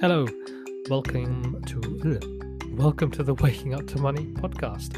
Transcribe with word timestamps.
Hello, 0.00 0.28
welcome 0.88 1.60
to 1.64 2.20
welcome 2.70 3.10
to 3.10 3.24
the 3.24 3.34
Waking 3.34 3.74
Up 3.74 3.84
to 3.88 3.98
Money 3.98 4.26
podcast. 4.26 4.94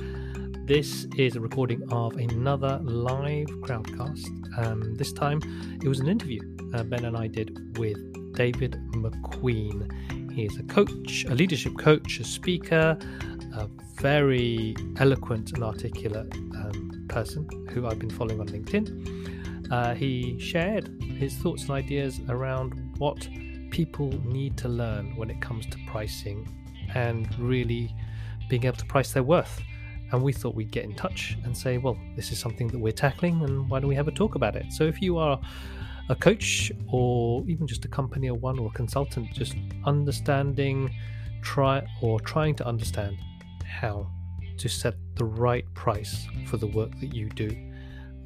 This 0.67 1.07
is 1.17 1.37
a 1.37 1.41
recording 1.41 1.91
of 1.91 2.19
another 2.19 2.79
live 2.83 3.47
crowdcast. 3.63 4.59
Um, 4.59 4.95
this 4.97 5.11
time, 5.11 5.41
it 5.83 5.89
was 5.89 6.01
an 6.01 6.07
interview 6.07 6.43
uh, 6.75 6.83
Ben 6.83 7.07
and 7.07 7.17
I 7.17 7.29
did 7.29 7.79
with 7.79 7.97
David 8.35 8.73
McQueen. 8.93 10.33
He 10.33 10.45
is 10.45 10.59
a 10.59 10.65
coach, 10.65 11.25
a 11.25 11.35
leadership 11.35 11.79
coach, 11.79 12.21
a 12.21 12.25
speaker, 12.25 12.99
a 13.55 13.69
very 13.95 14.77
eloquent 14.99 15.53
and 15.53 15.65
articulate 15.65 16.31
um, 16.35 17.07
person 17.09 17.49
who 17.71 17.87
I've 17.87 17.99
been 17.99 18.11
following 18.11 18.39
on 18.39 18.49
LinkedIn. 18.49 19.73
Uh, 19.73 19.95
he 19.95 20.39
shared 20.39 20.91
his 21.17 21.35
thoughts 21.37 21.63
and 21.63 21.71
ideas 21.71 22.21
around 22.29 22.75
what 22.99 23.27
people 23.81 24.11
need 24.27 24.59
to 24.59 24.69
learn 24.69 25.17
when 25.17 25.31
it 25.31 25.41
comes 25.41 25.65
to 25.65 25.79
pricing 25.87 26.47
and 26.95 27.27
really 27.39 27.91
being 28.51 28.65
able 28.67 28.77
to 28.77 28.85
price 28.85 29.11
their 29.15 29.23
worth. 29.23 29.59
And 30.13 30.23
we 30.23 30.35
thought 30.35 30.55
we'd 30.55 30.71
get 30.71 30.85
in 30.85 30.95
touch 30.95 31.39
and 31.45 31.57
say, 31.57 31.79
well, 31.79 31.97
this 32.15 32.31
is 32.31 32.39
something 32.39 32.69
that 32.69 32.79
we're 32.79 33.01
tackling, 33.07 33.43
and 33.43 33.71
why 33.71 33.81
don't 33.81 33.89
we 33.89 33.95
have 33.95 34.07
a 34.07 34.13
talk 34.13 34.35
about 34.35 34.55
it? 34.55 34.67
So 34.71 34.85
if 34.85 35.01
you 35.01 35.17
are 35.17 35.41
a 36.11 36.15
coach 36.15 36.71
or 36.93 37.43
even 37.49 37.67
just 37.67 37.87
a 37.87 37.89
company 37.89 38.29
or 38.29 38.35
one 38.35 38.59
or 38.59 38.67
a 38.69 38.73
consultant, 38.83 39.33
just 39.33 39.55
understanding, 39.87 40.95
try 41.41 41.83
or 42.03 42.21
trying 42.21 42.55
to 42.57 42.67
understand 42.67 43.17
how 43.65 44.11
to 44.59 44.69
set 44.69 44.95
the 45.15 45.25
right 45.25 45.65
price 45.73 46.27
for 46.49 46.59
the 46.59 46.67
work 46.67 46.91
that 47.01 47.15
you 47.15 47.31
do, 47.31 47.49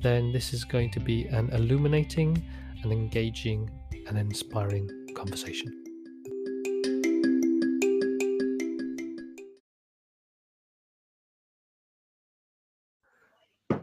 then 0.01 0.33
this 0.33 0.53
is 0.53 0.65
going 0.65 0.91
to 0.91 0.99
be 0.99 1.27
an 1.27 1.49
illuminating, 1.51 2.45
an 2.83 2.91
engaging, 2.91 3.71
and 4.09 4.19
inspiring 4.19 5.04
conversation. 5.15 5.85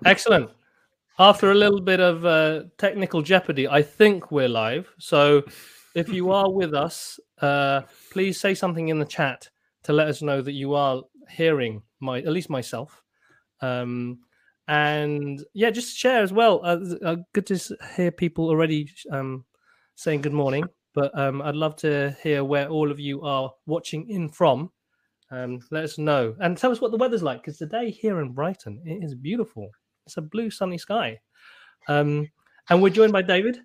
Excellent. 0.05 0.50
After 1.20 1.52
a 1.52 1.55
little 1.55 1.81
bit 1.81 2.00
of 2.00 2.25
uh, 2.25 2.64
technical 2.78 3.22
jeopardy, 3.22 3.67
I 3.67 3.81
think 3.83 4.31
we're 4.31 4.50
live. 4.50 4.92
So 4.97 5.44
if 5.94 6.09
you 6.09 6.31
are 6.31 6.52
with 6.59 6.73
us, 6.73 7.20
uh, 7.42 7.81
please 8.11 8.39
say 8.39 8.55
something 8.55 8.89
in 8.89 9.00
the 9.00 9.05
chat 9.05 9.50
to 9.83 9.94
let 9.94 10.08
us 10.08 10.22
know 10.22 10.42
that 10.42 10.53
you 10.53 10.73
are 10.73 11.03
hearing 11.30 11.83
my, 12.00 12.20
at 12.20 12.27
least 12.27 12.50
myself. 12.50 13.03
Um, 13.61 14.20
and 14.67 15.44
yeah, 15.53 15.70
just 15.70 15.98
share 15.98 16.23
as 16.23 16.33
well. 16.33 16.61
Uh, 16.64 16.80
uh, 17.03 17.16
good 17.33 17.45
to 17.48 17.77
hear 17.95 18.11
people 18.11 18.48
already 18.48 18.89
um, 19.11 19.45
saying 19.95 20.22
good 20.22 20.33
morning 20.33 20.66
but 20.94 21.17
um, 21.17 21.42
I'd 21.42 21.56
love 21.56 21.75
to 21.78 22.16
hear 22.22 22.44
where 22.44 22.67
all 22.67 22.92
of 22.92 23.00
you 23.00 23.22
are 23.22 23.52
watching 23.66 24.09
in 24.09 24.30
from. 24.30 24.72
Um, 25.30 25.59
let 25.72 25.86
us 25.86 25.98
know 25.98 26.36
and 26.42 26.58
tell 26.58 26.72
us 26.72 26.81
what 26.81 26.92
the 26.92 26.98
weather's 26.98 27.23
like 27.23 27.42
because 27.42 27.58
today 27.58 27.89
here 27.89 28.20
in 28.20 28.33
Brighton 28.33 28.81
it 28.86 29.03
is 29.03 29.16
beautiful. 29.16 29.70
It's 30.06 30.17
a 30.17 30.22
blue 30.22 30.50
sunny 30.50 30.78
sky, 30.78 31.20
um, 31.88 32.30
and 32.70 32.81
we're 32.81 32.89
joined 32.89 33.14
by 33.14 33.22
David, 33.22 33.59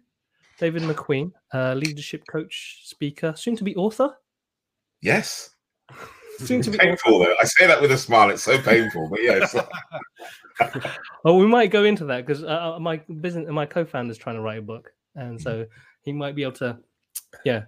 David 0.61 0.83
McQueen, 0.83 1.33
uh, 1.53 1.75
leadership 1.75 2.23
coach, 2.31 2.83
speaker, 2.85 3.35
soon 3.37 3.57
to 3.57 3.65
be 3.65 3.75
author. 3.75 4.17
Yes. 5.03 5.51
Soon 6.39 6.61
to 6.61 6.71
be 6.71 6.77
painful 6.77 7.15
author. 7.15 7.31
though. 7.31 7.37
I 7.41 7.45
say 7.45 7.67
that 7.67 7.81
with 7.81 7.91
a 7.93 7.97
smile. 7.97 8.29
It's 8.29 8.43
so 8.43 8.61
painful, 8.61 9.09
but 9.09 9.23
yes. 9.23 9.57
well, 11.25 11.39
we 11.39 11.47
might 11.47 11.71
go 11.71 11.85
into 11.85 12.05
that 12.05 12.27
because 12.27 12.45
uh, 12.45 12.75
uh, 12.77 12.79
my 12.79 12.99
business, 13.23 13.49
my 13.51 13.65
co-founder 13.65 14.11
is 14.11 14.19
trying 14.19 14.37
to 14.37 14.43
write 14.43 14.59
a 14.59 14.63
book, 14.63 14.93
and 15.15 15.41
so 15.41 15.65
he 16.03 16.13
might 16.13 16.35
be 16.35 16.43
able 16.43 16.53
to 16.53 16.79
yeah. 17.45 17.65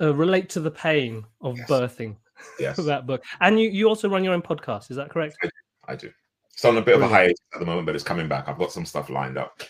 Uh, 0.00 0.14
relate 0.14 0.48
to 0.50 0.60
the 0.60 0.70
pain 0.70 1.24
of 1.40 1.56
yes. 1.56 1.70
birthing 1.70 2.16
yes. 2.58 2.76
that 2.84 3.06
book. 3.06 3.22
And 3.40 3.60
you 3.60 3.68
you 3.70 3.88
also 3.88 4.08
run 4.08 4.24
your 4.24 4.34
own 4.34 4.42
podcast 4.42 4.90
is 4.90 4.96
that 4.96 5.10
correct? 5.10 5.36
I 5.42 5.46
do, 5.46 5.50
I 5.88 5.96
do. 5.96 6.10
it's 6.52 6.64
on 6.64 6.76
a 6.76 6.80
bit 6.80 6.96
Brilliant. 6.96 7.04
of 7.04 7.10
a 7.10 7.14
hiatus 7.14 7.38
at 7.54 7.60
the 7.60 7.66
moment 7.66 7.86
but 7.86 7.94
it's 7.94 8.04
coming 8.04 8.28
back. 8.28 8.48
I've 8.48 8.58
got 8.58 8.72
some 8.72 8.84
stuff 8.84 9.10
lined 9.10 9.38
up. 9.38 9.62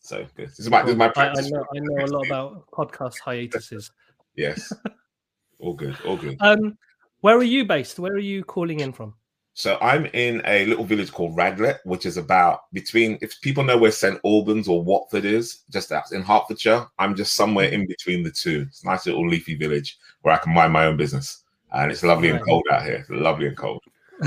So 0.00 0.26
this 0.36 0.58
is 0.58 0.70
my, 0.70 0.82
this 0.82 0.92
is 0.92 0.96
my 0.96 1.12
I, 1.16 1.28
I, 1.28 1.34
know, 1.34 1.64
I 1.74 1.78
know 1.78 2.04
a 2.04 2.06
lot 2.06 2.26
about 2.26 2.70
podcast 2.70 3.18
hiatuses. 3.20 3.90
Yes. 4.36 4.72
All 5.60 5.74
good 5.74 5.94
all 6.06 6.16
good. 6.16 6.38
Um 6.40 6.78
where 7.20 7.36
are 7.36 7.42
you 7.42 7.66
based? 7.66 7.98
Where 7.98 8.14
are 8.14 8.18
you 8.18 8.42
calling 8.44 8.80
in 8.80 8.94
from 8.94 9.14
so 9.60 9.76
I'm 9.82 10.06
in 10.06 10.40
a 10.46 10.64
little 10.64 10.84
village 10.84 11.12
called 11.12 11.36
Radlett, 11.36 11.80
which 11.84 12.06
is 12.06 12.16
about 12.16 12.72
between. 12.72 13.18
If 13.20 13.38
people 13.42 13.62
know 13.62 13.76
where 13.76 13.92
St 13.92 14.18
Albans 14.24 14.68
or 14.68 14.82
Watford 14.82 15.26
is, 15.26 15.64
just 15.68 15.92
out 15.92 16.10
in 16.12 16.22
Hertfordshire, 16.22 16.86
I'm 16.98 17.14
just 17.14 17.34
somewhere 17.34 17.68
in 17.68 17.86
between 17.86 18.22
the 18.22 18.30
two. 18.30 18.64
It's 18.68 18.82
a 18.82 18.86
nice 18.86 19.04
little 19.04 19.28
leafy 19.28 19.54
village 19.54 19.98
where 20.22 20.34
I 20.34 20.38
can 20.38 20.54
mind 20.54 20.72
my 20.72 20.86
own 20.86 20.96
business, 20.96 21.44
and 21.72 21.92
it's 21.92 22.02
lovely 22.02 22.30
and 22.30 22.42
cold 22.42 22.64
out 22.72 22.84
here. 22.84 22.94
It's 22.94 23.10
lovely 23.10 23.48
and 23.48 23.56
cold. 23.56 23.82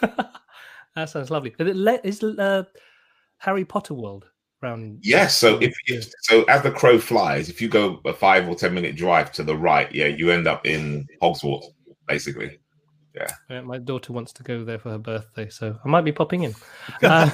that 0.00 1.08
sounds 1.08 1.30
lovely. 1.30 1.54
Is, 1.56 1.68
it 1.68 2.00
is 2.04 2.24
uh, 2.24 2.64
Harry 3.38 3.64
Potter 3.64 3.94
world 3.94 4.26
around? 4.60 4.98
Yes. 5.02 5.36
So 5.36 5.56
if, 5.60 5.72
if 5.86 6.10
so, 6.22 6.42
as 6.44 6.64
the 6.64 6.72
crow 6.72 6.98
flies, 6.98 7.48
if 7.48 7.62
you 7.62 7.68
go 7.68 8.00
a 8.04 8.12
five 8.12 8.48
or 8.48 8.56
ten 8.56 8.74
minute 8.74 8.96
drive 8.96 9.30
to 9.32 9.44
the 9.44 9.56
right, 9.56 9.92
yeah, 9.94 10.06
you 10.06 10.32
end 10.32 10.48
up 10.48 10.66
in 10.66 11.06
Hogwarts, 11.22 11.66
basically. 12.08 12.58
Yeah. 13.14 13.26
yeah. 13.48 13.60
My 13.60 13.78
daughter 13.78 14.12
wants 14.12 14.32
to 14.34 14.42
go 14.42 14.64
there 14.64 14.78
for 14.78 14.90
her 14.90 14.98
birthday, 14.98 15.48
so 15.48 15.78
I 15.84 15.88
might 15.88 16.04
be 16.04 16.12
popping 16.12 16.44
in. 16.44 16.54
Uh, 17.02 17.30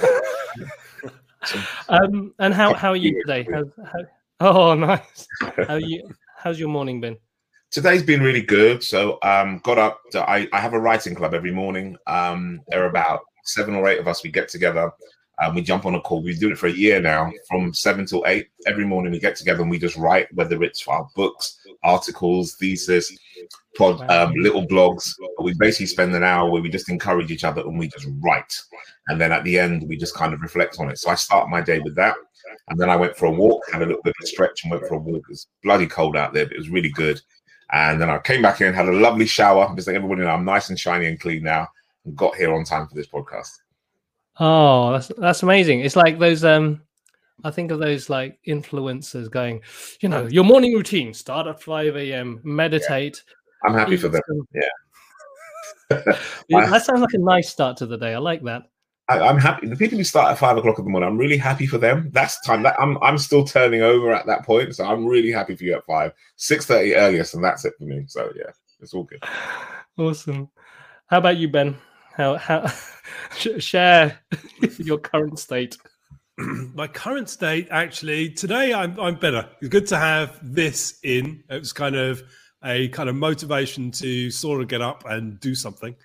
um, 1.89 2.33
and 2.37 2.53
how 2.53 2.73
how 2.75 2.89
are 2.89 2.95
you 2.95 3.19
today? 3.21 3.47
How, 3.51 3.63
how, 3.83 3.99
oh, 4.41 4.75
nice. 4.75 5.27
How 5.67 5.75
you? 5.75 6.07
How's 6.37 6.59
your 6.59 6.69
morning 6.69 7.01
been? 7.01 7.17
Today's 7.71 8.03
been 8.03 8.21
really 8.21 8.41
good. 8.41 8.83
So 8.83 9.17
um, 9.23 9.59
got 9.63 9.79
up. 9.79 10.01
To, 10.11 10.29
I 10.29 10.47
I 10.53 10.59
have 10.59 10.73
a 10.73 10.79
writing 10.79 11.15
club 11.15 11.33
every 11.33 11.51
morning. 11.51 11.97
Um, 12.05 12.61
there 12.67 12.83
are 12.83 12.89
about 12.89 13.21
seven 13.43 13.75
or 13.75 13.87
eight 13.87 13.99
of 13.99 14.07
us. 14.07 14.23
We 14.23 14.29
get 14.29 14.49
together. 14.49 14.91
Um, 15.41 15.55
we 15.55 15.61
jump 15.61 15.85
on 15.85 15.95
a 15.95 16.01
call. 16.01 16.21
We've 16.21 16.35
been 16.35 16.39
doing 16.39 16.53
it 16.53 16.59
for 16.59 16.67
a 16.67 16.71
year 16.71 17.01
now, 17.01 17.31
from 17.49 17.73
seven 17.73 18.05
till 18.05 18.23
eight. 18.27 18.49
Every 18.67 18.85
morning 18.85 19.11
we 19.11 19.19
get 19.19 19.35
together 19.35 19.61
and 19.61 19.71
we 19.71 19.79
just 19.79 19.97
write, 19.97 20.31
whether 20.35 20.61
it's 20.61 20.87
our 20.87 21.09
books, 21.15 21.57
articles, 21.83 22.55
thesis, 22.55 23.11
pod, 23.75 24.07
um, 24.11 24.35
little 24.35 24.67
blogs. 24.67 25.15
We 25.41 25.55
basically 25.57 25.87
spend 25.87 26.13
an 26.13 26.23
hour 26.23 26.49
where 26.49 26.61
we 26.61 26.69
just 26.69 26.89
encourage 26.89 27.31
each 27.31 27.43
other 27.43 27.61
and 27.61 27.79
we 27.79 27.87
just 27.87 28.07
write. 28.19 28.55
And 29.07 29.19
then 29.19 29.31
at 29.31 29.43
the 29.43 29.57
end, 29.57 29.87
we 29.87 29.97
just 29.97 30.13
kind 30.13 30.33
of 30.33 30.41
reflect 30.41 30.79
on 30.79 30.89
it. 30.89 30.99
So 30.99 31.09
I 31.09 31.15
start 31.15 31.49
my 31.49 31.61
day 31.61 31.79
with 31.79 31.95
that. 31.95 32.15
And 32.67 32.79
then 32.79 32.91
I 32.91 32.95
went 32.95 33.17
for 33.17 33.25
a 33.25 33.31
walk, 33.31 33.63
had 33.71 33.81
a 33.81 33.85
little 33.85 34.03
bit 34.03 34.13
of 34.19 34.23
a 34.23 34.27
stretch 34.27 34.63
and 34.63 34.71
went 34.71 34.85
for 34.87 34.95
a 34.95 34.99
walk. 34.99 35.23
It 35.27 35.29
was 35.29 35.47
bloody 35.63 35.87
cold 35.87 36.15
out 36.15 36.33
there, 36.33 36.45
but 36.45 36.53
it 36.53 36.59
was 36.59 36.69
really 36.69 36.89
good. 36.89 37.19
And 37.71 37.99
then 37.99 38.11
I 38.11 38.19
came 38.19 38.43
back 38.43 38.61
in, 38.61 38.75
had 38.75 38.89
a 38.89 38.93
lovely 38.93 39.25
shower. 39.25 39.73
Just 39.75 39.87
like 39.87 39.95
everybody 39.95 40.21
know, 40.21 40.29
I'm 40.29 40.45
nice 40.45 40.69
and 40.69 40.79
shiny 40.79 41.07
and 41.07 41.19
clean 41.19 41.41
now 41.41 41.67
and 42.05 42.15
got 42.15 42.35
here 42.35 42.53
on 42.53 42.63
time 42.63 42.87
for 42.87 42.93
this 42.93 43.07
podcast. 43.07 43.60
Oh, 44.39 44.93
that's 44.93 45.11
that's 45.17 45.43
amazing. 45.43 45.81
It's 45.81 45.95
like 45.95 46.19
those 46.19 46.43
um 46.43 46.81
I 47.43 47.51
think 47.51 47.71
of 47.71 47.79
those 47.79 48.09
like 48.09 48.39
influencers 48.47 49.29
going, 49.29 49.61
you 50.01 50.09
know, 50.09 50.27
your 50.27 50.43
morning 50.43 50.73
routine, 50.73 51.13
start 51.13 51.47
at 51.47 51.61
5 51.61 51.95
a.m., 51.97 52.39
meditate. 52.43 53.23
Yeah. 53.25 53.69
I'm 53.69 53.77
happy 53.77 53.97
for 53.97 54.09
them. 54.09 54.21
Some... 54.27 54.47
Yeah. 54.53 56.01
that 56.69 56.83
sounds 56.85 57.01
like 57.01 57.13
a 57.13 57.17
nice 57.17 57.49
start 57.49 57.77
to 57.77 57.85
the 57.85 57.97
day. 57.97 58.13
I 58.13 58.19
like 58.19 58.43
that. 58.43 58.63
I, 59.09 59.29
am 59.29 59.37
happy. 59.37 59.67
The 59.67 59.75
people 59.75 59.97
who 59.97 60.03
start 60.03 60.31
at 60.31 60.37
five 60.37 60.55
o'clock 60.57 60.79
in 60.79 60.85
the 60.85 60.91
morning, 60.91 61.09
I'm 61.09 61.17
really 61.17 61.37
happy 61.37 61.65
for 61.65 61.77
them. 61.77 62.09
That's 62.13 62.39
time 62.41 62.63
that 62.63 62.79
I'm 62.79 62.97
I'm 63.03 63.17
still 63.17 63.43
turning 63.43 63.81
over 63.81 64.13
at 64.13 64.25
that 64.25 64.45
point. 64.45 64.73
So 64.75 64.85
I'm 64.85 65.05
really 65.05 65.31
happy 65.31 65.55
for 65.55 65.65
you 65.65 65.75
at 65.75 65.85
five. 65.85 66.13
Six 66.37 66.65
thirty 66.65 66.95
earliest, 66.95 67.33
and 67.33 67.43
that's 67.43 67.65
it 67.65 67.73
for 67.77 67.83
me. 67.83 68.05
So 68.07 68.31
yeah, 68.35 68.51
it's 68.79 68.93
all 68.93 69.03
good. 69.03 69.23
Awesome. 69.97 70.49
How 71.07 71.17
about 71.17 71.35
you, 71.35 71.49
Ben? 71.49 71.77
How 72.21 72.35
how 72.35 72.67
share 73.57 74.19
your 74.77 74.99
current 74.99 75.39
state? 75.39 75.75
My 76.37 76.85
current 76.85 77.27
state, 77.27 77.67
actually, 77.71 78.29
today 78.29 78.75
I'm 78.75 78.99
I'm 78.99 79.15
better. 79.15 79.49
It's 79.59 79.69
good 79.69 79.87
to 79.87 79.97
have 79.97 80.39
this 80.43 80.99
in. 81.01 81.43
It 81.49 81.57
was 81.57 81.73
kind 81.73 81.95
of 81.95 82.21
a 82.63 82.89
kind 82.89 83.09
of 83.09 83.15
motivation 83.15 83.89
to 83.93 84.29
sort 84.29 84.61
of 84.61 84.67
get 84.67 84.83
up 84.83 85.03
and 85.07 85.39
do 85.39 85.55
something 85.55 85.95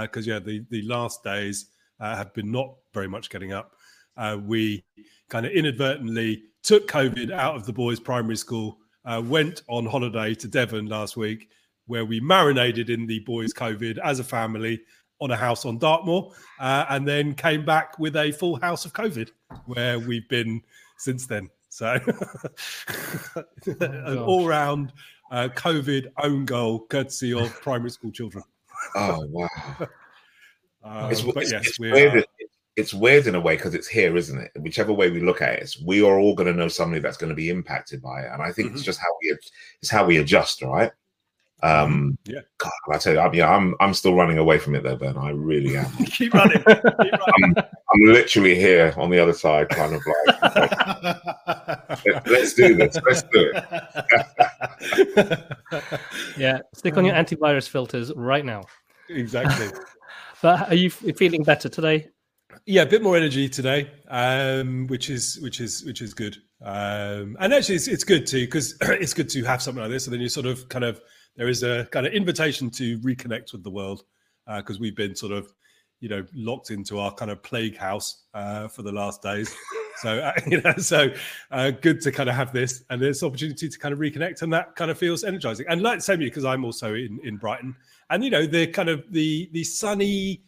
because 0.00 0.26
uh, 0.26 0.32
yeah, 0.32 0.38
the 0.40 0.64
the 0.70 0.82
last 0.82 1.22
days 1.22 1.66
uh, 2.00 2.16
have 2.16 2.34
been 2.34 2.50
not 2.50 2.74
very 2.92 3.06
much 3.06 3.30
getting 3.30 3.52
up. 3.52 3.76
Uh, 4.16 4.38
we 4.44 4.84
kind 5.28 5.46
of 5.46 5.52
inadvertently 5.52 6.42
took 6.64 6.88
COVID 6.88 7.30
out 7.30 7.54
of 7.54 7.64
the 7.64 7.72
boys' 7.72 8.00
primary 8.00 8.36
school. 8.36 8.78
Uh, 9.04 9.22
went 9.24 9.62
on 9.68 9.86
holiday 9.86 10.34
to 10.34 10.48
Devon 10.48 10.86
last 10.86 11.16
week, 11.16 11.48
where 11.86 12.04
we 12.04 12.18
marinated 12.18 12.90
in 12.90 13.06
the 13.06 13.20
boys' 13.20 13.54
COVID 13.54 13.98
as 13.98 14.18
a 14.18 14.24
family 14.24 14.80
on 15.20 15.30
a 15.30 15.36
house 15.36 15.64
on 15.64 15.78
Dartmoor, 15.78 16.32
uh, 16.58 16.86
and 16.90 17.06
then 17.06 17.34
came 17.34 17.64
back 17.64 17.98
with 17.98 18.16
a 18.16 18.32
full 18.32 18.58
house 18.60 18.84
of 18.84 18.92
COVID, 18.92 19.30
where 19.66 19.98
we've 19.98 20.28
been 20.28 20.62
since 20.96 21.26
then. 21.26 21.48
So, 21.68 21.98
oh, 23.36 23.44
an 23.80 24.18
all-round 24.18 24.92
uh, 25.30 25.48
COVID 25.54 26.10
own 26.22 26.44
goal, 26.44 26.86
courtesy 26.86 27.32
of 27.32 27.52
primary 27.62 27.90
school 27.90 28.10
children. 28.10 28.44
oh 28.96 29.24
wow! 29.28 29.48
um, 30.82 31.10
it's, 31.10 31.22
but 31.22 31.36
it's, 31.36 31.52
yes, 31.52 31.66
it's 31.68 31.78
weird. 31.78 32.16
Are... 32.16 32.24
It's 32.76 32.94
weird 32.94 33.26
in 33.26 33.34
a 33.34 33.40
way 33.40 33.56
because 33.56 33.74
it's 33.74 33.88
here, 33.88 34.16
isn't 34.16 34.38
it? 34.38 34.52
Whichever 34.58 34.92
way 34.92 35.10
we 35.10 35.20
look 35.20 35.42
at 35.42 35.58
it, 35.58 35.76
we 35.84 36.02
are 36.02 36.18
all 36.18 36.34
going 36.34 36.46
to 36.46 36.58
know 36.58 36.68
somebody 36.68 37.00
that's 37.00 37.16
going 37.16 37.28
to 37.28 37.36
be 37.36 37.50
impacted 37.50 38.00
by 38.00 38.20
it, 38.22 38.30
and 38.32 38.42
I 38.42 38.52
think 38.52 38.68
mm-hmm. 38.68 38.76
it's 38.76 38.84
just 38.84 39.00
how 39.00 39.14
we 39.22 39.36
it's 39.82 39.90
how 39.90 40.04
we 40.04 40.16
adjust, 40.16 40.62
right? 40.62 40.90
Um, 41.62 42.16
Yeah. 42.24 42.40
God, 42.58 42.70
I 42.92 42.98
tell 42.98 43.12
you, 43.14 43.20
I'm, 43.20 43.34
yeah, 43.34 43.50
I'm 43.54 43.74
I'm 43.80 43.94
still 43.94 44.14
running 44.14 44.38
away 44.38 44.58
from 44.58 44.74
it, 44.74 44.82
though, 44.82 44.96
Ben. 44.96 45.16
I 45.16 45.30
really 45.30 45.76
am. 45.76 45.90
Keep 46.06 46.34
running. 46.34 46.58
Keep 46.58 46.66
running. 46.84 47.54
I'm 47.92 48.00
literally 48.02 48.54
here 48.54 48.94
on 48.96 49.10
the 49.10 49.18
other 49.18 49.32
side, 49.32 49.68
kind 49.70 49.94
of 49.94 50.00
like, 50.06 50.42
Let- 52.06 52.26
let's 52.28 52.54
do 52.54 52.74
this. 52.76 52.96
Let's 53.06 53.22
do 53.32 53.52
it. 53.54 55.40
Yeah, 56.36 56.58
stick 56.74 56.96
on 56.96 57.04
your 57.04 57.14
antivirus 57.14 57.68
filters 57.68 58.12
right 58.14 58.44
now. 58.44 58.62
exactly. 59.08 59.68
But 60.42 60.68
are 60.70 60.74
you 60.74 60.90
feeling 60.90 61.42
better 61.42 61.68
today? 61.68 62.08
Yeah, 62.66 62.82
a 62.82 62.86
bit 62.86 63.02
more 63.02 63.16
energy 63.16 63.48
today, 63.48 63.90
um, 64.08 64.86
which 64.88 65.10
is 65.10 65.38
which 65.42 65.60
is 65.60 65.84
which 65.84 66.00
is 66.02 66.14
good. 66.14 66.36
Um, 66.62 67.36
and 67.40 67.52
actually, 67.54 67.76
it's, 67.76 67.88
it's 67.88 68.04
good 68.04 68.26
too 68.26 68.40
because 68.46 68.76
it's 68.80 69.14
good 69.14 69.28
to 69.30 69.42
have 69.44 69.62
something 69.62 69.82
like 69.82 69.90
this, 69.90 70.06
and 70.06 70.14
then 70.14 70.20
you 70.20 70.28
sort 70.28 70.46
of 70.46 70.68
kind 70.68 70.84
of 70.84 71.00
there 71.40 71.48
is 71.48 71.62
a 71.62 71.88
kind 71.90 72.06
of 72.06 72.12
invitation 72.12 72.68
to 72.68 72.98
reconnect 72.98 73.52
with 73.52 73.64
the 73.64 73.70
world 73.70 74.04
because 74.58 74.78
we've 74.78 74.94
been 74.94 75.16
sort 75.16 75.32
of 75.32 75.50
you 76.00 76.08
know 76.10 76.22
locked 76.34 76.70
into 76.70 76.98
our 76.98 77.14
kind 77.14 77.30
of 77.30 77.42
plague 77.42 77.78
house 77.78 78.24
uh, 78.34 78.68
for 78.68 78.82
the 78.82 78.92
last 78.92 79.22
days. 79.22 79.56
So 79.96 80.18
uh, 80.18 80.32
you 80.46 80.60
know, 80.60 80.74
so 80.76 81.08
uh, 81.50 81.70
good 81.70 82.02
to 82.02 82.12
kind 82.12 82.28
of 82.28 82.34
have 82.34 82.52
this 82.52 82.84
and 82.90 83.00
this 83.00 83.22
opportunity 83.22 83.70
to 83.70 83.78
kind 83.78 83.94
of 83.94 84.00
reconnect, 84.00 84.42
and 84.42 84.52
that 84.52 84.76
kind 84.76 84.90
of 84.90 84.98
feels 84.98 85.24
energizing. 85.24 85.64
And 85.70 85.80
like 85.80 86.02
same 86.02 86.18
because 86.18 86.44
I'm 86.44 86.62
also 86.62 86.92
in 86.92 87.18
in 87.24 87.38
Brighton, 87.38 87.74
and 88.10 88.22
you 88.22 88.28
know 88.28 88.44
the 88.44 88.66
kind 88.66 88.90
of 88.90 89.10
the 89.10 89.48
the 89.54 89.64
sunny 89.64 90.42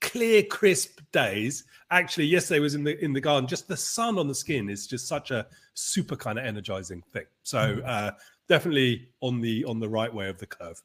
clear 0.00 0.42
crisp 0.42 1.00
days 1.12 1.64
actually 1.90 2.26
yesterday 2.26 2.58
was 2.58 2.74
in 2.74 2.82
the 2.82 3.02
in 3.02 3.12
the 3.12 3.20
garden 3.20 3.48
just 3.48 3.66
the 3.66 3.76
sun 3.76 4.18
on 4.18 4.28
the 4.28 4.34
skin 4.34 4.68
is 4.68 4.86
just 4.86 5.08
such 5.08 5.30
a 5.30 5.46
super 5.74 6.16
kind 6.16 6.38
of 6.38 6.44
energizing 6.44 7.00
thing 7.12 7.24
so 7.44 7.80
uh 7.86 8.10
definitely 8.48 9.08
on 9.20 9.40
the 9.40 9.64
on 9.64 9.80
the 9.80 9.88
right 9.88 10.12
way 10.12 10.28
of 10.28 10.38
the 10.38 10.46
curve 10.46 10.82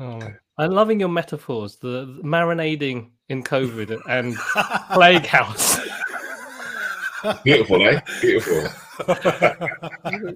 Oh, 0.00 0.20
I'm 0.58 0.70
loving 0.72 1.00
your 1.00 1.08
metaphors. 1.08 1.76
The, 1.76 2.06
the 2.06 2.22
marinading 2.22 3.10
in 3.28 3.42
COVID 3.42 4.00
and 4.08 4.36
plague 4.92 5.26
house. 5.26 5.80
Beautiful, 7.44 7.86
eh? 7.86 8.00
Beautiful. 8.20 8.68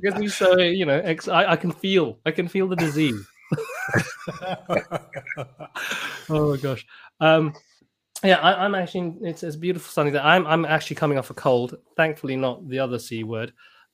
Because 0.00 0.20
you 0.22 0.28
so 0.28 0.58
you 0.58 0.86
know, 0.86 1.00
ex- 1.04 1.28
I, 1.28 1.52
I 1.52 1.56
can 1.56 1.70
feel, 1.70 2.18
I 2.24 2.30
can 2.30 2.48
feel 2.48 2.66
the 2.68 2.76
disease. 2.76 3.26
oh 6.28 6.50
my 6.50 6.56
gosh. 6.56 6.86
Um, 7.20 7.52
yeah, 8.24 8.38
I, 8.38 8.64
I'm 8.64 8.74
actually. 8.74 9.14
It's 9.22 9.42
it's 9.42 9.56
beautiful 9.56 9.90
sunny 9.90 10.10
day. 10.10 10.18
I'm 10.18 10.46
I'm 10.46 10.64
actually 10.64 10.96
coming 10.96 11.18
off 11.18 11.30
a 11.30 11.34
cold. 11.34 11.76
Thankfully, 11.96 12.34
not 12.36 12.66
the 12.68 12.78
other 12.78 12.98
c 12.98 13.24
word. 13.24 13.52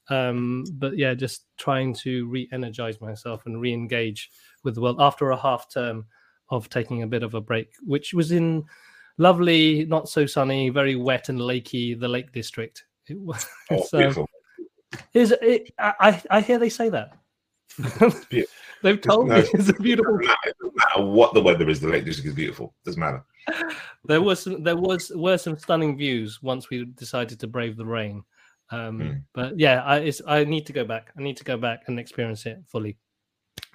Um, 0.08 0.64
but 0.72 0.96
yeah, 0.99 1.14
just 1.14 1.46
trying 1.58 1.94
to 1.94 2.26
re-energize 2.26 3.00
myself 3.00 3.46
and 3.46 3.60
re-engage 3.60 4.31
with 4.64 4.75
the 4.75 4.81
world 4.81 4.96
after 5.00 5.31
a 5.31 5.37
half 5.37 5.72
term 5.72 6.06
of 6.50 6.69
taking 6.69 7.02
a 7.02 7.06
bit 7.06 7.22
of 7.22 7.34
a 7.34 7.40
break, 7.40 7.70
which 7.82 8.12
was 8.12 8.32
in 8.32 8.64
lovely, 9.19 9.84
not 9.87 10.08
so 10.08 10.26
sunny, 10.26 10.69
very 10.69 10.96
wet 10.96 11.28
and 11.28 11.38
lakey, 11.38 11.99
the 11.99 12.08
Lake 12.08 12.32
District. 12.32 12.84
It 13.08 13.19
was. 13.19 13.46
Oh, 13.70 13.76
um, 13.76 13.87
beautiful. 13.93 14.31
is 15.14 15.32
it? 15.40 15.72
I 15.78 15.94
I 16.00 16.22
I 16.31 16.40
hear 16.40 16.58
they 16.58 16.69
say 16.69 16.88
that. 16.90 17.16
They've 18.82 19.00
told 19.00 19.28
no, 19.28 19.37
me 19.37 19.48
it's 19.55 19.69
a 19.69 19.75
beautiful. 19.75 20.19
Doesn't 20.19 20.26
matter, 20.26 20.55
matter 20.75 21.06
what 21.06 21.34
the 21.34 21.43
weather 21.43 21.69
is, 21.69 21.81
the 21.81 21.88
Lake 21.88 22.05
District 22.05 22.28
is 22.28 22.34
beautiful. 22.34 22.75
Doesn't 22.84 23.00
matter. 23.00 23.25
There 24.05 24.20
was 24.20 24.43
some, 24.43 24.62
there 24.62 24.76
was 24.76 25.10
were 25.14 25.38
some 25.38 25.56
stunning 25.56 25.96
views 25.96 26.43
once 26.43 26.69
we 26.69 26.84
decided 26.84 27.40
to 27.40 27.46
brave 27.46 27.76
the 27.76 27.87
rain. 27.87 28.25
Um, 28.72 28.98
Hmm. 29.00 29.12
But 29.34 29.58
yeah, 29.58 29.82
I 29.84 29.98
it's, 29.98 30.20
I 30.26 30.44
need 30.44 30.66
to 30.66 30.72
go 30.72 30.84
back. 30.84 31.12
I 31.16 31.22
need 31.22 31.36
to 31.36 31.44
go 31.44 31.56
back 31.56 31.82
and 31.86 31.98
experience 32.00 32.46
it 32.46 32.58
fully. 32.66 32.96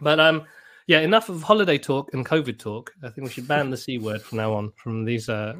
But 0.01 0.19
um, 0.19 0.43
yeah, 0.87 0.99
enough 0.99 1.29
of 1.29 1.43
holiday 1.43 1.77
talk 1.77 2.13
and 2.13 2.25
COVID 2.25 2.57
talk. 2.59 2.91
I 3.03 3.09
think 3.09 3.27
we 3.27 3.33
should 3.33 3.47
ban 3.47 3.69
the 3.69 3.77
c 3.85 3.99
word 3.99 4.21
from 4.21 4.37
now 4.39 4.53
on 4.53 4.71
from 4.75 5.05
these 5.05 5.29
uh, 5.29 5.53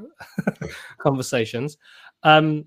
conversations. 0.98 1.78
Um, 2.24 2.66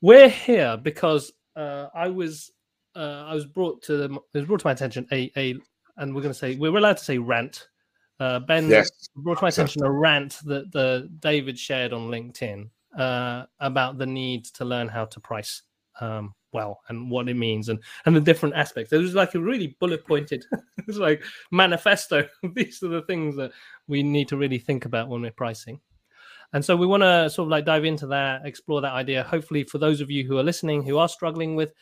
we're 0.00 0.28
here 0.28 0.76
because 0.76 1.32
uh, 1.56 1.86
I 1.94 2.08
was 2.08 2.50
uh, 2.96 3.24
I 3.26 3.34
was 3.34 3.46
brought 3.46 3.82
to 3.84 3.96
them, 3.96 4.18
it 4.34 4.38
was 4.38 4.46
brought 4.46 4.60
to 4.60 4.66
my 4.66 4.72
attention 4.72 5.06
a 5.12 5.30
a 5.36 5.54
and 5.98 6.14
we're 6.14 6.22
going 6.22 6.32
to 6.34 6.38
say 6.38 6.56
we're 6.56 6.76
allowed 6.76 6.96
to 6.98 7.04
say 7.04 7.18
rant. 7.18 7.68
Uh, 8.20 8.38
ben 8.40 8.68
Yes. 8.68 8.90
brought 9.16 9.38
to 9.38 9.44
my 9.44 9.48
attention 9.48 9.82
a 9.84 9.90
rant 9.90 10.38
that 10.44 10.70
the 10.72 11.08
David 11.20 11.58
shared 11.58 11.92
on 11.92 12.08
LinkedIn 12.08 12.68
uh, 12.96 13.44
about 13.60 13.98
the 13.98 14.06
need 14.06 14.44
to 14.44 14.64
learn 14.64 14.88
how 14.88 15.04
to 15.06 15.20
price 15.20 15.62
um, 16.00 16.34
well 16.52 16.80
and 16.88 17.10
what 17.10 17.28
it 17.28 17.34
means 17.34 17.68
and 17.68 17.78
and 18.06 18.14
the 18.14 18.20
different 18.20 18.54
aspects. 18.54 18.92
It 18.92 18.98
was 18.98 19.14
like 19.14 19.34
a 19.34 19.40
really 19.40 19.76
bullet 19.80 20.06
pointed. 20.06 20.44
it's 20.88 20.98
like 20.98 21.22
manifesto. 21.50 22.26
These 22.54 22.82
are 22.82 22.88
the 22.88 23.02
things 23.02 23.36
that 23.36 23.52
we 23.88 24.02
need 24.02 24.28
to 24.28 24.36
really 24.36 24.58
think 24.58 24.84
about 24.84 25.08
when 25.08 25.22
we're 25.22 25.32
pricing. 25.32 25.80
And 26.54 26.62
so 26.62 26.76
we 26.76 26.86
want 26.86 27.02
to 27.02 27.30
sort 27.30 27.46
of 27.46 27.50
like 27.50 27.64
dive 27.64 27.86
into 27.86 28.06
that, 28.08 28.44
explore 28.44 28.82
that 28.82 28.92
idea. 28.92 29.22
Hopefully, 29.22 29.64
for 29.64 29.78
those 29.78 30.02
of 30.02 30.10
you 30.10 30.26
who 30.26 30.36
are 30.38 30.42
listening 30.42 30.82
who 30.82 30.98
are 30.98 31.08
struggling 31.08 31.56
with 31.56 31.72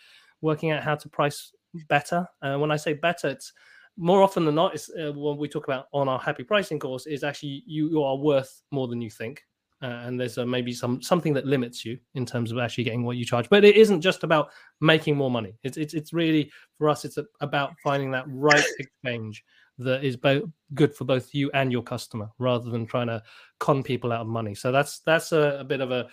working 0.42 0.70
out 0.70 0.82
how 0.82 0.94
to 0.94 1.08
price 1.08 1.52
better. 1.88 2.26
Uh, 2.42 2.56
when 2.56 2.70
I 2.70 2.76
say 2.76 2.94
better, 2.94 3.28
it's 3.28 3.52
more 3.96 4.22
often 4.22 4.44
than 4.44 4.54
not, 4.54 4.74
it's 4.74 4.90
uh, 4.90 5.12
when 5.12 5.36
we 5.36 5.48
talk 5.48 5.64
about 5.64 5.86
on 5.92 6.08
our 6.08 6.18
happy 6.18 6.44
pricing 6.44 6.78
course 6.78 7.06
is 7.06 7.24
actually 7.24 7.62
you, 7.66 7.90
you 7.90 8.02
are 8.02 8.16
worth 8.16 8.62
more 8.70 8.88
than 8.88 9.00
you 9.00 9.10
think. 9.10 9.44
Uh, 9.82 10.02
and 10.04 10.20
there's 10.20 10.36
uh, 10.36 10.44
maybe 10.44 10.72
some 10.72 11.00
something 11.00 11.32
that 11.32 11.46
limits 11.46 11.84
you 11.84 11.98
in 12.14 12.26
terms 12.26 12.52
of 12.52 12.58
actually 12.58 12.84
getting 12.84 13.02
what 13.02 13.16
you 13.16 13.24
charge. 13.24 13.48
But 13.48 13.64
it 13.64 13.76
isn't 13.76 14.02
just 14.02 14.24
about 14.24 14.50
making 14.80 15.16
more 15.16 15.30
money. 15.30 15.54
It's 15.62 15.76
it's, 15.78 15.94
it's 15.94 16.12
really 16.12 16.50
for 16.76 16.88
us. 16.88 17.04
It's 17.04 17.16
a, 17.16 17.24
about 17.40 17.74
finding 17.82 18.10
that 18.10 18.24
right 18.28 18.64
exchange 18.78 19.42
that 19.78 20.04
is 20.04 20.16
both 20.16 20.44
good 20.74 20.94
for 20.94 21.04
both 21.04 21.34
you 21.34 21.50
and 21.54 21.72
your 21.72 21.82
customer, 21.82 22.28
rather 22.38 22.70
than 22.70 22.84
trying 22.84 23.06
to 23.06 23.22
con 23.58 23.82
people 23.82 24.12
out 24.12 24.20
of 24.20 24.26
money. 24.26 24.54
So 24.54 24.70
that's 24.70 25.00
that's 25.00 25.32
a, 25.32 25.58
a 25.60 25.64
bit 25.64 25.80
of 25.80 25.90
a 25.90 26.08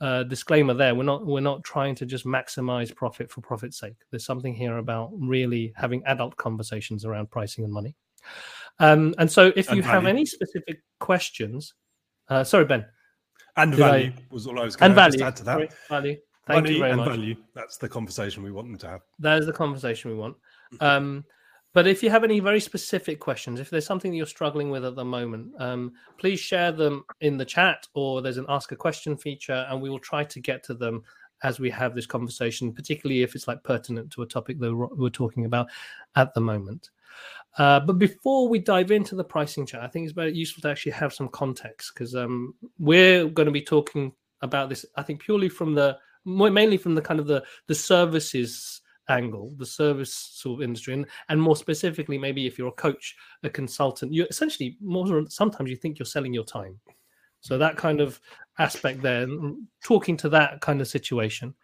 uh, 0.00 0.24
disclaimer 0.24 0.74
there. 0.74 0.94
We're 0.94 1.04
not 1.04 1.24
we're 1.24 1.40
not 1.40 1.64
trying 1.64 1.94
to 1.96 2.06
just 2.06 2.26
maximize 2.26 2.94
profit 2.94 3.30
for 3.30 3.40
profit's 3.40 3.78
sake. 3.78 3.96
There's 4.10 4.26
something 4.26 4.54
here 4.54 4.76
about 4.76 5.10
really 5.18 5.72
having 5.74 6.04
adult 6.04 6.36
conversations 6.36 7.06
around 7.06 7.30
pricing 7.30 7.64
and 7.64 7.72
money. 7.72 7.96
Um, 8.78 9.14
and 9.18 9.30
so, 9.30 9.52
if 9.56 9.68
And 9.68 9.78
you 9.78 9.82
have 9.82 10.04
any 10.04 10.26
specific 10.26 10.82
questions, 11.00 11.72
uh, 12.28 12.44
sorry, 12.44 12.66
Ben, 12.66 12.84
and 13.56 13.72
Did 13.72 13.80
I- 13.80 13.90
value 13.90 14.12
was 14.30 14.46
all 14.46 14.58
i 14.60 14.64
was 14.64 14.76
going 14.76 14.90
and 14.92 14.96
to 14.96 15.02
value, 15.02 15.24
add 15.24 15.36
to 15.36 15.44
that 15.44 15.72
value. 15.88 16.16
Thank 16.46 16.62
money 16.64 16.74
you 16.74 16.78
very 16.80 16.90
and 16.92 17.00
much. 17.00 17.08
value 17.08 17.34
that's 17.54 17.76
the 17.76 17.88
conversation 17.88 18.42
we 18.44 18.52
want 18.52 18.68
them 18.68 18.78
to 18.78 18.88
have 18.88 19.00
That 19.18 19.38
is 19.40 19.46
the 19.46 19.52
conversation 19.52 20.10
we 20.12 20.16
want. 20.16 20.36
Um, 20.80 21.24
but 21.74 21.86
if 21.86 22.02
you 22.02 22.08
have 22.10 22.22
any 22.24 22.38
very 22.40 22.60
specific 22.60 23.18
questions, 23.20 23.58
if 23.60 23.68
there's 23.68 23.84
something 23.84 24.10
that 24.12 24.16
you're 24.16 24.26
struggling 24.26 24.70
with 24.70 24.84
at 24.84 24.94
the 24.94 25.04
moment, 25.04 25.50
um, 25.60 25.92
please 26.18 26.38
share 26.40 26.72
them 26.72 27.04
in 27.20 27.36
the 27.36 27.44
chat 27.44 27.86
or 27.94 28.22
there's 28.22 28.38
an 28.38 28.46
ask 28.48 28.72
a 28.72 28.76
question 28.76 29.16
feature, 29.16 29.66
and 29.68 29.82
we 29.82 29.90
will 29.90 29.98
try 29.98 30.22
to 30.24 30.40
get 30.40 30.62
to 30.64 30.74
them 30.74 31.02
as 31.42 31.60
we 31.60 31.68
have 31.68 31.94
this 31.94 32.06
conversation, 32.06 32.72
particularly 32.72 33.22
if 33.22 33.34
it's 33.34 33.46
like 33.48 33.62
pertinent 33.62 34.10
to 34.12 34.22
a 34.22 34.26
topic 34.26 34.58
that 34.60 34.74
we're 34.96 35.10
talking 35.10 35.44
about 35.44 35.66
at 36.14 36.32
the 36.32 36.40
moment. 36.40 36.90
Uh, 37.58 37.80
but 37.80 37.98
before 37.98 38.48
we 38.48 38.58
dive 38.58 38.90
into 38.90 39.14
the 39.14 39.24
pricing 39.24 39.64
chat, 39.64 39.82
I 39.82 39.88
think 39.88 40.04
it's 40.04 40.12
very 40.12 40.34
useful 40.34 40.60
to 40.62 40.68
actually 40.68 40.92
have 40.92 41.14
some 41.14 41.28
context 41.28 41.92
because 41.94 42.14
um, 42.14 42.54
we're 42.78 43.26
going 43.28 43.46
to 43.46 43.52
be 43.52 43.62
talking 43.62 44.12
about 44.42 44.68
this. 44.68 44.84
I 44.96 45.02
think 45.02 45.20
purely 45.20 45.48
from 45.48 45.74
the 45.74 45.96
mainly 46.24 46.76
from 46.76 46.94
the 46.94 47.02
kind 47.02 47.20
of 47.20 47.26
the 47.26 47.42
the 47.66 47.74
services 47.74 48.82
angle, 49.08 49.54
the 49.56 49.66
service 49.66 50.12
sort 50.12 50.60
of 50.60 50.64
industry, 50.64 50.94
and, 50.94 51.06
and 51.28 51.40
more 51.40 51.56
specifically, 51.56 52.18
maybe 52.18 52.46
if 52.46 52.58
you're 52.58 52.68
a 52.68 52.72
coach, 52.72 53.16
a 53.42 53.48
consultant, 53.48 54.12
you 54.12 54.26
essentially 54.28 54.76
more 54.80 55.06
sometimes 55.28 55.70
you 55.70 55.76
think 55.76 55.98
you're 55.98 56.06
selling 56.06 56.34
your 56.34 56.44
time. 56.44 56.78
So 57.40 57.58
that 57.58 57.76
kind 57.76 58.00
of 58.00 58.20
aspect 58.58 59.02
there, 59.02 59.22
and 59.22 59.66
talking 59.84 60.16
to 60.18 60.28
that 60.30 60.60
kind 60.60 60.80
of 60.80 60.88
situation, 60.88 61.54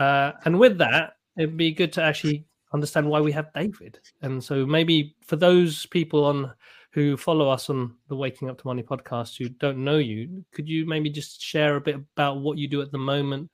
uh, 0.00 0.32
and 0.44 0.58
with 0.58 0.78
that, 0.78 1.14
it'd 1.36 1.56
be 1.56 1.72
good 1.72 1.92
to 1.94 2.02
actually 2.02 2.46
understand 2.74 3.08
why 3.08 3.20
we 3.20 3.32
have 3.32 3.52
David. 3.54 3.98
And 4.22 4.42
so 4.42 4.66
maybe 4.66 5.14
for 5.26 5.36
those 5.36 5.86
people 5.86 6.24
on 6.24 6.52
who 6.92 7.16
follow 7.16 7.48
us 7.48 7.70
on 7.70 7.94
the 8.08 8.16
Waking 8.16 8.50
Up 8.50 8.58
to 8.58 8.66
Money 8.66 8.82
podcast 8.82 9.38
who 9.38 9.48
don't 9.48 9.82
know 9.82 9.98
you, 9.98 10.44
could 10.52 10.68
you 10.68 10.86
maybe 10.86 11.10
just 11.10 11.40
share 11.40 11.76
a 11.76 11.80
bit 11.80 11.96
about 11.96 12.40
what 12.40 12.58
you 12.58 12.68
do 12.68 12.82
at 12.82 12.92
the 12.92 12.98
moment? 12.98 13.50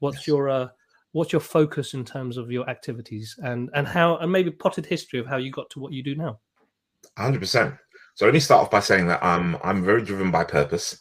What's 0.00 0.18
Yes. 0.18 0.28
your 0.28 0.48
uh, 0.48 0.68
what's 1.12 1.32
your 1.32 1.40
focus 1.40 1.94
in 1.94 2.04
terms 2.04 2.36
of 2.36 2.50
your 2.50 2.68
activities 2.68 3.38
and 3.42 3.70
and 3.74 3.86
how 3.86 4.16
and 4.16 4.32
maybe 4.32 4.50
potted 4.50 4.86
history 4.86 5.20
of 5.20 5.26
how 5.26 5.36
you 5.36 5.50
got 5.50 5.70
to 5.70 5.80
what 5.80 5.92
you 5.92 6.02
do 6.02 6.14
now? 6.14 6.40
100%. 7.18 7.78
So 8.14 8.24
let 8.24 8.34
me 8.34 8.40
start 8.40 8.62
off 8.62 8.70
by 8.70 8.80
saying 8.80 9.06
that 9.06 9.22
I'm 9.22 9.56
I'm 9.62 9.84
very 9.84 10.02
driven 10.02 10.30
by 10.30 10.44
purpose. 10.44 10.98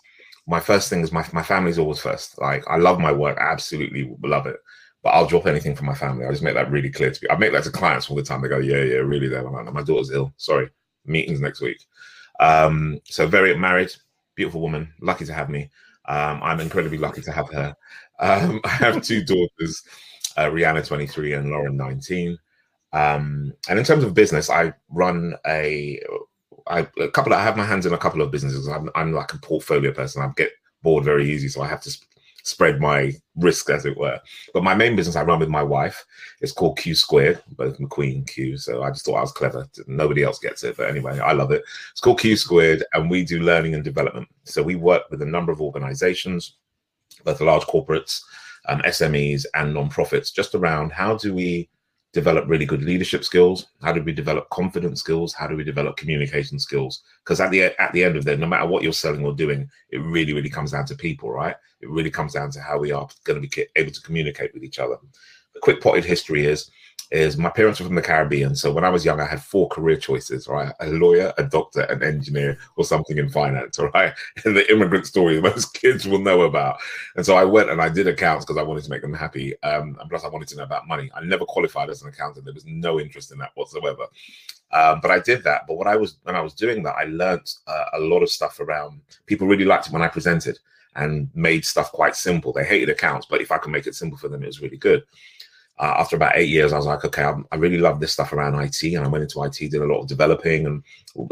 My 0.47 0.59
first 0.59 0.89
thing 0.89 1.01
is 1.01 1.11
my, 1.11 1.25
my 1.33 1.43
family's 1.43 1.77
always 1.77 1.99
first. 1.99 2.39
Like 2.39 2.63
I 2.67 2.77
love 2.77 2.99
my 2.99 3.11
work, 3.11 3.37
I 3.39 3.51
absolutely 3.51 4.13
love 4.23 4.47
it. 4.47 4.57
But 5.03 5.09
I'll 5.09 5.25
drop 5.25 5.47
anything 5.47 5.75
for 5.75 5.83
my 5.83 5.95
family. 5.95 6.25
I 6.25 6.31
just 6.31 6.43
make 6.43 6.53
that 6.53 6.69
really 6.69 6.91
clear 6.91 7.11
to 7.11 7.19
me. 7.23 7.29
I 7.31 7.37
make 7.37 7.51
that 7.53 7.63
to 7.63 7.71
clients 7.71 8.09
all 8.09 8.15
the 8.15 8.23
time. 8.23 8.41
They 8.41 8.49
go, 8.49 8.59
yeah, 8.59 8.83
yeah, 8.83 8.97
really 8.97 9.27
there. 9.27 9.41
Like, 9.41 9.65
"No, 9.65 9.71
my 9.71 9.81
daughter's 9.81 10.11
ill. 10.11 10.31
Sorry. 10.37 10.69
Meetings 11.05 11.39
next 11.39 11.61
week. 11.61 11.83
Um, 12.39 12.99
so 13.05 13.27
very 13.27 13.55
married, 13.57 13.91
beautiful 14.35 14.61
woman, 14.61 14.93
lucky 14.99 15.25
to 15.25 15.33
have 15.33 15.49
me. 15.49 15.69
Um, 16.05 16.41
I'm 16.43 16.59
incredibly 16.59 16.97
lucky 16.97 17.21
to 17.21 17.31
have 17.31 17.49
her. 17.51 17.75
Um, 18.19 18.59
I 18.65 18.69
have 18.69 19.01
two 19.01 19.23
daughters, 19.25 19.83
uh, 20.37 20.45
Rihanna 20.45 20.85
23 20.85 21.33
and 21.33 21.49
Lauren 21.49 21.77
19. 21.77 22.37
Um, 22.93 23.53
and 23.69 23.79
in 23.79 23.85
terms 23.85 24.03
of 24.03 24.13
business, 24.13 24.49
I 24.49 24.73
run 24.89 25.35
a, 25.47 26.01
I, 26.67 26.87
a 26.99 27.07
couple. 27.09 27.33
Of, 27.33 27.39
I 27.39 27.43
have 27.43 27.57
my 27.57 27.65
hands 27.65 27.85
in 27.85 27.93
a 27.93 27.97
couple 27.97 28.21
of 28.21 28.31
businesses. 28.31 28.67
I'm, 28.67 28.89
I'm 28.95 29.13
like 29.13 29.33
a 29.33 29.37
portfolio 29.39 29.91
person. 29.93 30.21
I 30.21 30.29
get 30.35 30.51
bored 30.83 31.05
very 31.05 31.29
easy, 31.31 31.47
so 31.47 31.61
I 31.61 31.67
have 31.67 31.81
to 31.81 31.97
spread 32.43 32.79
my 32.79 33.13
risk, 33.35 33.69
as 33.69 33.85
it 33.85 33.97
were. 33.97 34.19
But 34.53 34.63
my 34.63 34.75
main 34.75 34.95
business 34.95 35.15
I 35.15 35.23
run 35.23 35.39
with 35.39 35.49
my 35.49 35.63
wife 35.63 36.05
is 36.41 36.51
called 36.51 36.77
Q 36.77 36.95
Squared, 36.95 37.41
both 37.57 37.77
McQueen 37.79 38.27
Q. 38.27 38.57
So 38.57 38.83
I 38.83 38.89
just 38.89 39.05
thought 39.05 39.17
I 39.17 39.21
was 39.21 39.31
clever. 39.31 39.67
Nobody 39.87 40.23
else 40.23 40.39
gets 40.39 40.63
it, 40.63 40.77
but 40.77 40.89
anyway, 40.89 41.19
I 41.19 41.33
love 41.33 41.51
it. 41.51 41.63
It's 41.91 42.01
called 42.01 42.19
Q 42.19 42.35
Squared, 42.35 42.83
and 42.93 43.09
we 43.09 43.23
do 43.23 43.39
learning 43.39 43.75
and 43.75 43.83
development. 43.83 44.27
So 44.43 44.61
we 44.61 44.75
work 44.75 45.03
with 45.09 45.21
a 45.21 45.25
number 45.25 45.51
of 45.51 45.61
organizations, 45.61 46.57
both 47.23 47.41
large 47.41 47.63
corporates, 47.63 48.21
um, 48.67 48.81
SMEs, 48.81 49.45
and 49.55 49.73
non-profits, 49.73 50.31
just 50.31 50.55
around 50.55 50.91
how 50.91 51.15
do 51.15 51.33
we 51.33 51.69
develop 52.13 52.47
really 52.47 52.65
good 52.65 52.83
leadership 52.83 53.23
skills? 53.23 53.67
How 53.81 53.93
do 53.93 54.03
we 54.03 54.11
develop 54.11 54.49
confidence 54.49 54.99
skills? 54.99 55.33
How 55.33 55.47
do 55.47 55.55
we 55.55 55.63
develop 55.63 55.97
communication 55.97 56.59
skills? 56.59 57.03
Because 57.23 57.39
at 57.39 57.51
the 57.51 57.63
at 57.81 57.93
the 57.93 58.03
end 58.03 58.17
of 58.17 58.25
the 58.25 58.35
no 58.37 58.47
matter 58.47 58.67
what 58.67 58.83
you're 58.83 58.93
selling 58.93 59.25
or 59.25 59.33
doing 59.33 59.69
it 59.89 59.97
really 59.99 60.33
really 60.33 60.49
comes 60.49 60.71
down 60.71 60.85
to 60.87 60.95
people 60.95 61.31
right? 61.31 61.55
It 61.81 61.89
really 61.89 62.11
comes 62.11 62.33
down 62.33 62.51
to 62.51 62.61
how 62.61 62.77
we 62.79 62.91
are 62.91 63.07
going 63.23 63.41
to 63.41 63.47
be 63.47 63.65
able 63.75 63.91
to 63.91 64.01
communicate 64.01 64.53
with 64.53 64.63
each 64.63 64.79
other. 64.79 64.97
The 65.53 65.59
quick 65.61 65.81
potted 65.81 66.05
history 66.05 66.45
is 66.45 66.69
is 67.11 67.37
my 67.37 67.49
parents 67.49 67.79
were 67.79 67.85
from 67.85 67.95
the 67.95 68.01
Caribbean. 68.01 68.55
So 68.55 68.71
when 68.71 68.85
I 68.85 68.89
was 68.89 69.03
young, 69.03 69.19
I 69.19 69.25
had 69.25 69.43
four 69.43 69.67
career 69.67 69.97
choices, 69.97 70.47
right? 70.47 70.73
A 70.79 70.87
lawyer, 70.87 71.33
a 71.37 71.43
doctor, 71.43 71.81
an 71.81 72.01
engineer, 72.03 72.57
or 72.77 72.85
something 72.85 73.17
in 73.17 73.29
finance, 73.29 73.77
all 73.79 73.89
right? 73.93 74.13
And 74.45 74.55
the 74.55 74.71
immigrant 74.71 75.05
story 75.05 75.41
most 75.41 75.73
kids 75.81 76.07
will 76.07 76.19
know 76.19 76.43
about. 76.43 76.77
And 77.17 77.25
so 77.25 77.35
I 77.35 77.43
went 77.43 77.69
and 77.69 77.81
I 77.81 77.89
did 77.89 78.07
accounts 78.07 78.45
because 78.45 78.57
I 78.57 78.63
wanted 78.63 78.85
to 78.85 78.89
make 78.89 79.01
them 79.01 79.13
happy. 79.13 79.61
Um, 79.61 79.97
and 79.99 80.09
plus, 80.09 80.23
I 80.23 80.29
wanted 80.29 80.47
to 80.49 80.57
know 80.57 80.63
about 80.63 80.87
money. 80.87 81.11
I 81.13 81.21
never 81.21 81.45
qualified 81.45 81.89
as 81.89 82.01
an 82.01 82.07
accountant. 82.07 82.45
There 82.45 82.53
was 82.53 82.65
no 82.65 82.99
interest 82.99 83.31
in 83.31 83.37
that 83.39 83.51
whatsoever. 83.55 84.05
Um, 84.71 85.01
but 85.01 85.11
I 85.11 85.19
did 85.19 85.43
that. 85.43 85.67
But 85.67 85.75
what 85.75 85.87
I 85.87 85.97
was 85.97 86.17
when 86.23 86.37
I 86.37 86.41
was 86.41 86.53
doing 86.53 86.81
that, 86.83 86.95
I 86.95 87.03
learned 87.03 87.53
uh, 87.67 87.85
a 87.93 87.99
lot 87.99 88.23
of 88.23 88.29
stuff 88.29 88.61
around. 88.61 89.01
People 89.25 89.47
really 89.47 89.65
liked 89.65 89.87
it 89.87 89.93
when 89.93 90.01
I 90.01 90.07
presented 90.07 90.59
and 90.95 91.29
made 91.35 91.65
stuff 91.65 91.91
quite 91.91 92.15
simple. 92.15 92.53
They 92.53 92.63
hated 92.63 92.89
accounts, 92.89 93.27
but 93.29 93.41
if 93.41 93.51
I 93.51 93.57
could 93.57 93.71
make 93.71 93.87
it 93.87 93.95
simple 93.95 94.17
for 94.17 94.29
them, 94.29 94.43
it 94.43 94.47
was 94.47 94.61
really 94.61 94.77
good 94.77 95.03
uh, 95.79 95.95
after 95.97 96.15
about 96.15 96.35
eight 96.35 96.49
years, 96.49 96.73
I 96.73 96.77
was 96.77 96.85
like, 96.85 97.03
okay, 97.05 97.23
I'm, 97.23 97.45
i 97.51 97.55
really 97.55 97.79
love 97.79 97.99
this 97.99 98.13
stuff 98.13 98.33
around 98.33 98.59
IT. 98.59 98.83
And 98.83 99.03
I 99.03 99.07
went 99.07 99.23
into 99.23 99.41
IT, 99.43 99.57
did 99.57 99.81
a 99.81 99.85
lot 99.85 100.01
of 100.01 100.07
developing 100.07 100.65
and 100.67 100.83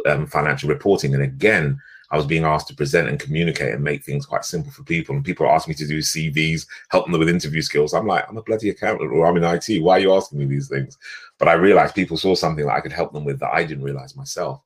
um, 0.07 0.25
financial 0.25 0.69
reporting. 0.69 1.13
And 1.13 1.23
again, 1.23 1.79
I 2.11 2.17
was 2.17 2.25
being 2.25 2.43
asked 2.43 2.67
to 2.69 2.75
present 2.75 3.07
and 3.07 3.19
communicate 3.19 3.73
and 3.73 3.83
make 3.83 4.03
things 4.03 4.25
quite 4.25 4.43
simple 4.43 4.71
for 4.71 4.83
people. 4.83 5.15
And 5.15 5.23
people 5.23 5.47
asked 5.47 5.67
me 5.67 5.75
to 5.75 5.87
do 5.87 5.99
CVs, 5.99 6.65
help 6.89 7.05
them 7.05 7.19
with 7.19 7.29
interview 7.29 7.61
skills. 7.61 7.93
I'm 7.93 8.07
like, 8.07 8.25
I'm 8.27 8.37
a 8.37 8.41
bloody 8.41 8.69
accountant 8.69 9.11
or 9.11 9.27
I'm 9.27 9.37
in 9.37 9.43
IT. 9.43 9.83
Why 9.83 9.97
are 9.97 9.99
you 9.99 10.13
asking 10.13 10.39
me 10.39 10.45
these 10.45 10.67
things? 10.67 10.97
But 11.37 11.47
I 11.47 11.53
realized 11.53 11.93
people 11.93 12.17
saw 12.17 12.33
something 12.33 12.65
that 12.65 12.73
I 12.73 12.81
could 12.81 12.91
help 12.91 13.13
them 13.13 13.25
with 13.25 13.39
that 13.41 13.53
I 13.53 13.63
didn't 13.63 13.83
realize 13.83 14.15
myself. 14.15 14.61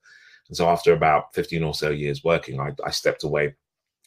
And 0.48 0.56
so 0.56 0.70
after 0.70 0.94
about 0.94 1.34
15 1.34 1.63
or 1.63 1.74
so 1.74 1.89
years 1.89 2.24
working, 2.24 2.62
I, 2.62 2.72
I 2.86 2.92
stepped 2.92 3.24
away 3.24 3.56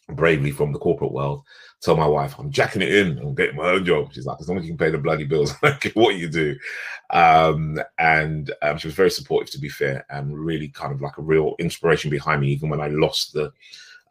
bravely 0.09 0.51
from 0.51 0.73
the 0.73 0.79
corporate 0.79 1.13
world. 1.13 1.43
Tell 1.81 1.97
my 1.97 2.07
wife 2.07 2.39
I'm 2.39 2.51
jacking 2.51 2.83
it 2.83 2.95
in. 2.95 3.19
I'm 3.19 3.35
getting 3.35 3.57
my 3.57 3.71
own 3.71 3.85
job. 3.85 4.13
She's 4.13 4.27
like, 4.27 4.39
as 4.41 4.49
long 4.49 4.59
as 4.59 4.65
you 4.65 4.71
can 4.71 4.79
pay 4.79 4.91
the 4.91 4.99
bloody 4.99 5.25
bills, 5.25 5.55
I 5.63 5.71
don't 5.71 5.81
care 5.81 5.93
what 5.95 6.17
you 6.17 6.29
do. 6.29 6.57
Um, 7.11 7.79
and 7.99 8.53
um, 8.63 8.79
she 8.79 8.89
was 8.89 8.95
very 8.95 9.11
supportive, 9.11 9.51
to 9.53 9.61
be 9.61 9.69
fair, 9.69 10.07
and 10.11 10.37
really 10.37 10.69
kind 10.69 10.93
of 10.93 11.01
like 11.01 11.19
a 11.19 11.23
real 11.23 11.55
inspiration 11.59 12.11
behind 12.11 12.41
me, 12.41 12.49
even 12.49 12.69
when 12.69 12.81
I 12.81 12.89
lost 12.89 13.33
the 13.33 13.53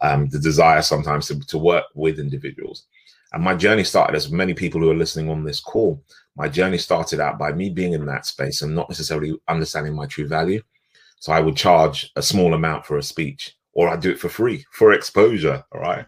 um, 0.01 0.27
the 0.27 0.39
desire 0.39 0.81
sometimes 0.81 1.27
to, 1.27 1.39
to 1.39 1.57
work 1.57 1.85
with 1.93 2.19
individuals. 2.19 2.85
And 3.31 3.43
my 3.43 3.55
journey 3.55 3.83
started, 3.83 4.15
as 4.15 4.31
many 4.31 4.53
people 4.53 4.81
who 4.81 4.91
are 4.91 4.95
listening 4.95 5.29
on 5.29 5.43
this 5.43 5.59
call, 5.59 6.03
my 6.35 6.49
journey 6.49 6.77
started 6.77 7.21
out 7.21 7.39
by 7.39 7.53
me 7.53 7.69
being 7.69 7.93
in 7.93 8.05
that 8.05 8.25
space 8.25 8.61
and 8.61 8.75
not 8.75 8.89
necessarily 8.89 9.39
understanding 9.47 9.95
my 9.95 10.05
true 10.05 10.27
value. 10.27 10.61
So 11.19 11.31
I 11.31 11.39
would 11.39 11.55
charge 11.55 12.11
a 12.17 12.21
small 12.21 12.53
amount 12.53 12.85
for 12.85 12.97
a 12.97 13.03
speech 13.03 13.55
or 13.75 13.89
I 13.89 13.98
do 13.98 14.10
it 14.10 14.20
for 14.20 14.29
free 14.29 14.65
for 14.72 14.94
exposure. 14.94 15.63
All 15.72 15.82
right. 15.82 16.05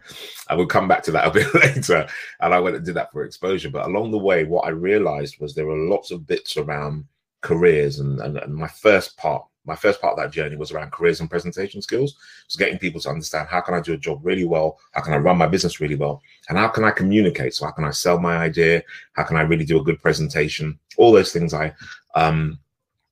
I 0.48 0.54
will 0.54 0.66
come 0.66 0.88
back 0.88 1.02
to 1.04 1.12
that 1.12 1.26
a 1.26 1.30
bit 1.38 1.54
later. 1.54 2.08
And 2.40 2.52
I 2.52 2.58
went 2.58 2.76
and 2.76 2.84
did 2.84 2.96
that 2.96 3.12
for 3.12 3.24
exposure. 3.24 3.70
But 3.70 3.86
along 3.86 4.10
the 4.10 4.18
way, 4.18 4.44
what 4.44 4.66
I 4.66 4.70
realized 4.70 5.38
was 5.38 5.54
there 5.54 5.66
were 5.66 5.76
lots 5.76 6.10
of 6.10 6.26
bits 6.26 6.56
around 6.56 7.04
careers. 7.42 8.00
And, 8.00 8.20
and, 8.20 8.38
and 8.38 8.54
my 8.54 8.68
first 8.68 9.16
part, 9.18 9.44
my 9.66 9.76
first 9.76 10.00
part 10.00 10.12
of 10.12 10.18
that 10.18 10.32
journey 10.32 10.56
was 10.56 10.72
around 10.72 10.92
careers 10.92 11.20
and 11.20 11.28
presentation 11.28 11.82
skills. 11.82 12.16
was 12.46 12.56
getting 12.56 12.78
people 12.78 13.02
to 13.02 13.10
understand 13.10 13.48
how 13.50 13.60
can 13.60 13.74
I 13.74 13.80
do 13.80 13.92
a 13.92 13.98
job 13.98 14.20
really 14.22 14.46
well? 14.46 14.78
How 14.92 15.02
can 15.02 15.12
I 15.12 15.18
run 15.18 15.36
my 15.36 15.46
business 15.46 15.78
really 15.78 15.94
well? 15.94 16.22
And 16.48 16.56
how 16.56 16.68
can 16.68 16.84
I 16.84 16.90
communicate? 16.90 17.54
So 17.54 17.66
how 17.66 17.72
can 17.72 17.84
I 17.84 17.90
sell 17.90 18.18
my 18.18 18.38
idea? 18.38 18.82
How 19.12 19.24
can 19.24 19.36
I 19.36 19.42
really 19.42 19.66
do 19.66 19.78
a 19.78 19.84
good 19.84 20.00
presentation? 20.00 20.78
All 20.96 21.12
those 21.12 21.34
things 21.34 21.52
I 21.52 21.74
um, 22.14 22.58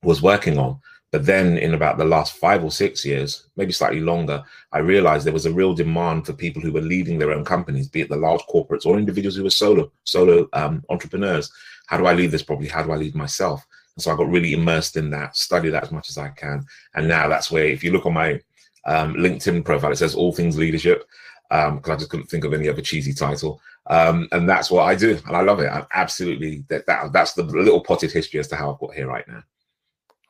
was 0.01 0.23
working 0.23 0.57
on. 0.57 0.79
But 1.11 1.25
then 1.25 1.57
in 1.57 1.73
about 1.73 1.97
the 1.97 2.05
last 2.05 2.33
five 2.33 2.63
or 2.63 2.71
six 2.71 3.05
years, 3.05 3.47
maybe 3.55 3.71
slightly 3.71 4.01
longer, 4.01 4.43
I 4.73 4.79
realized 4.79 5.25
there 5.25 5.33
was 5.33 5.45
a 5.45 5.53
real 5.53 5.73
demand 5.73 6.25
for 6.25 6.33
people 6.33 6.61
who 6.61 6.73
were 6.73 6.81
leading 6.81 7.17
their 7.17 7.31
own 7.31 7.45
companies, 7.45 7.87
be 7.87 8.01
it 8.01 8.09
the 8.09 8.17
large 8.17 8.41
corporates 8.41 8.85
or 8.85 8.97
individuals 8.97 9.35
who 9.35 9.43
were 9.43 9.49
solo, 9.49 9.91
solo 10.03 10.49
um, 10.53 10.83
entrepreneurs. 10.89 11.49
How 11.87 11.97
do 11.97 12.05
I 12.05 12.13
lead 12.13 12.31
this 12.31 12.43
properly? 12.43 12.67
How 12.67 12.83
do 12.83 12.91
I 12.91 12.97
lead 12.97 13.15
myself? 13.15 13.65
And 13.95 14.03
so 14.03 14.11
I 14.11 14.17
got 14.17 14.29
really 14.29 14.53
immersed 14.53 14.97
in 14.97 15.09
that, 15.11 15.37
study 15.37 15.69
that 15.69 15.83
as 15.83 15.91
much 15.91 16.09
as 16.09 16.17
I 16.17 16.29
can. 16.29 16.65
And 16.93 17.07
now 17.07 17.29
that's 17.29 17.49
where, 17.49 17.65
if 17.65 17.83
you 17.83 17.91
look 17.91 18.05
on 18.05 18.13
my 18.13 18.41
um, 18.85 19.15
LinkedIn 19.15 19.63
profile, 19.63 19.91
it 19.91 19.97
says 19.97 20.13
all 20.13 20.33
things 20.33 20.57
leadership 20.57 21.07
because 21.49 21.69
um, 21.69 21.91
I 21.91 21.95
just 21.95 22.09
couldn't 22.09 22.27
think 22.27 22.43
of 22.43 22.53
any 22.53 22.67
other 22.67 22.81
cheesy 22.81 23.13
title. 23.13 23.61
Um, 23.89 24.27
and 24.33 24.47
that's 24.47 24.69
what 24.69 24.83
I 24.83 24.95
do, 24.95 25.17
and 25.27 25.35
I 25.37 25.41
love 25.41 25.61
it. 25.61 25.67
I'm 25.67 25.85
absolutely 25.93 26.65
that, 26.67 26.85
that 26.87 27.13
that's 27.13 27.33
the 27.33 27.43
little 27.43 27.81
potted 27.81 28.11
history 28.11 28.39
as 28.39 28.49
to 28.49 28.57
how 28.57 28.73
I've 28.73 28.79
got 28.79 28.93
here 28.93 29.07
right 29.07 29.25
now. 29.29 29.43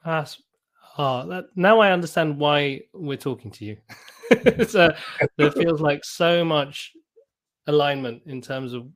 That's 0.06 0.40
Oh, 0.98 1.28
that, 1.28 1.46
now 1.56 1.80
I 1.80 1.92
understand 1.92 2.40
why 2.40 2.82
we're 2.94 3.18
talking 3.18 3.52
to 3.52 3.66
you. 3.66 3.78
so 4.68 4.92
there 5.38 5.52
feels 5.52 5.80
like 5.80 6.04
so 6.04 6.44
much 6.44 6.94
alignment 7.68 8.24
in 8.26 8.42
terms 8.42 8.74
of 8.74 8.88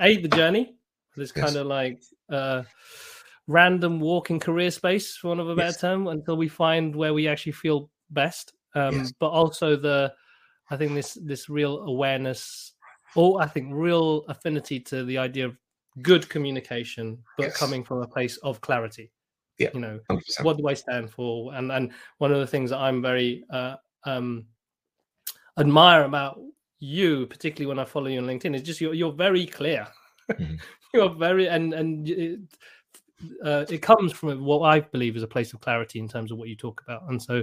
a 0.00 0.16
the 0.16 0.28
journey. 0.28 0.74
This 1.16 1.32
yes. 1.34 1.44
kind 1.44 1.56
of 1.56 1.66
like 1.66 2.02
uh, 2.30 2.62
random 3.46 4.00
walking 4.00 4.40
career 4.40 4.70
space, 4.70 5.16
for 5.16 5.28
one 5.28 5.40
of 5.40 5.48
a 5.48 5.54
better 5.54 5.68
yes. 5.68 5.80
term, 5.80 6.08
until 6.08 6.36
we 6.36 6.48
find 6.48 6.96
where 6.96 7.14
we 7.14 7.28
actually 7.28 7.52
feel 7.52 7.90
best. 8.10 8.54
Um, 8.74 8.96
yes. 8.96 9.12
But 9.20 9.28
also 9.28 9.76
the, 9.76 10.12
I 10.70 10.76
think 10.76 10.94
this 10.94 11.16
this 11.22 11.48
real 11.48 11.82
awareness, 11.82 12.72
or 13.14 13.40
I 13.40 13.46
think 13.46 13.68
real 13.70 14.24
affinity 14.28 14.80
to 14.80 15.04
the 15.04 15.18
idea 15.18 15.46
of 15.46 15.56
good 16.02 16.28
communication, 16.28 17.18
but 17.38 17.54
coming 17.54 17.84
from 17.84 18.02
a 18.02 18.08
place 18.08 18.38
of 18.38 18.60
clarity 18.60 19.12
yeah 19.62 19.70
you 19.74 19.80
know 19.80 19.98
100%. 20.10 20.20
what 20.42 20.56
do 20.56 20.68
i 20.68 20.74
stand 20.74 21.10
for 21.10 21.54
and 21.54 21.70
and 21.72 21.92
one 22.18 22.32
of 22.32 22.38
the 22.38 22.46
things 22.46 22.70
that 22.70 22.78
i'm 22.78 23.00
very 23.00 23.44
uh, 23.50 23.76
um 24.04 24.44
admire 25.58 26.04
about 26.04 26.38
you 26.80 27.26
particularly 27.26 27.66
when 27.66 27.78
i 27.78 27.84
follow 27.84 28.06
you 28.06 28.18
on 28.18 28.26
linkedin 28.26 28.54
is 28.54 28.62
just 28.62 28.80
you're, 28.80 28.94
you're 28.94 29.12
very 29.12 29.46
clear 29.46 29.86
mm-hmm. 30.30 30.54
you're 30.94 31.14
very 31.14 31.48
and 31.48 31.74
and 31.74 32.08
it, 32.08 32.40
uh, 33.44 33.64
it 33.68 33.82
comes 33.82 34.12
from 34.12 34.44
what 34.44 34.60
i 34.60 34.80
believe 34.80 35.16
is 35.16 35.22
a 35.22 35.28
place 35.28 35.52
of 35.52 35.60
clarity 35.60 35.98
in 35.98 36.08
terms 36.08 36.32
of 36.32 36.38
what 36.38 36.48
you 36.48 36.56
talk 36.56 36.82
about 36.86 37.02
and 37.08 37.22
so 37.22 37.42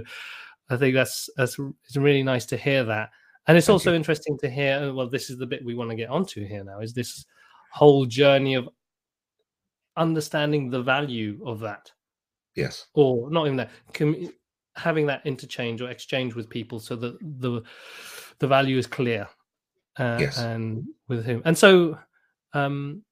i 0.68 0.76
think 0.76 0.94
that's 0.94 1.30
that's 1.36 1.58
it's 1.84 1.96
really 1.96 2.22
nice 2.22 2.44
to 2.44 2.56
hear 2.56 2.84
that 2.84 3.10
and 3.46 3.56
it's 3.56 3.66
Thank 3.66 3.74
also 3.74 3.90
you. 3.90 3.96
interesting 3.96 4.36
to 4.38 4.50
hear 4.50 4.92
well 4.92 5.08
this 5.08 5.30
is 5.30 5.38
the 5.38 5.46
bit 5.46 5.64
we 5.64 5.74
want 5.74 5.90
to 5.90 5.96
get 5.96 6.10
onto 6.10 6.44
here 6.46 6.64
now 6.64 6.80
is 6.80 6.92
this 6.92 7.24
whole 7.72 8.04
journey 8.04 8.54
of 8.54 8.68
understanding 9.96 10.70
the 10.70 10.82
value 10.82 11.40
of 11.44 11.60
that 11.60 11.90
Yes. 12.54 12.86
Or 12.94 13.30
not 13.30 13.46
even 13.46 13.56
that. 13.56 13.70
Com- 13.94 14.32
having 14.76 15.06
that 15.06 15.20
interchange 15.26 15.82
or 15.82 15.90
exchange 15.90 16.34
with 16.34 16.48
people 16.48 16.78
so 16.78 16.96
that 16.96 17.18
the 17.20 17.62
the 18.38 18.46
value 18.46 18.78
is 18.78 18.86
clear. 18.86 19.28
Uh, 19.96 20.16
yes. 20.20 20.38
And 20.38 20.86
with 21.08 21.24
him. 21.24 21.42
And 21.44 21.56
so 21.56 21.98
um 22.54 23.02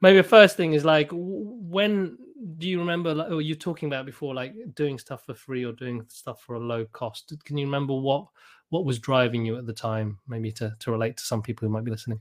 maybe 0.00 0.16
the 0.16 0.22
first 0.22 0.56
thing 0.56 0.72
is 0.72 0.84
like 0.84 1.08
when 1.12 2.16
do 2.58 2.68
you 2.68 2.78
remember 2.78 3.14
like 3.14 3.28
oh, 3.30 3.38
you're 3.38 3.56
talking 3.56 3.88
about 3.88 4.06
before 4.06 4.34
like 4.34 4.54
doing 4.74 4.98
stuff 4.98 5.24
for 5.24 5.34
free 5.34 5.64
or 5.64 5.72
doing 5.72 6.04
stuff 6.08 6.42
for 6.42 6.54
a 6.54 6.58
low 6.58 6.84
cost 6.86 7.32
can 7.44 7.58
you 7.58 7.66
remember 7.66 7.94
what 7.94 8.26
what 8.68 8.84
was 8.84 8.98
driving 8.98 9.44
you 9.44 9.56
at 9.56 9.66
the 9.66 9.72
time 9.72 10.18
maybe 10.28 10.52
to 10.52 10.74
to 10.78 10.92
relate 10.92 11.16
to 11.16 11.24
some 11.24 11.42
people 11.42 11.66
who 11.66 11.72
might 11.72 11.84
be 11.84 11.90
listening 11.90 12.20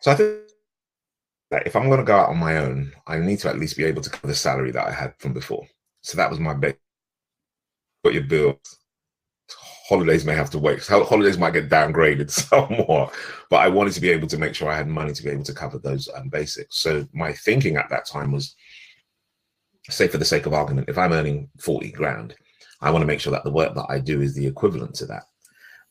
so 0.00 0.10
i 0.10 0.14
think 0.14 0.38
that 1.50 1.66
if 1.66 1.74
I'm 1.74 1.88
going 1.88 1.98
to 1.98 2.04
go 2.04 2.16
out 2.16 2.28
on 2.28 2.38
my 2.38 2.58
own, 2.58 2.92
I 3.06 3.18
need 3.18 3.40
to 3.40 3.48
at 3.48 3.58
least 3.58 3.76
be 3.76 3.84
able 3.84 4.02
to 4.02 4.10
cover 4.10 4.28
the 4.28 4.34
salary 4.34 4.70
that 4.72 4.86
I 4.86 4.92
had 4.92 5.14
from 5.18 5.32
before. 5.32 5.66
So 6.02 6.16
that 6.16 6.30
was 6.30 6.38
my 6.38 6.54
bet. 6.54 6.78
Got 8.04 8.14
your 8.14 8.22
bills. 8.22 8.56
Holidays 9.88 10.24
may 10.24 10.34
have 10.34 10.50
to 10.50 10.58
wait. 10.58 10.86
Holidays 10.86 11.36
might 11.36 11.52
get 11.52 11.68
downgraded 11.68 12.30
somewhat, 12.48 13.12
but 13.50 13.56
I 13.56 13.68
wanted 13.68 13.92
to 13.94 14.00
be 14.00 14.10
able 14.10 14.28
to 14.28 14.38
make 14.38 14.54
sure 14.54 14.70
I 14.70 14.76
had 14.76 14.86
money 14.86 15.12
to 15.12 15.22
be 15.22 15.30
able 15.30 15.44
to 15.44 15.52
cover 15.52 15.78
those 15.78 16.08
um, 16.14 16.28
basics. 16.28 16.78
So 16.78 17.06
my 17.12 17.32
thinking 17.32 17.76
at 17.76 17.90
that 17.90 18.06
time 18.06 18.30
was, 18.30 18.54
say 19.88 20.06
for 20.06 20.18
the 20.18 20.24
sake 20.24 20.46
of 20.46 20.54
argument, 20.54 20.88
if 20.88 20.96
I'm 20.96 21.12
earning 21.12 21.50
40 21.58 21.90
grand, 21.90 22.36
I 22.80 22.90
want 22.90 23.02
to 23.02 23.06
make 23.06 23.20
sure 23.20 23.32
that 23.32 23.42
the 23.42 23.50
work 23.50 23.74
that 23.74 23.86
I 23.88 23.98
do 23.98 24.22
is 24.22 24.34
the 24.34 24.46
equivalent 24.46 24.94
to 24.96 25.06
that 25.06 25.24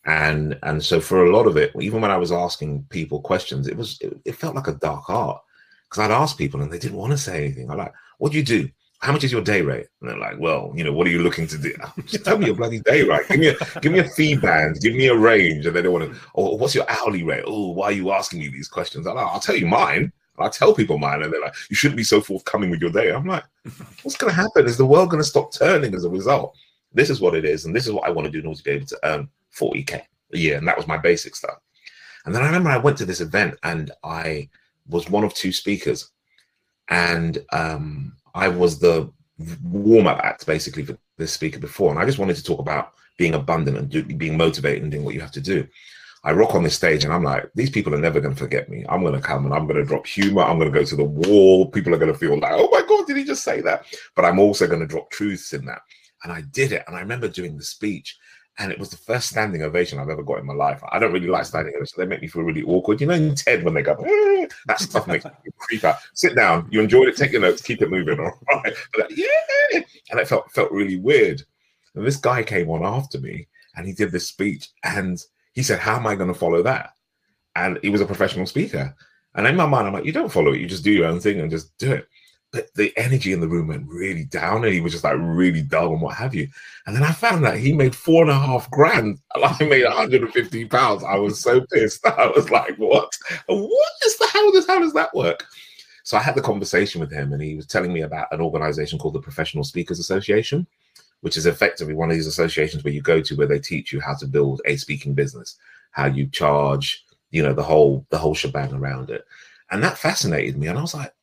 and 0.05 0.57
and 0.63 0.81
so 0.83 1.01
for 1.01 1.25
a 1.25 1.35
lot 1.35 1.45
of 1.45 1.57
it 1.57 1.71
even 1.81 1.99
when 1.99 2.09
i 2.09 2.17
was 2.17 2.31
asking 2.31 2.85
people 2.89 3.21
questions 3.21 3.67
it 3.67 3.75
was 3.75 3.97
it, 3.99 4.17
it, 4.23 4.35
felt 4.35 4.55
like 4.55 4.67
a 4.67 4.75
dark 4.75 5.09
art 5.09 5.41
because 5.89 6.03
I'd 6.03 6.11
ask 6.11 6.37
people 6.37 6.61
and 6.61 6.71
they 6.71 6.79
didn't 6.79 6.97
want 6.97 7.11
to 7.11 7.17
say 7.17 7.45
anything. 7.45 7.69
I'm 7.69 7.77
like, 7.77 7.93
what 8.19 8.31
do 8.31 8.37
you 8.37 8.43
do? 8.43 8.69
How 8.99 9.13
much 9.13 9.23
is 9.23 9.31
your 9.31 9.41
day 9.41 9.61
rate? 9.61 9.87
And 10.01 10.09
they're 10.09 10.17
like, 10.17 10.39
well, 10.39 10.73
you 10.75 10.83
know, 10.83 10.91
what 10.91 11.07
are 11.07 11.09
you 11.09 11.23
looking 11.23 11.47
to 11.47 11.57
do? 11.57 11.73
Just 12.05 12.25
tell 12.25 12.37
me 12.37 12.47
your 12.47 12.55
bloody 12.55 12.81
day 12.81 13.03
rate. 13.03 13.27
Give 13.29 13.39
me 13.39 13.47
a 13.47 13.79
give 13.79 13.91
me 13.93 13.99
a 13.99 14.03
fee 14.03 14.35
band, 14.35 14.81
give 14.81 14.93
me 14.93 15.07
a 15.07 15.15
range. 15.15 15.65
And 15.65 15.75
they 15.75 15.81
don't 15.81 15.93
want 15.93 16.11
to, 16.11 16.19
oh, 16.35 16.55
what's 16.55 16.75
your 16.75 16.89
hourly 16.89 17.23
rate? 17.23 17.45
Oh, 17.47 17.71
why 17.71 17.87
are 17.87 17.91
you 17.93 18.11
asking 18.11 18.39
me 18.39 18.49
these 18.49 18.67
questions? 18.67 19.07
I'm 19.07 19.15
like, 19.15 19.25
I'll 19.25 19.39
tell 19.39 19.55
you 19.55 19.67
mine. 19.67 20.11
I 20.37 20.47
tell 20.47 20.73
people 20.73 20.97
mine, 20.97 21.21
and 21.21 21.33
they're 21.33 21.41
like, 21.41 21.55
you 21.69 21.75
shouldn't 21.75 21.97
be 21.97 22.03
so 22.03 22.21
forthcoming 22.21 22.69
with 22.69 22.79
your 22.79 22.91
day. 22.91 23.11
I'm 23.11 23.25
like, 23.25 23.43
what's 24.03 24.15
gonna 24.15 24.31
happen? 24.31 24.65
Is 24.65 24.77
the 24.77 24.85
world 24.85 25.09
gonna 25.09 25.23
stop 25.23 25.53
turning 25.53 25.93
as 25.93 26.05
a 26.05 26.09
result? 26.09 26.55
This 26.93 27.09
is 27.09 27.19
what 27.19 27.35
it 27.35 27.43
is, 27.43 27.65
and 27.65 27.75
this 27.75 27.85
is 27.85 27.91
what 27.91 28.07
I 28.07 28.09
want 28.09 28.25
to 28.25 28.31
do 28.31 28.39
in 28.39 28.45
order 28.45 28.57
to 28.57 28.63
be 28.63 28.71
able 28.71 28.87
to 28.87 28.99
earn 29.03 29.29
40k 29.57 30.01
a 30.33 30.37
year. 30.37 30.57
And 30.57 30.67
that 30.67 30.77
was 30.77 30.87
my 30.87 30.97
basic 30.97 31.35
stuff. 31.35 31.59
And 32.25 32.33
then 32.33 32.41
I 32.41 32.45
remember 32.45 32.69
I 32.69 32.77
went 32.77 32.97
to 32.99 33.05
this 33.05 33.21
event 33.21 33.55
and 33.63 33.91
I 34.03 34.49
was 34.89 35.09
one 35.09 35.23
of 35.23 35.33
two 35.33 35.51
speakers. 35.51 36.11
And 36.89 37.43
um, 37.51 38.17
I 38.33 38.47
was 38.47 38.79
the 38.79 39.11
warm 39.63 40.07
up 40.07 40.19
act 40.19 40.45
basically 40.45 40.83
for 40.83 40.97
this 41.17 41.31
speaker 41.31 41.59
before. 41.59 41.91
And 41.91 41.99
I 41.99 42.05
just 42.05 42.19
wanted 42.19 42.35
to 42.35 42.43
talk 42.43 42.59
about 42.59 42.93
being 43.17 43.35
abundant 43.35 43.77
and 43.77 43.89
do, 43.89 44.03
being 44.03 44.37
motivated 44.37 44.83
and 44.83 44.91
doing 44.91 45.05
what 45.05 45.13
you 45.13 45.21
have 45.21 45.31
to 45.31 45.41
do. 45.41 45.67
I 46.23 46.33
rock 46.33 46.53
on 46.53 46.63
this 46.63 46.75
stage 46.75 47.05
and 47.05 47.13
I'm 47.13 47.23
like, 47.23 47.49
these 47.55 47.69
people 47.69 47.95
are 47.95 47.99
never 47.99 48.19
going 48.19 48.33
to 48.33 48.39
forget 48.39 48.69
me. 48.69 48.85
I'm 48.89 49.03
going 49.03 49.13
to 49.13 49.21
come 49.21 49.45
and 49.45 49.53
I'm 49.53 49.67
going 49.67 49.77
to 49.77 49.85
drop 49.85 50.05
humor. 50.05 50.41
I'm 50.41 50.59
going 50.59 50.71
to 50.71 50.77
go 50.77 50.85
to 50.85 50.95
the 50.95 51.03
wall. 51.03 51.67
People 51.67 51.93
are 51.93 51.97
going 51.97 52.11
to 52.11 52.17
feel 52.17 52.37
like, 52.37 52.53
oh 52.53 52.69
my 52.71 52.83
God, 52.87 53.07
did 53.07 53.15
he 53.15 53.23
just 53.23 53.43
say 53.43 53.61
that? 53.61 53.85
But 54.15 54.25
I'm 54.25 54.39
also 54.39 54.67
going 54.67 54.81
to 54.81 54.87
drop 54.87 55.11
truths 55.11 55.53
in 55.53 55.63
that. 55.65 55.81
And 56.23 56.33
I 56.33 56.41
did 56.51 56.73
it. 56.73 56.83
And 56.87 56.95
I 56.95 56.99
remember 56.99 57.29
doing 57.29 57.55
the 57.55 57.63
speech 57.63 58.17
and 58.59 58.73
it 58.73 58.77
was 58.79 58.89
the 58.89 58.97
first 58.97 59.29
standing 59.29 59.61
ovation 59.63 59.99
I've 59.99 60.09
ever 60.09 60.21
got 60.21 60.39
in 60.39 60.45
my 60.45 60.53
life. 60.53 60.83
I 60.91 60.99
don't 60.99 61.13
really 61.13 61.27
like 61.27 61.45
standing 61.45 61.73
ovations; 61.75 61.93
they 61.97 62.05
make 62.05 62.21
me 62.21 62.27
feel 62.27 62.43
really 62.43 62.63
awkward. 62.63 62.99
You 62.99 63.07
know, 63.07 63.13
in 63.13 63.33
TED 63.33 63.63
when 63.63 63.73
they 63.73 63.81
go, 63.81 63.93
eh, 63.93 64.47
that 64.67 64.79
stuff 64.79 65.07
makes 65.07 65.23
me 65.25 65.31
creep 65.57 65.83
out. 65.85 65.95
Sit 66.13 66.35
down. 66.35 66.67
You 66.69 66.81
enjoyed 66.81 67.07
it. 67.07 67.15
Take 67.15 67.31
your 67.31 67.41
notes. 67.41 67.61
Keep 67.61 67.81
it 67.81 67.89
moving. 67.89 68.19
All 68.19 68.33
right. 68.51 68.73
Yeah, 69.09 69.81
and 70.11 70.19
it 70.19 70.27
felt 70.27 70.51
felt 70.51 70.71
really 70.71 70.97
weird. 70.97 71.41
And 71.95 72.05
this 72.05 72.17
guy 72.17 72.43
came 72.43 72.69
on 72.69 72.85
after 72.85 73.19
me, 73.19 73.47
and 73.75 73.87
he 73.87 73.93
did 73.93 74.11
this 74.11 74.27
speech, 74.27 74.67
and 74.83 75.17
he 75.53 75.63
said, 75.63 75.79
"How 75.79 75.95
am 75.95 76.05
I 76.05 76.15
going 76.15 76.31
to 76.31 76.39
follow 76.39 76.61
that?" 76.63 76.91
And 77.55 77.79
he 77.81 77.89
was 77.89 78.01
a 78.01 78.05
professional 78.05 78.45
speaker. 78.45 78.93
And 79.35 79.47
in 79.47 79.55
my 79.55 79.67
mind, 79.67 79.87
I'm 79.87 79.93
like, 79.93 80.05
"You 80.05 80.11
don't 80.11 80.31
follow 80.31 80.51
it. 80.51 80.59
You 80.59 80.67
just 80.67 80.83
do 80.83 80.91
your 80.91 81.07
own 81.07 81.21
thing 81.21 81.39
and 81.39 81.49
just 81.49 81.77
do 81.77 81.93
it." 81.93 82.07
But 82.51 82.73
the 82.73 82.91
energy 82.97 83.31
in 83.31 83.41
the 83.41 83.47
room 83.47 83.67
went 83.67 83.87
really 83.87 84.25
down 84.25 84.63
and 84.63 84.73
he 84.73 84.81
was 84.81 84.91
just 84.91 85.03
like 85.03 85.17
really 85.19 85.61
dull 85.61 85.93
and 85.93 86.01
what 86.01 86.15
have 86.15 86.33
you. 86.33 86.47
And 86.87 86.95
then 86.95 87.03
I 87.03 87.11
found 87.11 87.43
that 87.43 87.57
he 87.57 87.73
made 87.73 87.95
four 87.95 88.23
and 88.23 88.31
a 88.31 88.39
half 88.39 88.69
grand 88.71 89.19
and 89.35 89.45
I 89.45 89.55
made 89.63 89.83
150 89.83 90.65
pounds. 90.65 91.03
I 91.03 91.15
was 91.15 91.39
so 91.39 91.61
pissed. 91.71 92.05
I 92.07 92.27
was 92.35 92.49
like, 92.49 92.75
what? 92.77 93.13
What 93.47 93.91
is 94.05 94.17
the 94.17 94.27
hell 94.33 94.51
does 94.51 94.67
how 94.67 94.79
does 94.79 94.93
that 94.93 95.13
work? 95.13 95.45
So 96.03 96.17
I 96.17 96.21
had 96.21 96.33
the 96.33 96.41
conversation 96.41 96.99
with 96.99 97.11
him 97.11 97.33
and 97.33 97.41
he 97.41 97.55
was 97.55 97.67
telling 97.67 97.93
me 97.93 98.01
about 98.01 98.31
an 98.31 98.41
organization 98.41 98.97
called 98.97 99.13
the 99.13 99.21
Professional 99.21 99.63
Speakers 99.63 99.99
Association, 99.99 100.65
which 101.21 101.37
is 101.37 101.45
effectively 101.45 101.93
one 101.93 102.09
of 102.09 102.15
these 102.15 102.25
associations 102.25 102.83
where 102.83 102.93
you 102.93 103.01
go 103.01 103.21
to 103.21 103.35
where 103.35 103.47
they 103.47 103.59
teach 103.59 103.93
you 103.93 103.99
how 103.99 104.15
to 104.15 104.25
build 104.25 104.59
a 104.65 104.75
speaking 104.77 105.13
business, 105.13 105.57
how 105.91 106.07
you 106.07 106.25
charge, 106.27 107.05
you 107.29 107.43
know, 107.43 107.53
the 107.53 107.61
whole 107.61 108.07
the 108.09 108.17
whole 108.17 108.33
shebang 108.33 108.73
around 108.73 109.11
it. 109.11 109.23
And 109.69 109.83
that 109.83 109.99
fascinated 109.99 110.57
me. 110.57 110.65
And 110.65 110.79
I 110.79 110.81
was 110.81 110.95
like, 110.95 111.13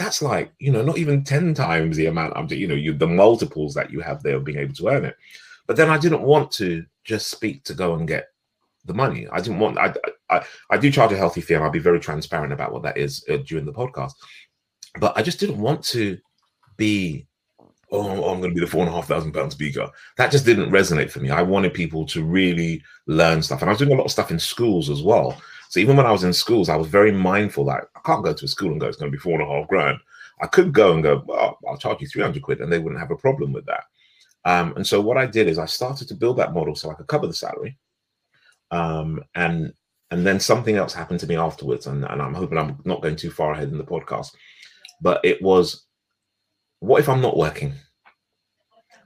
that's 0.00 0.22
like 0.22 0.50
you 0.58 0.72
know 0.72 0.80
not 0.80 0.96
even 0.96 1.22
10 1.22 1.52
times 1.52 1.94
the 1.94 2.06
amount 2.06 2.32
i'm 2.34 2.48
you 2.48 2.66
know 2.66 2.74
you 2.74 2.94
the 2.94 3.06
multiples 3.06 3.74
that 3.74 3.90
you 3.90 4.00
have 4.00 4.22
there 4.22 4.36
of 4.36 4.44
being 4.44 4.56
able 4.56 4.72
to 4.72 4.88
earn 4.88 5.04
it 5.04 5.14
but 5.66 5.76
then 5.76 5.90
i 5.90 5.98
didn't 5.98 6.22
want 6.22 6.50
to 6.50 6.86
just 7.04 7.30
speak 7.30 7.62
to 7.64 7.74
go 7.74 7.94
and 7.94 8.08
get 8.08 8.28
the 8.86 8.94
money 8.94 9.28
i 9.30 9.40
didn't 9.42 9.58
want 9.58 9.76
i 9.76 9.94
i, 10.30 10.42
I 10.70 10.78
do 10.78 10.90
charge 10.90 11.12
a 11.12 11.18
healthy 11.18 11.42
fee 11.42 11.52
and 11.52 11.62
i'll 11.62 11.70
be 11.70 11.78
very 11.78 12.00
transparent 12.00 12.50
about 12.50 12.72
what 12.72 12.82
that 12.84 12.96
is 12.96 13.22
uh, 13.28 13.36
during 13.46 13.66
the 13.66 13.74
podcast 13.74 14.12
but 14.98 15.14
i 15.18 15.22
just 15.22 15.38
didn't 15.38 15.60
want 15.60 15.84
to 15.84 16.16
be 16.78 17.26
oh, 17.92 18.30
I'm 18.30 18.40
going 18.40 18.52
to 18.52 18.54
be 18.54 18.60
the 18.60 18.70
four 18.70 18.82
and 18.82 18.88
a 18.88 18.92
half 18.92 19.08
thousand 19.08 19.32
pound 19.32 19.50
speaker. 19.50 19.90
That 20.16 20.30
just 20.30 20.46
didn't 20.46 20.70
resonate 20.70 21.10
for 21.10 21.18
me. 21.18 21.30
I 21.30 21.42
wanted 21.42 21.74
people 21.74 22.06
to 22.06 22.22
really 22.22 22.80
learn 23.06 23.42
stuff. 23.42 23.62
And 23.62 23.68
I 23.68 23.72
was 23.72 23.80
doing 23.80 23.90
a 23.90 23.96
lot 23.96 24.04
of 24.04 24.12
stuff 24.12 24.30
in 24.30 24.38
schools 24.38 24.88
as 24.88 25.02
well. 25.02 25.42
So 25.70 25.78
even 25.78 25.96
when 25.96 26.04
I 26.04 26.10
was 26.10 26.24
in 26.24 26.32
schools, 26.32 26.68
I 26.68 26.74
was 26.74 26.88
very 26.88 27.12
mindful 27.12 27.64
that 27.66 27.84
I 27.94 28.00
can't 28.04 28.24
go 28.24 28.34
to 28.34 28.44
a 28.44 28.48
school 28.48 28.72
and 28.72 28.80
go, 28.80 28.88
it's 28.88 28.96
going 28.96 29.10
to 29.10 29.16
be 29.16 29.20
four 29.20 29.40
and 29.40 29.48
a 29.48 29.54
half 29.54 29.68
grand. 29.68 29.98
I 30.42 30.48
could 30.48 30.72
go 30.72 30.94
and 30.94 31.02
go, 31.02 31.22
well, 31.24 31.58
I'll 31.68 31.78
charge 31.78 32.00
you 32.00 32.08
300 32.08 32.42
quid, 32.42 32.60
and 32.60 32.72
they 32.72 32.80
wouldn't 32.80 33.00
have 33.00 33.12
a 33.12 33.16
problem 33.16 33.52
with 33.52 33.66
that. 33.66 33.84
Um, 34.44 34.74
and 34.74 34.84
so 34.84 35.00
what 35.00 35.16
I 35.16 35.26
did 35.26 35.46
is 35.46 35.60
I 35.60 35.66
started 35.66 36.08
to 36.08 36.14
build 36.14 36.38
that 36.38 36.54
model 36.54 36.74
so 36.74 36.90
I 36.90 36.94
could 36.94 37.06
cover 37.06 37.28
the 37.28 37.32
salary. 37.32 37.78
Um, 38.72 39.22
and 39.36 39.72
and 40.10 40.26
then 40.26 40.40
something 40.40 40.74
else 40.74 40.92
happened 40.92 41.20
to 41.20 41.28
me 41.28 41.36
afterwards, 41.36 41.86
and, 41.86 42.04
and 42.04 42.20
I'm 42.20 42.34
hoping 42.34 42.58
I'm 42.58 42.80
not 42.84 43.00
going 43.00 43.14
too 43.14 43.30
far 43.30 43.52
ahead 43.52 43.68
in 43.68 43.78
the 43.78 43.84
podcast. 43.84 44.34
But 45.00 45.24
it 45.24 45.40
was, 45.40 45.84
what 46.80 46.98
if 46.98 47.08
I'm 47.08 47.20
not 47.20 47.36
working? 47.36 47.74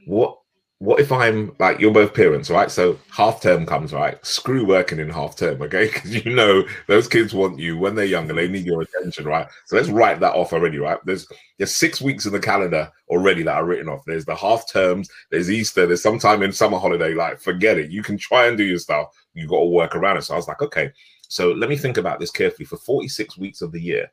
What 0.07 0.39
what 0.79 1.01
if 1.01 1.13
I'm 1.13 1.55
like 1.59 1.79
you're 1.79 1.93
both 1.93 2.15
parents, 2.15 2.51
right? 2.51 2.71
So 2.71 2.99
half 3.11 3.41
term 3.41 3.65
comes, 3.65 3.93
right? 3.93 4.25
Screw 4.27 4.67
working 4.67 4.99
in 4.99 5.09
half 5.09 5.37
term, 5.37 5.63
okay? 5.63 5.87
Because 5.93 6.25
you 6.25 6.35
know 6.35 6.65
those 6.89 7.09
kids 7.09 7.33
want 7.33 7.59
you 7.59 7.79
when 7.79 7.95
they're 7.95 8.05
younger, 8.05 8.35
they 8.35 8.49
need 8.49 8.67
your 8.67 8.83
attention, 8.83 9.25
right? 9.25 9.47
So 9.67 9.77
let's 9.77 9.89
write 9.89 10.21
that 10.21 10.35
off 10.35 10.53
already, 10.53 10.79
right? 10.79 10.99
There's 11.05 11.27
there's 11.59 11.75
six 11.75 12.01
weeks 12.01 12.27
in 12.27 12.33
the 12.33 12.41
calendar 12.41 12.91
already 13.09 13.43
that 13.45 13.55
are 13.55 13.65
written 13.65 13.89
off. 13.89 14.03
There's 14.07 14.25
the 14.25 14.35
half 14.35 14.71
terms, 14.71 15.09
there's 15.31 15.51
Easter, 15.51 15.87
there's 15.87 16.03
sometime 16.03 16.43
in 16.43 16.53
summer 16.53 16.79
holiday. 16.79 17.15
Like, 17.15 17.41
forget 17.41 17.79
it. 17.79 17.91
You 17.91 18.03
can 18.03 18.19
try 18.19 18.47
and 18.47 18.59
do 18.59 18.65
your 18.65 18.79
stuff. 18.79 19.09
You 19.35 19.47
got 19.47 19.61
to 19.61 19.67
work 19.67 19.95
around 19.95 20.17
it. 20.17 20.23
So 20.23 20.35
I 20.35 20.37
was 20.37 20.49
like, 20.49 20.61
okay, 20.63 20.91
so 21.29 21.53
let 21.53 21.71
me 21.71 21.77
think 21.77 21.97
about 21.97 22.21
this 22.21 22.31
carefully. 22.31 22.67
For 22.67 22.77
46 22.77 23.39
weeks 23.39 23.63
of 23.63 23.73
the 23.73 23.81
year, 23.81 24.13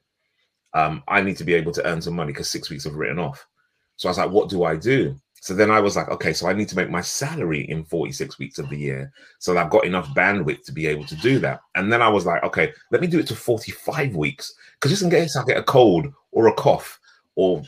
um, 0.74 1.04
I 1.08 1.22
need 1.22 1.38
to 1.38 1.44
be 1.44 1.54
able 1.54 1.72
to 1.74 1.86
earn 1.86 2.02
some 2.02 2.16
money 2.16 2.32
because 2.32 2.50
six 2.50 2.70
weeks 2.70 2.86
have 2.86 2.96
written 2.96 3.20
off. 3.20 3.46
So 3.98 4.08
I 4.08 4.12
was 4.12 4.18
like, 4.18 4.32
what 4.32 4.50
do 4.50 4.64
I 4.64 4.76
do? 4.76 5.16
So 5.42 5.56
then 5.56 5.72
I 5.72 5.80
was 5.80 5.96
like, 5.96 6.08
okay, 6.10 6.34
so 6.34 6.48
I 6.48 6.54
need 6.54 6.70
to 6.70 6.76
make 6.76 6.92
my 6.92 7.02
salary 7.02 7.68
in 7.68 7.84
46 7.84 8.38
weeks 8.38 8.60
of 8.60 8.70
the 8.70 8.78
year 8.78 9.12
so 9.40 9.54
that 9.54 9.66
I've 9.66 9.72
got 9.72 9.86
enough 9.86 10.08
bandwidth 10.10 10.64
to 10.66 10.72
be 10.72 10.86
able 10.86 11.04
to 11.06 11.16
do 11.16 11.40
that. 11.40 11.62
And 11.74 11.92
then 11.92 12.00
I 12.00 12.10
was 12.10 12.28
like, 12.28 12.44
okay, 12.44 12.72
let 12.92 13.02
me 13.02 13.08
do 13.08 13.18
it 13.18 13.26
to 13.28 13.36
45 13.36 14.16
weeks 14.16 14.54
because 14.76 14.92
just 14.92 15.02
in 15.02 15.10
case 15.10 15.36
I 15.36 15.44
get 15.44 15.58
a 15.58 15.64
cold 15.64 16.14
or 16.32 16.48
a 16.48 16.54
cough 16.54 17.00
or 17.34 17.64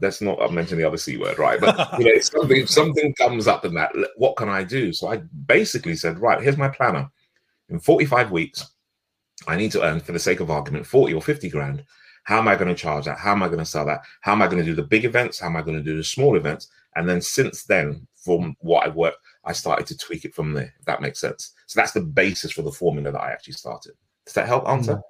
let's 0.00 0.22
not 0.22 0.52
mention 0.54 0.78
the 0.78 0.86
other 0.86 0.96
C 0.96 1.18
word, 1.18 1.38
right? 1.38 1.60
But 1.60 1.76
you 1.98 2.06
know, 2.06 2.12
if 2.12 2.24
something, 2.24 2.56
if 2.56 2.70
something 2.70 3.12
comes 3.14 3.46
up 3.46 3.66
in 3.66 3.74
that, 3.74 3.92
what 4.16 4.36
can 4.36 4.48
I 4.48 4.64
do? 4.64 4.94
So 4.94 5.08
I 5.08 5.18
basically 5.46 5.96
said, 5.96 6.18
right, 6.18 6.42
here's 6.42 6.56
my 6.56 6.68
planner. 6.68 7.10
In 7.68 7.78
45 7.78 8.30
weeks, 8.30 8.70
I 9.46 9.56
need 9.56 9.72
to 9.72 9.82
earn, 9.82 10.00
for 10.00 10.12
the 10.12 10.18
sake 10.18 10.40
of 10.40 10.50
argument, 10.50 10.86
40 10.86 11.12
or 11.12 11.20
50 11.20 11.50
grand. 11.50 11.84
How 12.24 12.38
am 12.38 12.48
I 12.48 12.56
going 12.56 12.68
to 12.68 12.74
charge 12.74 13.04
that? 13.04 13.18
How 13.18 13.32
am 13.32 13.42
I 13.42 13.48
going 13.48 13.58
to 13.58 13.66
sell 13.66 13.84
that? 13.84 14.00
How 14.22 14.32
am 14.32 14.40
I 14.40 14.46
going 14.46 14.58
to 14.58 14.64
do 14.64 14.74
the 14.74 14.82
big 14.82 15.04
events? 15.04 15.40
How 15.40 15.48
am 15.48 15.56
I 15.56 15.62
going 15.62 15.76
to 15.76 15.82
do 15.82 15.96
the 15.96 16.04
small 16.04 16.36
events? 16.36 16.68
And 16.96 17.08
then 17.08 17.20
since 17.20 17.64
then, 17.64 18.06
from 18.14 18.56
what 18.60 18.86
I've 18.86 18.94
worked, 18.94 19.18
I 19.44 19.52
started 19.52 19.86
to 19.88 19.96
tweak 19.96 20.24
it 20.24 20.34
from 20.34 20.52
there, 20.52 20.72
if 20.78 20.84
that 20.86 21.00
makes 21.00 21.20
sense. 21.20 21.52
So 21.66 21.80
that's 21.80 21.92
the 21.92 22.00
basis 22.00 22.52
for 22.52 22.62
the 22.62 22.70
formula 22.70 23.10
that 23.12 23.20
I 23.20 23.32
actually 23.32 23.54
started. 23.54 23.92
Does 24.26 24.34
that 24.34 24.46
help 24.46 24.68
answer? 24.68 25.00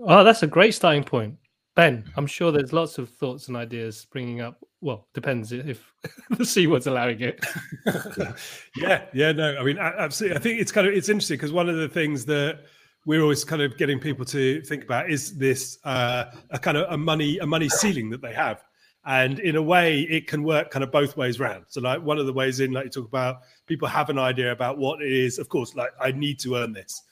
Oh, 0.00 0.24
that's 0.24 0.42
a 0.42 0.46
great 0.46 0.74
starting 0.74 1.04
point. 1.04 1.36
Ben, 1.74 2.10
I'm 2.16 2.26
sure 2.26 2.52
there's 2.52 2.72
lots 2.72 2.96
of 2.96 3.10
thoughts 3.10 3.48
and 3.48 3.56
ideas 3.56 3.98
springing 3.98 4.40
up. 4.40 4.64
Well, 4.80 5.08
depends 5.12 5.52
if 5.52 5.92
the 6.30 6.44
C 6.44 6.66
word's 6.66 6.86
allowing 6.86 7.20
it. 7.20 7.44
yeah, 8.76 9.04
yeah, 9.12 9.32
no, 9.32 9.58
I 9.58 9.62
mean, 9.62 9.78
absolutely. 9.78 10.38
I 10.38 10.40
think 10.40 10.60
it's 10.60 10.72
kind 10.72 10.86
of 10.86 10.94
it's 10.94 11.10
interesting 11.10 11.36
because 11.36 11.52
one 11.52 11.68
of 11.68 11.76
the 11.76 11.88
things 11.88 12.24
that 12.26 12.60
we're 13.04 13.20
always 13.20 13.44
kind 13.44 13.60
of 13.60 13.76
getting 13.76 14.00
people 14.00 14.24
to 14.24 14.62
think 14.62 14.84
about 14.84 15.10
is 15.10 15.36
this 15.36 15.78
uh, 15.84 16.26
a 16.50 16.58
kind 16.58 16.78
of 16.78 16.90
a 16.90 16.96
money 16.96 17.38
a 17.38 17.46
money 17.46 17.68
ceiling 17.68 18.08
that 18.10 18.22
they 18.22 18.32
have 18.32 18.64
and 19.06 19.38
in 19.38 19.56
a 19.56 19.62
way 19.62 20.00
it 20.02 20.26
can 20.26 20.42
work 20.42 20.70
kind 20.70 20.82
of 20.82 20.90
both 20.90 21.16
ways 21.16 21.40
around 21.40 21.64
so 21.68 21.80
like 21.80 22.02
one 22.02 22.18
of 22.18 22.26
the 22.26 22.32
ways 22.32 22.60
in 22.60 22.72
like 22.72 22.84
you 22.84 22.90
talk 22.90 23.06
about 23.06 23.42
people 23.66 23.88
have 23.88 24.10
an 24.10 24.18
idea 24.18 24.52
about 24.52 24.76
what 24.78 25.00
it 25.00 25.12
is 25.12 25.38
of 25.38 25.48
course 25.48 25.74
like 25.74 25.90
i 26.00 26.10
need 26.10 26.38
to 26.38 26.56
earn 26.56 26.72
this. 26.72 27.02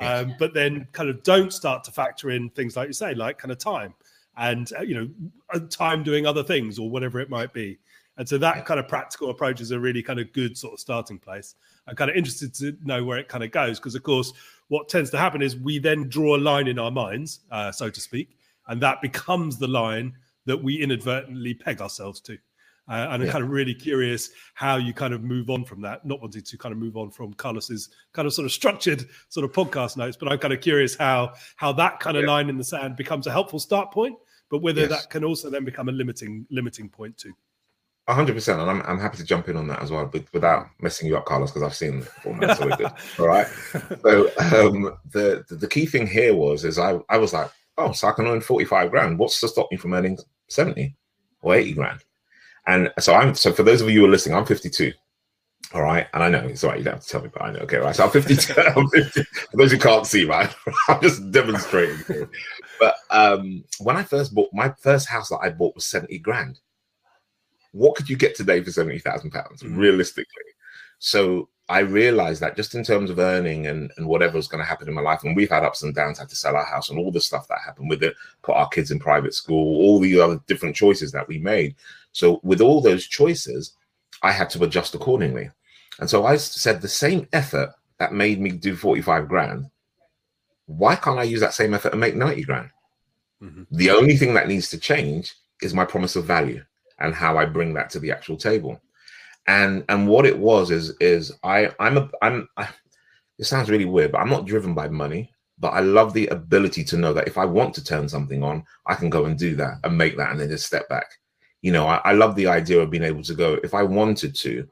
Um, 0.00 0.34
but 0.38 0.54
then 0.54 0.86
kind 0.92 1.10
of 1.10 1.22
don't 1.22 1.52
start 1.52 1.84
to 1.84 1.92
factor 1.92 2.30
in 2.30 2.48
things 2.50 2.76
like 2.76 2.88
you 2.88 2.94
say 2.94 3.14
like 3.14 3.36
kind 3.36 3.52
of 3.52 3.58
time 3.58 3.94
and 4.36 4.72
uh, 4.78 4.82
you 4.82 4.94
know 4.94 5.08
uh, 5.52 5.60
time 5.68 6.02
doing 6.02 6.26
other 6.26 6.42
things 6.42 6.78
or 6.78 6.90
whatever 6.90 7.20
it 7.20 7.28
might 7.28 7.52
be. 7.52 7.78
And 8.16 8.28
so 8.28 8.38
that 8.38 8.64
kind 8.66 8.80
of 8.80 8.88
practical 8.88 9.30
approach 9.30 9.60
is 9.60 9.70
a 9.70 9.80
really 9.80 10.02
kind 10.02 10.18
of 10.18 10.32
good 10.32 10.56
sort 10.56 10.74
of 10.74 10.80
starting 10.80 11.18
place. 11.18 11.54
I'm 11.86 11.96
kind 11.96 12.10
of 12.10 12.16
interested 12.16 12.54
to 12.54 12.76
know 12.82 13.04
where 13.04 13.18
it 13.18 13.28
kind 13.28 13.44
of 13.44 13.50
goes 13.50 13.78
because 13.78 13.94
of 13.94 14.02
course 14.02 14.32
what 14.68 14.88
tends 14.88 15.10
to 15.10 15.18
happen 15.18 15.42
is 15.42 15.56
we 15.56 15.78
then 15.78 16.08
draw 16.08 16.36
a 16.36 16.38
line 16.38 16.66
in 16.66 16.78
our 16.78 16.90
minds 16.90 17.40
uh, 17.50 17.70
so 17.72 17.90
to 17.90 18.00
speak 18.00 18.38
and 18.68 18.80
that 18.80 19.02
becomes 19.02 19.58
the 19.58 19.66
line 19.66 20.14
that 20.46 20.62
we 20.62 20.76
inadvertently 20.76 21.54
peg 21.54 21.80
ourselves 21.80 22.20
to. 22.22 22.38
Uh, 22.90 23.06
and 23.10 23.22
I'm 23.22 23.28
kind 23.28 23.44
of 23.44 23.50
really 23.50 23.74
curious 23.74 24.30
how 24.54 24.76
you 24.76 24.92
kind 24.92 25.14
of 25.14 25.22
move 25.22 25.48
on 25.48 25.64
from 25.64 25.80
that. 25.82 26.04
Not 26.04 26.20
wanting 26.20 26.42
to 26.42 26.58
kind 26.58 26.72
of 26.72 26.78
move 26.78 26.96
on 26.96 27.10
from 27.10 27.32
Carlos's 27.34 27.90
kind 28.12 28.26
of 28.26 28.34
sort 28.34 28.46
of 28.46 28.52
structured 28.52 29.06
sort 29.28 29.44
of 29.44 29.52
podcast 29.52 29.96
notes, 29.96 30.16
but 30.16 30.30
I'm 30.30 30.38
kind 30.38 30.52
of 30.52 30.60
curious 30.60 30.96
how 30.96 31.34
how 31.54 31.72
that 31.74 32.00
kind 32.00 32.16
of 32.16 32.24
yeah. 32.24 32.30
line 32.30 32.48
in 32.48 32.58
the 32.58 32.64
sand 32.64 32.96
becomes 32.96 33.28
a 33.28 33.30
helpful 33.30 33.60
start 33.60 33.92
point, 33.92 34.16
but 34.50 34.58
whether 34.58 34.80
yes. 34.80 34.90
that 34.90 35.10
can 35.10 35.22
also 35.22 35.50
then 35.50 35.64
become 35.64 35.88
a 35.88 35.92
limiting 35.92 36.46
limiting 36.50 36.88
point 36.88 37.16
too. 37.16 37.32
hundred 38.08 38.34
percent, 38.34 38.60
and 38.60 38.68
I'm, 38.68 38.82
I'm 38.82 38.98
happy 38.98 39.18
to 39.18 39.24
jump 39.24 39.48
in 39.48 39.56
on 39.56 39.68
that 39.68 39.82
as 39.82 39.92
well, 39.92 40.06
but 40.06 40.24
without 40.32 40.66
messing 40.80 41.06
you 41.06 41.16
up, 41.16 41.26
Carlos, 41.26 41.52
because 41.52 41.62
I've 41.62 41.76
seen 41.76 42.00
the 42.00 42.06
format, 42.06 42.58
so 42.58 42.66
we're 42.66 42.76
good. 42.76 42.92
All 43.20 43.28
right. 43.28 43.46
So 44.02 44.30
um, 44.68 44.96
the, 45.12 45.44
the 45.48 45.54
the 45.54 45.68
key 45.68 45.86
thing 45.86 46.08
here 46.08 46.34
was 46.34 46.64
is 46.64 46.76
I 46.76 46.98
I 47.08 47.18
was 47.18 47.32
like, 47.32 47.52
oh, 47.80 47.92
so 47.92 48.08
I 48.08 48.12
can 48.12 48.26
earn 48.26 48.40
45 48.40 48.90
grand. 48.90 49.18
What's 49.18 49.40
to 49.40 49.48
stop 49.48 49.68
me 49.70 49.76
from 49.76 49.94
earning 49.94 50.18
70 50.48 50.94
or 51.42 51.54
80 51.54 51.72
grand? 51.74 52.04
And 52.66 52.92
so 52.98 53.14
I'm 53.14 53.34
so 53.34 53.52
for 53.52 53.62
those 53.62 53.80
of 53.80 53.90
you 53.90 54.00
who 54.00 54.06
are 54.06 54.10
listening, 54.10 54.36
I'm 54.36 54.46
52. 54.46 54.92
All 55.72 55.82
right. 55.82 56.06
And 56.14 56.22
I 56.22 56.28
know 56.28 56.40
it's 56.40 56.64
all 56.64 56.70
right. 56.70 56.78
You 56.78 56.84
don't 56.84 56.94
have 56.94 57.02
to 57.04 57.08
tell 57.08 57.22
me, 57.22 57.30
but 57.32 57.42
I 57.42 57.52
know. 57.52 57.60
Okay. 57.60 57.76
Right. 57.78 57.94
So 57.94 58.04
I'm 58.04 58.10
52. 58.10 58.54
I'm 58.76 58.88
50, 58.88 59.22
for 59.22 59.56
those 59.56 59.72
who 59.72 59.78
can't 59.78 60.06
see, 60.06 60.24
right? 60.24 60.52
I'm 60.88 61.00
just 61.00 61.30
demonstrating. 61.30 62.28
but 62.78 62.96
um, 63.10 63.64
when 63.78 63.96
I 63.96 64.02
first 64.02 64.34
bought 64.34 64.50
my 64.52 64.70
first 64.80 65.08
house 65.08 65.28
that 65.30 65.38
I 65.42 65.50
bought 65.50 65.74
was 65.74 65.86
70 65.86 66.18
grand. 66.18 66.58
What 67.72 67.94
could 67.94 68.10
you 68.10 68.16
get 68.16 68.34
today 68.34 68.62
for 68.62 68.72
70,000 68.72 69.30
pounds 69.30 69.62
Mhm. 69.62 69.76
realistically? 69.76 70.26
So 70.98 71.48
I 71.70 71.78
realized 71.80 72.40
that 72.40 72.56
just 72.56 72.74
in 72.74 72.82
terms 72.82 73.10
of 73.10 73.20
earning 73.20 73.68
and, 73.68 73.92
and 73.96 74.08
whatever 74.08 74.36
was 74.36 74.48
going 74.48 74.60
to 74.60 74.68
happen 74.68 74.88
in 74.88 74.94
my 74.94 75.00
life, 75.00 75.22
and 75.22 75.36
we've 75.36 75.48
had 75.48 75.62
ups 75.62 75.84
and 75.84 75.94
downs, 75.94 76.18
had 76.18 76.28
to 76.30 76.34
sell 76.34 76.56
our 76.56 76.64
house 76.64 76.90
and 76.90 76.98
all 76.98 77.12
the 77.12 77.20
stuff 77.20 77.46
that 77.46 77.60
happened 77.64 77.88
with 77.88 78.02
it, 78.02 78.16
put 78.42 78.56
our 78.56 78.68
kids 78.68 78.90
in 78.90 78.98
private 78.98 79.34
school, 79.34 79.76
all 79.76 80.00
the 80.00 80.20
other 80.20 80.40
different 80.48 80.74
choices 80.74 81.12
that 81.12 81.28
we 81.28 81.38
made. 81.38 81.76
So 82.10 82.40
with 82.42 82.60
all 82.60 82.80
those 82.80 83.06
choices, 83.06 83.76
I 84.20 84.32
had 84.32 84.50
to 84.50 84.64
adjust 84.64 84.96
accordingly. 84.96 85.48
And 86.00 86.10
so 86.10 86.26
I 86.26 86.36
said 86.38 86.80
the 86.80 86.88
same 86.88 87.28
effort 87.32 87.72
that 88.00 88.12
made 88.12 88.40
me 88.40 88.50
do 88.50 88.74
45 88.74 89.28
grand, 89.28 89.70
why 90.66 90.96
can't 90.96 91.20
I 91.20 91.24
use 91.24 91.40
that 91.40 91.54
same 91.54 91.72
effort 91.72 91.92
and 91.92 92.00
make 92.00 92.16
90 92.16 92.42
grand? 92.42 92.70
Mhm. 93.40 93.68
The 93.70 93.90
only 93.90 94.16
thing 94.16 94.34
that 94.34 94.48
needs 94.48 94.70
to 94.70 94.78
change 94.78 95.36
is 95.62 95.72
my 95.72 95.84
promise 95.84 96.16
of 96.16 96.24
value 96.24 96.64
and 96.98 97.14
how 97.14 97.38
I 97.38 97.44
bring 97.44 97.74
that 97.74 97.90
to 97.90 98.00
the 98.00 98.10
actual 98.10 98.36
table. 98.36 98.80
And 99.50 99.84
and 99.88 100.06
what 100.06 100.26
it 100.26 100.38
was 100.38 100.70
is 100.70 100.90
is 101.00 101.32
I 101.42 101.72
I'm 101.80 101.98
a 101.98 102.08
I'm 102.22 102.48
I, 102.56 102.68
it 103.36 103.46
sounds 103.46 103.68
really 103.68 103.84
weird, 103.84 104.12
but 104.12 104.18
I'm 104.18 104.30
not 104.30 104.46
driven 104.46 104.74
by 104.74 104.88
money. 104.88 105.32
But 105.58 105.70
I 105.70 105.80
love 105.80 106.14
the 106.14 106.28
ability 106.28 106.84
to 106.84 106.96
know 106.96 107.12
that 107.12 107.26
if 107.26 107.36
I 107.36 107.44
want 107.44 107.74
to 107.74 107.84
turn 107.84 108.08
something 108.08 108.44
on, 108.44 108.64
I 108.86 108.94
can 108.94 109.10
go 109.10 109.24
and 109.24 109.36
do 109.36 109.56
that 109.56 109.80
and 109.82 109.98
make 109.98 110.16
that 110.16 110.30
and 110.30 110.40
then 110.40 110.48
just 110.48 110.66
step 110.66 110.88
back. 110.88 111.06
You 111.62 111.72
know, 111.72 111.86
I, 111.86 111.96
I 111.96 112.12
love 112.12 112.34
the 112.36 112.46
idea 112.46 112.80
of 112.80 112.90
being 112.90 113.02
able 113.02 113.22
to 113.24 113.34
go 113.34 113.58
if 113.64 113.74
I 113.74 113.82
wanted 113.82 114.36
to. 114.36 114.66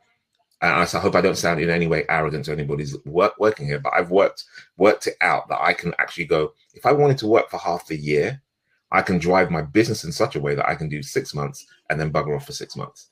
And 0.62 0.72
I, 0.72 0.84
hope 0.84 1.14
I 1.14 1.20
don't 1.20 1.36
sound 1.36 1.60
in 1.60 1.70
any 1.70 1.88
way 1.88 2.04
arrogant 2.08 2.44
to 2.46 2.52
anybody's 2.52 2.96
work 3.04 3.34
working 3.38 3.66
here, 3.66 3.80
but 3.80 3.92
I've 3.94 4.10
worked 4.10 4.44
worked 4.76 5.08
it 5.08 5.16
out 5.20 5.48
that 5.48 5.60
I 5.60 5.72
can 5.72 5.92
actually 5.98 6.26
go 6.26 6.52
if 6.74 6.86
I 6.86 6.92
wanted 6.92 7.18
to 7.18 7.26
work 7.26 7.50
for 7.50 7.58
half 7.58 7.86
the 7.86 7.96
year, 7.96 8.40
I 8.92 9.02
can 9.02 9.18
drive 9.18 9.50
my 9.50 9.62
business 9.62 10.04
in 10.04 10.12
such 10.12 10.36
a 10.36 10.40
way 10.40 10.54
that 10.54 10.68
I 10.68 10.76
can 10.76 10.88
do 10.88 11.02
six 11.02 11.34
months 11.34 11.66
and 11.90 12.00
then 12.00 12.12
bugger 12.12 12.36
off 12.36 12.46
for 12.46 12.52
six 12.52 12.76
months. 12.76 13.10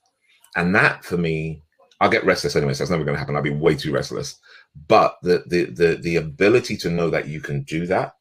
And 0.57 0.75
that 0.75 1.05
for 1.05 1.17
me, 1.17 1.61
I'll 2.01 2.09
get 2.09 2.25
restless 2.25 2.55
anyway, 2.55 2.73
so 2.73 2.83
it's 2.83 2.91
never 2.91 3.03
going 3.03 3.15
to 3.15 3.19
happen. 3.19 3.35
I'll 3.35 3.41
be 3.41 3.51
way 3.51 3.75
too 3.75 3.93
restless. 3.93 4.39
But 4.87 5.17
the 5.23 5.43
the 5.47 5.65
the 5.65 5.95
the 6.01 6.15
ability 6.17 6.75
to 6.77 6.89
know 6.89 7.09
that 7.09 7.27
you 7.27 7.39
can 7.39 7.63
do 7.63 7.87
that 7.87 8.15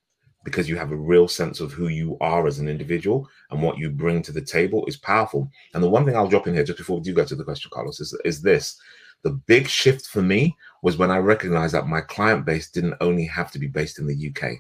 because 0.44 0.68
you 0.68 0.76
have 0.76 0.92
a 0.92 0.96
real 0.96 1.26
sense 1.26 1.60
of 1.60 1.72
who 1.72 1.88
you 1.88 2.16
are 2.20 2.46
as 2.46 2.60
an 2.60 2.68
individual 2.68 3.28
and 3.50 3.60
what 3.60 3.78
you 3.78 3.90
bring 3.90 4.22
to 4.22 4.32
the 4.32 4.40
table 4.40 4.86
is 4.86 4.96
powerful. 4.96 5.50
And 5.74 5.82
the 5.82 5.90
one 5.90 6.04
thing 6.04 6.16
I'll 6.16 6.28
drop 6.28 6.46
in 6.46 6.54
here 6.54 6.62
just 6.62 6.78
before 6.78 6.98
we 6.98 7.02
do 7.02 7.14
go 7.14 7.24
to 7.24 7.34
the 7.34 7.42
question, 7.42 7.70
Carlos, 7.74 7.98
is, 7.98 8.16
is 8.24 8.40
this. 8.40 8.78
The 9.22 9.32
big 9.32 9.66
shift 9.66 10.06
for 10.06 10.22
me 10.22 10.56
was 10.82 10.98
when 10.98 11.10
I 11.10 11.18
recognized 11.18 11.74
that 11.74 11.88
my 11.88 12.00
client 12.00 12.46
base 12.46 12.70
didn't 12.70 12.94
only 13.00 13.24
have 13.24 13.50
to 13.52 13.58
be 13.58 13.66
based 13.66 13.98
in 13.98 14.06
the 14.06 14.28
UK. 14.30 14.58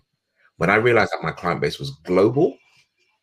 When 0.56 0.70
I 0.70 0.74
realized 0.74 1.12
that 1.12 1.22
my 1.22 1.30
client 1.30 1.60
base 1.60 1.78
was 1.78 1.90
global, 2.02 2.56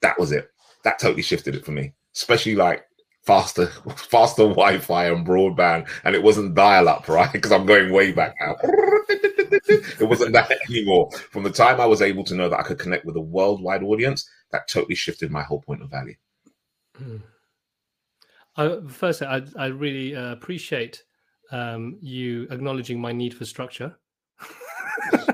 that 0.01 0.17
was 0.17 0.31
it. 0.31 0.49
That 0.85 0.99
totally 0.99 1.21
shifted 1.21 1.55
it 1.55 1.65
for 1.65 1.71
me, 1.71 1.93
especially 2.15 2.55
like 2.55 2.85
faster, 3.23 3.67
faster 3.95 4.43
Wi-Fi 4.43 5.05
and 5.05 5.25
broadband, 5.25 5.87
and 6.03 6.15
it 6.15 6.23
wasn't 6.23 6.55
dial-up, 6.55 7.07
right? 7.07 7.31
Because 7.33 7.51
I'm 7.51 7.65
going 7.65 7.91
way 7.91 8.11
back 8.11 8.35
now. 8.39 8.55
It 9.65 10.09
wasn't 10.09 10.33
that 10.33 10.51
anymore. 10.69 11.11
From 11.11 11.43
the 11.43 11.51
time 11.51 11.79
I 11.79 11.85
was 11.85 12.01
able 12.01 12.23
to 12.25 12.35
know 12.35 12.49
that 12.49 12.59
I 12.59 12.63
could 12.63 12.79
connect 12.79 13.05
with 13.05 13.15
a 13.15 13.21
worldwide 13.21 13.83
audience, 13.83 14.27
that 14.51 14.67
totally 14.67 14.95
shifted 14.95 15.31
my 15.31 15.43
whole 15.43 15.61
point 15.61 15.83
of 15.83 15.89
value. 15.89 16.15
Hmm. 16.97 17.17
I, 18.57 18.79
firstly, 18.87 19.27
I, 19.27 19.43
I 19.55 19.67
really 19.67 20.15
uh, 20.15 20.31
appreciate 20.31 21.03
um, 21.51 21.97
you 22.01 22.47
acknowledging 22.49 22.99
my 22.99 23.11
need 23.11 23.33
for 23.33 23.45
structure. 23.45 23.95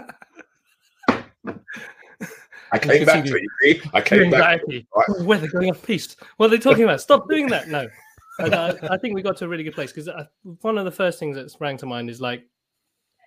I 2.72 2.80
came 2.80 3.06
back 3.06 3.26
to 3.26 3.36
it. 3.36 3.44
you 3.44 3.50
see? 3.76 3.90
I 3.94 4.02
came 4.02 4.30
back. 4.32 4.62
Anxiety. 4.62 4.88
right? 4.96 5.26
Where 5.26 5.38
they're 5.38 5.50
going 5.50 5.70
off 5.72 5.82
piste. 5.84 6.20
What 6.38 6.48
are 6.48 6.50
they 6.50 6.58
talking 6.58 6.84
about? 6.84 7.02
Stop 7.02 7.28
doing 7.30 7.48
that. 7.48 7.68
No. 7.68 7.88
And, 8.40 8.54
uh, 8.54 8.76
I 8.90 8.98
think 8.98 9.16
we 9.16 9.22
got 9.22 9.36
to 9.38 9.46
a 9.46 9.48
really 9.48 9.64
good 9.64 9.74
place 9.76 9.92
because 9.92 10.10
one 10.62 10.78
of 10.78 10.86
the 10.86 10.92
first 10.92 11.20
things 11.20 11.36
that 11.36 11.52
sprang 11.52 11.78
to 11.78 11.86
mind 11.86 12.10
is 12.10 12.22
like 12.22 12.46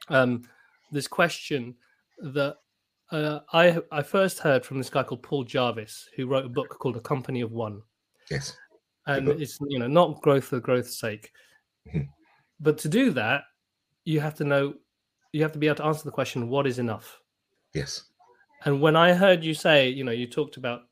um, 0.08 0.42
this 0.90 1.06
question 1.06 1.74
that 2.18 2.56
uh, 3.10 3.40
I 3.52 3.78
I 3.90 4.02
first 4.02 4.38
heard 4.38 4.64
from 4.64 4.78
this 4.78 4.88
guy 4.88 5.02
called 5.02 5.22
Paul 5.22 5.44
Jarvis, 5.44 6.08
who 6.16 6.26
wrote 6.26 6.46
a 6.46 6.48
book 6.48 6.70
called 6.78 6.96
A 6.96 7.00
Company 7.00 7.42
of 7.42 7.52
One. 7.52 7.82
Yes. 8.30 8.56
and 9.06 9.28
it's 9.28 9.58
you 9.68 9.78
know 9.78 9.88
not 9.88 10.22
growth 10.22 10.44
for 10.44 10.60
growth's 10.60 10.98
sake 10.98 11.32
Mhm. 11.92 12.08
but 12.60 12.78
to 12.78 12.88
do 12.88 13.10
that 13.10 13.42
you 14.04 14.20
have 14.20 14.36
to 14.36 14.44
know 14.44 14.74
you 15.32 15.42
have 15.42 15.50
to 15.52 15.58
be 15.58 15.66
able 15.66 15.76
to 15.78 15.84
answer 15.84 16.04
the 16.04 16.10
question 16.12 16.48
what 16.48 16.66
is 16.68 16.78
enough 16.78 17.20
Yes. 17.74 18.04
And 18.64 18.80
when 18.80 18.96
i 18.96 19.12
heard 19.12 19.44
you 19.44 19.54
say 19.54 19.88
you 19.88 20.04
know 20.04 20.12
you 20.12 20.26
talked 20.26 20.56
about 20.56 20.82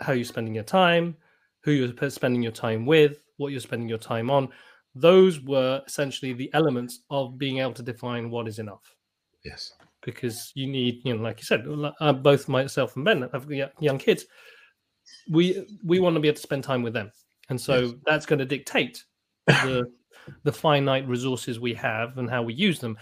how 0.00 0.12
you're 0.12 0.24
spending 0.24 0.54
your 0.54 0.64
time 0.64 1.16
who 1.62 1.72
you're 1.72 2.10
spending 2.10 2.42
your 2.42 2.52
time 2.52 2.86
with 2.86 3.18
what 3.36 3.52
you're 3.52 3.60
spending 3.60 3.88
your 3.88 3.98
time 3.98 4.30
on 4.30 4.48
those 4.94 5.40
were 5.40 5.82
essentially 5.86 6.32
the 6.32 6.50
elements 6.52 7.00
of 7.10 7.38
being 7.38 7.58
able 7.58 7.72
to 7.72 7.82
define 7.82 8.30
what 8.30 8.48
is 8.48 8.58
enough 8.58 8.94
Yes. 9.44 9.72
because 10.02 10.52
you 10.54 10.66
need, 10.66 11.00
you 11.04 11.14
know, 11.16 11.22
like 11.22 11.38
you 11.38 11.44
said, 11.44 11.64
uh, 12.00 12.12
both 12.12 12.48
myself 12.48 12.96
and 12.96 13.04
Ben 13.04 13.26
have 13.32 13.50
young 13.50 13.98
kids. 13.98 14.26
We 15.30 15.66
we 15.84 15.98
want 15.98 16.14
to 16.14 16.20
be 16.20 16.28
able 16.28 16.36
to 16.36 16.42
spend 16.42 16.62
time 16.64 16.82
with 16.82 16.92
them, 16.92 17.10
and 17.48 17.58
so 17.60 17.80
Yes. 17.80 17.94
that's 18.04 18.26
going 18.26 18.38
to 18.40 18.44
dictate 18.44 19.02
the 19.46 19.86
the 20.42 20.52
finite 20.52 21.08
resources 21.08 21.58
we 21.58 21.72
have 21.74 22.18
and 22.18 22.28
how 22.28 22.42
we 22.42 22.52
use 22.52 22.78
them. 22.80 22.98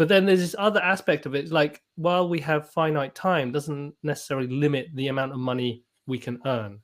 But 0.00 0.08
then 0.08 0.24
there's 0.24 0.40
this 0.40 0.56
other 0.58 0.80
aspect 0.80 1.26
of 1.26 1.34
it, 1.34 1.52
like 1.52 1.82
while 1.96 2.26
we 2.26 2.40
have 2.40 2.70
finite 2.70 3.14
time, 3.14 3.52
doesn't 3.52 3.94
necessarily 4.02 4.48
limit 4.48 4.88
the 4.94 5.08
amount 5.08 5.32
of 5.32 5.38
money 5.38 5.84
we 6.06 6.18
can 6.18 6.40
earn. 6.46 6.80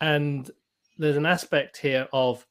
And 0.00 0.48
there's 0.96 1.16
an 1.16 1.26
aspect 1.26 1.76
here 1.76 2.06
of 2.12 2.46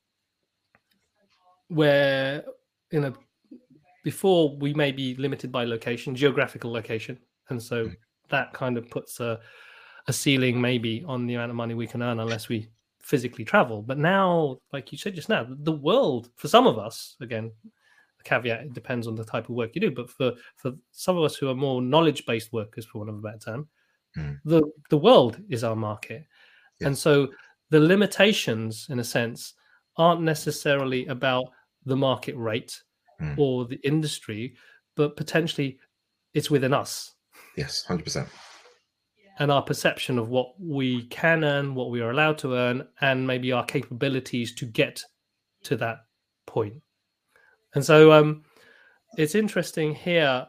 where 1.70 2.44
you 2.92 3.00
know 3.00 3.14
before 4.04 4.58
we 4.58 4.74
may 4.74 4.92
be 4.92 5.16
limited 5.16 5.50
by 5.50 5.64
location 5.64 6.14
geographical 6.14 6.70
location 6.70 7.18
and 7.50 7.64
so 7.64 7.86
Mm. 7.86 7.96
that 8.32 8.52
kind 8.52 8.78
of 8.78 8.90
puts 8.90 9.22
a, 9.22 9.40
a 10.10 10.14
ceiling 10.14 10.60
maybe 10.60 11.06
on 11.08 11.26
the 11.26 11.36
amount 11.36 11.52
of 11.52 11.56
money 11.56 11.74
we 11.74 11.88
can 11.88 12.04
earn 12.04 12.20
unless 12.20 12.50
we 12.50 12.68
physically 13.00 13.46
travel 13.46 13.82
but 13.82 13.98
now 13.98 14.58
like 14.74 14.92
you 14.92 14.98
said 14.98 15.16
just 15.16 15.30
now 15.30 15.48
the 15.50 15.72
world 15.72 16.32
for 16.36 16.50
some 16.50 16.68
of 16.68 16.78
us 16.78 17.16
again 17.22 17.50
caveat 18.24 18.62
it 18.66 18.74
depends 18.74 19.08
on 19.08 19.16
the 19.16 19.26
type 19.26 19.50
of 19.50 19.56
work 19.56 19.72
you 19.76 19.82
do 19.82 19.92
but 19.92 20.10
for 20.10 20.34
for 20.56 20.72
some 20.92 21.18
of 21.18 21.24
us 21.24 21.36
who 21.36 21.50
are 21.50 21.56
more 21.56 21.82
knowledge 21.82 22.26
based 22.26 22.52
workers 22.54 22.86
for 22.86 23.00
want 23.00 23.10
of 23.10 23.18
a 23.18 23.22
better 23.22 23.40
term 23.40 23.68
Mm. 24.18 24.40
the 24.46 24.62
the 24.92 24.98
world 24.98 25.42
is 25.50 25.64
our 25.64 25.76
market 25.76 26.24
and 26.82 26.96
so 26.96 27.28
the 27.72 27.80
limitations 27.80 28.86
in 28.90 29.00
a 29.00 29.04
sense 29.04 29.56
aren't 29.98 30.22
necessarily 30.22 31.08
about 31.08 31.46
the 31.86 31.96
market 31.96 32.36
rate 32.38 32.80
Mm. 33.22 33.38
or 33.38 33.66
the 33.66 33.80
industry, 33.84 34.56
but 34.96 35.16
potentially 35.16 35.80
it's 36.34 36.50
within 36.52 36.74
us 36.74 37.16
Yes. 37.58 37.84
Hundred 37.86 38.04
percent. 38.04 38.30
and 39.40 39.52
our 39.52 39.62
perception 39.64 40.20
of 40.20 40.30
what 40.30 40.54
we 40.60 41.08
can 41.08 41.44
earn, 41.44 41.74
what 41.76 41.90
we 41.90 42.02
are 42.02 42.12
allowed 42.12 42.38
to 42.40 42.54
earn, 42.56 42.88
and 43.02 43.26
maybe 43.26 43.52
our 43.52 43.66
capabilities 43.66 44.54
to 44.56 44.66
get 44.66 45.02
to 45.64 45.76
that 45.78 46.06
point. 46.46 46.82
And 47.76 47.84
so 47.84 48.12
um, 48.12 48.44
it's 49.18 49.36
interesting 49.36 49.96
here. 49.96 50.48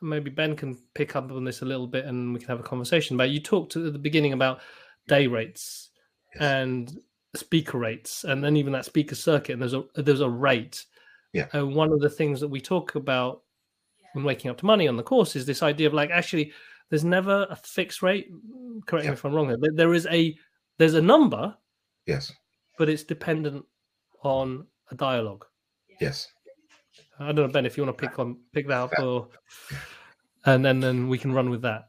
Maybe 0.00 0.30
Ben 0.30 0.54
can 0.56 0.76
pick 0.94 1.16
up 1.16 1.30
on 1.32 1.44
this 1.44 1.62
a 1.62 1.64
little 1.64 1.86
bit 1.86 2.04
and 2.04 2.32
we 2.32 2.38
can 2.40 2.48
have 2.48 2.60
a 2.60 2.64
conversation. 2.64 3.16
But 3.16 3.30
you 3.30 3.40
talked 3.40 3.76
at 3.76 3.92
the 3.92 3.98
beginning 3.98 4.32
about 4.32 4.60
day 5.08 5.26
rates 5.26 5.90
Yes. 6.34 6.42
and 6.42 7.00
speaker 7.34 7.78
rates, 7.78 8.24
and 8.24 8.44
then 8.44 8.56
even 8.56 8.72
that 8.74 8.84
speaker 8.84 9.14
circuit. 9.14 9.54
And 9.54 9.62
there's 9.62 9.74
a 9.74 9.84
there's 9.96 10.20
a 10.20 10.28
rate. 10.28 10.84
Yeah. 11.32 11.46
And 11.52 11.74
one 11.74 11.90
of 11.92 12.00
the 12.00 12.10
things 12.10 12.38
that 12.40 12.48
we 12.48 12.60
talk 12.60 12.94
about 12.94 13.42
when 14.12 14.24
waking 14.24 14.50
up 14.50 14.58
to 14.58 14.66
money 14.66 14.88
on 14.88 14.96
the 14.96 15.02
course 15.02 15.36
is 15.36 15.46
this 15.46 15.62
idea 15.62 15.86
of 15.86 15.94
like 15.94 16.10
actually 16.10 16.52
there's 16.90 17.04
never 17.04 17.46
a 17.50 17.56
fixed 17.56 18.02
rate. 18.02 18.30
Correct 18.86 19.04
Yeah. 19.04 19.10
me 19.12 19.14
if 19.14 19.24
I'm 19.24 19.34
wrong. 19.34 19.48
There, 19.48 19.70
there 19.74 19.94
is 19.94 20.06
a 20.06 20.36
there's 20.78 20.94
a 20.94 21.02
number, 21.02 21.56
Yes. 22.06 22.32
but 22.78 22.88
it's 22.88 23.02
dependent 23.04 23.64
on 24.22 24.66
a 24.90 24.94
dialogue. 24.94 25.44
Yes. 26.00 26.28
I 27.20 27.26
don't 27.26 27.36
know, 27.36 27.48
Ben, 27.48 27.66
if 27.66 27.76
you 27.76 27.84
want 27.84 27.98
to 27.98 28.06
pick 28.06 28.18
on 28.18 28.36
pick 28.52 28.68
that 28.68 28.78
up, 28.78 28.98
or 29.00 29.28
and 30.44 30.64
then 30.64 30.80
then 30.80 31.08
we 31.08 31.18
can 31.18 31.32
run 31.32 31.50
with 31.50 31.62
that. 31.62 31.88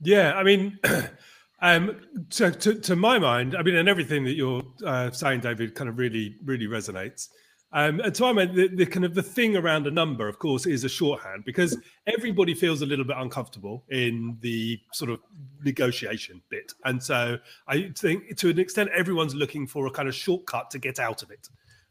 Yeah, 0.00 0.34
I 0.34 0.42
mean, 0.42 0.78
um, 1.62 2.00
to, 2.30 2.50
to 2.50 2.74
to 2.74 2.96
my 2.96 3.18
mind, 3.18 3.56
I 3.56 3.62
mean, 3.62 3.76
and 3.76 3.88
everything 3.88 4.24
that 4.24 4.34
you're 4.34 4.62
uh, 4.84 5.10
saying, 5.10 5.40
David, 5.40 5.74
kind 5.74 5.88
of 5.88 5.98
really 5.98 6.36
really 6.44 6.66
resonates. 6.66 7.28
Um, 7.72 7.98
and 8.00 8.16
so 8.16 8.26
I 8.26 8.32
mean, 8.32 8.54
the, 8.54 8.68
the, 8.68 8.86
kind 8.86 9.04
of 9.04 9.16
the 9.16 9.22
thing 9.22 9.56
around 9.56 9.88
a 9.88 9.90
number, 9.90 10.28
of 10.28 10.38
course, 10.38 10.64
is 10.64 10.84
a 10.84 10.88
shorthand 10.88 11.44
because 11.44 11.76
everybody 12.06 12.54
feels 12.54 12.82
a 12.82 12.86
little 12.86 13.04
bit 13.04 13.16
uncomfortable 13.18 13.82
in 13.90 14.38
the 14.42 14.78
sort 14.92 15.10
of 15.10 15.18
negotiation 15.64 16.40
bit, 16.50 16.72
and 16.84 17.02
so 17.02 17.38
I 17.66 17.90
think 17.98 18.36
to 18.36 18.50
an 18.50 18.60
extent 18.60 18.90
everyone's 18.94 19.34
looking 19.34 19.66
for 19.66 19.86
a 19.86 19.90
kind 19.90 20.08
of 20.08 20.14
shortcut 20.14 20.70
to 20.70 20.78
get 20.78 21.00
out 21.00 21.22
of 21.22 21.30
it. 21.32 21.48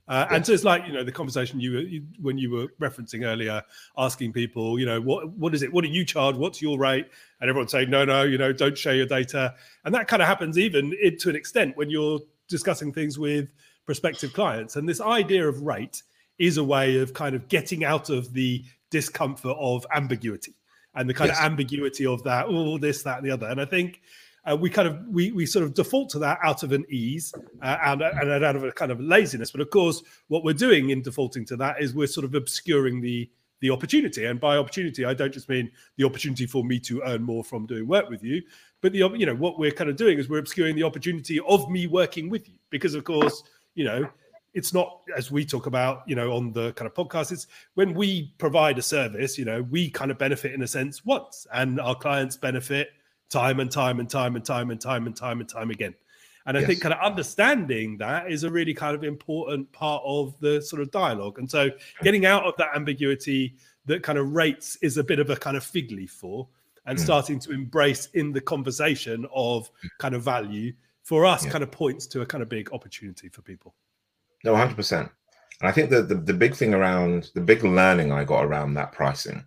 Uh. 0.08 0.28
And 0.32 0.46
so 0.46 0.52
it's 0.52 0.66
like 0.66 0.86
you 0.86 0.94
know 0.94 1.04
the 1.04 1.12
conversation 1.12 1.60
you, 1.60 1.80
you 1.80 2.04
when 2.22 2.38
you 2.38 2.52
were 2.52 2.68
referencing 2.80 3.26
earlier, 3.26 3.64
asking 3.98 4.34
people, 4.34 4.78
you 4.78 4.86
know, 4.86 5.00
what 5.00 5.30
what 5.32 5.56
is 5.56 5.62
it? 5.62 5.72
What 5.72 5.84
do 5.84 5.90
you 5.90 6.04
charge? 6.04 6.36
What's 6.36 6.62
your 6.62 6.78
rate? 6.78 7.08
And 7.40 7.50
everyone 7.50 7.70
saying, 7.70 7.90
no, 7.90 8.04
no, 8.04 8.24
you 8.24 8.38
know, 8.38 8.52
don't 8.52 8.78
share 8.78 8.96
your 8.96 9.06
data. 9.06 9.56
And 9.86 9.96
that 9.96 10.08
kind 10.08 10.22
of 10.22 10.28
happens 10.28 10.58
even 10.58 10.94
to 11.20 11.30
an 11.30 11.36
extent 11.36 11.78
when 11.78 11.90
you're 11.90 12.20
discussing 12.48 12.92
things 12.92 13.18
with 13.18 13.50
prospective 13.86 14.34
clients. 14.34 14.76
And 14.76 14.88
this 14.88 15.02
idea 15.02 15.48
of 15.48 15.62
rate 15.62 16.04
is 16.38 16.58
a 16.58 16.64
way 16.64 17.00
of 17.00 17.14
kind 17.14 17.36
of 17.36 17.48
getting 17.48 17.84
out 17.84 18.10
of 18.10 18.34
the 18.34 18.64
discomfort 18.90 19.56
of 19.60 19.86
ambiguity 19.94 20.54
and 20.96 21.10
the 21.10 21.14
kind 21.14 21.30
yes. 21.30 21.40
of 21.40 21.46
ambiguity 21.46 22.06
of 22.06 22.24
that, 22.24 22.46
oh, 22.48 22.78
this, 22.78 23.04
that, 23.04 23.18
and 23.18 23.26
the 23.26 23.32
other. 23.32 23.48
And 23.48 23.60
I 23.60 23.66
think 23.66 24.02
uh, 24.50 24.56
we 24.56 24.70
kind 24.70 24.88
of 24.88 25.08
we 25.08 25.32
we 25.32 25.46
sort 25.46 25.64
of 25.64 25.74
default 25.74 26.10
to 26.10 26.20
that 26.20 26.38
out 26.44 26.64
of 26.64 26.72
an 26.72 26.86
ease 26.90 27.34
uh, 27.62 27.78
and, 27.86 28.02
and 28.02 28.44
out 28.44 28.56
of 28.56 28.64
a 28.64 28.72
kind 28.72 28.92
of 28.92 29.00
laziness. 29.00 29.52
But 29.52 29.62
of 29.62 29.70
course, 29.70 30.02
what 30.28 30.44
we're 30.44 30.54
doing 30.54 30.90
in 30.90 31.02
defaulting 31.02 31.46
to 31.46 31.56
that 31.58 31.82
is 31.82 31.94
we're 31.94 32.08
sort 32.08 32.26
of 32.26 32.36
obscuring 32.36 33.02
the 33.02 33.30
the 33.62 33.70
opportunity. 33.70 34.26
And 34.26 34.42
by 34.42 34.58
opportunity, 34.58 35.06
I 35.06 35.14
don't 35.14 35.34
just 35.34 35.48
mean 35.48 35.72
the 35.96 36.04
opportunity 36.04 36.46
for 36.46 36.66
me 36.66 36.80
to 36.82 37.02
earn 37.06 37.24
more 37.24 37.46
from 37.46 37.66
doing 37.66 37.88
work 37.88 38.10
with 38.10 38.22
you, 38.22 38.42
but 38.82 38.92
the 38.92 39.00
you 39.16 39.26
know 39.26 39.36
what 39.36 39.58
we're 39.58 39.72
kind 39.72 39.90
of 39.90 39.96
doing 39.96 40.20
is 40.20 40.30
we're 40.30 40.40
obscuring 40.40 40.76
the 40.76 40.84
opportunity 40.84 41.40
of 41.48 41.70
me 41.70 41.88
working 41.88 42.30
with 42.30 42.48
you 42.48 42.56
because 42.70 42.94
of 42.94 43.04
course 43.06 43.44
you 43.74 43.86
know 43.86 44.08
it's 44.54 44.74
not 44.74 45.00
as 45.18 45.32
we 45.32 45.44
talk 45.44 45.66
about 45.66 46.04
you 46.06 46.16
know 46.16 46.34
on 46.34 46.52
the 46.52 46.74
kind 46.74 46.86
of 46.86 46.94
podcast 46.94 47.32
it's 47.32 47.48
when 47.74 47.94
we 47.94 48.34
provide 48.38 48.78
a 48.78 48.82
service 48.82 49.38
you 49.38 49.46
know 49.46 49.64
we 49.72 49.90
kind 49.90 50.12
of 50.12 50.18
benefit 50.18 50.52
in 50.54 50.62
a 50.62 50.68
sense 50.68 51.04
once 51.06 51.48
and 51.54 51.80
our 51.80 51.96
clients 51.96 52.38
benefit 52.38 52.90
time 53.34 53.60
and 53.60 53.72
time 53.72 54.00
and 54.00 54.10
time 54.10 54.36
and 54.36 54.46
time 54.46 54.70
and 54.70 54.80
time 54.80 55.08
and 55.08 55.18
time 55.18 55.40
and 55.40 55.50
time 55.50 55.70
again 55.72 55.94
and 56.46 56.56
i 56.56 56.60
yes. 56.60 56.68
think 56.68 56.82
kind 56.82 56.94
of 56.94 57.00
understanding 57.02 57.98
that 57.98 58.32
is 58.32 58.44
a 58.44 58.50
really 58.50 58.74
kind 58.74 58.96
of 58.96 59.04
important 59.04 59.70
part 59.72 60.02
of 60.06 60.40
the 60.40 60.62
sort 60.62 60.82
of 60.82 60.92
dialogue 60.92 61.40
and 61.40 61.50
so 61.50 61.70
getting 62.04 62.26
out 62.26 62.44
of 62.46 62.54
that 62.58 62.70
ambiguity 62.76 63.56
that 63.86 64.04
kind 64.04 64.18
of 64.18 64.32
rates 64.32 64.78
is 64.82 64.98
a 64.98 65.04
bit 65.04 65.20
of 65.20 65.30
a 65.30 65.36
kind 65.36 65.58
of 65.58 65.64
fig 65.64 65.92
leaf 65.92 66.12
for 66.12 66.48
and 66.86 66.98
mm. 66.98 67.02
starting 67.02 67.40
to 67.40 67.52
embrace 67.52 68.08
in 68.14 68.32
the 68.32 68.42
conversation 68.42 69.26
of 69.34 69.70
kind 70.00 70.16
of 70.16 70.24
value 70.24 70.72
for 71.04 71.26
us 71.26 71.46
yeah. 71.46 71.52
kind 71.52 71.64
of 71.64 71.72
points 71.72 72.08
to 72.08 72.22
a 72.22 72.26
kind 72.26 72.42
of 72.42 72.50
big 72.50 72.72
opportunity 72.74 73.30
for 73.30 73.42
people. 73.42 73.74
No, 74.44 74.54
100%. 74.54 75.00
And 75.00 75.10
I 75.62 75.72
think 75.72 75.90
that 75.92 76.10
the, 76.10 76.16
the 76.16 76.34
big 76.34 76.56
thing 76.56 76.74
around 76.74 77.32
the 77.36 77.42
big 77.42 77.64
learning 77.64 78.12
I 78.12 78.24
got 78.24 78.44
around 78.44 78.74
that 78.74 78.92
pricing 78.92 79.46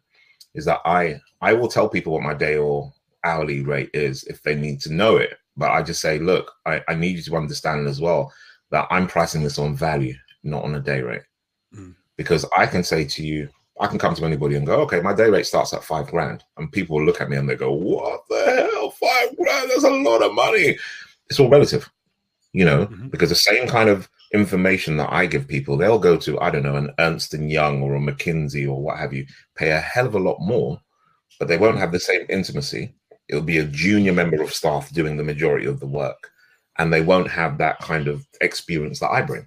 is 0.54 0.64
that 0.64 0.80
I 0.84 1.20
I 1.42 1.52
will 1.52 1.68
tell 1.68 1.88
people 1.88 2.14
what 2.14 2.22
my 2.22 2.32
day 2.32 2.56
or 2.56 2.92
hourly 3.26 3.62
rate 3.62 3.90
is 3.92 4.24
if 4.24 4.42
they 4.42 4.54
need 4.54 4.80
to 4.82 4.92
know 4.92 5.16
it. 5.16 5.34
But 5.56 5.70
I 5.70 5.82
just 5.82 6.00
say, 6.00 6.18
look, 6.18 6.52
I, 6.66 6.82
I 6.88 6.94
need 6.94 7.16
you 7.16 7.22
to 7.22 7.36
understand 7.36 7.86
as 7.86 8.00
well 8.00 8.32
that 8.70 8.86
I'm 8.90 9.06
pricing 9.06 9.42
this 9.42 9.58
on 9.58 9.74
value, 9.74 10.14
not 10.42 10.64
on 10.64 10.74
a 10.74 10.80
day 10.80 11.00
rate. 11.00 11.22
Mm. 11.74 11.94
Because 12.16 12.44
I 12.56 12.66
can 12.66 12.82
say 12.82 13.04
to 13.04 13.24
you, 13.24 13.48
I 13.80 13.86
can 13.86 13.98
come 13.98 14.14
to 14.14 14.24
anybody 14.24 14.56
and 14.56 14.66
go, 14.66 14.80
okay, 14.82 15.00
my 15.00 15.14
day 15.14 15.28
rate 15.28 15.46
starts 15.46 15.74
at 15.74 15.84
five 15.84 16.06
grand. 16.08 16.44
And 16.56 16.72
people 16.72 16.96
will 16.96 17.04
look 17.04 17.20
at 17.20 17.28
me 17.28 17.36
and 17.36 17.48
they 17.48 17.56
go, 17.56 17.72
what 17.72 18.22
the 18.28 18.68
hell? 18.72 18.90
Five 18.90 19.36
grand? 19.36 19.70
That's 19.70 19.84
a 19.84 19.90
lot 19.90 20.22
of 20.22 20.34
money 20.34 20.76
it's 21.28 21.40
all 21.40 21.48
relative, 21.48 21.90
you 22.52 22.64
know, 22.64 22.86
mm-hmm. 22.86 23.08
because 23.08 23.28
the 23.28 23.34
same 23.34 23.68
kind 23.68 23.88
of 23.88 24.08
information 24.32 24.96
that 24.96 25.12
I 25.12 25.26
give 25.26 25.48
people, 25.48 25.76
they'll 25.76 25.98
go 25.98 26.16
to, 26.18 26.40
I 26.40 26.50
don't 26.50 26.62
know, 26.62 26.76
an 26.76 26.92
Ernst 26.98 27.34
and 27.34 27.50
Young 27.50 27.82
or 27.82 27.94
a 27.94 28.00
McKinsey 28.00 28.66
or 28.66 28.80
what 28.80 28.98
have 28.98 29.12
you, 29.12 29.26
pay 29.54 29.70
a 29.70 29.80
hell 29.80 30.06
of 30.06 30.14
a 30.14 30.20
lot 30.20 30.38
more, 30.40 30.80
but 31.38 31.48
they 31.48 31.58
won't 31.58 31.78
have 31.78 31.92
the 31.92 32.00
same 32.00 32.26
intimacy. 32.28 32.94
It'll 33.28 33.42
be 33.42 33.58
a 33.58 33.64
junior 33.64 34.12
member 34.12 34.42
of 34.42 34.54
staff 34.54 34.92
doing 34.92 35.16
the 35.16 35.24
majority 35.24 35.66
of 35.66 35.80
the 35.80 35.86
work, 35.86 36.30
and 36.78 36.92
they 36.92 37.00
won't 37.00 37.30
have 37.30 37.58
that 37.58 37.78
kind 37.80 38.08
of 38.08 38.26
experience 38.40 39.00
that 39.00 39.10
I 39.10 39.22
bring. 39.22 39.46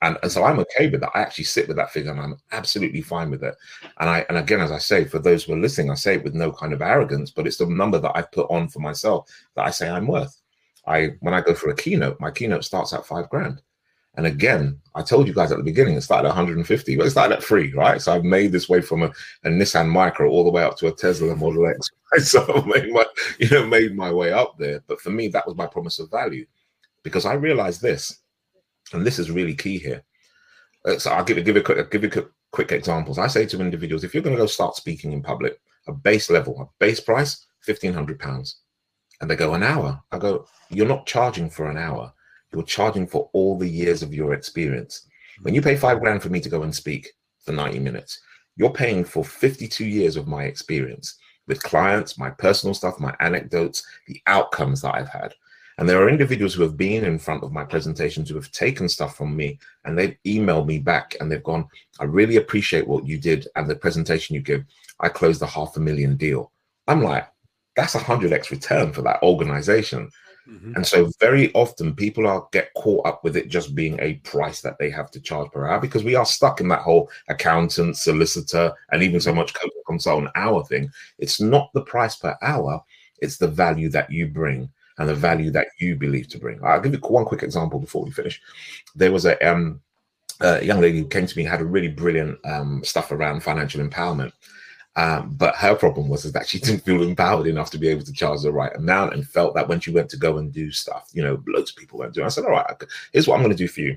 And, 0.00 0.16
and 0.22 0.30
so 0.30 0.44
I'm 0.44 0.60
okay 0.60 0.88
with 0.88 1.00
that. 1.00 1.10
I 1.14 1.20
actually 1.20 1.44
sit 1.44 1.66
with 1.66 1.76
that 1.76 1.90
figure 1.90 2.12
and 2.12 2.20
I'm 2.20 2.36
absolutely 2.52 3.02
fine 3.02 3.30
with 3.30 3.42
it. 3.42 3.56
And 3.98 4.08
I 4.08 4.24
and 4.28 4.38
again, 4.38 4.60
as 4.60 4.70
I 4.70 4.78
say, 4.78 5.04
for 5.04 5.18
those 5.18 5.44
who 5.44 5.54
are 5.54 5.58
listening, 5.58 5.90
I 5.90 5.94
say 5.94 6.14
it 6.14 6.24
with 6.24 6.34
no 6.34 6.52
kind 6.52 6.72
of 6.72 6.82
arrogance, 6.82 7.32
but 7.32 7.46
it's 7.46 7.56
the 7.56 7.66
number 7.66 7.98
that 7.98 8.16
I 8.16 8.22
put 8.22 8.48
on 8.48 8.68
for 8.68 8.78
myself 8.78 9.28
that 9.56 9.66
I 9.66 9.70
say 9.70 9.88
I'm 9.88 10.06
worth. 10.06 10.40
I 10.86 11.10
when 11.20 11.34
I 11.34 11.40
go 11.40 11.52
for 11.52 11.70
a 11.70 11.76
keynote, 11.76 12.20
my 12.20 12.30
keynote 12.30 12.64
starts 12.64 12.92
at 12.92 13.06
five 13.06 13.28
grand. 13.28 13.60
And 14.16 14.26
again, 14.26 14.80
I 14.94 15.02
told 15.02 15.28
you 15.28 15.34
guys 15.34 15.52
at 15.52 15.58
the 15.58 15.64
beginning, 15.64 15.94
it 15.94 16.00
started 16.00 16.28
at 16.28 16.34
150, 16.34 16.96
but 16.96 17.06
it 17.06 17.10
started 17.10 17.36
at 17.36 17.42
three, 17.42 17.72
right? 17.72 18.00
So 18.00 18.12
I've 18.12 18.24
made 18.24 18.50
this 18.50 18.68
way 18.68 18.80
from 18.80 19.04
a, 19.04 19.12
a 19.44 19.48
Nissan 19.48 19.88
Micra 19.88 20.28
all 20.28 20.42
the 20.42 20.50
way 20.50 20.64
up 20.64 20.76
to 20.78 20.88
a 20.88 20.92
Tesla 20.92 21.34
Model 21.36 21.66
X. 21.66 21.90
Right? 22.10 22.22
So 22.22 22.40
I've 22.54 22.64
made 22.64 22.90
my, 22.90 23.04
you 23.38 23.50
know, 23.50 23.66
made 23.66 23.94
my 23.94 24.10
way 24.10 24.32
up 24.32 24.56
there. 24.56 24.82
But 24.86 24.98
for 24.98 25.10
me, 25.10 25.28
that 25.28 25.46
was 25.46 25.56
my 25.56 25.66
promise 25.66 25.98
of 25.98 26.10
value 26.10 26.46
because 27.02 27.26
I 27.26 27.34
realized 27.34 27.82
this, 27.82 28.20
and 28.94 29.06
this 29.06 29.18
is 29.18 29.30
really 29.30 29.54
key 29.54 29.78
here. 29.78 30.02
Uh, 30.86 30.98
so 30.98 31.10
I'll 31.10 31.22
give 31.22 31.36
it, 31.36 31.44
give 31.44 31.58
it, 31.58 31.66
quick, 31.66 31.90
give 31.90 32.02
you 32.02 32.10
quick, 32.10 32.28
quick 32.50 32.72
examples. 32.72 33.18
I 33.18 33.26
say 33.26 33.44
to 33.44 33.60
individuals, 33.60 34.04
if 34.04 34.14
you're 34.14 34.22
going 34.22 34.36
to 34.36 34.40
go 34.40 34.46
start 34.46 34.74
speaking 34.74 35.12
in 35.12 35.22
public, 35.22 35.60
a 35.86 35.92
base 35.92 36.30
level, 36.30 36.60
a 36.60 36.66
base 36.78 36.98
price, 37.00 37.46
fifteen 37.60 37.92
hundred 37.92 38.18
pounds. 38.18 38.60
And 39.20 39.28
they 39.28 39.36
go, 39.36 39.54
an 39.54 39.62
hour. 39.62 40.00
I 40.12 40.18
go, 40.18 40.46
you're 40.70 40.86
not 40.86 41.06
charging 41.06 41.50
for 41.50 41.68
an 41.68 41.76
hour. 41.76 42.12
You're 42.52 42.62
charging 42.62 43.06
for 43.06 43.28
all 43.32 43.58
the 43.58 43.68
years 43.68 44.02
of 44.02 44.14
your 44.14 44.34
experience. 44.34 45.06
When 45.42 45.54
you 45.54 45.62
pay 45.62 45.76
five 45.76 46.00
grand 46.00 46.22
for 46.22 46.30
me 46.30 46.40
to 46.40 46.48
go 46.48 46.62
and 46.62 46.74
speak 46.74 47.12
for 47.44 47.52
90 47.52 47.78
minutes, 47.78 48.20
you're 48.56 48.72
paying 48.72 49.04
for 49.04 49.24
52 49.24 49.84
years 49.84 50.16
of 50.16 50.26
my 50.26 50.44
experience 50.44 51.18
with 51.46 51.62
clients, 51.62 52.18
my 52.18 52.30
personal 52.30 52.74
stuff, 52.74 53.00
my 53.00 53.14
anecdotes, 53.20 53.84
the 54.06 54.20
outcomes 54.26 54.82
that 54.82 54.94
I've 54.94 55.08
had. 55.08 55.34
And 55.78 55.88
there 55.88 56.02
are 56.02 56.08
individuals 56.08 56.54
who 56.54 56.62
have 56.62 56.76
been 56.76 57.04
in 57.04 57.20
front 57.20 57.44
of 57.44 57.52
my 57.52 57.64
presentations 57.64 58.28
who 58.28 58.34
have 58.34 58.50
taken 58.50 58.88
stuff 58.88 59.16
from 59.16 59.36
me 59.36 59.60
and 59.84 59.96
they've 59.96 60.16
emailed 60.26 60.66
me 60.66 60.80
back 60.80 61.16
and 61.20 61.30
they've 61.30 61.42
gone, 61.42 61.68
I 62.00 62.04
really 62.04 62.36
appreciate 62.36 62.86
what 62.86 63.06
you 63.06 63.16
did 63.16 63.46
and 63.54 63.70
the 63.70 63.76
presentation 63.76 64.34
you 64.34 64.40
give. 64.40 64.64
I 64.98 65.08
closed 65.08 65.40
a 65.40 65.46
half 65.46 65.76
a 65.76 65.80
million 65.80 66.16
deal. 66.16 66.50
I'm 66.88 67.02
like, 67.02 67.28
that's 67.76 67.94
a 67.94 68.00
hundred 68.00 68.32
x 68.32 68.50
return 68.50 68.92
for 68.92 69.02
that 69.02 69.22
organization. 69.22 70.10
Mm-hmm. 70.48 70.74
And 70.76 70.86
so 70.86 71.10
very 71.20 71.52
often 71.52 71.94
people 71.94 72.26
are 72.26 72.48
get 72.52 72.72
caught 72.74 73.06
up 73.06 73.22
with 73.22 73.36
it 73.36 73.48
just 73.48 73.74
being 73.74 73.98
a 74.00 74.14
price 74.16 74.62
that 74.62 74.78
they 74.78 74.88
have 74.90 75.10
to 75.10 75.20
charge 75.20 75.50
per 75.50 75.66
hour 75.66 75.78
because 75.78 76.04
we 76.04 76.14
are 76.14 76.24
stuck 76.24 76.60
in 76.60 76.68
that 76.68 76.80
whole 76.80 77.10
accountant, 77.28 77.96
solicitor, 77.96 78.72
and 78.90 79.02
even 79.02 79.20
so 79.20 79.34
much 79.34 79.54
consultant 79.86 80.30
hour 80.34 80.64
thing. 80.64 80.90
It's 81.18 81.40
not 81.40 81.70
the 81.74 81.82
price 81.82 82.16
per 82.16 82.36
hour, 82.40 82.82
it's 83.20 83.36
the 83.36 83.48
value 83.48 83.90
that 83.90 84.10
you 84.10 84.26
bring 84.26 84.70
and 84.96 85.08
the 85.08 85.14
value 85.14 85.50
that 85.50 85.68
you 85.78 85.96
believe 85.96 86.28
to 86.28 86.38
bring. 86.38 86.60
I'll 86.64 86.80
give 86.80 86.92
you 86.92 86.98
one 87.00 87.24
quick 87.24 87.42
example 87.42 87.78
before 87.78 88.04
we 88.04 88.10
finish. 88.10 88.40
There 88.96 89.12
was 89.12 89.26
a 89.26 89.38
um, 89.46 89.80
a 90.40 90.64
young 90.64 90.80
lady 90.80 90.98
who 90.98 91.06
came 91.06 91.26
to 91.26 91.36
me 91.36 91.44
had 91.44 91.60
a 91.60 91.64
really 91.64 91.88
brilliant 91.88 92.38
um, 92.46 92.82
stuff 92.84 93.12
around 93.12 93.42
financial 93.42 93.86
empowerment 93.86 94.32
um, 94.96 95.34
but 95.36 95.54
her 95.54 95.74
problem 95.74 96.08
was 96.08 96.24
is 96.24 96.32
that 96.32 96.48
she 96.48 96.58
didn't 96.60 96.84
feel 96.84 97.02
empowered 97.02 97.46
enough 97.46 97.70
to 97.70 97.78
be 97.78 97.88
able 97.88 98.04
to 98.04 98.12
charge 98.12 98.42
the 98.42 98.52
right 98.52 98.74
amount 98.74 99.14
and 99.14 99.26
felt 99.26 99.54
that 99.54 99.68
when 99.68 99.80
she 99.80 99.90
went 99.90 100.10
to 100.10 100.16
go 100.16 100.38
and 100.38 100.52
do 100.52 100.70
stuff, 100.70 101.08
you 101.12 101.22
know, 101.22 101.42
loads 101.46 101.70
of 101.70 101.76
people 101.76 101.98
went 101.98 102.14
to. 102.14 102.24
I 102.24 102.28
said, 102.28 102.44
all 102.44 102.50
right, 102.50 102.66
here's 103.12 103.28
what 103.28 103.36
I'm 103.36 103.42
going 103.42 103.56
to 103.56 103.64
do 103.64 103.68
for 103.68 103.80
you. 103.80 103.96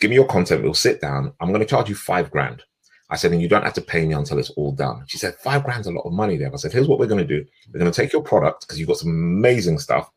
Give 0.00 0.10
me 0.10 0.16
your 0.16 0.26
content. 0.26 0.62
We'll 0.62 0.74
sit 0.74 1.00
down. 1.00 1.32
I'm 1.40 1.48
going 1.48 1.60
to 1.60 1.66
charge 1.66 1.88
you 1.88 1.94
five 1.94 2.30
grand. 2.30 2.62
I 3.10 3.16
said, 3.16 3.32
and 3.32 3.42
you 3.42 3.48
don't 3.48 3.64
have 3.64 3.74
to 3.74 3.80
pay 3.80 4.06
me 4.06 4.14
until 4.14 4.38
it's 4.38 4.50
all 4.50 4.70
done. 4.70 5.02
She 5.08 5.18
said, 5.18 5.34
five 5.34 5.64
grand's 5.64 5.88
a 5.88 5.92
lot 5.92 6.06
of 6.06 6.12
money 6.12 6.36
there. 6.36 6.52
I 6.52 6.56
said, 6.56 6.72
here's 6.72 6.86
what 6.86 7.00
we're 7.00 7.08
going 7.08 7.26
to 7.26 7.38
do. 7.38 7.44
We're 7.72 7.80
going 7.80 7.90
to 7.90 8.00
take 8.02 8.12
your 8.12 8.22
product 8.22 8.62
because 8.62 8.78
you've 8.78 8.88
got 8.88 8.98
some 8.98 9.10
amazing 9.10 9.80
stuff. 9.80 10.10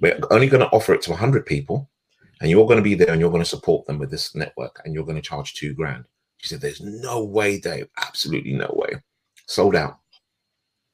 We're 0.00 0.18
only 0.32 0.48
going 0.48 0.62
to 0.62 0.70
offer 0.70 0.92
it 0.94 1.02
to 1.02 1.10
100 1.10 1.46
people 1.46 1.88
and 2.40 2.50
you're 2.50 2.66
going 2.66 2.78
to 2.78 2.82
be 2.82 2.96
there 2.96 3.10
and 3.10 3.20
you're 3.20 3.30
going 3.30 3.42
to 3.42 3.48
support 3.48 3.86
them 3.86 3.98
with 3.98 4.10
this 4.10 4.34
network 4.34 4.82
and 4.84 4.92
you're 4.92 5.04
going 5.04 5.16
to 5.16 5.22
charge 5.22 5.54
two 5.54 5.74
grand. 5.74 6.04
She 6.38 6.48
said, 6.48 6.60
there's 6.60 6.80
no 6.80 7.24
way, 7.24 7.58
Dave. 7.58 7.88
Absolutely 7.98 8.52
no 8.52 8.70
way 8.74 9.00
sold 9.46 9.76
out, 9.76 9.98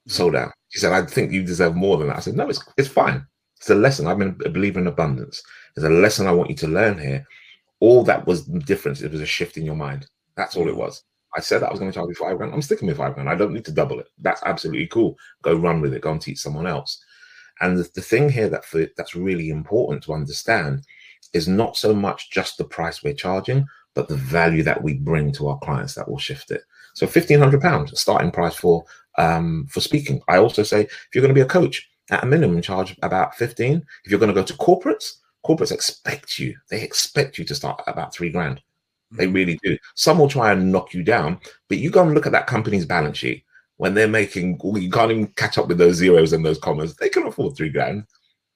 sold 0.07 0.35
out. 0.35 0.51
She 0.69 0.79
said, 0.79 0.93
I 0.93 1.05
think 1.05 1.31
you 1.31 1.43
deserve 1.43 1.75
more 1.75 1.97
than 1.97 2.07
that. 2.07 2.17
I 2.17 2.21
said, 2.21 2.35
no, 2.35 2.49
it's, 2.49 2.63
it's 2.77 2.87
fine. 2.87 3.25
It's 3.57 3.69
a 3.69 3.75
lesson. 3.75 4.07
I'm 4.07 4.21
a 4.21 4.49
believer 4.49 4.79
in 4.79 4.87
abundance. 4.87 5.41
There's 5.75 5.89
a 5.89 5.93
lesson 5.93 6.27
I 6.27 6.31
want 6.31 6.49
you 6.49 6.55
to 6.57 6.67
learn 6.67 6.97
here. 6.97 7.25
All 7.79 8.03
that 8.03 8.25
was 8.25 8.45
the 8.45 8.59
difference. 8.59 9.01
It 9.01 9.11
was 9.11 9.21
a 9.21 9.25
shift 9.25 9.57
in 9.57 9.65
your 9.65 9.75
mind. 9.75 10.07
That's 10.35 10.55
all 10.55 10.67
it 10.67 10.73
mm. 10.73 10.77
was. 10.77 11.03
I 11.35 11.39
said 11.39 11.63
I 11.63 11.69
was 11.69 11.79
going 11.79 11.91
to 11.91 11.95
charge 11.95 12.09
you 12.09 12.15
five 12.15 12.37
grand. 12.37 12.53
I'm 12.53 12.61
sticking 12.61 12.87
with 12.87 12.97
five 12.97 13.13
grand. 13.13 13.29
I 13.29 13.35
don't 13.35 13.53
need 13.53 13.65
to 13.65 13.71
double 13.71 13.99
it. 13.99 14.07
That's 14.19 14.43
absolutely 14.43 14.87
cool. 14.87 15.17
Go 15.43 15.55
run 15.55 15.79
with 15.79 15.93
it. 15.93 16.01
Go 16.01 16.11
and 16.11 16.21
teach 16.21 16.39
someone 16.39 16.67
else. 16.67 17.03
And 17.61 17.77
the, 17.77 17.89
the 17.95 18.01
thing 18.01 18.29
here 18.29 18.49
that 18.49 18.65
for, 18.65 18.85
that's 18.97 19.15
really 19.15 19.49
important 19.49 20.03
to 20.03 20.13
understand 20.13 20.83
is 21.33 21.47
not 21.47 21.77
so 21.77 21.93
much 21.93 22.31
just 22.31 22.57
the 22.57 22.65
price 22.65 23.03
we're 23.03 23.13
charging, 23.13 23.65
but 23.93 24.07
the 24.07 24.15
value 24.15 24.63
that 24.63 24.81
we 24.81 24.93
bring 24.93 25.31
to 25.33 25.47
our 25.47 25.59
clients 25.59 25.95
that 25.95 26.09
will 26.09 26.17
shift 26.17 26.51
it. 26.51 26.61
So 26.93 27.07
fifteen 27.07 27.39
hundred 27.39 27.61
pounds 27.61 27.99
starting 27.99 28.31
price 28.31 28.55
for 28.55 28.83
um, 29.17 29.67
for 29.69 29.81
speaking. 29.81 30.21
I 30.27 30.37
also 30.37 30.63
say 30.63 30.81
if 30.81 31.09
you're 31.13 31.21
going 31.21 31.33
to 31.33 31.35
be 31.35 31.41
a 31.41 31.45
coach, 31.45 31.89
at 32.09 32.23
a 32.23 32.27
minimum 32.27 32.61
charge 32.61 32.95
about 33.01 33.35
fifteen. 33.35 33.85
If 34.03 34.11
you're 34.11 34.19
going 34.19 34.33
to 34.33 34.39
go 34.39 34.45
to 34.45 34.53
corporates, 34.53 35.13
corporates 35.45 35.71
expect 35.71 36.37
you. 36.39 36.55
They 36.69 36.81
expect 36.81 37.37
you 37.37 37.45
to 37.45 37.55
start 37.55 37.81
at 37.85 37.91
about 37.91 38.13
three 38.13 38.29
grand. 38.29 38.61
They 39.11 39.27
really 39.27 39.59
do. 39.63 39.77
Some 39.95 40.19
will 40.19 40.29
try 40.29 40.51
and 40.51 40.71
knock 40.71 40.93
you 40.93 41.03
down, 41.03 41.39
but 41.67 41.79
you 41.79 41.89
go 41.89 42.03
and 42.03 42.13
look 42.13 42.25
at 42.25 42.31
that 42.31 42.47
company's 42.47 42.85
balance 42.85 43.17
sheet 43.17 43.43
when 43.81 43.95
they're 43.95 44.07
making, 44.07 44.59
you 44.75 44.91
can't 44.91 45.09
even 45.09 45.25
catch 45.37 45.57
up 45.57 45.67
with 45.67 45.79
those 45.79 45.95
zeros 45.95 46.33
and 46.33 46.45
those 46.45 46.59
commas. 46.59 46.95
They 46.97 47.09
can 47.09 47.25
afford 47.25 47.57
three 47.57 47.69
grand. 47.69 48.05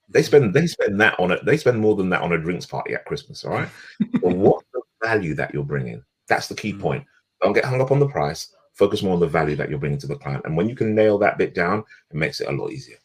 They 0.07 0.21
spend 0.21 0.53
they 0.53 0.67
spend 0.67 1.01
that 1.01 1.19
on 1.19 1.31
it. 1.31 1.43
They 1.43 1.57
spend 1.57 1.79
more 1.79 1.95
than 1.95 2.11
that 2.11 2.21
on 2.21 2.31
a 2.31 2.37
drinks 2.37 2.67
party 2.67 2.93
at 2.93 3.05
Christmas. 3.05 3.43
All 3.43 3.53
right. 3.53 3.67
what's 4.21 4.63
the 4.64 4.64
value 5.07 5.33
that 5.35 5.53
you're 5.53 5.63
bringing? 5.73 6.03
That's 6.27 6.47
the 6.47 6.55
key 6.55 6.73
Mm. 6.73 6.81
point. 6.81 7.03
Don't 7.41 7.53
get 7.53 7.65
hung 7.65 7.81
up 7.81 7.91
on 7.91 7.99
the 7.99 8.07
price. 8.07 8.41
Focus 8.73 9.03
more 9.03 9.13
on 9.13 9.19
the 9.19 9.27
value 9.39 9.55
that 9.55 9.69
you're 9.69 9.79
bringing 9.79 9.99
to 9.99 10.07
the 10.07 10.15
client. 10.23 10.43
And 10.45 10.57
when 10.57 10.67
you 10.69 10.75
can 10.75 10.95
nail 10.95 11.17
that 11.19 11.37
bit 11.37 11.53
down, 11.53 11.83
it 12.11 12.17
makes 12.17 12.41
it 12.41 12.47
a 12.47 12.51
lot 12.51 12.71
easier. 12.71 12.97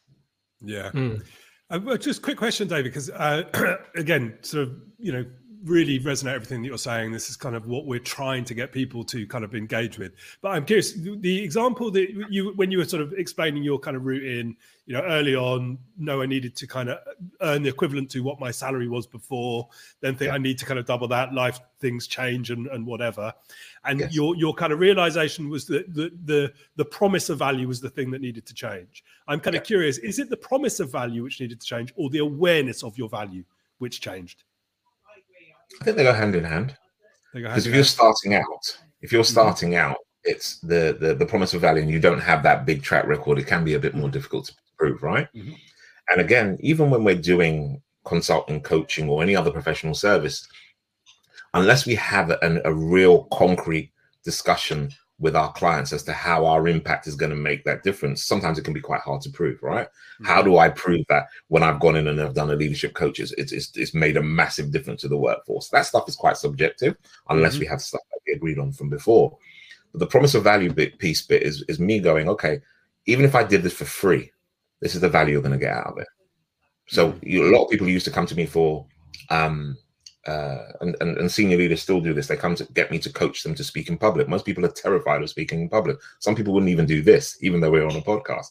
Yeah. 0.62 0.90
Mm. 0.92 1.22
Uh, 1.70 1.80
well, 1.84 1.96
just 1.96 2.22
quick 2.22 2.36
question, 2.38 2.66
David, 2.66 2.84
because 2.92 3.10
uh, 3.10 3.42
again, 3.94 4.36
sort 4.42 4.68
of, 4.68 4.76
you 4.98 5.12
know, 5.12 5.24
really 5.64 5.98
resonate 6.00 6.32
everything 6.34 6.62
that 6.62 6.68
you're 6.68 6.78
saying. 6.78 7.12
This 7.12 7.28
is 7.28 7.36
kind 7.36 7.54
of 7.54 7.66
what 7.66 7.84
we're 7.86 7.98
trying 7.98 8.44
to 8.44 8.54
get 8.54 8.72
people 8.72 9.04
to 9.04 9.26
kind 9.26 9.44
of 9.44 9.54
engage 9.54 9.98
with. 9.98 10.12
But 10.40 10.50
I'm 10.50 10.64
curious, 10.64 10.92
the 10.94 11.42
example 11.42 11.90
that 11.90 12.10
you, 12.30 12.52
when 12.56 12.70
you 12.70 12.78
were 12.78 12.84
sort 12.84 13.02
of 13.02 13.12
explaining 13.12 13.62
your 13.62 13.78
kind 13.78 13.96
of 13.96 14.04
route 14.04 14.24
in, 14.24 14.56
you 14.86 14.94
know, 14.94 15.02
early 15.02 15.36
on, 15.36 15.78
no, 15.98 16.22
I 16.22 16.26
needed 16.26 16.56
to 16.56 16.66
kind 16.66 16.88
of 16.88 16.98
earn 17.42 17.62
the 17.62 17.68
equivalent 17.68 18.10
to 18.12 18.20
what 18.20 18.40
my 18.40 18.50
salary 18.50 18.88
was 18.88 19.06
before. 19.06 19.68
Then 20.00 20.14
think 20.16 20.28
Yeah. 20.28 20.34
I 20.34 20.38
need 20.38 20.58
to 20.58 20.64
kind 20.64 20.78
of 20.80 20.86
double 20.86 21.08
that. 21.08 21.32
Life 21.34 21.60
things 21.78 22.06
change 22.06 22.50
and, 22.50 22.66
and 22.68 22.86
whatever. 22.86 23.32
And 23.84 24.00
Yes. 24.00 24.14
your 24.14 24.34
your 24.36 24.54
kind 24.54 24.72
of 24.72 24.80
realization 24.80 25.48
was 25.48 25.66
that 25.66 25.92
the 25.94 26.10
the 26.24 26.52
the 26.76 26.84
promise 26.84 27.28
of 27.28 27.38
value 27.38 27.68
was 27.68 27.80
the 27.80 27.90
thing 27.90 28.10
that 28.12 28.20
needed 28.20 28.46
to 28.46 28.54
change. 28.54 29.04
I'm 29.28 29.40
kind 29.40 29.56
of 29.56 29.64
curious: 29.64 29.98
is 29.98 30.18
it 30.18 30.28
the 30.30 30.36
promise 30.36 30.80
of 30.80 30.90
value 30.90 31.22
which 31.22 31.40
needed 31.40 31.60
to 31.60 31.66
change, 31.66 31.92
or 31.96 32.10
the 32.10 32.18
awareness 32.18 32.82
of 32.82 32.98
your 32.98 33.08
value 33.08 33.44
which 33.78 34.00
changed? 34.00 34.44
I 35.80 35.84
think 35.84 35.96
they 35.96 36.04
go 36.04 36.12
hand 36.12 36.34
in 36.34 36.44
hand. 36.44 36.76
Because 37.32 37.66
if 37.66 37.74
you're 37.74 37.84
starting 37.84 38.34
out, 38.34 38.78
if 39.02 39.12
you're 39.12 39.22
Mhm. 39.22 39.30
starting 39.30 39.76
out, 39.76 39.98
it's 40.24 40.58
the, 40.60 40.96
the 41.00 41.14
the 41.14 41.24
promise 41.26 41.54
of 41.54 41.60
value, 41.60 41.82
and 41.82 41.90
you 41.90 42.00
don't 42.00 42.20
have 42.20 42.42
that 42.42 42.66
big 42.66 42.82
track 42.82 43.06
record. 43.06 43.38
It 43.38 43.46
can 43.46 43.64
be 43.64 43.74
a 43.74 43.78
bit 43.78 43.94
more 43.94 44.08
difficult 44.10 44.46
to 44.46 44.54
prove, 44.76 45.02
right? 45.02 45.28
Mhm. 45.34 45.56
And 46.10 46.20
again, 46.20 46.56
even 46.60 46.90
when 46.90 47.04
we're 47.04 47.14
doing 47.32 47.80
consulting, 48.04 48.60
coaching, 48.62 49.08
or 49.08 49.22
any 49.22 49.36
other 49.36 49.50
professional 49.50 49.94
service, 49.94 50.46
unless 51.54 51.86
we 51.86 51.94
have 51.94 52.30
an, 52.42 52.60
a 52.64 52.72
real 52.74 53.24
concrete 53.24 53.92
discussion 54.24 54.90
with 55.20 55.36
our 55.36 55.52
clients 55.52 55.92
as 55.92 56.02
to 56.02 56.12
how 56.12 56.46
our 56.46 56.66
impact 56.66 57.06
is 57.06 57.14
going 57.14 57.30
to 57.30 57.36
make 57.36 57.62
that 57.64 57.82
difference, 57.82 58.24
sometimes 58.24 58.58
it 58.58 58.64
can 58.64 58.72
be 58.72 58.80
quite 58.80 59.02
hard 59.02 59.20
to 59.20 59.30
prove, 59.30 59.62
right? 59.62 59.86
Mm-hmm. 59.86 60.24
How 60.24 60.40
do 60.40 60.56
I 60.56 60.70
prove 60.70 61.04
that 61.10 61.26
when 61.48 61.62
I've 61.62 61.78
gone 61.78 61.96
in 61.96 62.08
and 62.08 62.20
I've 62.20 62.34
done 62.34 62.50
a 62.50 62.56
leadership 62.56 62.94
coach, 62.94 63.20
it's, 63.20 63.32
it's, 63.32 63.76
it's, 63.76 63.94
made 63.94 64.16
a 64.16 64.22
massive 64.22 64.72
difference 64.72 65.02
to 65.02 65.08
the 65.08 65.18
workforce? 65.18 65.68
That 65.68 65.82
stuff 65.82 66.08
is 66.08 66.16
quite 66.16 66.38
subjective 66.38 66.96
unless 67.28 67.52
mm-hmm. 67.52 67.60
we 67.60 67.66
have 67.66 67.82
stuff 67.82 68.00
that 68.10 68.20
we 68.26 68.32
agreed 68.32 68.58
on 68.58 68.72
from 68.72 68.88
before. 68.88 69.36
But 69.92 69.98
the 69.98 70.06
promise 70.06 70.34
of 70.34 70.42
value 70.42 70.72
bit 70.72 70.98
piece 70.98 71.20
bit 71.20 71.42
is, 71.42 71.62
is 71.68 71.78
me 71.78 72.00
going, 72.00 72.28
okay, 72.30 72.60
even 73.04 73.26
if 73.26 73.34
I 73.34 73.44
did 73.44 73.62
this 73.62 73.74
for 73.74 73.84
free, 73.84 74.32
this 74.80 74.94
is 74.94 75.02
the 75.02 75.08
value 75.08 75.32
you're 75.32 75.42
going 75.42 75.52
to 75.52 75.58
get 75.58 75.76
out 75.76 75.88
of 75.88 75.98
it. 75.98 76.08
So 76.86 77.12
mm-hmm. 77.12 77.28
you, 77.28 77.44
a 77.46 77.54
lot 77.54 77.64
of 77.64 77.70
people 77.70 77.88
used 77.88 78.06
to 78.06 78.10
come 78.10 78.26
to 78.26 78.34
me 78.34 78.46
for, 78.46 78.86
um, 79.28 79.76
uh, 80.26 80.58
and, 80.80 80.96
and, 81.00 81.16
and 81.16 81.32
senior 81.32 81.56
leaders 81.56 81.82
still 81.82 82.00
do 82.00 82.12
this. 82.12 82.26
They 82.26 82.36
come 82.36 82.54
to 82.56 82.64
get 82.72 82.90
me 82.90 82.98
to 83.00 83.12
coach 83.12 83.42
them 83.42 83.54
to 83.54 83.64
speak 83.64 83.88
in 83.88 83.98
public. 83.98 84.28
Most 84.28 84.44
people 84.44 84.64
are 84.64 84.70
terrified 84.70 85.22
of 85.22 85.30
speaking 85.30 85.60
in 85.62 85.68
public. 85.68 85.96
Some 86.18 86.34
people 86.34 86.52
wouldn't 86.52 86.70
even 86.70 86.86
do 86.86 87.02
this, 87.02 87.38
even 87.42 87.60
though 87.60 87.70
we're 87.70 87.86
on 87.86 87.96
a 87.96 88.02
podcast. 88.02 88.48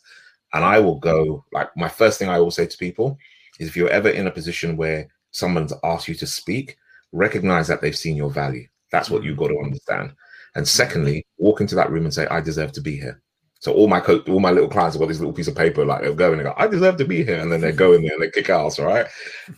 And 0.53 0.63
I 0.63 0.79
will 0.79 0.99
go 0.99 1.45
like 1.51 1.69
my 1.77 1.89
first 1.89 2.17
thing 2.17 2.29
I 2.29 2.39
will 2.39 2.51
say 2.51 2.65
to 2.65 2.77
people 2.77 3.17
is 3.60 3.67
if 3.67 3.77
you're 3.77 3.89
ever 3.89 4.10
in 4.10 4.27
a 4.27 4.32
position 4.32 4.77
where 4.77 5.08
someone's 5.32 5.73
asked 5.84 6.08
you 6.08 6.15
to 6.15 6.25
speak, 6.27 6.77
recognize 7.12 7.67
that 7.67 7.82
they've 7.82 7.95
seen 7.95 8.15
your 8.15 8.32
value. 8.32 8.67
That's 8.91 9.10
what 9.10 9.23
you've 9.23 9.38
got 9.38 9.49
to 9.49 9.62
understand. 9.63 10.13
And 10.55 10.67
secondly, 10.67 11.25
walk 11.38 11.62
into 11.62 11.75
that 11.75 11.91
room 11.91 12.05
and 12.05 12.13
say, 12.13 12.25
I 12.27 12.41
deserve 12.41 12.71
to 12.73 12.82
be 12.82 12.95
here. 12.95 13.21
So 13.60 13.73
all 13.73 13.88
my 13.88 13.99
co- 13.99 14.23
all 14.27 14.39
my 14.39 14.51
little 14.51 14.69
clients 14.69 14.95
have 14.95 15.01
got 15.01 15.10
this 15.10 15.19
little 15.19 15.34
piece 15.34 15.49
of 15.49 15.55
paper, 15.55 15.86
like 15.86 16.01
they'll 16.01 16.15
go 16.15 16.32
and 16.32 16.39
they 16.39 16.43
go, 16.45 16.53
I 16.58 16.65
deserve 16.65 16.97
to 16.97 17.05
be 17.05 17.23
here. 17.23 17.39
And 17.39 17.51
then 17.51 17.62
they 17.62 17.71
go 17.71 17.93
in 17.93 18.01
there 18.01 18.13
and 18.13 18.23
they 18.23 18.32
kick 18.32 18.49
ass, 18.49 18.79
right? 18.79 19.05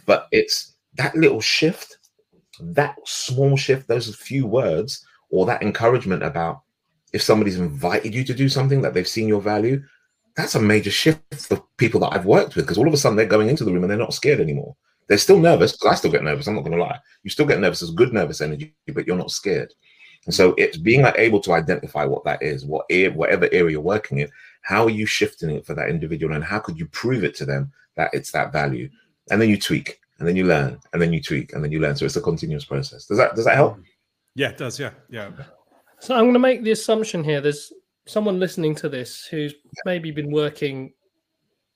But 0.05 0.27
it's 0.31 0.75
that 0.95 1.15
little 1.15 1.39
shift, 1.39 1.97
that 2.61 2.95
small 3.05 3.57
shift, 3.57 3.87
those 3.87 4.13
few 4.15 4.45
words, 4.45 5.05
or 5.29 5.45
that 5.45 5.61
encouragement 5.61 6.23
about 6.23 6.61
if 7.13 7.21
somebody's 7.21 7.59
invited 7.59 8.15
you 8.15 8.23
to 8.23 8.33
do 8.33 8.47
something 8.47 8.81
that 8.81 8.93
they've 8.93 9.07
seen 9.07 9.27
your 9.27 9.41
value, 9.41 9.83
that's 10.35 10.55
a 10.55 10.61
major 10.61 10.91
shift 10.91 11.21
for 11.35 11.63
people 11.77 11.99
that 12.01 12.13
I've 12.13 12.25
worked 12.25 12.55
with 12.55 12.65
because 12.65 12.77
all 12.77 12.87
of 12.87 12.93
a 12.93 12.97
sudden 12.97 13.17
they're 13.17 13.25
going 13.25 13.49
into 13.49 13.65
the 13.65 13.71
room 13.71 13.83
and 13.83 13.91
they're 13.91 13.97
not 13.97 14.13
scared 14.13 14.39
anymore. 14.39 14.75
They're 15.07 15.17
still 15.17 15.39
nervous 15.39 15.73
because 15.73 15.91
I 15.91 15.95
still 15.95 16.11
get 16.11 16.23
nervous. 16.23 16.47
I'm 16.47 16.55
not 16.55 16.61
going 16.61 16.77
to 16.77 16.81
lie. 16.81 16.99
You 17.23 17.29
still 17.29 17.45
get 17.45 17.59
nervous. 17.59 17.81
It's 17.81 17.91
good 17.91 18.13
nervous 18.13 18.39
energy, 18.39 18.73
but 18.93 19.05
you're 19.05 19.17
not 19.17 19.31
scared. 19.31 19.73
And 20.25 20.33
so 20.33 20.53
it's 20.57 20.77
being 20.77 21.05
able 21.17 21.39
to 21.41 21.53
identify 21.53 22.05
what 22.05 22.23
that 22.25 22.41
is, 22.43 22.63
what 22.65 22.85
whatever 23.13 23.49
area 23.51 23.71
you're 23.71 23.81
working 23.81 24.19
in, 24.19 24.29
how 24.61 24.85
are 24.85 24.91
you 24.91 25.05
shifting 25.05 25.49
it 25.49 25.65
for 25.65 25.73
that 25.73 25.89
individual, 25.89 26.35
and 26.35 26.43
how 26.43 26.59
could 26.59 26.79
you 26.79 26.85
prove 26.87 27.23
it 27.23 27.35
to 27.35 27.45
them 27.45 27.71
that 27.95 28.11
it's 28.13 28.31
that 28.31 28.53
value? 28.53 28.89
And 29.31 29.41
then 29.41 29.49
you 29.49 29.57
tweak, 29.57 29.99
and 30.21 30.27
then 30.27 30.35
you 30.35 30.45
learn, 30.45 30.79
and 30.93 31.01
then 31.01 31.11
you 31.11 31.19
tweak, 31.19 31.53
and 31.53 31.63
then 31.63 31.71
you 31.71 31.79
learn. 31.79 31.95
So 31.95 32.05
it's 32.05 32.15
a 32.15 32.21
continuous 32.21 32.63
process. 32.63 33.05
Does 33.07 33.17
that 33.17 33.35
does 33.35 33.45
that 33.45 33.55
help? 33.55 33.79
Yeah, 34.35 34.49
it 34.49 34.57
does. 34.59 34.79
Yeah, 34.79 34.91
yeah. 35.09 35.31
So 35.99 36.13
I'm 36.13 36.25
going 36.25 36.33
to 36.33 36.39
make 36.39 36.63
the 36.63 36.71
assumption 36.71 37.23
here 37.23 37.41
there's 37.41 37.73
someone 38.05 38.39
listening 38.39 38.75
to 38.75 38.89
this 38.89 39.25
who's 39.25 39.55
maybe 39.83 40.11
been 40.11 40.31
working 40.31 40.93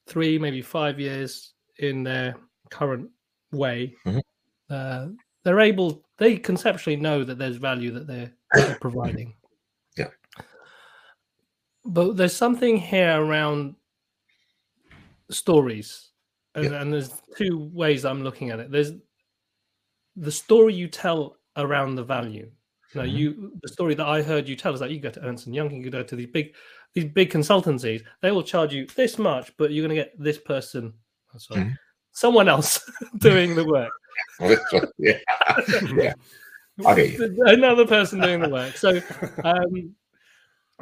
three, 0.06 0.38
maybe 0.38 0.62
five 0.62 1.00
years 1.00 1.54
in 1.80 2.04
their 2.04 2.36
current 2.70 3.10
way. 3.52 3.96
Mhm. 4.06 4.22
Uh, 4.70 5.08
they're 5.44 5.60
able, 5.60 6.06
they 6.18 6.38
conceptually 6.38 6.96
know 6.96 7.24
that 7.24 7.38
there's 7.38 7.58
value 7.58 7.92
that 7.92 8.08
they're, 8.08 8.32
they're 8.54 8.78
providing. 8.82 9.36
Yeah. 9.98 10.10
But 11.84 12.18
there's 12.18 12.36
something 12.36 12.78
here 12.78 13.20
around 13.22 13.76
stories. 15.30 16.10
And, 16.56 16.74
and 16.74 16.94
there's 16.94 17.12
two 17.38 17.70
ways 17.74 18.06
I'm 18.06 18.24
looking 18.24 18.50
at 18.50 18.60
it. 18.60 18.72
There's 18.72 18.94
the 20.16 20.32
story 20.32 20.74
you 20.74 20.88
tell 20.88 21.38
around 21.58 21.96
the 21.96 22.04
value. 22.04 22.50
No, 22.94 23.02
Mhm. 23.02 23.12
you 23.18 23.52
the 23.62 23.68
story 23.68 23.94
that 23.96 24.06
I 24.08 24.22
heard 24.22 24.48
you 24.48 24.56
tell 24.56 24.74
is 24.74 24.80
that 24.80 24.90
you 24.92 25.00
go 25.02 25.10
to 25.10 25.22
Ernst 25.22 25.48
and 25.48 25.56
Young, 25.56 25.70
you 25.84 25.90
go 25.90 26.04
to 26.04 26.16
these 26.16 26.28
big 26.32 26.56
these 26.94 27.06
big 27.06 27.30
consultancies. 27.30 28.04
They 28.22 28.32
will 28.32 28.44
charge 28.44 28.74
you 28.74 28.86
this 28.96 29.18
much, 29.20 29.52
but 29.58 29.72
you're 29.72 29.86
going 29.86 29.98
to 29.98 30.02
get 30.02 30.14
this 30.18 30.38
person, 30.38 30.94
oh, 31.34 31.38
sorry, 31.38 31.62
Mhm. 31.62 31.78
someone 32.12 32.48
else 32.48 32.80
doing 33.20 33.54
the 33.56 33.66
work. 33.66 33.92
yeah, 34.98 35.20
yeah. 35.98 36.14
You. 36.78 37.44
Another 37.46 37.86
person 37.86 38.22
doing 38.22 38.40
the 38.42 38.50
work. 38.50 38.78
So, 38.78 39.02
um, 39.44 39.94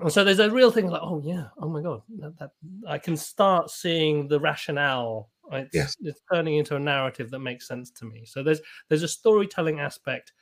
so 0.10 0.23
there's 0.23 0.39
a 0.39 0.49
real 0.49 0.71
thing 0.71 0.88
like, 0.88 1.01
oh 1.03 1.21
yeah, 1.23 1.49
oh 1.60 1.69
my 1.69 1.82
god, 1.82 2.01
that, 2.19 2.38
that 2.39 2.51
I 2.88 2.97
can 2.97 3.15
start 3.17 3.69
seeing 3.69 4.27
the 4.27 4.39
rationale. 4.39 5.29
It's, 5.51 5.75
Yes. 5.75 5.95
it's 6.01 6.21
turning 6.34 6.56
into 6.56 6.75
a 6.75 6.79
narrative 6.79 7.29
that 7.32 7.39
makes 7.39 7.67
sense 7.67 7.91
to 7.91 8.06
me. 8.06 8.25
So 8.25 8.43
there's 8.43 8.62
there's 8.89 9.03
a 9.03 9.08
storytelling 9.08 9.79
aspect 9.79 10.34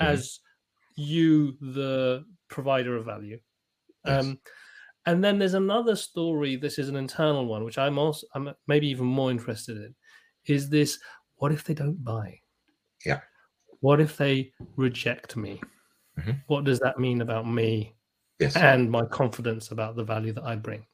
Mhm. 0.00 0.06
as 0.08 0.40
you, 0.96 1.52
the 1.60 2.24
provider 2.48 2.96
of 2.96 3.04
value. 3.06 3.40
Yes. 4.06 4.24
Um, 4.24 4.40
and 5.06 5.22
then 5.24 5.38
there's 5.38 5.54
another 5.54 5.96
story. 5.96 6.56
This 6.56 6.78
is 6.78 6.88
an 6.88 6.96
internal 6.96 7.46
one, 7.46 7.64
which 7.64 7.78
I'm 7.78 7.98
also 7.98 8.26
I'm 8.34 8.54
maybe 8.68 8.88
even 8.88 9.06
more 9.06 9.30
interested 9.30 9.76
in. 9.78 9.94
Is 10.46 10.70
this 10.70 10.98
what 11.36 11.52
if 11.52 11.64
they 11.64 11.74
don't 11.74 12.02
buy? 12.04 12.40
Yeah. 13.04 13.20
What 13.80 14.00
if 14.00 14.16
they 14.16 14.52
reject 14.76 15.36
me? 15.36 15.60
Mhm. 16.18 16.42
What 16.46 16.64
does 16.64 16.80
that 16.80 16.98
mean 16.98 17.20
about 17.22 17.46
me 17.48 17.96
Yes. 18.44 18.56
and 18.56 18.90
my 18.90 19.04
confidence 19.06 19.70
about 19.70 19.96
the 19.96 20.04
value 20.04 20.32
that 20.32 20.44
I 20.44 20.56
bring? 20.56 20.86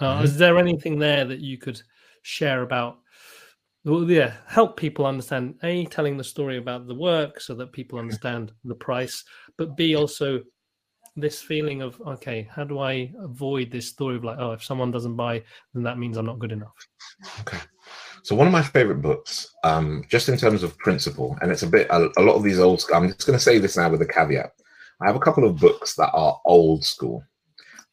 Uh, 0.00 0.18
Mhm. 0.18 0.24
Is 0.24 0.36
there 0.36 0.58
anything 0.58 0.98
there 0.98 1.24
that 1.24 1.40
you 1.40 1.58
could 1.58 1.80
share 2.22 2.62
about? 2.62 2.98
Well, 3.84 4.10
yeah, 4.10 4.34
help 4.46 4.76
people 4.76 5.06
understand 5.06 5.58
a 5.62 5.86
telling 5.86 6.16
the 6.16 6.24
story 6.24 6.58
about 6.58 6.86
the 6.86 6.94
work 6.94 7.40
so 7.40 7.54
that 7.54 7.72
people 7.72 7.98
understand 7.98 8.52
the 8.64 8.74
price, 8.74 9.24
but 9.56 9.76
b 9.76 9.96
also 9.96 10.42
this 11.16 11.40
feeling 11.40 11.82
of 11.82 12.00
okay, 12.06 12.48
how 12.50 12.64
do 12.64 12.78
I 12.78 13.12
avoid 13.20 13.70
this 13.70 13.88
story 13.88 14.16
of 14.16 14.24
like, 14.24 14.38
oh, 14.38 14.52
if 14.52 14.62
someone 14.62 14.90
doesn't 14.90 15.16
buy, 15.16 15.42
then 15.74 15.82
that 15.82 15.98
means 15.98 16.16
I'm 16.16 16.26
not 16.26 16.38
good 16.38 16.52
enough. 16.52 16.74
Okay. 17.40 17.58
So 18.22 18.36
one 18.36 18.46
of 18.46 18.52
my 18.52 18.62
favorite 18.62 19.00
books, 19.00 19.54
um, 19.64 20.04
just 20.08 20.28
in 20.28 20.36
terms 20.36 20.62
of 20.62 20.76
principle, 20.78 21.36
and 21.40 21.50
it's 21.50 21.62
a 21.62 21.66
bit 21.66 21.86
a, 21.90 22.08
a 22.18 22.22
lot 22.22 22.34
of 22.36 22.42
these 22.42 22.58
old. 22.58 22.84
I'm 22.94 23.08
just 23.08 23.26
going 23.26 23.38
to 23.38 23.42
say 23.42 23.58
this 23.58 23.76
now 23.76 23.88
with 23.90 24.02
a 24.02 24.06
caveat. 24.06 24.52
I 25.00 25.06
have 25.06 25.16
a 25.16 25.20
couple 25.20 25.44
of 25.44 25.58
books 25.58 25.94
that 25.96 26.10
are 26.12 26.40
old 26.44 26.84
school, 26.84 27.22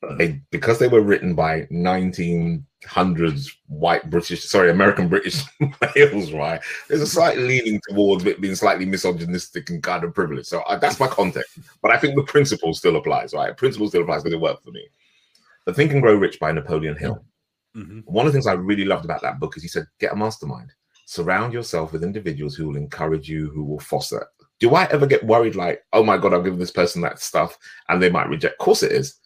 but 0.02 0.18
they 0.18 0.42
because 0.52 0.80
they 0.80 0.88
were 0.88 1.02
written 1.02 1.36
by 1.36 1.62
1900s 1.72 3.52
white 3.68 4.10
British, 4.10 4.44
sorry, 4.46 4.72
American 4.72 5.08
British 5.08 5.44
males, 5.96 6.32
right? 6.34 6.62
There's 6.88 7.02
a 7.02 7.08
slight 7.08 7.38
leaning 7.38 7.80
towards 7.88 8.26
it 8.26 8.42
being 8.42 8.56
slightly 8.56 8.86
misogynistic 8.86 9.70
and 9.70 9.84
kind 9.84 10.04
of 10.04 10.14
privileged. 10.14 10.48
So 10.48 10.62
uh, 10.62 10.78
that's 10.78 11.00
my 11.00 11.08
context. 11.08 11.60
But 11.82 11.92
I 11.92 11.98
think 11.98 12.16
the 12.16 12.24
principle 12.24 12.74
still 12.74 12.96
applies, 12.96 13.34
right? 13.34 13.56
Principle 13.56 13.88
still 13.88 14.02
applies 14.02 14.24
because 14.24 14.34
it 14.34 14.42
worked 14.42 14.64
for 14.64 14.72
me. 14.72 14.88
The 15.66 15.74
Think 15.74 15.92
and 15.92 16.02
Grow 16.02 16.16
Rich 16.16 16.40
by 16.40 16.52
Napoleon 16.52 16.98
Hill. 16.98 17.24
Mhm. 17.76 18.04
One 18.06 18.26
of 18.26 18.32
the 18.32 18.38
things 18.38 18.48
I 18.48 18.54
really 18.54 18.86
loved 18.86 19.06
about 19.06 19.22
that 19.22 19.40
book 19.40 19.58
is 19.58 19.64
he 19.64 19.70
said, 19.70 19.88
get 20.00 20.14
a 20.14 20.16
mastermind. 20.16 20.72
Surround 21.08 21.54
yourself 21.54 21.92
with 21.92 22.04
individuals 22.04 22.56
who 22.56 22.68
will 22.68 22.78
encourage 22.78 23.30
you, 23.30 23.50
who 23.50 23.64
will 23.64 23.80
foster 23.80 24.26
Do 24.60 24.74
I 24.76 24.86
ever 24.86 25.06
get 25.06 25.26
worried 25.26 25.56
like, 25.56 25.84
oh 25.94 26.04
my 26.04 26.18
God, 26.18 26.34
I'm 26.34 26.44
giving 26.44 26.60
this 26.60 26.72
person 26.72 27.02
that 27.02 27.20
stuff 27.20 27.58
and 27.90 28.02
they 28.02 28.10
might 28.10 28.30
reject? 28.30 28.54
Of 28.54 28.60
course 28.60 28.84
it 28.84 28.92
is. 28.92 29.20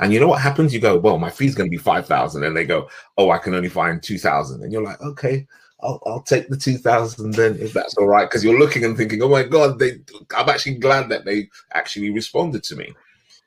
And 0.00 0.12
you 0.12 0.18
know 0.18 0.28
what 0.28 0.40
happens? 0.40 0.72
You 0.72 0.80
go, 0.80 0.98
well, 0.98 1.18
my 1.18 1.28
fee's 1.28 1.54
going 1.54 1.70
to 1.70 1.76
be 1.76 1.82
5,000. 1.82 2.42
And 2.42 2.56
they 2.56 2.64
go, 2.64 2.88
oh, 3.18 3.30
I 3.30 3.38
can 3.38 3.54
only 3.54 3.68
find 3.68 4.02
2,000. 4.02 4.62
And 4.62 4.72
you're 4.72 4.82
like, 4.82 5.00
okay, 5.02 5.46
I'll, 5.82 6.00
I'll 6.06 6.22
take 6.22 6.48
the 6.48 6.56
2,000 6.56 7.32
then 7.32 7.58
if 7.60 7.74
that's 7.74 7.94
all 7.98 8.06
right. 8.06 8.24
Because 8.24 8.42
you're 8.42 8.58
looking 8.58 8.84
and 8.84 8.96
thinking, 8.96 9.22
oh 9.22 9.28
my 9.28 9.42
God, 9.42 9.78
they, 9.78 10.00
I'm 10.36 10.48
actually 10.48 10.76
glad 10.76 11.10
that 11.10 11.26
they 11.26 11.50
actually 11.72 12.10
responded 12.10 12.64
to 12.64 12.76
me. 12.76 12.94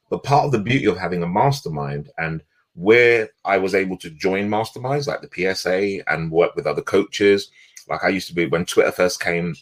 But 0.10 0.24
part 0.24 0.46
of 0.46 0.52
the 0.52 0.60
beauty 0.60 0.86
of 0.86 0.98
having 0.98 1.24
a 1.24 1.28
mastermind 1.28 2.12
and 2.20 2.44
where 2.76 3.30
I 3.46 3.58
was 3.58 3.74
able 3.74 3.98
to 3.98 4.12
join 4.12 4.48
masterminds 4.50 5.08
like 5.08 5.22
the 5.22 5.56
PSA 5.56 6.08
and 6.12 6.32
work 6.32 6.56
with 6.56 6.68
other 6.68 6.82
coaches, 6.84 7.50
like 7.90 8.04
I 8.04 8.10
used 8.10 8.28
to 8.28 8.36
be 8.36 8.46
when 8.46 8.66
Twitter 8.66 8.92
first 8.92 9.20
came 9.20 9.56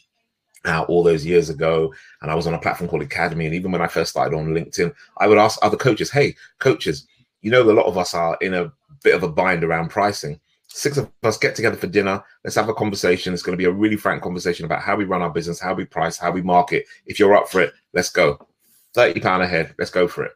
out 0.65 0.89
all 0.89 1.03
those 1.03 1.25
years 1.25 1.49
ago, 1.49 1.93
and 2.21 2.31
I 2.31 2.35
was 2.35 2.47
on 2.47 2.53
a 2.53 2.59
platform 2.59 2.89
called 2.89 3.01
Academy. 3.01 3.45
And 3.45 3.55
even 3.55 3.71
when 3.71 3.81
I 3.81 3.87
first 3.87 4.11
started 4.11 4.35
on 4.35 4.53
LinkedIn, 4.53 4.93
I 5.17 5.27
would 5.27 5.37
ask 5.37 5.59
other 5.61 5.77
coaches, 5.77 6.11
"Hey, 6.11 6.35
coaches, 6.59 7.07
you 7.41 7.51
know, 7.51 7.63
a 7.63 7.71
lot 7.71 7.87
of 7.87 7.97
us 7.97 8.13
are 8.13 8.37
in 8.41 8.53
a 8.53 8.71
bit 9.03 9.15
of 9.15 9.23
a 9.23 9.27
bind 9.27 9.63
around 9.63 9.89
pricing. 9.89 10.39
Six 10.67 10.97
of 10.97 11.11
us 11.23 11.37
get 11.37 11.55
together 11.55 11.75
for 11.75 11.87
dinner. 11.87 12.23
Let's 12.43 12.55
have 12.55 12.69
a 12.69 12.73
conversation. 12.73 13.33
It's 13.33 13.43
going 13.43 13.57
to 13.57 13.61
be 13.61 13.65
a 13.65 13.71
really 13.71 13.97
frank 13.97 14.23
conversation 14.23 14.65
about 14.65 14.81
how 14.81 14.95
we 14.95 15.05
run 15.05 15.21
our 15.21 15.29
business, 15.29 15.59
how 15.59 15.73
we 15.73 15.85
price, 15.85 16.17
how 16.17 16.31
we 16.31 16.41
market. 16.41 16.85
If 17.05 17.19
you're 17.19 17.35
up 17.35 17.49
for 17.49 17.61
it, 17.61 17.73
let's 17.93 18.09
go. 18.09 18.47
Thirty 18.93 19.19
pound 19.19 19.43
a 19.43 19.47
head. 19.47 19.73
Let's 19.77 19.91
go 19.91 20.07
for 20.07 20.23
it." 20.23 20.31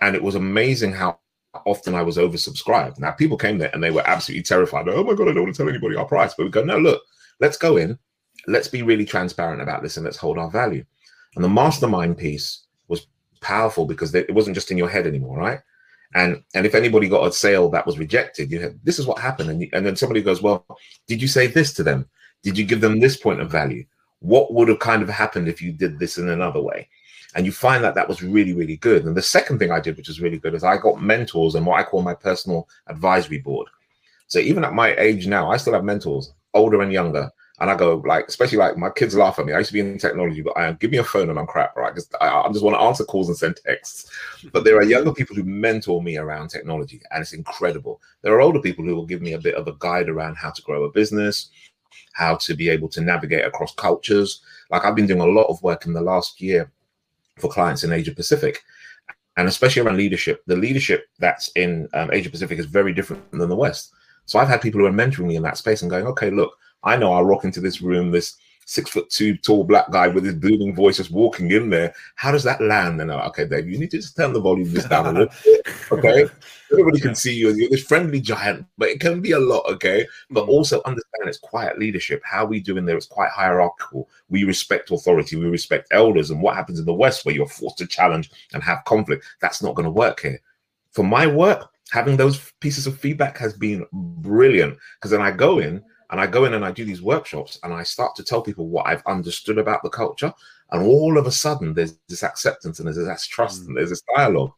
And 0.00 0.14
it 0.14 0.22
was 0.22 0.34
amazing 0.34 0.92
how 0.92 1.18
often 1.64 1.94
I 1.94 2.02
was 2.02 2.18
oversubscribed. 2.18 2.98
Now 2.98 3.12
people 3.12 3.38
came 3.38 3.58
there 3.58 3.70
and 3.72 3.82
they 3.82 3.90
were 3.90 4.06
absolutely 4.06 4.42
terrified. 4.42 4.88
Oh 4.88 5.04
my 5.04 5.14
god, 5.14 5.28
I 5.28 5.32
don't 5.32 5.44
want 5.44 5.54
to 5.54 5.62
tell 5.62 5.68
anybody 5.68 5.96
our 5.96 6.04
price. 6.04 6.34
But 6.34 6.44
we 6.44 6.50
go, 6.50 6.64
no, 6.64 6.78
look, 6.78 7.00
let's 7.40 7.56
go 7.56 7.76
in, 7.76 7.98
let's 8.46 8.68
be 8.68 8.82
really 8.82 9.04
transparent 9.04 9.62
about 9.62 9.82
this, 9.82 9.96
and 9.96 10.04
let's 10.04 10.16
hold 10.16 10.38
our 10.38 10.50
value. 10.50 10.84
And 11.34 11.44
the 11.44 11.48
mastermind 11.48 12.16
piece 12.18 12.64
was 12.88 13.06
powerful 13.40 13.86
because 13.86 14.14
it 14.14 14.32
wasn't 14.32 14.54
just 14.54 14.70
in 14.70 14.78
your 14.78 14.88
head 14.88 15.06
anymore, 15.06 15.38
right? 15.38 15.60
And 16.14 16.42
and 16.54 16.66
if 16.66 16.74
anybody 16.74 17.08
got 17.08 17.26
a 17.26 17.32
sale 17.32 17.68
that 17.70 17.86
was 17.86 17.98
rejected, 17.98 18.50
you 18.50 18.60
had 18.60 18.78
this 18.84 18.98
is 18.98 19.06
what 19.06 19.18
happened, 19.18 19.50
and 19.50 19.68
and 19.72 19.86
then 19.86 19.96
somebody 19.96 20.22
goes, 20.22 20.42
well, 20.42 20.66
did 21.06 21.20
you 21.20 21.28
say 21.28 21.46
this 21.46 21.72
to 21.74 21.82
them? 21.82 22.08
Did 22.42 22.58
you 22.58 22.64
give 22.64 22.80
them 22.80 23.00
this 23.00 23.16
point 23.16 23.40
of 23.40 23.50
value? 23.50 23.84
What 24.20 24.52
would 24.54 24.68
have 24.68 24.78
kind 24.78 25.02
of 25.02 25.08
happened 25.08 25.48
if 25.48 25.60
you 25.60 25.72
did 25.72 25.98
this 25.98 26.18
in 26.18 26.28
another 26.28 26.60
way? 26.60 26.88
and 27.34 27.44
you 27.44 27.52
find 27.52 27.82
that 27.82 27.94
that 27.94 28.08
was 28.08 28.22
really 28.22 28.52
really 28.52 28.76
good 28.76 29.04
and 29.04 29.16
the 29.16 29.22
second 29.22 29.58
thing 29.58 29.70
i 29.70 29.80
did 29.80 29.96
which 29.96 30.08
was 30.08 30.20
really 30.20 30.38
good 30.38 30.54
is 30.54 30.64
i 30.64 30.76
got 30.76 31.02
mentors 31.02 31.54
and 31.54 31.66
what 31.66 31.78
i 31.78 31.82
call 31.82 32.02
my 32.02 32.14
personal 32.14 32.68
advisory 32.86 33.38
board 33.38 33.68
so 34.26 34.38
even 34.38 34.64
at 34.64 34.72
my 34.72 34.94
age 34.96 35.26
now 35.26 35.50
i 35.50 35.56
still 35.56 35.72
have 35.72 35.84
mentors 35.84 36.32
older 36.54 36.80
and 36.80 36.92
younger 36.92 37.30
and 37.60 37.70
I 37.70 37.76
go 37.76 38.02
like, 38.04 38.26
especially 38.26 38.58
like 38.58 38.76
my 38.76 38.90
kids 38.90 39.14
laugh 39.14 39.38
at 39.38 39.46
me. 39.46 39.52
I 39.52 39.58
used 39.58 39.68
to 39.68 39.74
be 39.74 39.80
in 39.80 39.96
technology, 39.96 40.42
but 40.42 40.56
I 40.56 40.72
give 40.72 40.90
me 40.90 40.98
a 40.98 41.04
phone 41.04 41.30
and 41.30 41.38
I'm 41.38 41.46
crap, 41.46 41.76
right? 41.76 41.94
Because 41.94 42.08
I, 42.20 42.28
I, 42.28 42.48
just 42.48 42.64
want 42.64 42.76
to 42.76 42.80
answer 42.80 43.04
calls 43.04 43.28
and 43.28 43.38
send 43.38 43.60
texts. 43.64 44.10
But 44.52 44.64
there 44.64 44.76
are 44.76 44.82
younger 44.82 45.12
people 45.12 45.36
who 45.36 45.44
mentor 45.44 46.02
me 46.02 46.16
around 46.16 46.48
technology, 46.48 47.00
and 47.12 47.22
it's 47.22 47.32
incredible. 47.32 48.00
There 48.22 48.34
are 48.34 48.40
older 48.40 48.60
people 48.60 48.84
who 48.84 48.96
will 48.96 49.06
give 49.06 49.22
me 49.22 49.34
a 49.34 49.38
bit 49.38 49.54
of 49.54 49.68
a 49.68 49.76
guide 49.78 50.08
around 50.08 50.36
how 50.36 50.50
to 50.50 50.62
grow 50.62 50.82
a 50.82 50.90
business, 50.90 51.50
how 52.14 52.34
to 52.36 52.54
be 52.54 52.68
able 52.68 52.88
to 52.88 53.00
navigate 53.00 53.44
across 53.44 53.72
cultures. 53.74 54.42
Like 54.70 54.84
I've 54.84 54.96
been 54.96 55.06
doing 55.06 55.20
a 55.20 55.26
lot 55.26 55.46
of 55.46 55.62
work 55.62 55.86
in 55.86 55.92
the 55.92 56.02
last 56.02 56.40
year 56.40 56.72
for 57.38 57.48
clients 57.48 57.84
in 57.84 57.92
Asia 57.92 58.12
Pacific, 58.12 58.64
and 59.36 59.46
especially 59.46 59.82
around 59.82 59.98
leadership. 59.98 60.42
The 60.48 60.56
leadership 60.56 61.06
that's 61.20 61.50
in 61.54 61.88
um, 61.94 62.10
Asia 62.12 62.30
Pacific 62.30 62.58
is 62.58 62.66
very 62.66 62.92
different 62.92 63.30
than 63.30 63.48
the 63.48 63.54
West. 63.54 63.92
So 64.26 64.40
I've 64.40 64.48
had 64.48 64.60
people 64.60 64.80
who 64.80 64.86
are 64.86 64.92
mentoring 64.92 65.26
me 65.26 65.36
in 65.36 65.42
that 65.44 65.58
space 65.58 65.82
and 65.82 65.90
going, 65.90 66.06
okay, 66.06 66.30
look, 66.30 66.58
I 66.84 66.96
know 66.96 67.12
I'll 67.12 67.24
rock 67.24 67.44
into 67.44 67.60
this 67.60 67.80
room, 67.80 68.10
this 68.10 68.36
six 68.66 68.90
foot 68.90 69.10
two 69.10 69.36
tall 69.36 69.64
black 69.64 69.90
guy 69.90 70.08
with 70.08 70.24
his 70.24 70.34
booming 70.34 70.74
voice 70.74 70.96
just 70.96 71.10
walking 71.10 71.50
in 71.50 71.70
there. 71.70 71.94
How 72.16 72.32
does 72.32 72.44
that 72.44 72.60
land? 72.60 73.00
And 73.00 73.10
like, 73.10 73.26
okay, 73.28 73.46
Dave, 73.46 73.68
you 73.68 73.78
need 73.78 73.90
to 73.90 73.98
just 73.98 74.16
turn 74.16 74.32
the 74.32 74.40
volume 74.40 74.72
just 74.72 74.88
down 74.88 75.06
a 75.06 75.12
little 75.12 75.34
bit. 75.44 75.66
Okay. 75.92 76.26
Everybody 76.72 77.00
can 77.00 77.14
see 77.14 77.34
you. 77.34 77.50
You're 77.54 77.70
this 77.70 77.84
friendly 77.84 78.20
giant, 78.20 78.66
but 78.78 78.88
it 78.88 79.00
can 79.00 79.20
be 79.20 79.32
a 79.32 79.38
lot, 79.38 79.64
okay? 79.66 80.06
But 80.30 80.46
mm. 80.46 80.48
also 80.48 80.82
understand 80.84 81.28
it's 81.28 81.38
quiet 81.38 81.78
leadership. 81.78 82.22
How 82.24 82.44
we 82.44 82.60
do 82.60 82.76
in 82.76 82.84
there 82.84 82.96
is 82.96 83.06
quite 83.06 83.30
hierarchical. 83.30 84.08
We 84.28 84.44
respect 84.44 84.90
authority, 84.90 85.36
we 85.36 85.46
respect 85.46 85.88
elders, 85.92 86.30
and 86.30 86.42
what 86.42 86.56
happens 86.56 86.78
in 86.78 86.86
the 86.86 86.92
West 86.92 87.24
where 87.24 87.34
you're 87.34 87.46
forced 87.46 87.78
to 87.78 87.86
challenge 87.86 88.30
and 88.52 88.62
have 88.62 88.84
conflict, 88.86 89.24
that's 89.40 89.62
not 89.62 89.74
going 89.74 89.84
to 89.84 89.90
work 89.90 90.20
here. 90.20 90.40
For 90.92 91.04
my 91.04 91.26
work, 91.26 91.70
having 91.90 92.16
those 92.16 92.52
pieces 92.60 92.86
of 92.86 92.98
feedback 92.98 93.36
has 93.38 93.52
been 93.52 93.86
brilliant 93.92 94.76
because 94.96 95.10
then 95.10 95.22
I 95.22 95.30
go 95.30 95.58
in 95.58 95.82
and 96.14 96.20
I 96.20 96.28
go 96.28 96.44
in 96.44 96.54
and 96.54 96.64
I 96.64 96.70
do 96.70 96.84
these 96.84 97.02
workshops 97.02 97.58
and 97.64 97.74
I 97.74 97.82
start 97.82 98.14
to 98.14 98.22
tell 98.22 98.40
people 98.40 98.68
what 98.68 98.86
I've 98.86 99.02
understood 99.04 99.58
about 99.58 99.82
the 99.82 99.88
culture. 99.88 100.32
And 100.70 100.86
all 100.86 101.18
of 101.18 101.26
a 101.26 101.32
sudden, 101.32 101.74
there's 101.74 101.98
this 102.08 102.22
acceptance 102.22 102.78
and 102.78 102.86
there's 102.86 103.04
this 103.04 103.26
trust 103.26 103.64
mm. 103.64 103.66
and 103.66 103.76
there's 103.76 103.90
this 103.90 104.04
dialogue. 104.14 104.52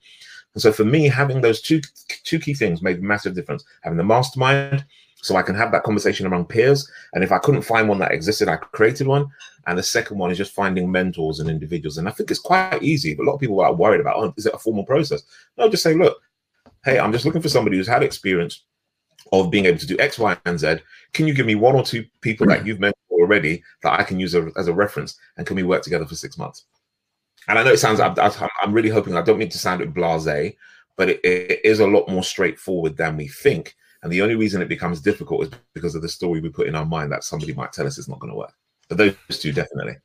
And 0.52 0.60
so 0.60 0.70
for 0.70 0.84
me, 0.84 1.08
having 1.08 1.40
those 1.40 1.62
two 1.62 1.80
two 2.24 2.38
key 2.38 2.52
things 2.52 2.82
made 2.82 2.98
a 2.98 3.00
massive 3.00 3.34
difference. 3.34 3.64
Having 3.80 3.96
the 3.96 4.04
mastermind, 4.04 4.84
so 5.22 5.34
I 5.36 5.40
can 5.40 5.54
have 5.54 5.72
that 5.72 5.82
conversation 5.82 6.26
among 6.26 6.44
peers. 6.44 6.90
And 7.14 7.24
if 7.24 7.32
I 7.32 7.38
couldn't 7.38 7.62
find 7.62 7.88
one 7.88 8.00
that 8.00 8.12
existed, 8.12 8.48
I 8.48 8.56
created 8.56 9.06
one. 9.06 9.26
And 9.66 9.78
the 9.78 9.82
second 9.82 10.18
one 10.18 10.30
is 10.30 10.36
just 10.36 10.52
finding 10.52 10.92
mentors 10.92 11.40
and 11.40 11.48
individuals. 11.48 11.96
And 11.96 12.06
I 12.06 12.10
think 12.10 12.30
it's 12.30 12.38
quite 12.38 12.82
easy, 12.82 13.14
but 13.14 13.22
a 13.22 13.26
lot 13.28 13.36
of 13.36 13.40
people 13.40 13.62
are 13.62 13.72
worried 13.72 14.02
about, 14.02 14.16
oh, 14.16 14.34
is 14.36 14.44
it 14.44 14.52
a 14.52 14.58
formal 14.58 14.84
process? 14.84 15.22
No, 15.56 15.70
just 15.70 15.84
say, 15.84 15.94
look, 15.94 16.18
hey, 16.84 16.98
I'm 16.98 17.12
just 17.12 17.24
looking 17.24 17.40
for 17.40 17.48
somebody 17.48 17.78
who's 17.78 17.88
had 17.88 18.02
experience 18.02 18.62
of 19.32 19.50
being 19.50 19.66
able 19.66 19.78
to 19.78 19.86
do 19.86 19.98
X, 19.98 20.18
Y, 20.18 20.36
and 20.44 20.58
Z. 20.58 20.76
Can 21.12 21.26
you 21.26 21.34
give 21.34 21.46
me 21.46 21.54
one 21.54 21.74
or 21.74 21.82
two 21.82 22.04
people 22.20 22.46
that 22.48 22.66
you've 22.66 22.80
mentioned 22.80 22.96
already 23.10 23.62
that 23.82 23.98
I 23.98 24.02
can 24.02 24.20
use 24.20 24.34
a, 24.34 24.50
as 24.56 24.68
a 24.68 24.74
reference? 24.74 25.18
And 25.36 25.46
can 25.46 25.56
we 25.56 25.62
work 25.62 25.82
together 25.82 26.06
for 26.06 26.14
six 26.14 26.38
months? 26.38 26.64
And 27.48 27.58
I 27.58 27.62
know 27.62 27.72
it 27.72 27.78
sounds, 27.78 28.00
I'm, 28.00 28.14
I'm 28.62 28.72
really 28.72 28.88
hoping, 28.88 29.16
I 29.16 29.22
don't 29.22 29.38
mean 29.38 29.48
to 29.50 29.58
sound 29.58 29.80
it 29.80 29.94
blase, 29.94 30.54
but 30.96 31.10
it, 31.10 31.20
it 31.24 31.60
is 31.64 31.80
a 31.80 31.86
lot 31.86 32.08
more 32.08 32.22
straightforward 32.22 32.96
than 32.96 33.16
we 33.16 33.28
think. 33.28 33.76
And 34.02 34.12
the 34.12 34.22
only 34.22 34.34
reason 34.34 34.62
it 34.62 34.68
becomes 34.68 35.00
difficult 35.00 35.44
is 35.44 35.50
because 35.74 35.94
of 35.94 36.02
the 36.02 36.08
story 36.08 36.40
we 36.40 36.48
put 36.48 36.68
in 36.68 36.74
our 36.74 36.84
mind 36.84 37.10
that 37.12 37.24
somebody 37.24 37.54
might 37.54 37.72
tell 37.72 37.86
us 37.86 37.98
it's 37.98 38.08
not 38.08 38.20
going 38.20 38.32
to 38.32 38.38
work. 38.38 38.52
But 38.88 38.98
those 38.98 39.14
two 39.30 39.52
definitely. 39.52 39.96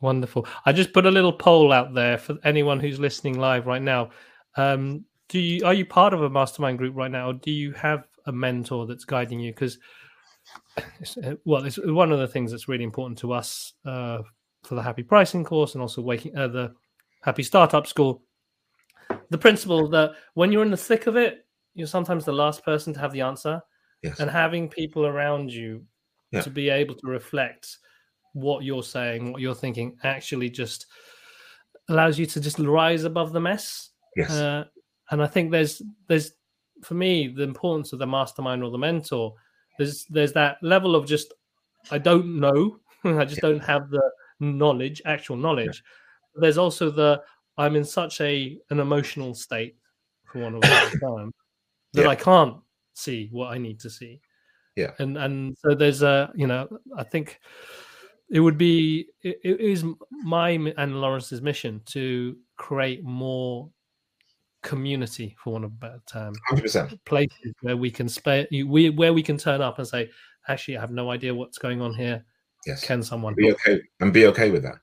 Wonderful. 0.00 0.46
I 0.64 0.72
just 0.72 0.92
put 0.92 1.06
a 1.06 1.10
little 1.10 1.32
poll 1.32 1.72
out 1.72 1.94
there 1.94 2.18
for 2.18 2.36
anyone 2.44 2.80
who's 2.80 2.98
listening 2.98 3.38
live 3.38 3.66
right 3.66 3.82
now. 3.82 4.10
Um, 4.56 5.04
do 5.28 5.38
you 5.38 5.64
are 5.64 5.74
you 5.74 5.86
part 5.86 6.14
of 6.14 6.22
a 6.22 6.30
mastermind 6.30 6.78
group 6.78 6.94
right 6.94 7.10
now, 7.10 7.30
or 7.30 7.32
do 7.34 7.50
you 7.50 7.72
have 7.72 8.06
a 8.26 8.32
mentor 8.32 8.86
that's 8.86 9.04
guiding 9.04 9.40
you 9.40 9.52
because 9.52 9.78
uh, 11.24 11.34
well 11.44 11.64
it's 11.64 11.78
one 11.84 12.12
of 12.12 12.18
the 12.18 12.28
things 12.28 12.50
that's 12.50 12.68
really 12.68 12.84
important 12.84 13.18
to 13.18 13.32
us 13.32 13.72
uh, 13.84 14.18
for 14.62 14.74
the 14.74 14.82
happy 14.82 15.02
pricing 15.02 15.44
course 15.44 15.74
and 15.74 15.82
also 15.82 16.02
waking 16.02 16.36
uh, 16.36 16.48
the 16.48 16.72
happy 17.22 17.42
startup 17.42 17.86
school 17.86 18.22
the 19.30 19.38
principle 19.38 19.88
that 19.88 20.12
when 20.34 20.52
you're 20.52 20.62
in 20.62 20.70
the 20.70 20.76
thick 20.76 21.06
of 21.06 21.16
it 21.16 21.46
you're 21.74 21.86
sometimes 21.86 22.24
the 22.24 22.32
last 22.32 22.64
person 22.64 22.92
to 22.92 23.00
have 23.00 23.12
the 23.12 23.20
answer 23.20 23.60
yes. 24.02 24.20
and 24.20 24.30
having 24.30 24.68
people 24.68 25.06
around 25.06 25.52
you 25.52 25.84
yeah. 26.32 26.40
to 26.40 26.50
be 26.50 26.68
able 26.68 26.94
to 26.94 27.06
reflect 27.06 27.78
what 28.32 28.64
you're 28.64 28.82
saying 28.82 29.32
what 29.32 29.40
you're 29.40 29.54
thinking 29.54 29.96
actually 30.02 30.50
just 30.50 30.86
allows 31.88 32.18
you 32.18 32.26
to 32.26 32.40
just 32.40 32.58
rise 32.58 33.04
above 33.04 33.32
the 33.32 33.40
mess 33.40 33.90
yes. 34.16 34.30
Uh, 34.30 34.64
and 35.10 35.22
i 35.22 35.26
think 35.26 35.50
there's 35.50 35.82
there's 36.08 36.32
for 36.82 36.94
me 36.94 37.28
the 37.28 37.42
importance 37.42 37.92
of 37.92 37.98
the 37.98 38.06
mastermind 38.06 38.62
or 38.62 38.70
the 38.70 38.78
mentor 38.78 39.34
there's 39.78 40.04
there's 40.06 40.32
that 40.32 40.56
level 40.62 40.94
of 40.94 41.06
just 41.06 41.32
i 41.90 41.98
don't 41.98 42.38
know 42.38 42.78
i 43.04 43.24
just 43.24 43.42
yeah. 43.42 43.48
don't 43.48 43.64
have 43.64 43.90
the 43.90 44.02
knowledge 44.40 45.00
actual 45.04 45.36
knowledge 45.36 45.82
yeah. 45.84 46.40
there's 46.40 46.58
also 46.58 46.90
the 46.90 47.20
i'm 47.58 47.76
in 47.76 47.84
such 47.84 48.20
a 48.20 48.58
an 48.70 48.80
emotional 48.80 49.34
state 49.34 49.76
for 50.24 50.40
one 50.40 50.54
of 50.54 50.60
the 50.60 50.98
time 51.02 51.32
that 51.92 52.02
yeah. 52.02 52.08
i 52.08 52.14
can't 52.14 52.56
see 52.94 53.28
what 53.32 53.52
i 53.52 53.58
need 53.58 53.80
to 53.80 53.90
see 53.90 54.20
yeah 54.76 54.90
and 54.98 55.16
and 55.16 55.56
so 55.58 55.74
there's 55.74 56.02
a 56.02 56.30
you 56.34 56.46
know 56.46 56.68
i 56.96 57.02
think 57.02 57.40
it 58.28 58.40
would 58.40 58.58
be 58.58 59.06
it, 59.22 59.38
it 59.44 59.60
is 59.60 59.84
my 60.10 60.50
and 60.50 61.00
Laurence's 61.00 61.40
mission 61.40 61.80
to 61.86 62.36
create 62.56 63.04
more 63.04 63.70
community, 64.66 65.36
for 65.42 65.54
one 65.54 65.64
of 65.64 65.70
a 65.70 65.74
better 65.74 66.02
term. 66.06 66.34
100%. 66.50 66.98
Places 67.04 67.54
where 67.60 67.76
we 67.76 67.90
can 67.90 68.08
spare, 68.08 68.46
we 68.50 68.90
where 68.90 69.14
we 69.14 69.22
can 69.22 69.38
turn 69.38 69.62
up 69.62 69.78
and 69.78 69.86
say, 69.86 70.10
actually, 70.48 70.76
I 70.76 70.80
have 70.80 70.90
no 70.90 71.10
idea 71.10 71.34
what's 71.34 71.58
going 71.58 71.80
on 71.80 71.94
here. 71.94 72.24
Yes. 72.66 72.84
Can 72.84 73.02
someone 73.02 73.34
be 73.34 73.52
okay 73.52 73.80
and 74.00 74.12
be 74.12 74.26
okay 74.26 74.50
with 74.50 74.62
that? 74.64 74.76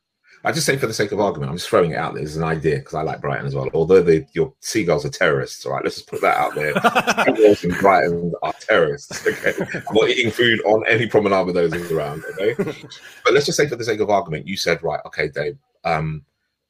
I 0.46 0.52
just 0.52 0.66
say 0.66 0.76
for 0.76 0.88
the 0.88 0.94
sake 0.94 1.14
of 1.14 1.22
argument, 1.22 1.52
I'm 1.52 1.58
just 1.58 1.70
throwing 1.70 1.92
it 1.92 1.98
out 1.98 2.16
there 2.16 2.24
as 2.24 2.36
an 2.36 2.44
idea 2.44 2.78
because 2.78 2.96
I 2.96 3.02
like 3.02 3.22
Brighton 3.22 3.46
as 3.46 3.56
well. 3.56 3.70
Although 3.74 4.04
the, 4.04 4.26
your 4.34 4.54
seagulls 4.60 5.06
are 5.06 5.10
terrorists, 5.10 5.66
all 5.66 5.72
right, 5.72 5.84
let's 5.84 5.96
just 5.96 6.10
put 6.10 6.20
that 6.20 6.36
out 6.36 6.54
there. 6.54 6.74
seagulls 7.26 7.64
in 7.64 7.72
Brighton 7.80 8.34
are 8.42 8.54
terrorists. 8.54 9.26
Okay, 9.34 9.54
I'm 9.60 9.96
not 9.96 10.10
eating 10.10 10.32
food 10.32 10.62
on 10.66 10.86
any 10.88 11.08
promenade 11.08 11.46
with 11.46 11.56
those 11.56 11.92
around. 11.92 12.24
Okay, 12.34 12.54
but 13.24 13.34
let's 13.34 13.46
just 13.46 13.58
say 13.58 13.68
for 13.68 13.76
the 13.76 13.84
sake 13.84 14.00
of 14.00 14.10
argument, 14.10 14.48
you 14.48 14.58
said 14.58 14.84
right, 14.84 15.00
okay, 15.06 15.30
Dave. 15.30 15.58
Um, 15.86 16.24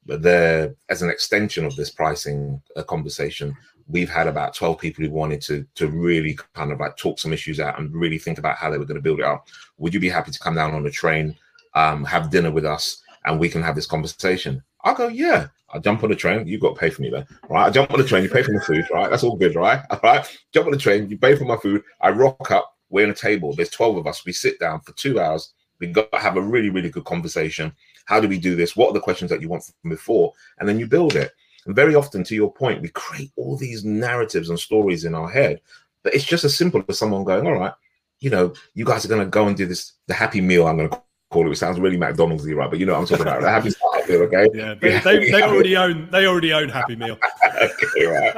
but 0.06 0.22
there, 0.22 0.74
as 0.88 1.02
an 1.02 1.10
extension 1.10 1.64
of 1.64 1.76
this 1.76 1.90
pricing 1.90 2.60
uh, 2.76 2.82
conversation, 2.82 3.56
we've 3.88 4.10
had 4.10 4.26
about 4.26 4.54
12 4.54 4.78
people 4.78 5.04
who 5.04 5.10
wanted 5.10 5.40
to 5.42 5.66
to 5.74 5.88
really 5.88 6.38
kind 6.54 6.72
of 6.72 6.80
like 6.80 6.96
talk 6.96 7.18
some 7.18 7.32
issues 7.32 7.60
out 7.60 7.78
and 7.78 7.94
really 7.94 8.18
think 8.18 8.38
about 8.38 8.56
how 8.56 8.70
they 8.70 8.78
were 8.78 8.86
going 8.86 8.96
to 8.96 9.02
build 9.02 9.20
it 9.20 9.26
up. 9.26 9.48
Would 9.78 9.94
you 9.94 10.00
be 10.00 10.08
happy 10.08 10.30
to 10.30 10.38
come 10.38 10.54
down 10.54 10.74
on 10.74 10.86
a 10.86 10.90
train, 10.90 11.36
um, 11.74 12.04
have 12.04 12.30
dinner 12.30 12.50
with 12.50 12.64
us, 12.64 13.02
and 13.24 13.38
we 13.38 13.48
can 13.48 13.62
have 13.62 13.74
this 13.74 13.86
conversation. 13.86 14.62
I'll 14.84 14.94
go, 14.94 15.08
yeah. 15.08 15.48
I'll 15.70 15.80
jump 15.80 16.04
on 16.04 16.10
the 16.10 16.16
train. 16.16 16.46
You 16.46 16.60
got 16.60 16.74
to 16.74 16.80
pay 16.80 16.90
for 16.90 17.02
me 17.02 17.10
then, 17.10 17.26
right? 17.48 17.66
I 17.66 17.70
jump 17.70 17.90
on 17.90 17.98
the 17.98 18.06
train. 18.06 18.22
You 18.22 18.30
pay 18.30 18.44
for 18.44 18.52
my 18.52 18.60
food, 18.60 18.86
right? 18.92 19.10
That's 19.10 19.24
all 19.24 19.36
good, 19.36 19.56
right? 19.56 19.82
All 19.90 19.98
right. 20.04 20.38
Jump 20.52 20.66
on 20.66 20.72
the 20.72 20.78
train. 20.78 21.08
You 21.10 21.18
pay 21.18 21.34
for 21.34 21.46
my 21.46 21.56
food. 21.56 21.82
I 22.00 22.10
rock 22.10 22.50
up. 22.52 22.76
We're 22.90 23.04
in 23.04 23.10
a 23.10 23.14
table. 23.14 23.54
There's 23.54 23.70
12 23.70 23.96
of 23.96 24.06
us. 24.06 24.24
We 24.24 24.32
sit 24.32 24.60
down 24.60 24.80
for 24.82 24.92
two 24.92 25.18
hours. 25.18 25.52
We 25.80 25.88
got 25.88 26.12
to 26.12 26.18
have 26.18 26.36
a 26.36 26.40
really, 26.40 26.70
really 26.70 26.90
good 26.90 27.04
conversation. 27.04 27.72
How 28.04 28.20
do 28.20 28.28
we 28.28 28.38
do 28.38 28.54
this? 28.56 28.76
What 28.76 28.90
are 28.90 28.92
the 28.92 29.00
questions 29.00 29.30
that 29.30 29.40
you 29.40 29.48
want 29.48 29.64
from 29.64 29.90
before? 29.90 30.32
And 30.58 30.68
then 30.68 30.78
you 30.78 30.86
build 30.86 31.16
it. 31.16 31.32
And 31.66 31.74
very 31.74 31.94
often, 31.94 32.24
to 32.24 32.34
your 32.34 32.52
point, 32.52 32.82
we 32.82 32.88
create 32.88 33.32
all 33.36 33.56
these 33.56 33.84
narratives 33.84 34.50
and 34.50 34.58
stories 34.58 35.04
in 35.04 35.14
our 35.14 35.28
head. 35.28 35.60
But 36.02 36.14
it's 36.14 36.24
just 36.24 36.44
as 36.44 36.56
simple 36.56 36.84
as 36.88 36.98
someone 36.98 37.24
going, 37.24 37.46
all 37.46 37.54
right, 37.54 37.72
you 38.20 38.30
know, 38.30 38.52
you 38.74 38.84
guys 38.84 39.04
are 39.04 39.08
going 39.08 39.22
to 39.22 39.30
go 39.30 39.46
and 39.46 39.56
do 39.56 39.66
this, 39.66 39.92
the 40.06 40.14
happy 40.14 40.40
meal, 40.40 40.66
I'm 40.66 40.76
going 40.76 40.90
to 40.90 41.02
call 41.30 41.46
it. 41.46 41.52
It 41.52 41.56
sounds 41.56 41.80
really 41.80 41.96
McDonald's 41.96 42.46
right? 42.46 42.70
But 42.70 42.78
you 42.78 42.86
know 42.86 42.92
what 42.92 43.00
I'm 43.00 43.06
talking 43.06 43.26
about. 43.26 43.40
The 43.40 43.50
happy 43.50 43.70
meal, 44.08 44.22
okay? 44.22 44.48
Yeah, 44.54 44.74
they, 44.74 44.98
they, 45.00 45.30
they 45.30 45.42
already 45.50 45.76
own 45.76 46.08
they 46.10 46.26
already 46.26 46.52
own 46.52 46.68
Happy 46.68 46.96
Meal. 46.96 47.18
okay, 47.62 48.06
right. 48.06 48.34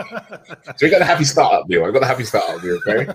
So 0.77 0.87
we 0.87 0.91
got 0.91 1.01
the 1.01 1.05
happy 1.05 1.25
startup 1.25 1.69
meal. 1.69 1.85
I 1.85 1.91
got 1.91 2.01
the 2.01 2.07
happy 2.07 2.25
startup 2.25 2.63
meal, 2.63 2.79
okay? 2.87 3.07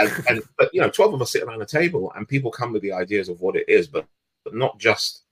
And, 0.00 0.12
and 0.28 0.42
but 0.58 0.72
you 0.74 0.80
know, 0.80 0.90
12 0.90 1.14
of 1.14 1.22
us 1.22 1.32
sit 1.32 1.42
around 1.42 1.60
the 1.60 1.66
table 1.66 2.12
and 2.16 2.28
people 2.28 2.50
come 2.50 2.72
with 2.72 2.82
the 2.82 2.92
ideas 2.92 3.28
of 3.28 3.40
what 3.40 3.56
it 3.56 3.68
is, 3.68 3.86
but, 3.86 4.06
but 4.44 4.54
not 4.54 4.78
just 4.78 5.22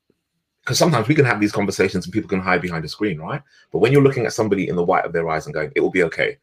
because 0.64 0.78
sometimes 0.78 1.08
we 1.08 1.14
can 1.14 1.26
have 1.26 1.40
these 1.40 1.52
conversations 1.52 2.06
and 2.06 2.12
people 2.12 2.28
can 2.28 2.40
hide 2.40 2.62
behind 2.62 2.84
a 2.84 2.88
screen, 2.88 3.18
right? 3.18 3.42
But 3.70 3.80
when 3.80 3.92
you're 3.92 4.02
looking 4.02 4.24
at 4.24 4.32
somebody 4.32 4.68
in 4.68 4.76
the 4.76 4.84
white 4.84 5.04
of 5.04 5.12
their 5.12 5.28
eyes 5.28 5.44
and 5.44 5.54
going, 5.54 5.70
it 5.76 5.80
will 5.80 5.90
be 5.90 6.04
okay. 6.04 6.38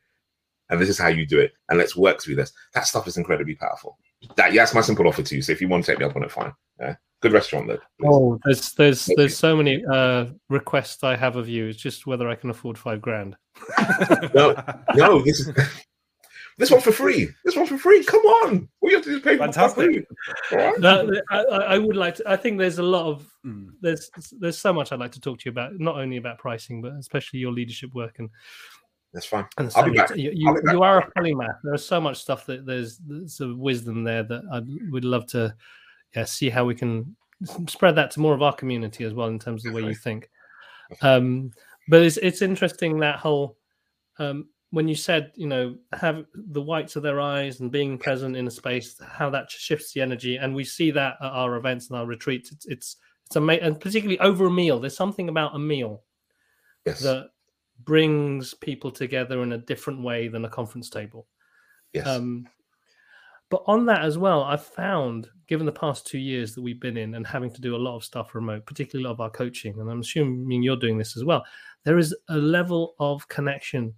And 0.69 0.79
this 0.79 0.89
is 0.89 0.99
how 0.99 1.07
you 1.07 1.25
do 1.25 1.39
it. 1.39 1.53
And 1.69 1.79
let's 1.79 1.95
work 1.95 2.21
through 2.21 2.35
this. 2.35 2.53
That 2.73 2.85
stuff 2.85 3.07
is 3.07 3.17
incredibly 3.17 3.55
powerful. 3.55 3.97
That 4.35 4.53
yeah, 4.53 4.61
that's 4.61 4.75
my 4.75 4.81
simple 4.81 5.07
offer 5.07 5.23
to 5.23 5.35
you. 5.35 5.41
So 5.41 5.51
if 5.51 5.59
you 5.59 5.67
want 5.67 5.83
to 5.83 5.91
take 5.91 5.99
me 5.99 6.05
up 6.05 6.15
on 6.15 6.23
it, 6.23 6.31
fine. 6.31 6.53
Yeah. 6.79 6.95
Good 7.21 7.33
restaurant 7.33 7.67
though. 7.67 7.77
Please. 7.99 8.07
Oh, 8.07 8.39
there's 8.45 8.71
there's 8.73 9.09
there's 9.15 9.37
so 9.37 9.55
many 9.55 9.83
uh 9.91 10.27
requests 10.49 11.03
I 11.03 11.15
have 11.15 11.35
of 11.35 11.49
you. 11.49 11.67
It's 11.67 11.79
just 11.79 12.07
whether 12.07 12.29
I 12.29 12.35
can 12.35 12.49
afford 12.49 12.77
five 12.77 13.01
grand. 13.01 13.35
no, 14.33 14.55
no, 14.95 15.21
this 15.21 15.41
is 15.41 15.51
this 16.61 16.69
one 16.69 16.79
for 16.79 16.91
free. 16.91 17.27
This 17.43 17.55
one 17.55 17.65
for 17.65 17.75
free. 17.75 18.03
Come 18.03 18.21
on. 18.21 18.69
We 18.81 18.93
have 18.93 19.03
to 19.05 19.19
pay 19.19 19.35
Fantastic. 19.35 20.05
for 20.47 20.57
right? 20.57 20.79
no, 20.79 21.11
I, 21.31 21.39
I, 21.39 21.77
would 21.79 21.95
like 21.95 22.13
to. 22.15 22.29
I 22.29 22.35
think 22.35 22.59
there's 22.59 22.77
a 22.77 22.83
lot 22.83 23.07
of 23.07 23.27
mm. 23.43 23.69
there's 23.81 24.11
there's 24.39 24.59
so 24.59 24.71
much 24.71 24.91
I'd 24.91 24.99
like 24.99 25.11
to 25.13 25.19
talk 25.19 25.39
to 25.39 25.45
you 25.45 25.51
about, 25.51 25.79
not 25.79 25.95
only 25.95 26.17
about 26.17 26.37
pricing, 26.37 26.79
but 26.79 26.93
especially 26.93 27.39
your 27.39 27.51
leadership 27.51 27.95
work 27.95 28.19
and. 28.19 28.29
That's 29.11 29.25
fine. 29.25 29.45
And 29.57 29.69
so 29.69 29.79
I'll 29.79 29.89
be 29.89 29.97
back. 29.97 30.15
You, 30.15 30.31
you, 30.33 30.53
back. 30.53 30.71
you, 30.71 30.83
are 30.83 30.99
a 30.99 31.11
polymath. 31.19 31.57
There's 31.63 31.83
so 31.83 31.99
much 31.99 32.21
stuff 32.21 32.45
that 32.45 32.65
there's, 32.65 32.97
there's 32.99 33.41
a 33.41 33.53
wisdom 33.53 34.05
there 34.05 34.23
that 34.23 34.43
I 34.53 34.61
would 34.89 35.03
love 35.03 35.27
to 35.31 35.53
yeah, 36.15 36.23
see 36.23 36.49
how 36.49 36.63
we 36.63 36.75
can 36.75 37.13
spread 37.67 37.95
that 37.95 38.11
to 38.11 38.21
more 38.21 38.33
of 38.33 38.41
our 38.41 38.53
community 38.53 39.03
as 39.03 39.13
well 39.13 39.27
in 39.27 39.37
terms 39.37 39.65
of 39.65 39.73
the 39.73 39.81
way 39.81 39.85
you 39.85 39.95
think. 39.95 40.29
Um, 41.01 41.51
but 41.89 42.03
it's 42.03 42.17
it's 42.17 42.41
interesting 42.41 42.99
that 42.99 43.19
whole 43.19 43.57
um, 44.17 44.47
when 44.71 44.87
you 44.87 44.95
said 44.95 45.31
you 45.35 45.47
know 45.47 45.75
have 45.93 46.25
the 46.33 46.61
whites 46.61 46.95
of 46.95 47.03
their 47.03 47.19
eyes 47.19 47.59
and 47.59 47.71
being 47.71 47.97
present 47.97 48.35
in 48.35 48.47
a 48.47 48.51
space 48.51 48.99
how 49.05 49.29
that 49.29 49.51
shifts 49.51 49.93
the 49.93 50.01
energy. 50.01 50.37
And 50.37 50.55
we 50.55 50.63
see 50.63 50.91
that 50.91 51.17
at 51.21 51.31
our 51.31 51.55
events 51.55 51.89
and 51.89 51.97
our 51.97 52.05
retreats. 52.05 52.51
It's 52.51 52.65
it's 52.65 52.97
it's 53.27 53.35
amazing 53.35 53.63
and 53.63 53.79
particularly 53.79 54.19
over 54.19 54.47
a 54.47 54.51
meal 54.51 54.79
there's 54.79 54.97
something 54.97 55.29
about 55.29 55.55
a 55.55 55.59
meal 55.59 56.03
yes. 56.85 56.99
that 57.01 57.29
brings 57.83 58.53
people 58.53 58.91
together 58.91 59.41
in 59.43 59.53
a 59.53 59.57
different 59.57 60.01
way 60.01 60.27
than 60.27 60.45
a 60.45 60.49
conference 60.49 60.89
table. 60.89 61.27
Yes. 61.93 62.07
Um, 62.07 62.47
but 63.51 63.63
on 63.67 63.85
that 63.85 64.01
as 64.01 64.17
well 64.17 64.43
i've 64.43 64.65
found 64.65 65.29
given 65.47 65.65
the 65.67 65.71
past 65.71 66.07
two 66.07 66.17
years 66.17 66.55
that 66.55 66.61
we've 66.61 66.79
been 66.79 66.97
in 66.97 67.13
and 67.15 67.27
having 67.27 67.51
to 67.51 67.61
do 67.61 67.75
a 67.75 67.77
lot 67.77 67.95
of 67.95 68.03
stuff 68.03 68.33
remote 68.33 68.65
particularly 68.65 69.03
a 69.03 69.07
lot 69.07 69.13
of 69.13 69.21
our 69.21 69.29
coaching 69.29 69.79
and 69.79 69.91
i'm 69.91 69.99
assuming 69.99 70.63
you're 70.63 70.75
doing 70.75 70.97
this 70.97 71.15
as 71.15 71.23
well 71.23 71.45
there 71.83 71.99
is 71.99 72.15
a 72.29 72.37
level 72.37 72.95
of 72.99 73.27
connection 73.27 73.93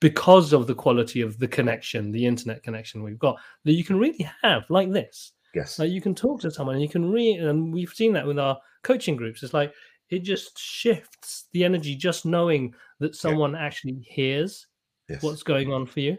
because 0.00 0.52
of 0.52 0.66
the 0.66 0.74
quality 0.74 1.20
of 1.20 1.38
the 1.38 1.48
connection, 1.48 2.10
the 2.10 2.24
internet 2.24 2.62
connection 2.62 3.02
we've 3.02 3.18
got, 3.18 3.38
that 3.64 3.72
you 3.72 3.84
can 3.84 3.98
really 3.98 4.28
have 4.42 4.64
like 4.70 4.90
this. 4.90 5.32
Yes. 5.54 5.78
Like 5.78 5.90
you 5.90 6.00
can 6.00 6.14
talk 6.14 6.40
to 6.40 6.50
someone 6.50 6.76
and 6.76 6.82
you 6.82 6.88
can 6.88 7.10
read, 7.10 7.40
and 7.40 7.72
we've 7.72 7.92
seen 7.92 8.12
that 8.14 8.26
with 8.26 8.38
our 8.38 8.58
coaching 8.82 9.16
groups. 9.16 9.42
It's 9.42 9.54
like 9.54 9.72
it 10.08 10.20
just 10.20 10.58
shifts 10.58 11.46
the 11.52 11.64
energy 11.64 11.94
just 11.94 12.24
knowing 12.24 12.74
that 12.98 13.14
someone 13.14 13.52
yeah. 13.52 13.60
actually 13.60 14.04
hears 14.06 14.66
yes. 15.08 15.22
what's 15.22 15.42
going 15.42 15.72
on 15.72 15.86
for 15.86 16.00
you. 16.00 16.18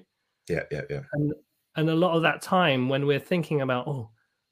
Yeah, 0.49 0.63
yeah, 0.71 0.82
yeah. 0.89 1.01
And 1.13 1.34
and 1.75 1.89
a 1.89 1.95
lot 1.95 2.15
of 2.15 2.21
that 2.23 2.41
time 2.41 2.89
when 2.89 3.05
we're 3.05 3.19
thinking 3.19 3.61
about, 3.61 3.88
oh, 3.88 4.09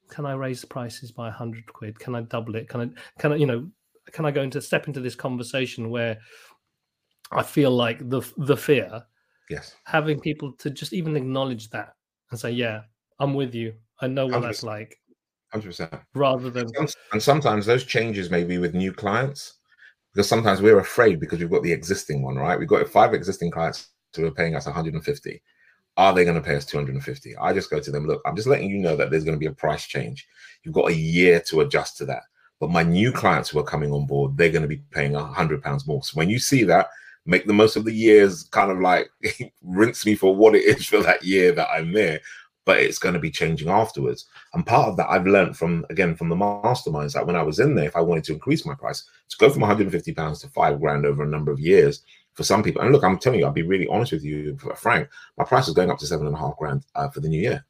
can 0.09 0.25
I 0.25 0.34
raise 0.34 0.61
the 0.61 0.67
prices 0.67 1.11
by 1.11 1.27
a 1.27 1.32
hundred 1.32 1.71
quid? 1.71 1.99
Can 1.99 2.15
I 2.15 2.21
double 2.21 2.55
it? 2.55 2.67
Can 2.69 2.82
I 2.82 3.19
can 3.19 3.34
I, 3.34 3.36
you 3.36 3.45
know, 3.45 3.69
can 4.11 4.25
I 4.25 4.32
go 4.32 4.41
into 4.41 4.61
step 4.61 4.88
into 4.88 5.01
this 5.01 5.15
conversation 5.15 5.89
where 5.89 6.19
I 7.32 7.43
feel 7.43 7.71
like 7.71 8.09
the 8.09 8.21
the 8.38 8.57
fear 8.57 9.03
Yes. 9.50 9.76
Having 9.86 10.20
people 10.20 10.54
to 10.54 10.70
just 10.70 10.93
even 10.93 11.16
acknowledge 11.18 11.70
that 11.72 11.93
and 12.32 12.39
say, 12.39 12.52
yeah, 12.52 12.82
I'm 13.20 13.34
with 13.34 13.56
you. 13.56 13.74
I 14.02 14.08
know 14.08 14.28
what 14.28 14.41
100%. 14.41 14.41
that's 14.43 14.64
like. 14.64 15.00
100%. 15.54 16.02
Rather 16.14 16.50
than. 16.50 16.68
And 17.12 17.22
sometimes 17.22 17.66
those 17.66 17.84
changes 17.84 18.30
may 18.30 18.43
be 18.43 18.60
with 18.60 18.76
new 18.76 18.93
clients 18.93 19.56
because 20.14 20.30
sometimes 20.30 20.62
we're 20.62 20.80
afraid 20.80 21.20
because 21.20 21.39
we've 21.39 21.50
got 21.50 21.64
the 21.64 21.72
existing 21.72 22.22
one, 22.22 22.36
right? 22.36 22.58
We've 22.58 22.68
got 22.68 22.88
five 22.88 23.14
existing 23.14 23.52
clients 23.52 23.89
who 24.16 24.26
are 24.26 24.32
paying 24.32 24.56
us 24.56 24.66
150. 24.66 25.41
Are 25.97 26.14
they 26.14 26.24
going 26.24 26.36
to 26.36 26.41
pay 26.41 26.56
us 26.56 26.66
250? 26.66 27.36
I 27.38 27.54
just 27.54 27.70
go 27.70 27.80
to 27.80 27.91
them, 27.91 28.08
look, 28.08 28.22
I'm 28.26 28.36
just 28.36 28.47
letting 28.47 28.70
you 28.70 28.78
know 28.78 28.95
that 28.95 29.10
there's 29.10 29.24
going 29.24 29.36
to 29.36 29.39
be 29.39 29.47
a 29.47 29.52
price 29.52 29.86
change. 29.86 30.28
You've 30.64 30.74
got 30.74 30.89
a 30.89 30.95
year 30.95 31.41
to 31.47 31.62
adjust 31.62 31.97
to 31.97 32.06
that. 32.06 32.24
But 32.60 32.70
my 32.70 32.84
new 32.84 33.12
clients 33.12 33.50
who 33.50 33.60
are 33.60 33.64
coming 33.64 33.91
on 33.91 34.06
board, 34.06 34.38
they're 34.38 34.50
going 34.52 34.62
to 34.62 34.68
be 34.68 34.82
paying 34.91 35.16
a 35.16 35.24
hundred 35.24 35.64
pounds 35.64 35.88
more. 35.88 36.04
So 36.04 36.14
when 36.16 36.30
you 36.30 36.39
see 36.39 36.64
that, 36.66 36.89
make 37.26 37.45
the 37.45 37.53
most 37.53 37.76
of 37.76 37.86
the 37.86 37.93
years, 37.93 38.43
kind 38.43 38.72
of 38.72 38.80
like 38.80 39.09
rinse 39.61 40.05
me 40.05 40.15
for 40.15 40.36
what 40.36 40.55
it 40.55 40.63
is 40.63 40.86
for 40.86 41.01
that 41.03 41.24
year 41.24 41.51
that 41.53 41.70
I'm 41.70 41.93
there. 41.93 42.20
But 42.65 42.80
it's 42.80 42.99
going 42.99 43.13
to 43.13 43.20
be 43.20 43.32
changing 43.32 43.70
afterwards. 43.70 44.26
And 44.53 44.65
part 44.65 44.89
of 44.89 44.97
that 44.97 45.09
I've 45.09 45.26
learned 45.26 45.57
from 45.57 45.86
again 45.89 46.15
from 46.15 46.30
the 46.30 46.36
masterminds 46.36 47.13
that 47.13 47.26
when 47.26 47.36
I 47.36 47.41
was 47.41 47.59
in 47.59 47.74
there, 47.74 47.86
if 47.86 47.95
I 47.95 48.01
wanted 48.01 48.26
to 48.26 48.34
increase 48.34 48.65
my 48.65 48.76
price, 48.76 49.03
to 49.30 49.38
go 49.38 49.49
from 49.49 49.61
150 49.61 50.13
pounds 50.13 50.41
to 50.41 50.49
five 50.49 50.80
grand 50.80 51.05
over 51.05 51.24
a 51.24 51.28
number 51.28 51.51
of 51.51 51.59
years 51.59 52.03
for 52.34 52.43
some 52.43 52.61
people. 52.61 52.82
And 52.82 52.91
look, 52.91 53.03
I'm 53.03 53.17
telling 53.17 53.39
you, 53.39 53.45
I'll 53.45 53.51
be 53.51 53.63
really 53.63 53.88
honest 53.88 54.11
with 54.11 54.24
you, 54.24 54.57
Frank. 54.76 55.09
My 55.38 55.45
price 55.45 55.67
is 55.67 55.74
going 55.74 55.89
up 55.89 55.97
to 55.99 56.05
seven 56.05 56.28
and 56.28 56.36
a 56.36 56.39
half 56.39 56.57
grand 56.57 56.86
uh, 56.95 57.09
for 57.09 57.22
the 57.22 57.30
new 57.30 57.41
year. 57.41 57.65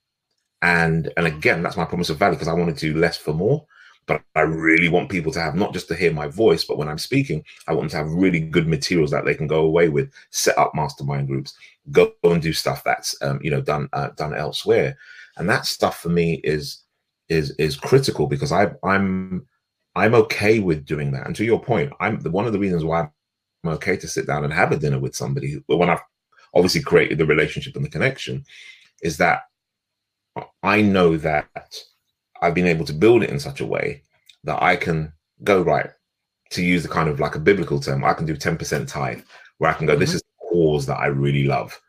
And 0.61 1.11
and 1.15 1.25
again, 1.27 1.63
that's 1.63 1.77
my 1.77 1.85
promise 1.85 2.09
of 2.09 2.17
value 2.17 2.35
because 2.35 2.49
I 2.49 2.53
want 2.53 2.75
to 2.77 2.93
do 2.93 2.99
less 2.99 3.15
for 3.15 3.33
more 3.33 3.65
but 4.09 4.23
I 4.35 4.41
really 4.41 4.89
want 4.89 5.11
people 5.11 5.31
to 5.33 5.39
have 5.39 5.53
not 5.53 5.71
just 5.71 5.87
to 5.89 5.95
hear 5.95 6.11
my 6.11 6.27
voice, 6.27 6.63
but 6.63 6.79
when 6.79 6.89
I'm 6.89 6.97
speaking, 6.97 7.45
I 7.67 7.73
want 7.73 7.83
them 7.83 7.89
to 7.91 7.97
have 7.97 8.21
really 8.21 8.39
good 8.39 8.67
materials 8.67 9.11
that 9.11 9.23
they 9.23 9.35
can 9.35 9.45
go 9.45 9.63
away 9.63 9.87
with, 9.87 10.11
set 10.31 10.57
up 10.57 10.73
mastermind 10.73 11.27
groups, 11.27 11.53
go 11.91 12.11
and 12.23 12.41
do 12.41 12.51
stuff 12.51 12.83
that's 12.83 13.15
um, 13.21 13.39
you 13.43 13.51
know 13.51 13.61
done 13.61 13.87
uh, 13.93 14.09
done 14.17 14.33
elsewhere, 14.33 14.97
and 15.37 15.47
that 15.47 15.67
stuff 15.67 15.99
for 15.99 16.09
me 16.09 16.41
is 16.43 16.81
is 17.29 17.51
is 17.51 17.77
critical 17.77 18.25
because 18.25 18.51
I 18.51 18.71
I'm 18.83 19.45
I'm 19.95 20.15
okay 20.15 20.57
with 20.57 20.85
doing 20.85 21.11
that. 21.11 21.27
And 21.27 21.35
to 21.35 21.45
your 21.45 21.61
point, 21.61 21.93
I'm 21.99 22.19
one 22.23 22.47
of 22.47 22.53
the 22.53 22.59
reasons 22.59 22.83
why 22.83 23.01
I'm 23.63 23.73
okay 23.73 23.95
to 23.95 24.07
sit 24.07 24.25
down 24.25 24.43
and 24.43 24.51
have 24.51 24.71
a 24.71 24.77
dinner 24.77 24.99
with 24.99 25.15
somebody 25.15 25.61
when 25.67 25.89
I've 25.89 26.01
obviously 26.55 26.81
created 26.81 27.19
the 27.19 27.27
relationship 27.27 27.75
and 27.75 27.85
the 27.85 27.89
connection, 27.89 28.43
is 29.03 29.17
that 29.17 29.43
I 30.63 30.81
know 30.81 31.15
that 31.17 31.47
I've 32.41 32.53
been 32.53 32.67
able 32.67 32.85
to 32.85 32.93
build 32.93 33.23
it 33.23 33.29
in 33.29 33.39
such 33.39 33.61
a 33.61 33.65
way 33.65 34.03
that 34.43 34.61
I 34.61 34.75
can 34.75 35.13
go 35.43 35.61
right 35.61 35.89
to 36.51 36.63
use 36.63 36.83
the 36.83 36.89
kind 36.89 37.09
of 37.09 37.19
like 37.19 37.35
a 37.35 37.39
biblical 37.39 37.79
term. 37.79 38.03
I 38.03 38.13
can 38.13 38.25
do 38.25 38.35
10% 38.35 38.87
tithe 38.87 39.21
where 39.57 39.69
I 39.69 39.73
can 39.73 39.85
go, 39.85 39.93
mm-hmm. 39.93 39.99
this 39.99 40.13
is 40.13 40.21
the 40.21 40.47
cause 40.49 40.85
that 40.87 40.97
I 40.97 41.07
really 41.07 41.43
love. 41.43 41.79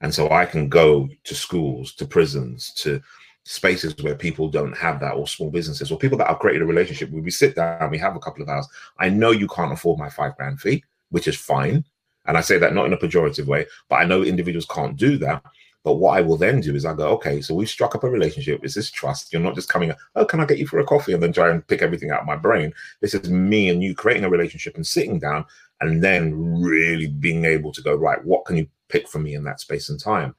And 0.00 0.14
so 0.14 0.30
I 0.30 0.46
can 0.46 0.68
go 0.68 1.08
to 1.24 1.34
schools, 1.34 1.94
to 1.94 2.06
prisons, 2.06 2.72
to 2.78 3.00
spaces 3.44 3.94
where 4.02 4.14
people 4.14 4.48
don't 4.48 4.76
have 4.76 5.00
that 5.00 5.14
or 5.14 5.26
small 5.26 5.50
businesses 5.50 5.90
or 5.90 5.98
people 5.98 6.18
that 6.18 6.28
have 6.28 6.38
created 6.38 6.62
a 6.62 6.66
relationship 6.66 7.10
where 7.10 7.22
we 7.22 7.30
sit 7.30 7.56
down, 7.56 7.90
we 7.90 7.98
have 7.98 8.16
a 8.16 8.20
couple 8.20 8.42
of 8.42 8.48
hours. 8.48 8.68
I 8.98 9.08
know 9.08 9.30
you 9.30 9.48
can't 9.48 9.72
afford 9.72 9.98
my 9.98 10.08
five 10.08 10.36
grand 10.36 10.60
fee, 10.60 10.84
which 11.10 11.28
is 11.28 11.36
fine. 11.36 11.84
And 12.26 12.36
I 12.36 12.42
say 12.42 12.58
that 12.58 12.74
not 12.74 12.86
in 12.86 12.92
a 12.92 12.98
pejorative 12.98 13.46
way, 13.46 13.66
but 13.88 13.96
I 13.96 14.04
know 14.04 14.22
individuals 14.22 14.66
can't 14.66 14.96
do 14.96 15.16
that. 15.18 15.42
But 15.82 15.94
what 15.94 16.18
I 16.18 16.20
will 16.20 16.36
then 16.36 16.60
do 16.60 16.74
is 16.74 16.84
I 16.84 16.94
go, 16.94 17.08
okay, 17.12 17.40
so 17.40 17.54
we've 17.54 17.68
struck 17.68 17.94
up 17.94 18.04
a 18.04 18.10
relationship. 18.10 18.62
Is 18.62 18.74
this 18.74 18.90
trust? 18.90 19.32
You're 19.32 19.40
not 19.40 19.54
just 19.54 19.70
coming, 19.70 19.92
oh, 20.14 20.24
can 20.26 20.40
I 20.40 20.44
get 20.44 20.58
you 20.58 20.66
for 20.66 20.78
a 20.78 20.84
coffee 20.84 21.14
and 21.14 21.22
then 21.22 21.32
try 21.32 21.50
and 21.50 21.66
pick 21.66 21.80
everything 21.80 22.10
out 22.10 22.20
of 22.20 22.26
my 22.26 22.36
brain? 22.36 22.72
This 23.00 23.14
is 23.14 23.30
me 23.30 23.70
and 23.70 23.82
you 23.82 23.94
creating 23.94 24.24
a 24.24 24.30
relationship 24.30 24.76
and 24.76 24.86
sitting 24.86 25.18
down 25.18 25.46
and 25.80 26.04
then 26.04 26.60
really 26.62 27.08
being 27.08 27.46
able 27.46 27.72
to 27.72 27.82
go, 27.82 27.94
right, 27.94 28.22
what 28.24 28.44
can 28.44 28.58
you 28.58 28.66
pick 28.88 29.08
from 29.08 29.22
me 29.22 29.34
in 29.34 29.44
that 29.44 29.60
space 29.60 29.88
and 29.88 29.98
time? 29.98 30.34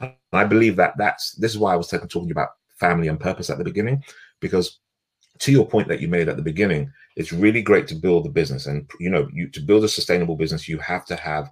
And 0.00 0.12
I 0.32 0.44
believe 0.44 0.76
that 0.76 0.94
that's 0.98 1.32
this 1.32 1.52
is 1.52 1.58
why 1.58 1.72
I 1.72 1.76
was 1.76 1.88
talking 1.88 2.30
about 2.30 2.50
family 2.78 3.08
and 3.08 3.18
purpose 3.18 3.48
at 3.48 3.56
the 3.56 3.64
beginning, 3.64 4.04
because 4.40 4.78
to 5.38 5.52
your 5.52 5.66
point 5.66 5.88
that 5.88 6.00
you 6.00 6.08
made 6.08 6.28
at 6.28 6.36
the 6.36 6.42
beginning, 6.42 6.92
it's 7.16 7.32
really 7.32 7.62
great 7.62 7.86
to 7.88 7.94
build 7.94 8.24
the 8.24 8.30
business. 8.30 8.66
And 8.66 8.90
you 9.00 9.08
know, 9.08 9.28
you 9.32 9.48
to 9.48 9.60
build 9.60 9.84
a 9.84 9.88
sustainable 9.88 10.36
business, 10.36 10.68
you 10.68 10.78
have 10.78 11.06
to 11.06 11.16
have 11.16 11.50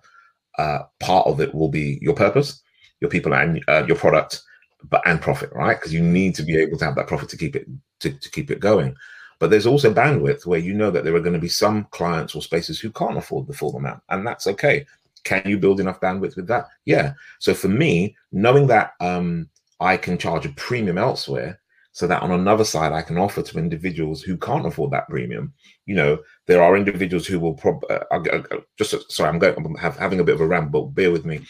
uh, 0.59 0.81
part 0.99 1.27
of 1.27 1.41
it 1.41 1.55
will 1.55 1.69
be 1.69 1.99
your 2.03 2.15
purpose 2.15 2.63
your 3.01 3.11
people 3.11 3.35
and 3.35 3.63
uh, 3.69 3.85
your 3.87 3.97
product, 3.97 4.43
but 4.89 5.03
and 5.07 5.21
profit, 5.21 5.51
right? 5.53 5.79
Because 5.79 5.93
you 5.93 6.03
need 6.03 6.35
to 6.37 6.43
be 6.43 6.57
able 6.57 6.79
to 6.79 6.85
have 6.85 6.97
that 6.97 7.07
profit 7.07 7.29
to 7.31 7.37
keep 7.37 7.57
it 7.57 7.67
to, 8.01 8.11
to 8.13 8.31
keep 8.31 8.51
it 8.51 8.61
going. 8.61 8.95
But 9.39 9.51
there's 9.51 9.67
also 9.67 9.93
bandwidth 9.93 10.45
where 10.47 10.59
you 10.59 10.75
know 10.75 10.91
that 10.91 11.03
there 11.03 11.15
are 11.15 11.21
going 11.21 11.33
to 11.33 11.39
be 11.39 11.49
some 11.49 11.85
clients 11.91 12.35
or 12.35 12.43
spaces 12.43 12.79
who 12.79 12.91
can't 12.91 13.17
afford 13.17 13.47
the 13.47 13.55
full 13.55 13.77
amount, 13.77 14.03
and 14.11 14.27
that's 14.27 14.47
okay. 14.47 14.87
Can 15.25 15.43
you 15.45 15.59
build 15.59 15.81
enough 15.81 16.01
bandwidth 16.01 16.37
with 16.37 16.47
that? 16.49 16.69
Yeah. 16.85 17.15
So 17.39 17.55
for 17.55 17.69
me, 17.69 18.17
knowing 18.33 18.67
that 18.69 18.93
um, 19.01 19.49
I 19.81 19.97
can 19.97 20.19
charge 20.19 20.47
a 20.47 20.51
premium 20.51 20.99
elsewhere, 20.99 21.61
so 21.93 22.07
that 22.07 22.23
on 22.23 22.31
another 22.31 22.65
side 22.65 22.93
I 22.93 23.03
can 23.03 23.19
offer 23.19 23.43
to 23.43 23.59
individuals 23.59 24.23
who 24.23 24.37
can't 24.37 24.67
afford 24.67 24.93
that 24.93 25.09
premium. 25.09 25.53
You 25.87 25.97
know, 25.97 26.19
there 26.47 26.63
are 26.63 26.77
individuals 26.77 27.27
who 27.27 27.41
will 27.41 27.55
probably 27.55 27.91
uh, 27.91 28.41
just 28.79 29.11
sorry, 29.11 29.29
I'm 29.29 29.39
going 29.39 29.55
I'm 29.57 29.75
have, 29.77 29.97
having 29.97 30.21
a 30.21 30.25
bit 30.25 30.35
of 30.35 30.41
a 30.41 30.47
ramble. 30.47 30.87
Bear 30.87 31.11
with 31.11 31.25
me. 31.25 31.41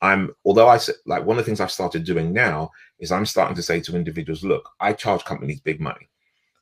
I'm 0.00 0.30
although 0.44 0.68
I 0.68 0.78
said 0.78 0.96
like 1.06 1.24
one 1.24 1.38
of 1.38 1.44
the 1.44 1.48
things 1.48 1.60
I've 1.60 1.72
started 1.72 2.04
doing 2.04 2.32
now 2.32 2.70
is 3.00 3.10
I'm 3.10 3.26
starting 3.26 3.56
to 3.56 3.62
say 3.62 3.80
to 3.80 3.96
individuals, 3.96 4.44
look, 4.44 4.68
I 4.80 4.92
charge 4.92 5.24
companies 5.24 5.60
big 5.60 5.80
money. 5.80 6.08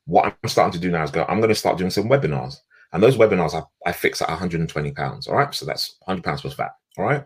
What 0.07 0.37
I'm 0.43 0.49
starting 0.49 0.73
to 0.73 0.79
do 0.79 0.91
now 0.91 1.03
is 1.03 1.11
go, 1.11 1.25
I'm 1.29 1.41
going 1.41 1.49
to 1.49 1.55
start 1.55 1.79
doing 1.79 1.91
some 1.91 2.09
webinars. 2.09 2.57
And 2.93 3.03
those 3.03 3.17
webinars 3.17 3.55
I, 3.55 3.63
I 3.89 3.93
fix 3.93 4.23
at 4.23 4.29
120 4.29 4.93
pounds. 4.93 5.27
All 5.27 5.37
right. 5.37 5.55
So 5.55 5.67
that's 5.67 5.97
100 6.05 6.23
pounds 6.23 6.43
plus 6.43 6.55
VAT. 6.55 6.71
All 6.97 7.05
right. 7.05 7.25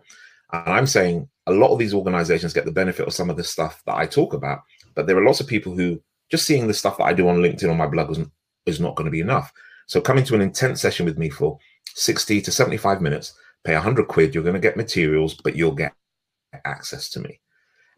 And 0.51 0.73
I'm 0.73 0.87
saying 0.87 1.29
a 1.47 1.53
lot 1.53 1.71
of 1.71 1.79
these 1.79 1.93
organizations 1.93 2.53
get 2.53 2.65
the 2.65 2.71
benefit 2.71 3.07
of 3.07 3.13
some 3.13 3.29
of 3.29 3.37
the 3.37 3.43
stuff 3.43 3.81
that 3.85 3.95
I 3.95 4.05
talk 4.05 4.33
about, 4.33 4.61
but 4.95 5.07
there 5.07 5.17
are 5.17 5.25
lots 5.25 5.39
of 5.39 5.47
people 5.47 5.73
who 5.73 6.01
just 6.29 6.45
seeing 6.45 6.67
the 6.67 6.73
stuff 6.73 6.97
that 6.97 7.05
I 7.05 7.13
do 7.13 7.27
on 7.29 7.37
LinkedIn 7.37 7.69
on 7.69 7.77
my 7.77 7.87
blog 7.87 8.11
is, 8.11 8.19
is 8.65 8.79
not 8.79 8.95
going 8.95 9.05
to 9.05 9.11
be 9.11 9.21
enough. 9.21 9.51
So 9.87 10.01
coming 10.01 10.23
to 10.25 10.35
an 10.35 10.41
intense 10.41 10.81
session 10.81 11.05
with 11.05 11.17
me 11.17 11.29
for 11.29 11.57
60 11.95 12.41
to 12.41 12.51
75 12.51 13.01
minutes, 13.01 13.33
pay 13.63 13.73
100 13.73 14.07
quid, 14.07 14.33
you're 14.33 14.43
going 14.43 14.53
to 14.53 14.59
get 14.59 14.77
materials, 14.77 15.35
but 15.35 15.55
you'll 15.55 15.71
get 15.71 15.93
access 16.65 17.09
to 17.09 17.19
me. 17.19 17.39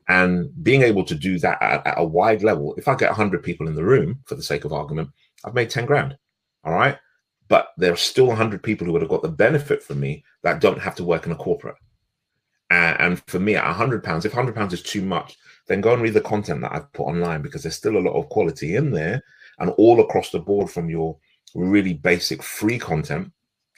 And 0.07 0.51
being 0.63 0.81
able 0.81 1.05
to 1.05 1.15
do 1.15 1.39
that 1.39 1.61
at, 1.61 1.87
at, 1.87 1.93
a 1.97 2.03
wide 2.03 2.43
level, 2.43 2.75
if 2.77 2.87
I 2.87 2.95
get 2.95 3.09
100 3.09 3.41
people 3.41 3.67
in 3.67 3.75
the 3.75 3.83
room 3.83 4.19
for 4.25 4.35
the 4.35 4.43
sake 4.43 4.65
of 4.65 4.73
argument, 4.73 5.09
I've 5.45 5.53
made 5.53 5.69
10 5.69 5.85
grand. 5.85 6.17
All 6.63 6.73
right. 6.73 6.97
But 7.47 7.69
there 7.77 7.93
are 7.93 7.97
still 7.97 8.27
100 8.27 8.63
people 8.63 8.85
who 8.85 8.93
would 8.93 9.01
have 9.01 9.11
got 9.11 9.21
the 9.21 9.29
benefit 9.29 9.81
from 9.81 9.99
me 9.99 10.23
that 10.41 10.59
don't 10.61 10.79
have 10.79 10.95
to 10.95 11.03
work 11.03 11.25
in 11.25 11.31
a 11.31 11.35
corporate. 11.35 11.75
And, 12.69 12.99
and 12.99 13.23
for 13.27 13.39
me, 13.39 13.55
at 13.55 13.65
100 13.65 14.03
pounds, 14.03 14.25
if 14.25 14.33
100 14.33 14.55
pounds 14.55 14.73
is 14.73 14.81
too 14.81 15.01
much, 15.01 15.37
then 15.67 15.81
go 15.81 15.93
and 15.93 16.01
read 16.01 16.13
the 16.13 16.21
content 16.21 16.61
that 16.61 16.73
I've 16.73 16.91
put 16.93 17.03
online 17.03 17.41
because 17.41 17.63
there's 17.63 17.75
still 17.75 17.97
a 17.97 17.99
lot 17.99 18.15
of 18.19 18.29
quality 18.29 18.75
in 18.75 18.91
there 18.91 19.21
and 19.59 19.69
all 19.71 20.01
across 20.01 20.31
the 20.31 20.39
board 20.39 20.69
from 20.69 20.89
your 20.89 21.17
really 21.55 21.93
basic 21.93 22.41
free 22.41 22.79
content 22.79 23.31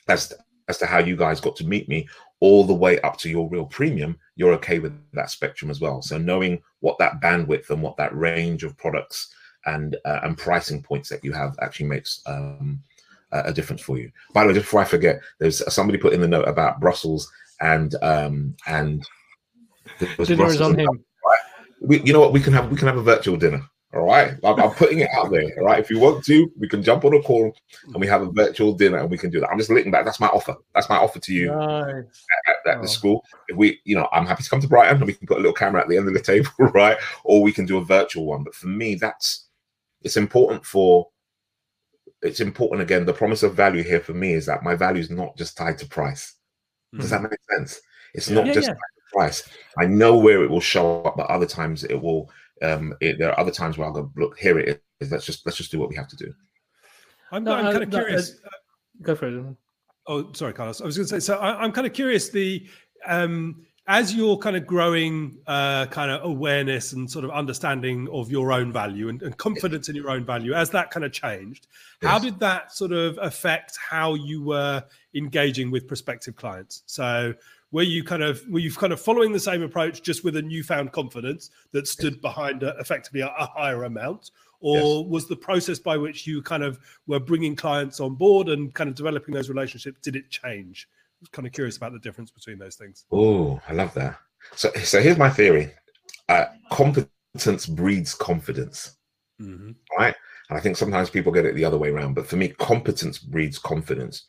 as 0.07 0.33
as 0.67 0.77
to 0.79 0.85
how 0.85 0.97
you 0.97 1.15
guys 1.15 1.39
got 1.39 1.55
to 1.55 1.67
meet 1.67 1.87
me 1.87 2.07
all 2.39 2.63
the 2.65 2.73
way 2.73 2.99
up 3.01 3.17
to 3.17 3.29
your 3.29 3.49
real 3.49 3.65
premium 3.65 4.17
you're 4.35 4.53
okay 4.53 4.79
with 4.79 4.93
that 5.13 5.29
spectrum 5.29 5.71
as 5.71 5.79
well. 5.79 6.01
So 6.01 6.17
knowing 6.17 6.61
what 6.81 6.97
that 6.99 7.21
bandwidth 7.21 7.69
and 7.69 7.81
what 7.81 7.97
that 7.97 8.15
range 8.15 8.63
of 8.63 8.77
products 8.77 9.33
and 9.65 9.95
uh, 10.05 10.19
and 10.23 10.37
pricing 10.37 10.83
points 10.83 11.09
that 11.09 11.23
you 11.23 11.31
have 11.31 11.55
actually 11.61 11.87
makes 11.87 12.21
um, 12.25 12.81
a 13.31 13.51
difference 13.51 13.81
for 13.81 13.97
you. 13.97 14.11
By 14.33 14.43
the 14.43 14.47
way, 14.47 14.53
just 14.53 14.65
before 14.65 14.81
I 14.81 14.85
forget, 14.85 15.19
there's 15.39 15.73
somebody 15.73 15.97
put 15.97 16.13
in 16.13 16.21
the 16.21 16.27
note 16.27 16.47
about 16.47 16.79
Brussels 16.79 17.31
and 17.61 17.95
um 18.01 18.55
and 18.67 19.07
dinner 19.99 20.15
Brussels 20.17 20.55
is 20.55 20.61
on 20.61 20.77
him. 20.77 20.87
Right? 20.87 21.39
We, 21.81 22.01
you 22.01 22.13
know 22.13 22.19
what? 22.19 22.33
We 22.33 22.41
can 22.41 22.53
have 22.53 22.69
we 22.69 22.77
can 22.77 22.87
have 22.87 22.97
a 22.97 23.03
virtual 23.03 23.37
dinner. 23.37 23.61
All 23.93 24.05
right. 24.05 24.33
I'm, 24.43 24.71
putting 24.71 24.99
it 24.99 25.09
out 25.15 25.31
there. 25.31 25.49
All 25.57 25.65
right. 25.65 25.79
If 25.79 25.89
you 25.89 25.99
want 25.99 26.25
to, 26.25 26.51
we 26.59 26.67
can 26.67 26.83
jump 26.83 27.05
on 27.05 27.13
a 27.13 27.21
call 27.21 27.55
and 27.85 27.95
we 27.95 28.07
have 28.07 28.23
a 28.23 28.31
virtual 28.31 28.73
dinner 28.73 28.97
and 28.97 29.09
we 29.09 29.17
can 29.17 29.29
do 29.29 29.39
that. 29.39 29.49
I'm 29.49 29.57
just 29.57 29.69
linking 29.69 29.93
that. 29.93 30.03
That's 30.03 30.19
my 30.19 30.27
offer. 30.27 30.55
That's 30.73 30.89
my 30.89 30.97
offer 30.97 31.19
to 31.19 31.33
you 31.33 31.47
nice. 31.47 32.25
at, 32.47 32.71
at, 32.71 32.77
oh. 32.77 32.81
the 32.81 32.87
school. 32.89 33.23
If 33.47 33.55
we, 33.55 33.79
you 33.85 33.95
know, 33.95 34.09
I'm 34.11 34.25
happy 34.25 34.43
to 34.43 34.49
come 34.49 34.59
to 34.59 34.67
Brighton 34.67 34.97
and 34.97 35.05
we 35.05 35.13
can 35.13 35.27
put 35.27 35.37
a 35.37 35.39
little 35.39 35.53
camera 35.53 35.81
at 35.81 35.87
the 35.87 35.95
end 35.95 36.09
of 36.09 36.13
the 36.13 36.21
table, 36.21 36.49
right? 36.73 36.97
Or 37.23 37.41
we 37.41 37.53
can 37.53 37.65
do 37.65 37.77
a 37.77 37.85
virtual 37.85 38.25
one. 38.25 38.43
But 38.43 38.55
for 38.55 38.67
me, 38.67 38.95
that's 38.95 39.47
it's 40.01 40.17
important 40.17 40.65
for 40.65 41.07
it's 42.21 42.41
important 42.41 42.81
again. 42.81 43.05
The 43.05 43.13
promise 43.13 43.43
of 43.43 43.55
value 43.55 43.83
here 43.83 44.01
for 44.01 44.13
me 44.13 44.33
is 44.33 44.45
that 44.47 44.63
my 44.63 44.75
value 44.75 45.01
is 45.01 45.09
not 45.09 45.37
just 45.37 45.55
tied 45.55 45.77
to 45.77 45.87
price. 45.87 46.35
Does 46.97 47.09
that 47.09 47.21
hmm. 47.21 47.27
make 47.29 47.39
sense? 47.57 47.81
It's 48.13 48.29
not 48.29 48.45
yeah, 48.45 48.53
just 48.53 48.67
yeah. 48.69 48.75
price. 49.13 49.47
I 49.77 49.85
know 49.85 50.17
where 50.17 50.43
it 50.43 50.49
will 50.49 50.61
show 50.61 51.03
up, 51.03 51.17
but 51.17 51.27
other 51.27 51.45
times 51.45 51.83
it 51.83 52.01
will 52.01 52.29
um, 52.61 52.93
it, 53.01 53.17
there 53.19 53.31
are 53.31 53.39
other 53.39 53.51
times 53.51 53.77
where 53.77 53.87
I'll 53.87 53.93
go, 53.93 54.11
look, 54.15 54.37
here 54.37 54.59
it 54.59 54.81
is. 54.99 55.11
Let's 55.11 55.25
just 55.25 55.45
let's 55.45 55.57
just 55.57 55.71
do 55.71 55.79
what 55.79 55.89
we 55.89 55.95
have 55.95 56.07
to 56.09 56.15
do. 56.15 56.33
I'm, 57.31 57.43
no, 57.43 57.53
I'm 57.53 57.71
kind 57.71 57.83
of 57.83 57.91
curious. 57.91 58.39
Uh, 58.45 58.49
go 59.01 59.15
for 59.15 59.27
it. 59.27 59.55
Oh, 60.07 60.31
sorry, 60.33 60.53
Carlos. 60.53 60.81
I 60.81 60.85
was 60.85 60.97
going 60.97 61.07
to 61.07 61.09
say. 61.09 61.19
So 61.19 61.37
I, 61.37 61.63
am 61.63 61.71
kind 61.71 61.87
of 61.87 61.93
curious. 61.93 62.29
The 62.29 62.67
um, 63.05 63.65
as 63.87 64.15
you're 64.15 64.37
kind 64.37 64.55
of 64.55 64.65
growing 64.65 65.37
uh, 65.45 65.85
kind 65.87 66.09
of 66.09 66.23
awareness 66.23 66.93
and 66.93 67.09
sort 67.09 67.23
of 67.23 67.31
understanding 67.31 68.07
of 68.11 68.31
your 68.31 68.51
own 68.51 68.71
value 68.71 69.09
and, 69.09 69.21
and 69.21 69.37
confidence 69.37 69.89
in 69.89 69.95
your 69.95 70.09
own 70.09 70.25
value, 70.25 70.53
as 70.53 70.71
that 70.71 70.89
kind 70.89 71.05
of 71.05 71.11
changed, 71.11 71.67
yes. 72.01 72.11
how 72.11 72.17
did 72.17 72.39
that 72.39 72.71
sort 72.71 72.91
of 72.91 73.19
affect 73.21 73.77
how 73.77 74.15
you 74.15 74.41
were 74.41 74.83
engaging 75.13 75.69
with 75.69 75.87
prospective 75.87 76.35
clients? 76.35 76.83
So 76.87 77.33
were 77.71 77.83
you 77.83 78.03
kind 78.03 78.23
of 78.23 78.41
were 78.49 78.59
you 78.59 78.71
kind 78.71 78.93
of 78.93 79.01
following 79.01 79.31
the 79.31 79.39
same 79.39 79.61
approach 79.63 80.01
just 80.01 80.23
with 80.23 80.35
a 80.37 80.41
newfound 80.41 80.91
confidence 80.91 81.49
that 81.71 81.87
stood 81.87 82.21
behind 82.21 82.63
a, 82.63 82.75
effectively 82.79 83.21
a, 83.21 83.27
a, 83.27 83.45
higher 83.47 83.83
amount? 83.83 84.31
Or 84.61 84.77
yes. 85.01 85.05
was 85.09 85.27
the 85.27 85.35
process 85.35 85.79
by 85.79 85.97
which 85.97 86.25
you 86.25 86.41
kind 86.41 86.63
of 86.63 86.79
were 87.07 87.19
bringing 87.19 87.55
clients 87.55 87.99
on 87.99 88.15
board 88.15 88.49
and 88.49 88.73
kind 88.73 88.89
of 88.89 88.95
developing 88.95 89.33
those 89.33 89.49
relationships 89.49 89.99
did 90.01 90.15
it 90.15 90.29
change? 90.29 90.87
I 90.89 91.17
was 91.21 91.29
kind 91.29 91.45
of 91.45 91.53
curious 91.53 91.77
about 91.77 91.91
the 91.91 91.99
difference 91.99 92.31
between 92.31 92.57
those 92.57 92.75
things. 92.75 93.05
Oh 93.11 93.59
i 93.67 93.73
love 93.73 93.93
that. 93.95 94.17
So 94.55 94.71
so 94.83 95.01
here's 95.01 95.17
my 95.17 95.29
theory. 95.29 95.71
Uh, 96.29 96.45
competence 96.71 97.65
breeds 97.67 98.15
confidence 98.15 98.95
mm-hmm. 99.41 99.71
right? 99.97 100.15
And 100.49 100.57
i 100.57 100.61
think 100.61 100.77
sometimes 100.77 101.09
people 101.09 101.31
get 101.31 101.45
it 101.45 101.55
the 101.55 101.65
other 101.65 101.77
way 101.77 101.89
around 101.89 102.13
but 102.13 102.27
for 102.27 102.35
me 102.35 102.49
competence 102.49 103.17
breeds 103.17 103.59
confidence 103.59 104.27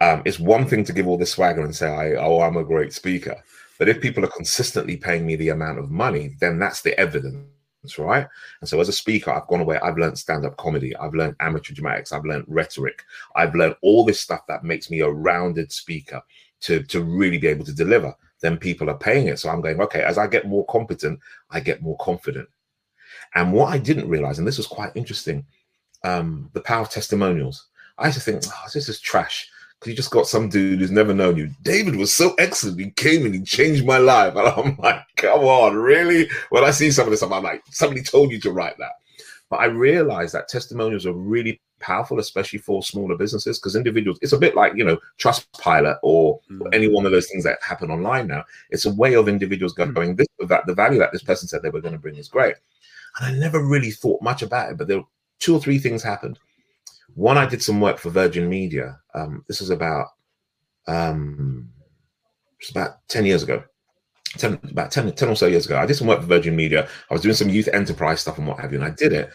um, 0.00 0.22
it's 0.24 0.38
one 0.38 0.66
thing 0.66 0.84
to 0.84 0.92
give 0.92 1.06
all 1.06 1.16
this 1.16 1.32
swagger 1.32 1.62
and 1.62 1.74
say, 1.74 1.88
I, 1.88 2.14
"Oh, 2.16 2.40
I'm 2.40 2.56
a 2.56 2.64
great 2.64 2.92
speaker," 2.92 3.42
but 3.78 3.88
if 3.88 4.00
people 4.00 4.24
are 4.24 4.28
consistently 4.28 4.96
paying 4.96 5.26
me 5.26 5.36
the 5.36 5.50
amount 5.50 5.78
of 5.78 5.90
money, 5.90 6.36
then 6.40 6.58
that's 6.58 6.82
the 6.82 6.98
evidence, 7.00 7.98
right? 7.98 8.26
And 8.60 8.68
so, 8.68 8.80
as 8.80 8.90
a 8.90 8.92
speaker, 8.92 9.32
I've 9.32 9.46
gone 9.46 9.60
away. 9.60 9.78
I've 9.78 9.96
learned 9.96 10.18
stand-up 10.18 10.56
comedy. 10.58 10.94
I've 10.96 11.14
learned 11.14 11.36
amateur 11.40 11.72
dramatics. 11.72 12.12
I've 12.12 12.26
learned 12.26 12.44
rhetoric. 12.46 13.04
I've 13.34 13.54
learned 13.54 13.76
all 13.82 14.04
this 14.04 14.20
stuff 14.20 14.42
that 14.48 14.64
makes 14.64 14.90
me 14.90 15.00
a 15.00 15.08
rounded 15.08 15.72
speaker 15.72 16.22
to 16.62 16.82
to 16.82 17.02
really 17.02 17.38
be 17.38 17.48
able 17.48 17.64
to 17.64 17.74
deliver. 17.74 18.14
Then 18.42 18.58
people 18.58 18.90
are 18.90 18.98
paying 18.98 19.28
it. 19.28 19.38
So 19.38 19.48
I'm 19.48 19.62
going, 19.62 19.80
okay. 19.80 20.02
As 20.02 20.18
I 20.18 20.26
get 20.26 20.46
more 20.46 20.66
competent, 20.66 21.18
I 21.50 21.60
get 21.60 21.80
more 21.80 21.96
confident. 21.98 22.48
And 23.34 23.50
what 23.50 23.72
I 23.72 23.78
didn't 23.78 24.10
realize, 24.10 24.38
and 24.38 24.46
this 24.46 24.58
was 24.58 24.66
quite 24.66 24.92
interesting, 24.94 25.46
um, 26.04 26.50
the 26.52 26.60
power 26.60 26.82
of 26.82 26.90
testimonials. 26.90 27.68
I 27.96 28.06
used 28.06 28.18
to 28.18 28.24
think, 28.24 28.42
oh, 28.46 28.68
this 28.74 28.90
is 28.90 29.00
trash 29.00 29.50
because 29.78 29.90
you 29.90 29.96
just 29.96 30.10
got 30.10 30.26
some 30.26 30.48
dude 30.48 30.80
who's 30.80 30.90
never 30.90 31.12
known 31.12 31.36
you. 31.36 31.50
David 31.62 31.96
was 31.96 32.12
so 32.12 32.34
excellent. 32.38 32.80
He 32.80 32.90
came 32.92 33.26
and 33.26 33.34
he 33.34 33.42
changed 33.42 33.84
my 33.84 33.98
life. 33.98 34.34
And 34.36 34.48
I'm 34.48 34.76
like, 34.78 35.00
come 35.16 35.40
on, 35.40 35.76
really? 35.76 36.28
When 36.50 36.64
I 36.64 36.70
see 36.70 36.90
some 36.90 37.06
of 37.06 37.10
this, 37.10 37.22
I'm 37.22 37.30
like, 37.42 37.62
somebody 37.70 38.02
told 38.02 38.32
you 38.32 38.40
to 38.40 38.52
write 38.52 38.78
that. 38.78 38.92
But 39.50 39.60
I 39.60 39.66
realized 39.66 40.34
that 40.34 40.48
testimonials 40.48 41.06
are 41.06 41.12
really 41.12 41.60
powerful, 41.78 42.18
especially 42.18 42.58
for 42.58 42.82
smaller 42.82 43.16
businesses, 43.16 43.58
because 43.58 43.76
individuals, 43.76 44.18
it's 44.22 44.32
a 44.32 44.38
bit 44.38 44.56
like, 44.56 44.72
you 44.74 44.84
know, 44.84 44.98
Trustpilot 45.20 45.98
or 46.02 46.40
mm. 46.50 46.74
any 46.74 46.88
one 46.88 47.06
of 47.06 47.12
those 47.12 47.28
things 47.28 47.44
that 47.44 47.58
happen 47.62 47.90
online 47.90 48.26
now. 48.26 48.44
It's 48.70 48.86
a 48.86 48.94
way 48.94 49.14
of 49.14 49.28
individuals 49.28 49.72
going, 49.72 49.92
mm. 49.92 50.16
this, 50.16 50.26
that 50.48 50.66
the 50.66 50.74
value 50.74 50.98
that 50.98 51.12
this 51.12 51.22
person 51.22 51.48
said 51.48 51.62
they 51.62 51.70
were 51.70 51.80
going 51.80 51.92
to 51.92 52.00
bring 52.00 52.16
is 52.16 52.28
great. 52.28 52.56
And 53.20 53.34
I 53.34 53.38
never 53.38 53.62
really 53.62 53.90
thought 53.90 54.20
much 54.22 54.42
about 54.42 54.70
it, 54.70 54.78
but 54.78 54.88
there 54.88 55.02
two 55.38 55.54
or 55.54 55.60
three 55.60 55.78
things 55.78 56.02
happened. 56.02 56.38
One, 57.16 57.38
I 57.38 57.46
did 57.46 57.62
some 57.62 57.80
work 57.80 57.98
for 57.98 58.10
Virgin 58.10 58.46
Media. 58.46 59.00
Um, 59.14 59.42
this 59.48 59.60
was 59.60 59.70
about 59.70 60.08
um, 60.86 61.70
it's 62.60 62.70
about 62.70 63.08
10 63.08 63.24
years 63.24 63.42
ago. 63.42 63.64
10, 64.36 64.60
about 64.70 64.90
10, 64.90 65.12
10 65.12 65.28
or 65.30 65.34
so 65.34 65.46
years 65.46 65.64
ago. 65.64 65.78
I 65.78 65.86
did 65.86 65.94
some 65.94 66.08
work 66.08 66.20
for 66.20 66.26
Virgin 66.26 66.54
Media. 66.54 66.86
I 67.10 67.14
was 67.14 67.22
doing 67.22 67.34
some 67.34 67.48
youth 67.48 67.68
enterprise 67.72 68.20
stuff 68.20 68.36
and 68.36 68.46
what 68.46 68.60
have 68.60 68.70
you, 68.70 68.78
and 68.78 68.86
I 68.86 68.94
did 68.94 69.14
it. 69.14 69.30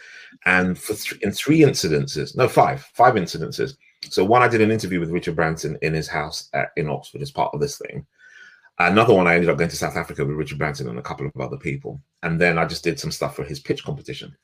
And 0.46 0.78
for 0.78 0.94
th- 0.94 1.20
in 1.22 1.32
three 1.32 1.60
incidences, 1.60 2.36
no, 2.36 2.46
five, 2.46 2.82
five 2.94 3.14
incidences. 3.14 3.74
So 4.10 4.24
one, 4.24 4.42
I 4.42 4.48
did 4.48 4.60
an 4.60 4.70
interview 4.70 5.00
with 5.00 5.10
Richard 5.10 5.34
Branson 5.34 5.76
in 5.82 5.92
his 5.92 6.06
house 6.06 6.50
at, 6.54 6.68
in 6.76 6.88
Oxford 6.88 7.20
as 7.20 7.32
part 7.32 7.52
of 7.52 7.60
this 7.60 7.78
thing. 7.78 8.06
Another 8.78 9.12
one, 9.12 9.26
I 9.26 9.34
ended 9.34 9.50
up 9.50 9.58
going 9.58 9.70
to 9.70 9.76
South 9.76 9.96
Africa 9.96 10.24
with 10.24 10.36
Richard 10.36 10.58
Branson 10.58 10.88
and 10.88 11.00
a 11.00 11.02
couple 11.02 11.26
of 11.26 11.40
other 11.40 11.58
people. 11.58 12.00
And 12.22 12.40
then 12.40 12.58
I 12.58 12.64
just 12.64 12.84
did 12.84 13.00
some 13.00 13.10
stuff 13.10 13.34
for 13.34 13.42
his 13.42 13.58
pitch 13.58 13.82
competition 13.82 14.36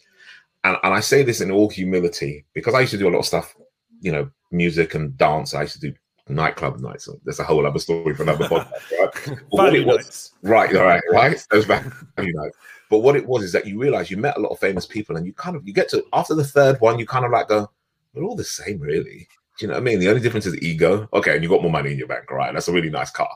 and, 0.65 0.77
and 0.83 0.95
I 0.95 1.01
say 1.01 1.23
this 1.23 1.41
in 1.41 1.51
all 1.51 1.69
humility 1.69 2.45
because 2.53 2.75
I 2.75 2.81
used 2.81 2.93
to 2.93 2.99
do 2.99 3.09
a 3.09 3.11
lot 3.11 3.21
of 3.21 3.27
stuff, 3.27 3.55
you 4.01 4.13
know, 4.13 4.31
music 4.51 4.95
and 4.95 5.17
dance. 5.17 5.55
I 5.55 5.63
used 5.63 5.81
to 5.81 5.91
do 5.91 5.95
nightclub 6.29 6.81
nights. 6.81 7.09
There's 7.25 7.39
a 7.39 7.45
whole 7.45 7.67
other 7.67 7.79
story 7.79 8.15
for 8.15 8.23
another 8.23 8.49
podcast, 8.49 9.41
right? 9.53 9.75
it 9.75 9.87
was, 9.87 10.33
right, 10.43 10.75
all 10.75 10.85
right, 10.85 11.03
right. 11.11 11.47
Those 11.51 11.67
back, 11.67 11.85
you 12.19 12.33
know. 12.33 12.51
But 12.91 13.01
what 13.01 13.17
it 13.17 13.27
was 13.27 13.45
is 13.45 13.53
that 13.53 13.67
you 13.67 13.79
realize 13.79 14.11
you 14.11 14.17
met 14.17 14.37
a 14.37 14.41
lot 14.41 14.51
of 14.51 14.59
famous 14.59 14.87
people, 14.87 15.17
and 15.17 15.27
you 15.27 15.33
kind 15.33 15.57
of 15.57 15.67
you 15.67 15.73
get 15.73 15.89
to 15.91 16.05
after 16.13 16.35
the 16.35 16.45
third 16.45 16.81
one, 16.81 16.99
you 16.99 17.07
kind 17.07 17.25
of 17.25 17.31
like 17.31 17.49
go, 17.49 17.71
we're 18.15 18.25
all 18.25 18.37
the 18.37 18.45
same, 18.45 18.81
really. 18.81 19.29
Do 19.59 19.67
you 19.67 19.69
know 19.69 19.75
what 19.75 19.81
I 19.81 19.85
mean? 19.85 19.99
The 19.99 20.09
only 20.09 20.21
difference 20.21 20.47
is 20.47 20.61
ego. 20.63 21.09
Okay, 21.13 21.35
and 21.35 21.43
you 21.43 21.49
got 21.49 21.63
more 21.63 21.71
money 21.71 21.93
in 21.93 21.99
your 21.99 22.09
bank, 22.09 22.31
right? 22.31 22.53
That's 22.53 22.69
a 22.69 22.73
really 22.73 22.91
nice 22.91 23.11
car. 23.11 23.31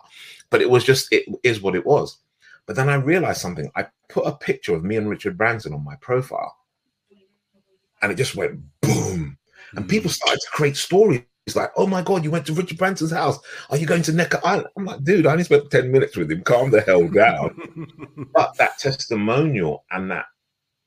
But 0.50 0.62
it 0.62 0.70
was 0.70 0.84
just 0.84 1.12
it 1.12 1.26
is 1.42 1.60
what 1.60 1.74
it 1.74 1.84
was. 1.84 2.18
But 2.66 2.76
then 2.76 2.88
I 2.88 2.94
realized 2.94 3.40
something. 3.40 3.70
I 3.74 3.86
put 4.08 4.26
a 4.26 4.32
picture 4.32 4.74
of 4.74 4.84
me 4.84 4.96
and 4.96 5.08
Richard 5.08 5.36
Branson 5.36 5.74
on 5.74 5.84
my 5.84 5.96
profile 5.96 6.56
and 8.02 8.12
it 8.12 8.16
just 8.16 8.36
went 8.36 8.60
boom. 8.80 9.38
And 9.74 9.88
people 9.88 10.10
mm. 10.10 10.14
started 10.14 10.40
to 10.40 10.50
create 10.50 10.76
stories 10.76 11.22
like, 11.54 11.72
oh 11.76 11.86
my 11.86 12.02
God, 12.02 12.22
you 12.22 12.30
went 12.30 12.46
to 12.46 12.52
Richard 12.52 12.78
Branson's 12.78 13.10
house. 13.10 13.38
Are 13.70 13.76
you 13.76 13.86
going 13.86 14.02
to 14.02 14.12
Necker 14.12 14.40
Island? 14.44 14.68
I'm 14.76 14.84
like, 14.84 15.02
dude, 15.02 15.26
I 15.26 15.32
only 15.32 15.44
spent 15.44 15.70
10 15.70 15.90
minutes 15.90 16.16
with 16.16 16.30
him. 16.30 16.42
Calm 16.42 16.70
the 16.70 16.80
hell 16.82 17.08
down. 17.08 18.28
but 18.32 18.56
that 18.58 18.78
testimonial 18.78 19.84
and 19.90 20.10
that 20.10 20.26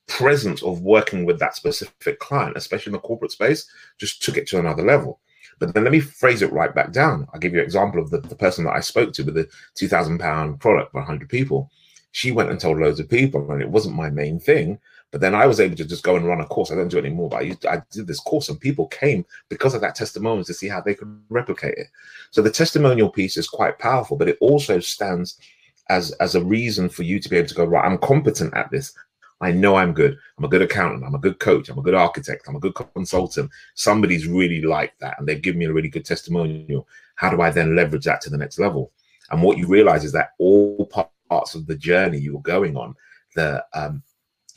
presence 0.07 0.63
of 0.63 0.81
working 0.81 1.25
with 1.25 1.39
that 1.39 1.55
specific 1.55 2.19
client, 2.19 2.55
especially 2.55 2.91
in 2.91 2.93
the 2.93 2.99
corporate 2.99 3.31
space, 3.31 3.69
just 3.97 4.23
took 4.23 4.37
it 4.37 4.47
to 4.47 4.59
another 4.59 4.83
level. 4.83 5.19
But 5.59 5.73
then 5.73 5.83
let 5.83 5.91
me 5.91 5.99
phrase 5.99 6.41
it 6.41 6.51
right 6.51 6.73
back 6.73 6.91
down. 6.91 7.27
I'll 7.33 7.39
give 7.39 7.53
you 7.53 7.59
an 7.59 7.65
example 7.65 8.01
of 8.01 8.09
the, 8.09 8.19
the 8.19 8.35
person 8.35 8.65
that 8.65 8.75
I 8.75 8.79
spoke 8.79 9.13
to 9.13 9.23
with 9.23 9.35
the 9.35 9.49
2,000 9.75 10.19
pound 10.19 10.59
product 10.59 10.91
for 10.91 10.99
100 10.99 11.29
people. 11.29 11.69
She 12.11 12.31
went 12.31 12.49
and 12.49 12.59
told 12.59 12.79
loads 12.79 12.99
of 12.99 13.09
people, 13.09 13.51
and 13.51 13.61
it 13.61 13.69
wasn't 13.69 13.95
my 13.95 14.09
main 14.09 14.39
thing. 14.39 14.79
But 15.15 15.21
then 15.21 15.33
I 15.33 15.45
was 15.45 15.61
able 15.61 15.77
to 15.77 15.85
just 15.85 16.03
go 16.03 16.17
and 16.17 16.27
run 16.27 16.41
a 16.41 16.45
course. 16.45 16.71
I 16.71 16.75
don't 16.75 16.89
do 16.89 16.97
it 16.97 17.05
anymore, 17.05 17.29
but 17.29 17.37
I, 17.37 17.43
used, 17.43 17.65
I 17.65 17.81
did 17.89 18.05
this 18.05 18.19
course 18.19 18.49
and 18.49 18.59
people 18.59 18.87
came 18.87 19.25
because 19.47 19.73
of 19.73 19.79
that 19.79 19.95
testimonial 19.95 20.43
to 20.43 20.53
see 20.53 20.67
how 20.67 20.81
they 20.81 20.93
could 20.93 21.07
replicate 21.29 21.77
it. 21.77 21.87
So 22.31 22.41
the 22.41 22.51
testimonial 22.51 23.09
piece 23.09 23.37
is 23.37 23.47
quite 23.47 23.79
powerful, 23.79 24.17
but 24.17 24.27
it 24.27 24.37
also 24.41 24.81
stands 24.81 25.39
as, 25.87 26.11
as 26.19 26.35
a 26.35 26.43
reason 26.43 26.89
for 26.89 27.03
you 27.03 27.21
to 27.21 27.29
be 27.29 27.37
able 27.37 27.47
to 27.47 27.55
go, 27.55 27.63
right, 27.63 27.85
I'm 27.85 27.97
competent 27.97 28.53
at 28.55 28.69
this. 28.71 28.91
I 29.39 29.53
know 29.53 29.77
I'm 29.77 29.93
good. 29.93 30.17
I'm 30.37 30.43
a 30.43 30.49
good 30.49 30.61
accountant. 30.61 31.05
I'm 31.05 31.15
a 31.15 31.19
good 31.19 31.39
coach. 31.39 31.69
I'm 31.69 31.79
a 31.79 31.81
good 31.81 31.93
architect. 31.93 32.49
I'm 32.49 32.57
a 32.57 32.59
good 32.59 32.75
consultant. 32.75 33.49
Somebody's 33.75 34.27
really 34.27 34.63
like 34.63 34.99
that 34.99 35.17
and 35.17 35.25
they've 35.25 35.41
given 35.41 35.59
me 35.59 35.65
a 35.67 35.71
really 35.71 35.87
good 35.87 36.03
testimonial. 36.03 36.89
How 37.15 37.29
do 37.29 37.39
I 37.39 37.51
then 37.51 37.73
leverage 37.73 38.03
that 38.03 38.19
to 38.23 38.29
the 38.29 38.37
next 38.37 38.59
level? 38.59 38.91
And 39.31 39.41
what 39.41 39.57
you 39.57 39.65
realize 39.65 40.03
is 40.03 40.11
that 40.11 40.31
all 40.39 40.91
parts 41.29 41.55
of 41.55 41.67
the 41.67 41.77
journey 41.77 42.17
you're 42.17 42.41
going 42.41 42.75
on, 42.75 42.95
the 43.37 43.65
um, 43.73 44.03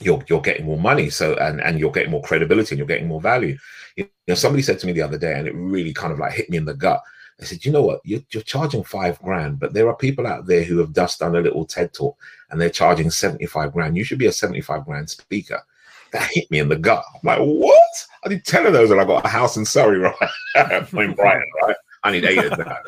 you're 0.01 0.23
you're 0.29 0.41
getting 0.41 0.67
more 0.67 0.79
money 0.79 1.11
so 1.11 1.35
and 1.37 1.61
and 1.61 1.79
you're 1.79 1.93
getting 1.93 2.11
more 2.11 2.23
credibility 2.23 2.75
and 2.75 2.79
you're 2.79 2.87
getting 2.87 3.09
more 3.09 3.21
value 3.21 3.57
you 3.97 4.09
know 4.27 4.35
somebody 4.35 4.63
said 4.63 4.79
to 4.79 4.87
me 4.87 4.93
the 4.93 5.03
other 5.03 5.19
day 5.19 5.39
and 5.39 5.49
it 5.49 5.55
really 5.55 5.93
kind 5.93 6.13
of 6.13 6.19
like 6.19 6.33
hit 6.33 6.49
me 6.51 6.57
in 6.57 6.65
the 6.65 6.75
gut 6.75 7.03
I 7.41 7.45
said, 7.45 7.65
you 7.65 7.71
know 7.71 7.83
what? 7.83 8.01
You're, 8.05 8.21
you're, 8.31 8.43
charging 8.43 8.83
five 8.83 9.21
grand, 9.23 9.61
but 9.61 9.73
there 9.73 9.89
are 9.89 9.95
people 9.95 10.27
out 10.27 10.47
there 10.47 10.65
who 10.65 10.79
have 10.79 10.93
just 10.93 11.21
done 11.21 11.37
a 11.37 11.41
little 11.41 11.65
TED 11.65 11.93
talk 11.93 12.19
and 12.51 12.61
they're 12.61 12.69
charging 12.69 13.11
75 13.11 13.73
grand. 13.73 13.97
You 13.97 14.05
should 14.05 14.19
be 14.19 14.27
a 14.27 14.33
75 14.33 14.85
grand 14.85 15.09
speaker. 15.09 15.63
That 16.13 16.31
hit 16.33 16.51
me 16.51 16.59
in 16.59 16.69
the 16.69 16.77
gut. 16.77 17.05
I'm 17.15 17.21
like, 17.23 17.39
what? 17.39 18.07
I 18.25 18.29
did 18.29 18.45
10 18.45 18.67
of 18.67 18.73
those 18.73 18.91
and 18.91 19.01
I 19.01 19.05
got 19.05 19.25
a 19.25 19.29
house 19.29 19.57
in 19.57 19.65
Surrey, 19.65 19.99
right? 19.99 20.15
in 20.57 21.15
Brighton, 21.15 21.51
right? 21.63 21.77
I 22.03 22.11
need 22.11 22.25
eight 22.25 22.39
of 22.39 22.57
that. 22.59 22.87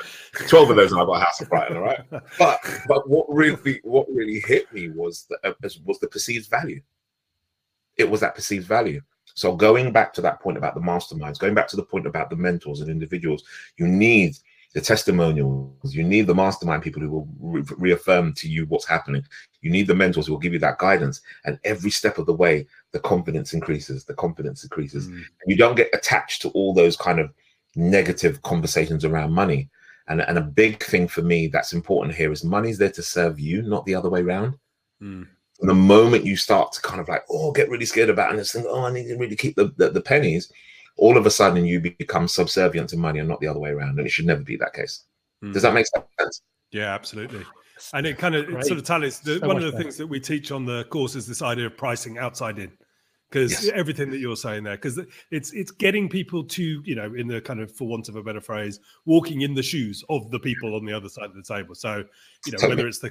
12 0.49 0.71
of 0.71 0.77
those 0.77 0.93
and 0.93 1.01
I 1.01 1.05
got 1.05 1.21
a 1.21 1.25
house 1.25 1.41
in 1.41 1.49
Brighton, 1.49 1.79
right? 1.79 2.01
But 2.39 2.61
but 2.89 3.09
what 3.09 3.27
really 3.29 3.81
what 3.83 4.07
really 4.09 4.41
hit 4.41 4.73
me 4.73 4.89
was 4.89 5.27
the 5.29 5.39
uh, 5.49 5.53
was 5.85 5.99
the 5.99 6.09
perceived 6.09 6.49
value 6.49 6.81
it 8.01 8.11
was 8.11 8.21
that 8.21 8.35
perceived 8.35 8.67
value. 8.67 9.01
So 9.35 9.55
going 9.55 9.93
back 9.93 10.13
to 10.15 10.21
that 10.23 10.41
point 10.41 10.59
about 10.59 10.75
the 10.75 10.81
masterminds, 10.81 11.39
going 11.39 11.55
back 11.55 11.69
to 11.69 11.77
the 11.77 11.85
point 11.85 12.07
about 12.07 12.31
the 12.31 12.37
mentors 12.37 12.81
and 12.81 12.91
individuals, 12.91 13.45
you 13.77 13.87
need 13.87 14.37
the 14.75 14.81
testimonials. 14.81 15.95
You 15.95 16.05
need 16.05 16.27
the 16.27 16.35
mastermind 16.35 16.83
people 16.83 17.03
who 17.03 17.11
will 17.11 17.29
re- 17.41 17.63
reaffirm 17.77 18.35
to 18.35 18.49
you 18.49 18.67
what's 18.67 18.87
happening. 18.87 19.25
You 19.63 19.71
need 19.71 19.87
the 19.87 19.95
mentors 19.95 20.27
who 20.27 20.33
will 20.33 20.41
give 20.41 20.53
you 20.53 20.59
that 20.61 20.79
guidance. 20.79 21.21
And 21.45 21.59
every 21.65 21.91
step 21.91 22.19
of 22.19 22.27
the 22.27 22.35
way, 22.35 22.67
the 22.93 23.01
confidence 23.01 23.53
increases. 23.53 24.05
The 24.05 24.15
confidence 24.15 24.63
increases. 24.63 25.09
Mm. 25.09 25.23
You 25.47 25.57
don't 25.57 25.75
get 25.75 25.91
attached 25.93 26.43
to 26.43 26.51
all 26.51 26.73
those 26.73 26.97
kind 26.97 27.19
of 27.19 27.33
negative 27.75 28.43
conversations 28.43 29.05
around 29.05 29.33
money. 29.33 29.69
And, 30.09 30.21
and 30.21 30.39
a 30.39 30.43
big 30.43 30.83
thing 30.83 31.09
for 31.09 31.23
me 31.23 31.47
that's 31.49 31.73
important 31.73 32.15
here 32.15 32.33
is 32.33 32.45
money's 32.45 32.79
there 32.79 32.91
to 32.91 33.03
serve 33.03 33.41
you, 33.41 33.63
not 33.63 33.85
the 33.87 33.95
other 33.95 34.11
way 34.11 34.23
around. 34.23 34.57
Mm 35.03 35.27
the 35.61 35.75
moment 35.75 36.25
you 36.25 36.37
start 36.37 36.73
to 36.73 36.83
kind 36.83 37.01
of 37.01 37.09
like, 37.09 37.25
oh, 37.31 37.53
get 37.53 37.69
really 37.69 37.85
scared 37.85 38.11
about 38.11 38.29
it 38.29 38.31
and 38.31 38.41
just 38.41 38.53
think, 38.53 38.67
oh, 38.69 38.85
I 38.85 38.93
need 38.93 39.09
to 39.09 39.17
really 39.17 39.37
keep 39.37 39.57
the, 39.57 39.73
the, 39.77 39.91
the 39.91 40.01
pennies, 40.01 40.51
all 40.97 41.17
of 41.17 41.27
a 41.27 41.31
sudden 41.31 41.65
you 41.65 41.81
become 41.81 42.29
subservient 42.29 42.89
to 42.91 42.97
money 42.97 43.19
and 43.19 43.29
not 43.29 43.41
the 43.41 43.49
other 43.49 43.61
way 43.61 43.71
around. 43.71 43.99
And 43.99 44.07
it 44.07 44.11
should 44.11 44.27
never 44.27 44.43
be 44.43 44.57
that 44.57 44.73
case. 44.73 45.05
Mm. 45.45 45.53
Does 45.53 45.63
that 45.63 45.75
make 45.75 45.87
sense? 46.19 46.43
Yeah, 46.73 46.95
absolutely. 46.95 47.45
And 47.95 48.07
it 48.07 48.19
kind 48.19 48.35
of 48.35 48.49
it 48.49 48.67
sort 48.67 48.79
of 48.79 48.85
tallies. 48.85 49.21
The, 49.21 49.39
so 49.39 49.47
one 49.47 49.57
of 49.57 49.63
the 49.63 49.71
better. 49.73 49.83
things 49.83 49.97
that 49.97 50.07
we 50.07 50.21
teach 50.21 50.53
on 50.53 50.67
the 50.67 50.85
course 50.85 51.15
is 51.15 51.27
this 51.27 51.43
idea 51.43 51.67
of 51.67 51.77
pricing 51.77 52.19
outside 52.19 52.59
in, 52.59 52.71
because 53.31 53.65
yes. 53.65 53.73
everything 53.75 54.11
that 54.11 54.19
you're 54.19 54.37
saying 54.37 54.65
there, 54.65 54.77
because 54.77 55.01
it's 55.31 55.53
it's 55.53 55.71
getting 55.71 56.07
people 56.07 56.45
to 56.45 56.83
you 56.85 56.95
know 56.95 57.15
in 57.15 57.27
the 57.27 57.41
kind 57.41 57.59
of 57.59 57.75
for 57.75 57.89
want 57.89 58.11
of 58.11 58.17
a 58.17 58.23
better 58.23 58.41
phrase, 58.41 58.81
walking 59.07 59.41
in 59.41 59.55
the 59.55 59.63
shoes 59.63 60.05
of 60.11 60.31
the 60.31 60.39
people 60.39 60.77
on 60.77 60.85
the 60.85 60.93
other 60.93 61.09
side 61.09 61.31
of 61.31 61.35
the 61.35 61.43
table. 61.43 61.75
So 61.75 62.05
you 62.45 62.53
know 62.53 62.59
totally. 62.59 62.77
whether 62.77 62.87
it's 62.87 62.99
the 62.99 63.11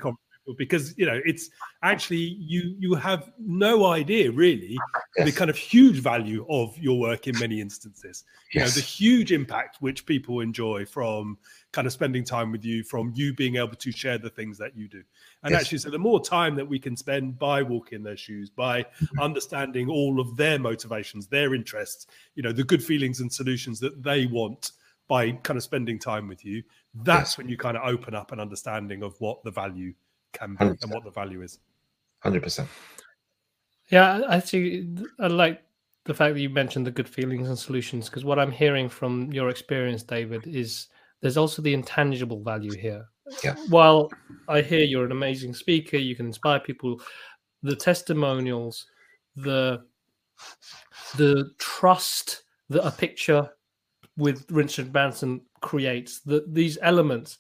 because 0.58 0.98
you 0.98 1.06
know 1.06 1.20
it's 1.26 1.50
actually 1.84 2.38
you 2.40 2.76
you 2.80 2.96
have 2.96 3.32
no 3.38 3.86
idea 3.86 4.32
really 4.32 4.78
yes. 5.18 5.26
the 5.26 5.32
kind 5.32 5.50
of 5.50 5.58
huge 5.58 5.98
value 6.00 6.46
of 6.50 6.78
your 6.78 7.00
work 7.00 7.28
in 7.28 7.38
many 7.40 7.62
instances 7.62 8.24
you 8.54 8.62
yes. 8.62 8.76
know 8.76 8.80
the 8.80 8.86
huge 8.86 9.32
impact 9.32 9.78
which 9.80 10.06
people 10.06 10.40
enjoy 10.40 10.86
from 10.86 11.38
kind 11.72 11.86
of 11.86 11.94
spending 11.94 12.24
time 12.24 12.52
with 12.52 12.66
you 12.66 12.84
from 12.84 13.12
you 13.16 13.34
being 13.34 13.58
able 13.58 13.76
to 13.76 13.92
share 13.92 14.18
the 14.18 14.30
things 14.30 14.58
that 14.58 14.76
you 14.76 14.88
do 14.88 15.04
and 15.44 15.52
yes. 15.52 15.62
actually 15.62 15.78
so 15.78 15.90
the 15.90 16.00
more 16.00 16.24
time 16.24 16.56
that 16.56 16.68
we 16.68 16.80
can 16.80 16.96
spend 16.96 17.38
by 17.38 17.62
walking 17.62 18.04
their 18.04 18.18
shoes 18.18 18.50
by 18.50 18.82
mm-hmm. 18.82 19.20
understanding 19.20 19.90
all 19.90 20.20
of 20.20 20.36
their 20.36 20.58
motivations 20.58 21.28
their 21.28 21.54
interests 21.54 22.08
you 22.36 22.44
know 22.44 22.52
the 22.52 22.64
good 22.64 22.84
feelings 22.84 23.20
and 23.20 23.32
solutions 23.32 23.80
that 23.80 24.02
they 24.04 24.26
want 24.26 24.72
by 25.08 25.32
kind 25.32 25.58
of 25.58 25.64
spending 25.64 25.98
time 25.98 26.28
with 26.28 26.46
you 26.46 26.64
that's 27.04 27.38
when 27.38 27.48
you 27.48 27.58
kind 27.58 27.78
of 27.78 27.88
open 27.88 28.16
up 28.16 28.32
an 28.32 28.40
understanding 28.40 29.04
of 29.04 29.16
what 29.20 29.44
the 29.44 29.52
value 29.52 29.94
can 30.34 30.56
be 30.56 30.66
100%. 30.66 30.84
and 30.84 30.92
what 30.92 31.04
the 31.04 31.12
value 31.12 31.42
is. 31.42 31.60
Hundred 32.20 32.44
percent. 32.44 32.68
Yeah, 33.90 34.22
I 34.28 34.40
see. 34.40 34.96
I 35.20 35.28
like 35.28 35.62
the 36.06 36.14
fact 36.14 36.34
that 36.34 36.42
you 36.42 36.50
mentioned 36.50 36.86
the 36.86 36.92
good 36.92 37.10
feelings 37.10 37.48
and 37.48 37.58
solutions 37.58 38.10
because 38.10 38.26
what 38.26 38.40
I'm 38.40 38.52
hearing 38.52 38.90
from 38.90 39.32
your 39.32 39.50
experience, 39.50 40.04
David, 40.04 40.46
is 40.48 40.88
there's 41.22 41.38
also 41.38 41.62
the 41.62 41.74
intangible 41.74 42.42
value 42.44 42.74
here. 42.74 43.06
Yeah. 43.44 43.56
While 43.70 44.12
I 44.48 44.62
hear 44.62 44.84
you're 44.84 45.06
an 45.06 45.12
amazing 45.12 45.54
speaker, 45.54 45.98
you 45.98 46.16
can 46.16 46.28
inspire 46.28 46.60
people. 46.60 47.02
The 47.64 47.76
testimonials, 47.76 48.86
the 49.36 49.82
the 51.18 51.52
trust 51.58 52.44
that 52.70 52.86
a 52.86 52.92
picture 52.92 53.50
with 54.18 54.46
Richard 54.50 54.92
Branson 54.92 55.42
creates, 55.62 56.20
that 56.22 56.54
these 56.54 56.78
elements 56.82 57.38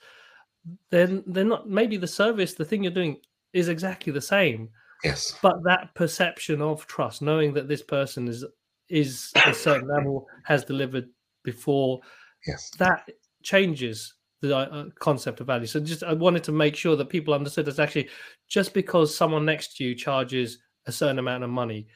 then 0.91 1.23
they're 1.27 1.43
not 1.45 1.69
maybe 1.69 1.97
the 1.97 2.07
service 2.07 2.53
the 2.53 2.65
thing 2.65 2.83
you're 2.83 2.91
doing 2.91 3.17
is 3.53 3.69
exactly 3.69 4.13
the 4.13 4.21
same. 4.21 4.69
Yes. 5.03 5.37
But 5.41 5.63
that 5.63 5.93
perception 5.95 6.61
of 6.61 6.85
trust 6.87 7.21
knowing 7.21 7.53
that 7.53 7.67
this 7.67 7.81
person 7.81 8.27
is 8.27 8.45
is 8.89 9.31
a 9.45 9.53
certain 9.53 9.87
level 9.87 10.27
has 10.43 10.65
delivered 10.65 11.07
before 11.43 12.01
yes. 12.45 12.71
that 12.79 13.09
changes 13.43 14.15
the 14.41 14.55
uh, 14.55 14.85
concept 14.99 15.41
of 15.41 15.47
value. 15.47 15.67
So 15.67 15.79
just 15.79 16.03
i 16.03 16.13
wanted 16.13 16.43
to 16.45 16.51
make 16.51 16.75
sure 16.75 16.95
that 16.95 17.09
people 17.09 17.33
understood 17.33 17.65
that 17.65 17.79
actually 17.79 18.09
just 18.47 18.73
because 18.73 19.15
someone 19.15 19.45
next 19.45 19.77
to 19.77 19.83
you 19.83 19.95
charges 19.95 20.59
a 20.85 20.91
certain 20.91 21.19
amount 21.19 21.43
of 21.43 21.49
money 21.49 21.87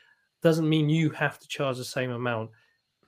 doesn't 0.42 0.68
mean 0.68 0.90
you 0.90 1.10
have 1.12 1.40
to 1.40 1.48
charge 1.48 1.78
the 1.78 1.86
same 1.86 2.12
amount. 2.12 2.50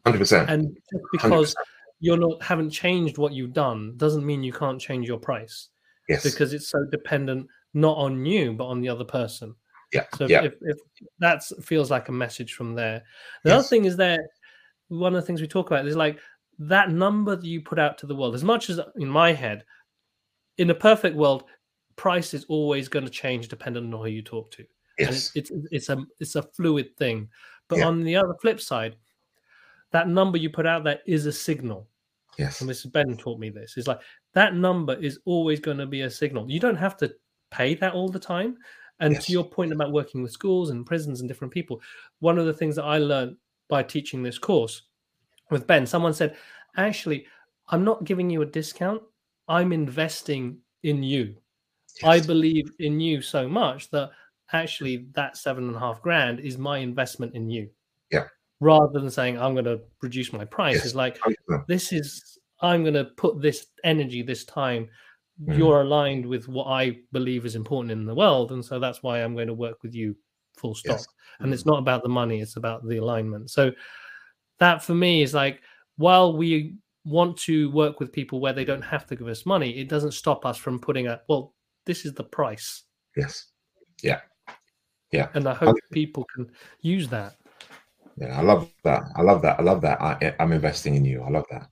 100% 0.05 0.47
and 0.49 0.77
just 0.91 1.05
because 1.11 1.55
100% 1.55 1.55
you're 1.99 2.17
not 2.17 2.41
haven't 2.43 2.71
changed 2.71 3.17
what 3.17 3.33
you've 3.33 3.53
done 3.53 3.93
doesn't 3.97 4.25
mean 4.25 4.43
you 4.43 4.53
can't 4.53 4.81
change 4.81 5.07
your 5.07 5.19
price. 5.19 5.69
Yes. 6.09 6.23
Because 6.23 6.53
it's 6.53 6.69
so 6.69 6.85
dependent 6.91 7.47
not 7.73 7.97
on 7.97 8.25
you 8.25 8.53
but 8.53 8.65
on 8.65 8.81
the 8.81 8.89
other 8.89 9.05
person. 9.05 9.55
Yeah. 9.93 10.05
So 10.15 10.27
yeah. 10.27 10.43
If, 10.43 10.53
if 10.61 10.77
that 11.19 11.43
feels 11.63 11.89
like 11.89 12.09
a 12.09 12.13
message 12.13 12.53
from 12.53 12.75
there. 12.75 13.03
The 13.43 13.51
yes. 13.51 13.59
other 13.59 13.67
thing 13.67 13.85
is 13.85 13.97
that 13.97 14.19
one 14.89 15.15
of 15.15 15.21
the 15.21 15.25
things 15.25 15.41
we 15.41 15.47
talk 15.47 15.67
about 15.67 15.87
is 15.87 15.95
like 15.95 16.19
that 16.59 16.91
number 16.91 17.35
that 17.35 17.45
you 17.45 17.61
put 17.61 17.79
out 17.79 17.97
to 17.99 18.07
the 18.07 18.15
world. 18.15 18.35
As 18.35 18.43
much 18.43 18.69
as 18.69 18.79
in 18.97 19.07
my 19.07 19.33
head, 19.33 19.63
in 20.57 20.69
a 20.69 20.75
perfect 20.75 21.15
world, 21.15 21.45
price 21.95 22.33
is 22.33 22.45
always 22.45 22.87
going 22.87 23.05
to 23.05 23.11
change 23.11 23.47
depending 23.47 23.93
on 23.93 23.99
who 23.99 24.07
you 24.07 24.21
talk 24.21 24.51
to. 24.51 24.65
Yes. 24.97 25.31
It's, 25.35 25.51
it's, 25.51 25.67
it's 25.71 25.89
a 25.89 26.05
it's 26.19 26.35
a 26.35 26.43
fluid 26.43 26.95
thing. 26.97 27.29
But 27.67 27.79
yeah. 27.79 27.87
on 27.87 28.03
the 28.03 28.15
other 28.15 28.35
flip 28.41 28.61
side, 28.61 28.95
that 29.91 30.07
number 30.07 30.37
you 30.37 30.49
put 30.49 30.65
out 30.65 30.83
there 30.83 30.99
is 31.05 31.25
a 31.25 31.31
signal. 31.31 31.87
Yes. 32.37 32.61
And 32.61 32.69
Mr. 32.69 32.91
Ben 32.91 33.15
taught 33.17 33.39
me 33.39 33.49
this. 33.49 33.75
It's 33.77 33.87
like 33.87 34.01
that 34.33 34.55
number 34.55 34.95
is 34.95 35.19
always 35.25 35.59
going 35.59 35.77
to 35.77 35.85
be 35.85 36.01
a 36.01 36.09
signal. 36.09 36.49
You 36.49 36.59
don't 36.59 36.75
have 36.75 36.97
to 36.97 37.13
pay 37.51 37.75
that 37.75 37.93
all 37.93 38.09
the 38.09 38.19
time. 38.19 38.57
And 38.99 39.13
yes. 39.13 39.25
to 39.25 39.31
your 39.31 39.43
point 39.43 39.71
about 39.71 39.91
working 39.91 40.21
with 40.21 40.31
schools 40.31 40.69
and 40.69 40.85
prisons 40.85 41.19
and 41.19 41.29
different 41.29 41.53
people, 41.53 41.81
one 42.19 42.37
of 42.37 42.45
the 42.45 42.53
things 42.53 42.75
that 42.75 42.83
I 42.83 42.97
learned 42.97 43.37
by 43.69 43.83
teaching 43.83 44.23
this 44.23 44.37
course 44.37 44.83
with 45.49 45.67
Ben, 45.67 45.85
someone 45.85 46.13
said, 46.13 46.35
actually, 46.77 47.25
I'm 47.69 47.83
not 47.83 48.03
giving 48.03 48.29
you 48.29 48.41
a 48.41 48.45
discount. 48.45 49.01
I'm 49.47 49.73
investing 49.73 50.57
in 50.83 51.03
you. 51.03 51.35
Yes. 52.01 52.03
I 52.03 52.25
believe 52.25 52.71
in 52.79 52.99
you 52.99 53.21
so 53.21 53.47
much 53.47 53.89
that 53.91 54.11
actually 54.51 55.07
that 55.13 55.37
seven 55.37 55.67
and 55.67 55.75
a 55.75 55.79
half 55.79 56.01
grand 56.01 56.39
is 56.39 56.57
my 56.57 56.79
investment 56.79 57.33
in 57.33 57.49
you. 57.49 57.69
Yeah 58.11 58.27
rather 58.65 58.99
than 58.99 59.11
saying 59.11 59.39
I'm 59.39 59.53
going 59.53 59.65
to 59.65 59.79
reduce 60.01 60.33
my 60.33 60.43
price. 60.43 60.77
Yes. 60.77 60.85
Is 60.85 60.95
like 60.95 61.19
this 61.67 61.93
is 61.93 62.39
I'm 62.61 62.81
going 62.83 62.95
to 62.95 63.05
put 63.05 63.41
this 63.41 63.67
energy, 63.83 64.23
this 64.23 64.43
time. 64.43 64.89
Mm. 65.43 65.57
You're 65.57 65.81
aligned 65.81 66.25
with 66.25 66.47
what 66.47 66.67
I 66.67 66.97
believe 67.11 67.45
is 67.45 67.55
important 67.55 67.91
in 67.91 68.05
the 68.05 68.15
world, 68.15 68.51
and 68.51 68.63
so 68.63 68.79
that's 68.79 69.03
why 69.03 69.19
I'm 69.19 69.35
going 69.35 69.47
to 69.47 69.53
work 69.53 69.83
with 69.83 69.93
you. 69.93 70.15
Full 70.57 70.73
stop. 70.73 70.97
Yes. 70.97 71.07
And 71.39 71.51
mm. 71.51 71.53
it's 71.53 71.65
not 71.65 71.79
about 71.79 72.03
the 72.03 72.09
money; 72.09 72.41
it's 72.41 72.57
about 72.57 72.87
the 72.87 72.97
alignment. 72.97 73.51
So 73.51 73.71
that 74.59 74.83
for 74.83 74.95
me 74.95 75.21
is 75.21 75.33
like 75.33 75.61
while 75.97 76.35
we 76.35 76.75
want 77.03 77.37
to 77.37 77.69
work 77.71 77.99
with 77.99 78.11
people 78.11 78.39
where 78.39 78.53
they 78.53 78.65
don't 78.65 78.81
have 78.81 79.05
to 79.07 79.15
give 79.15 79.27
us 79.27 79.45
money, 79.45 79.77
it 79.77 79.89
doesn't 79.89 80.13
stop 80.13 80.45
us 80.45 80.57
from 80.57 80.79
putting 80.79 81.07
a 81.07 81.21
well, 81.29 81.53
this 81.85 82.05
is 82.05 82.13
the 82.13 82.23
price. 82.23 82.83
Yes. 83.15 83.51
Yeah. 84.01 84.21
Yeah. 85.11 85.27
And 85.33 85.47
I 85.47 85.53
hope 85.53 85.77
people 85.91 86.25
can 86.33 86.49
use 86.81 87.07
that. 87.09 87.35
Yeah, 88.17 88.37
I 88.37 88.41
love 88.41 88.71
that. 88.83 89.03
I 89.15 89.21
love 89.21 89.41
that. 89.41 89.59
I 89.59 89.63
love 89.63 89.81
that. 89.81 90.01
I, 90.01 90.35
I'm 90.39 90.51
investing 90.51 90.95
in 90.95 91.05
you. 91.05 91.21
I 91.21 91.29
love 91.29 91.45
that. 91.51 91.67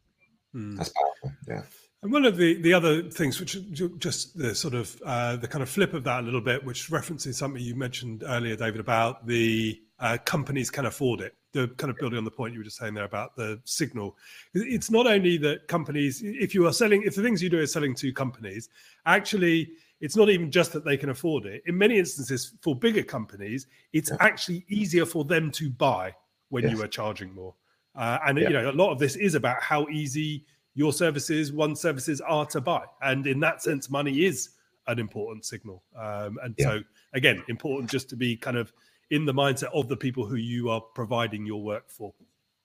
Mm. 0.54 0.78
That's 0.78 0.90
powerful. 0.90 1.38
Yeah. 1.48 1.62
And 2.04 2.12
one 2.12 2.26
of 2.26 2.36
the, 2.36 2.62
the 2.62 2.74
other 2.74 3.04
things, 3.10 3.40
which 3.40 3.58
just 3.98 4.38
the 4.38 4.54
sort 4.54 4.74
of 4.74 5.02
uh, 5.06 5.38
the 5.38 5.48
kind 5.48 5.64
of 5.64 5.70
flip 5.70 5.94
of 5.94 6.04
that 6.04 6.20
a 6.20 6.24
little 6.24 6.42
bit, 6.42 6.64
which 6.64 6.90
references 6.90 7.38
something 7.38 7.62
you 7.62 7.76
mentioned 7.76 8.24
earlier, 8.28 8.58
David, 8.58 8.82
about 8.82 9.26
the 9.26 9.82
uh, 10.00 10.18
companies 10.26 10.70
can 10.70 10.86
afford 10.86 11.22
it. 11.22 11.34
The 11.54 11.70
kind 11.78 11.90
of 11.90 11.98
building 11.98 12.18
on 12.18 12.26
the 12.26 12.32
point 12.32 12.52
you 12.52 12.60
were 12.60 12.66
just 12.66 12.78
saying 12.78 12.94
there 12.94 13.06
about 13.06 13.38
the 13.38 13.62
signal. 13.64 14.18
It's 14.54 14.92
not 14.92 15.08
only 15.08 15.38
that 15.38 15.70
companies, 15.70 16.22
if 16.24 16.54
you 16.54 16.68
are 16.68 16.74
selling, 16.74 17.04
if 17.04 17.16
the 17.16 17.24
things 17.24 17.42
you 17.42 17.50
do 17.50 17.62
are 17.62 17.68
selling 17.68 17.96
to 17.96 18.12
companies, 18.12 18.68
actually, 19.06 19.70
it's 20.02 20.18
not 20.18 20.30
even 20.30 20.52
just 20.52 20.74
that 20.74 20.84
they 20.84 20.98
can 20.98 21.10
afford 21.10 21.46
it. 21.46 21.64
In 21.68 21.78
many 21.78 22.00
instances, 22.00 22.54
for 22.62 22.76
bigger 22.76 23.04
companies, 23.04 23.68
it's 23.94 24.12
actually 24.20 24.66
easier 24.68 25.06
for 25.06 25.24
them 25.24 25.52
to 25.52 25.70
buy 25.70 26.14
when 26.54 26.64
yes. 26.64 26.74
you 26.74 26.84
are 26.84 26.88
charging 26.88 27.34
more. 27.34 27.56
Uh, 27.96 28.20
and 28.28 28.38
yeah. 28.38 28.48
you 28.48 28.54
know, 28.54 28.70
a 28.70 28.72
lot 28.72 28.92
of 28.92 29.00
this 29.00 29.16
is 29.16 29.34
about 29.34 29.62
how 29.62 29.88
easy 29.90 30.46
your 30.76 30.94
services, 30.94 31.52
one 31.52 31.76
services 31.76 32.22
are 32.22 32.46
to 32.46 32.62
buy, 32.62 32.84
and 33.02 33.26
in 33.26 33.40
that 33.40 33.62
sense, 33.64 33.90
money 33.90 34.26
is 34.26 34.50
an 34.88 35.00
important 35.00 35.46
signal. 35.46 35.84
Um, 35.96 36.38
and 36.44 36.54
yeah. 36.58 36.66
so, 36.66 36.80
again, 37.14 37.44
important 37.50 37.90
just 37.90 38.08
to 38.10 38.16
be 38.16 38.36
kind 38.36 38.58
of 38.58 38.72
in 39.10 39.26
the 39.26 39.34
mindset 39.34 39.72
of 39.74 39.88
the 39.88 39.98
people 39.98 40.26
who 40.26 40.36
you 40.36 40.70
are 40.70 40.82
providing 40.82 41.44
your 41.46 41.62
work 41.62 41.90
for. 41.90 42.14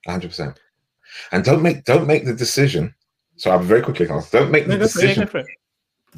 Hundred 0.05 0.29
percent. 0.29 0.59
And 1.31 1.43
don't 1.43 1.63
make 1.63 1.83
don't 1.85 2.05
make 2.05 2.25
the 2.25 2.33
decision. 2.33 2.93
So 3.37 3.51
I'm 3.51 3.63
very 3.63 3.81
quickly, 3.81 4.05
don't 4.05 4.51
make 4.51 4.67
the 4.67 4.77
no, 4.77 4.79
decision. 4.79 5.27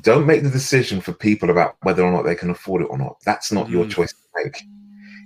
Don't 0.02 0.26
make 0.26 0.44
the 0.44 0.50
decision 0.50 1.02
for 1.02 1.14
people 1.14 1.50
about 1.50 1.76
whether 1.84 2.04
or 2.04 2.12
not 2.12 2.24
they 2.24 2.36
can 2.36 2.50
afford 2.50 2.82
it 2.82 2.86
or 2.86 2.98
not. 2.98 3.18
That's 3.26 3.52
not 3.52 3.68
mm. 3.68 3.72
your 3.72 3.88
choice 3.88 4.12
to 4.12 4.44
make. 4.44 4.64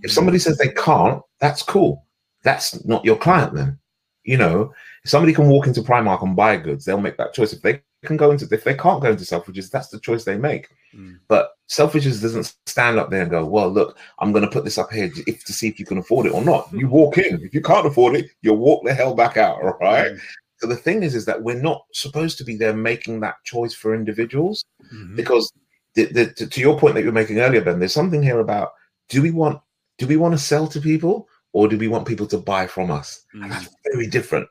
If 0.02 0.12
somebody 0.12 0.40
says 0.40 0.58
they 0.58 0.70
can't, 0.70 1.22
that's 1.40 1.64
cool. 1.64 2.06
That's 2.46 2.86
not 2.86 3.04
your 3.04 3.18
client 3.18 3.54
then. 3.54 3.78
You 4.24 4.38
know, 4.38 4.74
if 5.04 5.10
somebody 5.10 5.34
can 5.34 5.50
walk 5.50 5.68
into 5.68 5.82
Primark 5.82 6.24
and 6.24 6.36
buy 6.36 6.58
goods, 6.58 6.86
they'll 6.86 7.02
make 7.02 7.18
that 7.18 7.34
choice. 7.34 7.52
If 7.54 7.62
they 7.62 7.82
can 8.06 8.18
go 8.18 8.32
into, 8.32 8.48
if 8.50 8.64
they 8.64 8.74
can't 8.74 9.02
go 9.02 9.12
into 9.12 9.24
Selfridges, 9.24 9.70
that's 9.70 9.90
the 9.90 10.00
choice 10.00 10.24
they 10.24 10.38
make. 10.38 10.70
Mm. 10.96 11.20
But 11.28 11.52
Selfridges 11.70 12.22
doesn't 12.22 12.56
stand 12.66 12.98
up 12.98 13.12
there 13.12 13.22
and 13.22 13.30
go, 13.30 13.46
"Well, 13.46 13.70
look, 13.70 13.98
I'm 14.20 14.32
going 14.32 14.46
to 14.46 14.50
put 14.50 14.64
this 14.64 14.78
up 14.78 14.92
here 14.92 15.12
if 15.28 15.44
to 15.46 15.54
see 15.54 15.68
if 15.68 15.80
you 15.80 15.86
can 15.86 15.98
afford 15.98 16.28
it 16.28 16.34
or 16.34 16.44
not." 16.44 16.72
You 16.72 16.88
walk 16.88 17.18
in. 17.18 17.42
If 17.44 17.54
you 17.54 17.62
can't 17.62 17.86
afford 17.86 18.16
it, 18.16 18.30
you 18.42 18.54
walk 18.54 18.84
the 18.86 18.94
hell 18.94 19.14
back 19.14 19.38
out. 19.38 19.62
Right. 19.82 20.14
Mm. 20.14 20.20
So 20.58 20.68
the 20.68 20.76
thing 20.76 21.04
is, 21.04 21.14
is 21.14 21.26
that 21.26 21.44
we're 21.44 21.62
not 21.62 21.86
supposed 21.92 22.38
to 22.38 22.44
be 22.44 22.56
there 22.56 22.74
making 22.74 23.20
that 23.20 23.36
choice 23.44 23.74
for 23.74 23.94
individuals, 23.94 24.64
mm-hmm. 24.94 25.16
because 25.16 25.52
the, 25.96 26.06
the, 26.06 26.34
to, 26.34 26.48
to 26.48 26.62
your 26.62 26.80
point 26.80 26.96
that 26.96 27.02
you 27.02 27.08
were 27.08 27.12
making 27.12 27.40
earlier, 27.40 27.62
Ben, 27.62 27.80
there's 27.80 27.94
something 27.94 28.24
here 28.24 28.40
about 28.40 28.72
do 29.10 29.22
we 29.22 29.32
want 29.32 29.60
do 29.98 30.08
we 30.08 30.18
want 30.18 30.34
to 30.34 30.38
sell 30.38 30.68
to 30.68 30.82
people 30.82 31.28
or 31.56 31.70
do 31.70 31.78
we 31.78 31.88
want 31.88 32.06
people 32.06 32.28
to 32.28 32.38
buy 32.38 32.68
from 32.68 32.92
us? 32.92 33.26
Mm. 33.34 33.50
that's 33.50 33.74
very 33.90 34.08
different. 34.08 34.46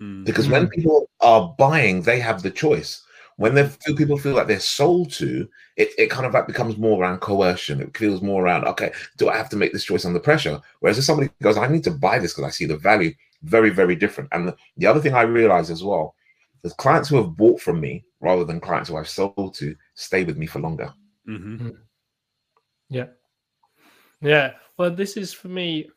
Mm. 0.00 0.24
Because 0.24 0.48
when 0.48 0.68
people 0.68 1.10
are 1.20 1.52
buying, 1.58 2.02
they 2.02 2.20
have 2.20 2.42
the 2.42 2.50
choice. 2.50 3.02
When 3.38 3.56
the 3.56 3.76
people 3.96 4.16
feel 4.16 4.34
like 4.34 4.46
they're 4.46 4.60
sold 4.60 5.10
to, 5.14 5.48
it, 5.76 5.88
it 5.98 6.10
kind 6.10 6.24
of 6.24 6.32
like 6.32 6.46
becomes 6.46 6.78
more 6.78 7.02
around 7.02 7.18
coercion. 7.18 7.80
It 7.80 7.96
feels 7.96 8.22
more 8.22 8.44
around, 8.44 8.66
okay, 8.66 8.92
do 9.16 9.28
I 9.28 9.36
have 9.36 9.48
to 9.48 9.56
make 9.56 9.72
this 9.72 9.82
choice 9.84 10.04
under 10.04 10.20
pressure? 10.20 10.60
Whereas 10.78 10.96
if 10.96 11.04
somebody 11.04 11.28
goes, 11.42 11.58
I 11.58 11.66
need 11.66 11.82
to 11.84 11.90
buy 11.90 12.20
this 12.20 12.34
because 12.34 12.46
I 12.46 12.52
see 12.52 12.66
the 12.66 12.76
value, 12.76 13.12
very, 13.42 13.70
very 13.70 13.96
different. 13.96 14.30
And 14.30 14.46
the, 14.46 14.56
the 14.76 14.86
other 14.86 15.00
thing 15.00 15.14
I 15.14 15.22
realize 15.22 15.70
as 15.70 15.82
well 15.82 16.14
is 16.62 16.72
clients 16.74 17.08
who 17.08 17.16
have 17.16 17.36
bought 17.36 17.60
from 17.60 17.80
me 17.80 18.04
rather 18.20 18.44
than 18.44 18.60
clients 18.60 18.90
who 18.90 18.96
I've 18.96 19.08
sold 19.08 19.54
to 19.54 19.74
stay 19.94 20.22
with 20.22 20.36
me 20.36 20.46
for 20.46 20.60
longer. 20.60 20.94
Mm-hmm. 21.28 21.56
Hmm. 21.56 21.70
Yeah. 22.90 23.06
Yeah. 24.20 24.52
Well, 24.78 24.92
this 24.92 25.16
is 25.16 25.32
for 25.32 25.48
me 25.48 25.88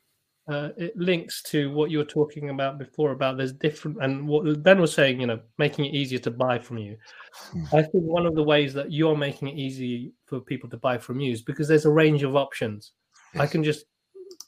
uh, 0.47 0.69
it 0.77 0.95
links 0.95 1.41
to 1.43 1.71
what 1.71 1.91
you 1.91 1.97
were 1.97 2.05
talking 2.05 2.49
about 2.49 2.77
before 2.77 3.11
about 3.11 3.35
there's 3.35 3.51
different 3.51 3.97
and 4.01 4.25
what 4.27 4.63
Ben 4.63 4.79
was 4.79 4.93
saying, 4.93 5.19
you 5.19 5.27
know, 5.27 5.39
making 5.57 5.85
it 5.85 5.93
easier 5.93 6.19
to 6.19 6.31
buy 6.31 6.57
from 6.57 6.77
you. 6.77 6.97
Hmm. 7.51 7.65
I 7.73 7.81
think 7.81 8.03
one 8.05 8.25
of 8.25 8.35
the 8.35 8.43
ways 8.43 8.73
that 8.73 8.91
you're 8.91 9.17
making 9.17 9.49
it 9.49 9.57
easy 9.57 10.13
for 10.25 10.39
people 10.39 10.69
to 10.69 10.77
buy 10.77 10.97
from 10.97 11.19
you 11.19 11.33
is 11.33 11.41
because 11.41 11.67
there's 11.67 11.85
a 11.85 11.91
range 11.91 12.23
of 12.23 12.35
options. 12.35 12.93
Yes. 13.33 13.43
I 13.43 13.47
can 13.47 13.63
just 13.63 13.85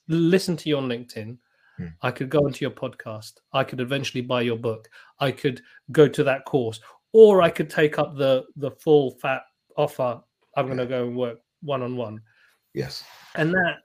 listen 0.07 0.55
to 0.57 0.69
you 0.69 0.77
on 0.77 0.87
LinkedIn. 0.87 1.37
Hmm. 1.77 1.87
I 2.01 2.11
could 2.11 2.29
go 2.29 2.47
into 2.47 2.61
your 2.61 2.71
podcast. 2.71 3.33
I 3.51 3.65
could 3.65 3.81
eventually 3.81 4.21
buy 4.21 4.41
your 4.41 4.57
book. 4.57 4.87
I 5.19 5.31
could 5.31 5.61
go 5.91 6.07
to 6.07 6.23
that 6.23 6.45
course, 6.45 6.79
or 7.11 7.41
I 7.41 7.49
could 7.49 7.69
take 7.69 7.99
up 7.99 8.15
the 8.15 8.45
the 8.55 8.71
full 8.71 9.11
fat 9.21 9.41
offer. 9.75 10.21
I'm 10.55 10.65
going 10.65 10.77
to 10.77 10.85
go 10.85 11.07
and 11.07 11.15
work 11.17 11.39
one 11.61 11.81
on 11.81 11.97
one. 11.97 12.21
Yes, 12.73 13.03
and 13.35 13.51
that 13.51 13.77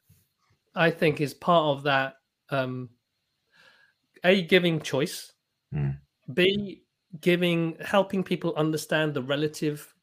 I 0.74 0.90
think 0.90 1.20
is 1.20 1.34
part 1.34 1.76
of 1.76 1.84
that. 1.84 2.14
Um, 2.50 2.90
a 4.24 4.42
giving 4.42 4.80
choice, 4.80 5.32
mm. 5.74 5.96
B 6.32 6.82
giving 7.20 7.76
helping 7.80 8.24
people 8.24 8.54
understand 8.56 9.14
the 9.14 9.22
relative 9.22 9.94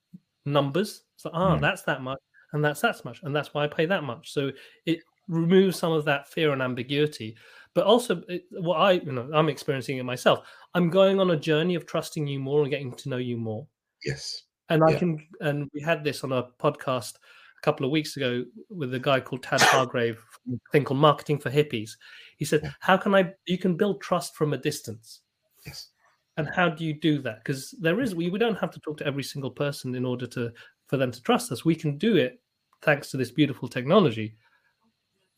numbers. 0.46 1.04
So 1.18 1.30
ah, 1.34 1.56
mm. 1.56 1.62
that's 1.62 1.84
that 1.84 2.02
much, 2.02 2.20
and 2.54 2.64
that's 2.64 2.82
that 2.82 3.04
much, 3.04 3.22
and 3.24 3.36
that's 3.36 3.54
why 3.54 3.64
I 3.64 3.68
pay 3.68 3.86
that 3.86 4.04
much. 4.04 4.32
So 4.32 4.52
it 4.86 5.00
removes 5.28 5.78
some 5.78 5.92
of 5.92 6.06
that 6.06 6.28
fear 6.30 6.54
and 6.54 6.62
ambiguity. 6.62 7.36
But 7.74 7.86
also, 7.86 8.22
it, 8.28 8.46
what 8.52 8.76
I 8.76 8.94
you 8.94 9.12
know 9.12 9.30
I'm 9.34 9.50
experiencing 9.50 9.98
it 9.98 10.04
myself. 10.04 10.46
I'm 10.74 10.90
going 10.90 11.20
on 11.20 11.32
a 11.32 11.38
journey 11.38 11.76
of 11.76 11.86
trusting 11.86 12.28
you 12.28 12.40
more 12.40 12.62
and 12.62 12.72
getting 12.72 12.94
to 12.94 13.10
know 13.10 13.18
you 13.18 13.38
more. 13.38 13.66
Yes, 14.06 14.44
and 14.70 14.84
I 14.84 14.94
can. 14.94 15.28
And 15.40 15.70
we 15.74 15.82
had 15.82 16.04
this 16.04 16.24
on 16.24 16.32
a 16.32 16.44
podcast 16.60 17.14
couple 17.62 17.86
of 17.86 17.92
weeks 17.92 18.18
ago 18.18 18.44
with 18.70 18.94
a 18.94 19.00
guy 19.00 19.20
called 19.20 19.44
Tad 19.44 19.62
Hargrave, 19.62 20.24
a 20.52 20.58
thing 20.72 20.84
called 20.84 21.00
Marketing 21.00 21.38
for 21.38 21.50
Hippies. 21.50 21.92
He 22.38 22.46
said, 22.46 22.62
yeah. 22.64 22.72
"How 22.80 22.98
can 22.98 23.16
I? 23.16 23.34
You 23.46 23.58
can 23.58 23.76
build 23.76 24.02
trust 24.02 24.36
from 24.36 24.54
a 24.54 24.58
distance." 24.58 25.22
Yes. 25.66 25.90
And 26.38 26.48
how 26.50 26.70
do 26.70 26.86
you 26.86 26.94
do 26.94 27.22
that? 27.22 27.40
Because 27.44 27.76
there 27.80 28.02
is 28.02 28.16
we 28.16 28.30
we 28.30 28.40
don't 28.40 28.58
have 28.58 28.72
to 28.72 28.80
talk 28.80 28.98
to 28.98 29.06
every 29.06 29.24
single 29.24 29.52
person 29.52 29.96
in 29.96 30.06
order 30.06 30.26
to 30.28 30.52
for 30.88 30.98
them 30.98 31.12
to 31.12 31.22
trust 31.22 31.52
us. 31.52 31.66
We 31.66 31.76
can 31.76 31.98
do 31.98 32.16
it 32.18 32.42
thanks 32.82 33.12
to 33.12 33.18
this 33.18 33.32
beautiful 33.32 33.68
technology 33.68 34.36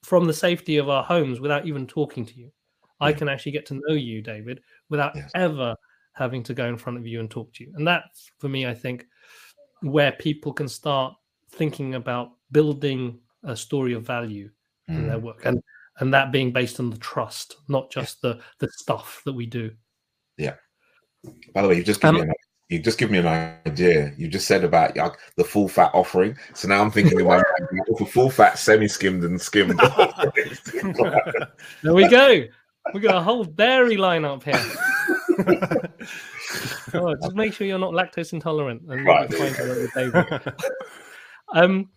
from 0.04 0.26
the 0.26 0.34
safety 0.34 0.78
of 0.78 0.90
our 0.90 1.04
homes 1.04 1.40
without 1.40 1.66
even 1.66 1.88
talking 1.88 2.26
to 2.26 2.38
you. 2.38 2.52
Yeah. 3.02 3.08
I 3.08 3.14
can 3.14 3.28
actually 3.28 3.54
get 3.54 3.66
to 3.68 3.82
know 3.86 3.96
you, 3.96 4.22
David, 4.22 4.62
without 4.90 5.16
yes. 5.16 5.32
ever 5.36 5.76
having 6.14 6.44
to 6.44 6.54
go 6.54 6.68
in 6.68 6.78
front 6.78 6.98
of 6.98 7.08
you 7.08 7.20
and 7.20 7.30
talk 7.30 7.54
to 7.54 7.64
you. 7.64 7.74
And 7.76 7.88
that's 7.88 8.32
for 8.38 8.48
me, 8.48 8.68
I 8.68 8.74
think, 8.74 9.06
where 9.82 10.12
people 10.12 10.54
can 10.54 10.68
start 10.68 11.14
thinking 11.54 11.96
about 11.96 12.32
building 12.52 13.20
a 13.44 13.56
story 13.56 13.94
of 13.94 14.04
value 14.04 14.50
mm. 14.90 14.96
in 14.96 15.08
their 15.08 15.18
mm. 15.18 15.24
work 15.24 15.46
and 15.46 15.62
and 16.00 16.14
that 16.14 16.32
being 16.32 16.52
based 16.52 16.80
on 16.80 16.90
the 16.90 16.98
trust 16.98 17.58
not 17.68 17.92
just 17.92 18.22
the 18.22 18.40
the 18.60 18.70
stuff 18.70 19.22
that 19.26 19.34
we 19.34 19.46
do. 19.46 19.72
Yeah. 20.38 20.56
By 21.54 21.62
the 21.62 21.68
way 21.68 21.76
you 21.76 21.84
just 21.84 22.02
given 22.02 22.16
um, 22.16 22.22
me 22.22 22.28
an, 22.30 22.34
you 22.70 22.80
just 22.80 22.98
give 22.98 23.12
me 23.12 23.20
an 23.20 23.28
idea. 23.68 24.14
You 24.18 24.28
just 24.28 24.48
said 24.48 24.64
about 24.64 24.98
like, 24.98 25.14
the 25.38 25.44
full 25.44 25.68
fat 25.68 25.92
offering. 25.94 26.36
So 26.54 26.68
now 26.68 26.82
i'm 26.82 26.92
thinking 26.92 27.20
of 27.22 27.28
my 27.28 27.44
for 27.98 28.08
full 28.08 28.30
fat 28.30 28.58
semi 28.58 28.88
skimmed 28.88 29.24
and 29.24 29.40
skimmed. 29.40 29.80
There 31.84 31.94
we 31.94 32.08
go. 32.08 32.44
We 32.94 33.00
got 33.00 33.16
a 33.16 33.22
whole 33.22 33.44
dairy 33.44 33.98
line 33.98 34.26
up 34.26 34.44
here. 34.44 34.62
Oh, 36.96 37.16
just 37.16 37.34
make 37.34 37.54
sure 37.54 37.66
you're 37.66 37.80
not 37.80 37.94
lactose 37.94 38.34
intolerant 38.34 38.84
and 38.88 39.06
right. 39.06 39.28
Um, 41.54 41.90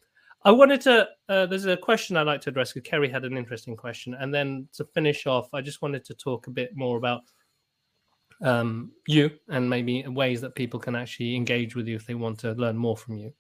I 0.45 0.53
wanted 0.53 0.81
to. 0.83 1.09
Uh, 1.29 1.47
there's 1.47 1.67
a 1.67 1.77
question 1.77 2.17
I'd 2.17 2.27
like 2.27 2.41
to 2.43 2.51
address 2.51 2.73
because 2.73 2.89
Kerry 2.89 3.09
had 3.09 3.25
an 3.25 3.37
interesting 3.37 3.77
question, 3.77 4.15
and 4.15 4.33
then 4.33 4.69
to 4.75 4.85
finish 4.85 5.27
off, 5.27 5.49
I 5.53 5.61
just 5.61 5.83
wanted 5.83 6.05
to 6.05 6.15
talk 6.15 6.47
a 6.47 6.53
bit 6.53 6.77
more 6.77 6.97
about 6.99 7.23
um, 8.43 8.93
you 9.09 9.31
and 9.49 9.69
maybe 9.69 10.07
ways 10.07 10.41
that 10.43 10.55
people 10.55 10.79
can 10.79 10.95
actually 10.95 11.35
engage 11.35 11.75
with 11.75 11.89
you 11.89 11.97
if 11.97 12.07
they 12.07 12.15
want 12.15 12.39
to 12.41 12.53
learn 12.53 12.77
more 12.77 12.97
from 12.97 13.17
you. 13.17 13.33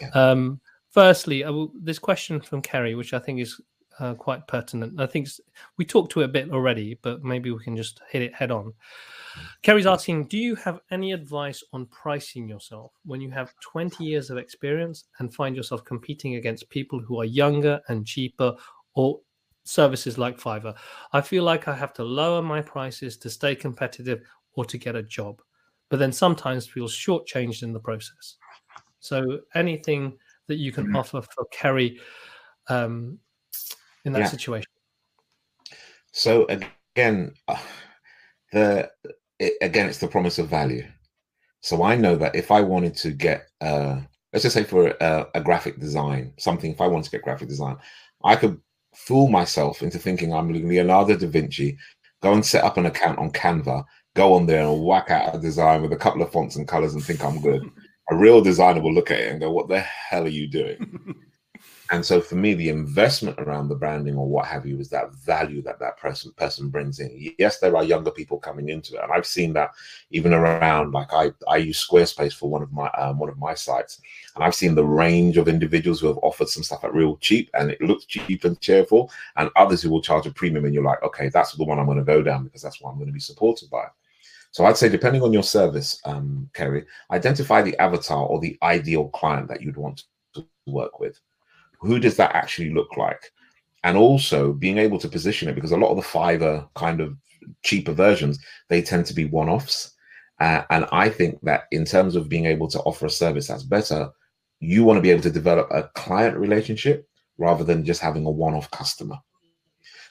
Yeah. 0.00 0.08
Um, 0.10 0.60
firstly, 0.90 1.44
will, 1.44 1.72
this 1.74 1.98
question 1.98 2.40
from 2.40 2.62
Kerry, 2.62 2.94
which 2.94 3.12
I 3.12 3.18
think 3.18 3.40
is 3.40 3.60
uh, 3.98 4.14
quite 4.14 4.46
pertinent. 4.46 5.00
I 5.00 5.06
think 5.06 5.28
we 5.76 5.84
talked 5.84 6.12
to 6.12 6.20
it 6.20 6.24
a 6.24 6.28
bit 6.28 6.50
already, 6.50 6.98
but 7.02 7.22
maybe 7.24 7.50
we 7.50 7.62
can 7.62 7.76
just 7.76 8.00
hit 8.10 8.22
it 8.22 8.34
head 8.34 8.50
on. 8.50 8.72
Kerry's 9.62 9.86
asking, 9.86 10.26
do 10.26 10.38
you 10.38 10.54
have 10.56 10.80
any 10.90 11.12
advice 11.12 11.62
on 11.72 11.86
pricing 11.86 12.48
yourself 12.48 12.92
when 13.04 13.20
you 13.20 13.30
have 13.30 13.54
20 13.60 14.04
years 14.04 14.30
of 14.30 14.38
experience 14.38 15.04
and 15.18 15.34
find 15.34 15.56
yourself 15.56 15.84
competing 15.84 16.36
against 16.36 16.68
people 16.70 17.00
who 17.00 17.20
are 17.20 17.24
younger 17.24 17.80
and 17.88 18.06
cheaper 18.06 18.54
or 18.94 19.20
services 19.64 20.18
like 20.18 20.38
Fiverr? 20.38 20.76
I 21.12 21.20
feel 21.20 21.44
like 21.44 21.68
I 21.68 21.74
have 21.74 21.92
to 21.94 22.04
lower 22.04 22.42
my 22.42 22.62
prices 22.62 23.16
to 23.18 23.30
stay 23.30 23.54
competitive 23.54 24.22
or 24.54 24.64
to 24.64 24.78
get 24.78 24.96
a 24.96 25.02
job, 25.02 25.42
but 25.90 25.98
then 25.98 26.12
sometimes 26.12 26.66
feel 26.66 26.86
shortchanged 26.86 27.62
in 27.62 27.72
the 27.72 27.80
process. 27.80 28.36
So 29.00 29.40
anything 29.54 30.16
that 30.46 30.56
you 30.56 30.72
can 30.72 30.86
mm-hmm. 30.86 30.96
offer 30.96 31.22
for 31.22 31.44
Kerry 31.52 32.00
um, 32.68 33.18
in 34.06 34.12
that 34.12 34.20
yeah. 34.20 34.26
situation? 34.26 34.70
So 36.12 36.46
again, 36.46 37.34
the 38.52 38.90
it, 39.38 39.54
again, 39.60 39.88
it's 39.88 39.98
the 39.98 40.08
promise 40.08 40.38
of 40.38 40.48
value. 40.48 40.86
So 41.60 41.82
I 41.82 41.96
know 41.96 42.16
that 42.16 42.34
if 42.34 42.50
I 42.50 42.60
wanted 42.60 42.96
to 42.98 43.10
get, 43.10 43.48
uh, 43.60 44.00
let's 44.32 44.44
just 44.44 44.54
say 44.54 44.64
for 44.64 44.88
a, 45.00 45.26
a 45.34 45.40
graphic 45.40 45.78
design, 45.78 46.32
something, 46.38 46.70
if 46.70 46.80
I 46.80 46.86
wanted 46.86 47.04
to 47.04 47.10
get 47.10 47.22
graphic 47.22 47.48
design, 47.48 47.76
I 48.24 48.36
could 48.36 48.60
fool 48.94 49.28
myself 49.28 49.82
into 49.82 49.98
thinking 49.98 50.32
I'm 50.32 50.50
Leonardo 50.50 51.16
da 51.16 51.26
Vinci, 51.26 51.76
go 52.22 52.32
and 52.32 52.46
set 52.46 52.64
up 52.64 52.76
an 52.76 52.86
account 52.86 53.18
on 53.18 53.30
Canva, 53.30 53.84
go 54.14 54.32
on 54.34 54.46
there 54.46 54.66
and 54.66 54.82
whack 54.82 55.10
out 55.10 55.34
a 55.34 55.38
design 55.38 55.82
with 55.82 55.92
a 55.92 55.96
couple 55.96 56.22
of 56.22 56.32
fonts 56.32 56.56
and 56.56 56.68
colors 56.68 56.94
and 56.94 57.04
think 57.04 57.22
I'm 57.24 57.40
good. 57.40 57.62
A 58.08 58.14
real 58.14 58.40
designer 58.40 58.80
will 58.80 58.94
look 58.94 59.10
at 59.10 59.18
it 59.18 59.32
and 59.32 59.40
go, 59.40 59.50
What 59.50 59.66
the 59.66 59.80
hell 59.80 60.26
are 60.26 60.28
you 60.28 60.46
doing? 60.46 61.16
And 61.90 62.04
so 62.04 62.20
for 62.20 62.34
me, 62.34 62.54
the 62.54 62.68
investment 62.68 63.38
around 63.38 63.68
the 63.68 63.76
branding 63.76 64.16
or 64.16 64.28
what 64.28 64.46
have 64.46 64.66
you 64.66 64.80
is 64.80 64.88
that 64.90 65.14
value 65.14 65.62
that 65.62 65.78
that 65.78 65.96
person 65.98 66.32
person 66.32 66.68
brings 66.68 66.98
in. 66.98 67.32
Yes, 67.38 67.60
there 67.60 67.76
are 67.76 67.84
younger 67.84 68.10
people 68.10 68.38
coming 68.38 68.70
into 68.70 68.96
it, 68.96 69.02
and 69.02 69.12
I've 69.12 69.26
seen 69.26 69.52
that 69.52 69.70
even 70.10 70.34
around. 70.34 70.92
Like 70.92 71.12
I 71.12 71.32
I 71.46 71.58
use 71.58 71.86
Squarespace 71.86 72.32
for 72.32 72.50
one 72.50 72.62
of 72.62 72.72
my 72.72 72.88
um, 72.90 73.18
one 73.18 73.28
of 73.28 73.38
my 73.38 73.54
sites, 73.54 74.00
and 74.34 74.42
I've 74.42 74.54
seen 74.54 74.74
the 74.74 74.84
range 74.84 75.36
of 75.36 75.46
individuals 75.46 76.00
who 76.00 76.08
have 76.08 76.18
offered 76.18 76.48
some 76.48 76.64
stuff 76.64 76.82
at 76.82 76.94
real 76.94 77.16
cheap, 77.18 77.50
and 77.54 77.70
it 77.70 77.80
looks 77.80 78.04
cheap 78.04 78.44
and 78.44 78.60
cheerful, 78.60 79.10
and 79.36 79.50
others 79.54 79.80
who 79.80 79.90
will 79.90 80.02
charge 80.02 80.26
a 80.26 80.32
premium, 80.32 80.64
and 80.64 80.74
you're 80.74 80.82
like, 80.82 81.02
okay, 81.04 81.28
that's 81.28 81.52
the 81.52 81.64
one 81.64 81.78
I'm 81.78 81.86
going 81.86 81.98
to 81.98 82.04
go 82.04 82.22
down 82.22 82.44
because 82.44 82.62
that's 82.62 82.80
what 82.80 82.90
I'm 82.90 82.96
going 82.96 83.08
to 83.08 83.12
be 83.12 83.20
supported 83.20 83.70
by. 83.70 83.86
So 84.50 84.64
I'd 84.64 84.76
say, 84.76 84.88
depending 84.88 85.22
on 85.22 85.32
your 85.32 85.42
service, 85.42 86.00
um, 86.04 86.48
Kerry, 86.52 86.84
identify 87.12 87.62
the 87.62 87.78
avatar 87.78 88.24
or 88.26 88.40
the 88.40 88.58
ideal 88.62 89.08
client 89.10 89.48
that 89.48 89.60
you'd 89.60 89.76
want 89.76 90.04
to 90.34 90.46
work 90.66 90.98
with 90.98 91.20
who 91.86 91.98
does 91.98 92.16
that 92.16 92.34
actually 92.34 92.70
look 92.70 92.96
like? 92.96 93.32
And 93.84 93.96
also 93.96 94.52
being 94.52 94.78
able 94.78 94.98
to 94.98 95.08
position 95.08 95.48
it 95.48 95.54
because 95.54 95.72
a 95.72 95.76
lot 95.76 95.90
of 95.90 95.96
the 95.96 96.02
Fiverr 96.02 96.68
kind 96.74 97.00
of 97.00 97.16
cheaper 97.62 97.92
versions, 97.92 98.38
they 98.68 98.82
tend 98.82 99.06
to 99.06 99.14
be 99.14 99.26
one 99.26 99.48
offs. 99.48 99.92
Uh, 100.40 100.62
and 100.70 100.86
I 100.92 101.08
think 101.08 101.40
that 101.42 101.64
in 101.70 101.84
terms 101.84 102.16
of 102.16 102.28
being 102.28 102.46
able 102.46 102.68
to 102.68 102.80
offer 102.80 103.06
a 103.06 103.10
service 103.10 103.48
that's 103.48 103.62
better, 103.62 104.10
you 104.60 104.84
want 104.84 104.98
to 104.98 105.02
be 105.02 105.10
able 105.10 105.22
to 105.22 105.30
develop 105.30 105.68
a 105.70 105.88
client 105.94 106.36
relationship 106.36 107.08
rather 107.38 107.64
than 107.64 107.84
just 107.84 108.00
having 108.00 108.26
a 108.26 108.30
one 108.30 108.54
off 108.54 108.70
customer. 108.70 109.16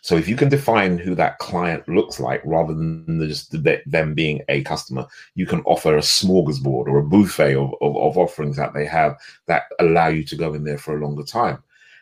So 0.06 0.16
if 0.16 0.28
you 0.28 0.36
can 0.36 0.50
define 0.50 1.00
who 1.00 1.16
that 1.16 1.40
client 1.40 1.90
looks 1.90 2.20
like 2.20 2.40
rather 2.46 2.76
than 2.76 3.28
just 3.28 3.56
them 3.88 4.14
being 4.14 4.44
a 4.50 4.62
customer, 4.62 5.08
you 5.34 5.48
can 5.48 5.62
offer 5.62 5.98
a 5.98 6.02
smorgasbord 6.02 6.86
or 6.86 7.00
a 7.00 7.04
buffet 7.04 7.56
of, 7.56 7.74
of, 7.82 7.98
of, 7.98 8.16
offerings 8.16 8.56
that 8.58 8.76
they 8.76 8.86
have 8.86 9.18
that 9.48 9.64
allow 9.80 10.10
you 10.10 10.24
to 10.26 10.36
go 10.36 10.54
in 10.54 10.64
there 10.64 10.78
for 10.78 10.96
a 10.96 11.04
longer 11.04 11.24
time. 11.24 11.58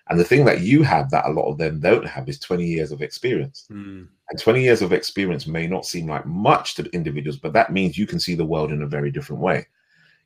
And 0.10 0.20
the 0.20 0.26
thing 0.26 0.44
that 0.44 0.60
you 0.60 0.84
have 0.84 1.12
that 1.12 1.28
a 1.28 1.32
lot 1.32 1.50
of 1.50 1.58
them 1.58 1.80
don't 1.80 2.06
have 2.06 2.28
is 2.28 2.40
20 2.40 2.66
years 2.66 2.92
of 2.92 3.02
experience. 3.02 3.68
Mm. 3.72 4.10
And 4.30 4.38
20 4.38 4.62
years 4.62 4.82
of 4.82 4.92
experience 4.92 5.48
may 5.48 5.66
not 5.66 5.86
seem 5.86 6.10
like 6.10 6.26
much 6.26 6.76
to 6.76 6.90
individuals, 6.92 7.40
but 7.40 7.54
that 7.54 7.72
means 7.72 7.98
you 7.98 8.06
can 8.06 8.20
see 8.20 8.36
the 8.36 8.44
world 8.44 8.74
in 8.74 8.82
a 8.82 8.86
very 8.86 9.12
different 9.12 9.42
way 9.42 9.66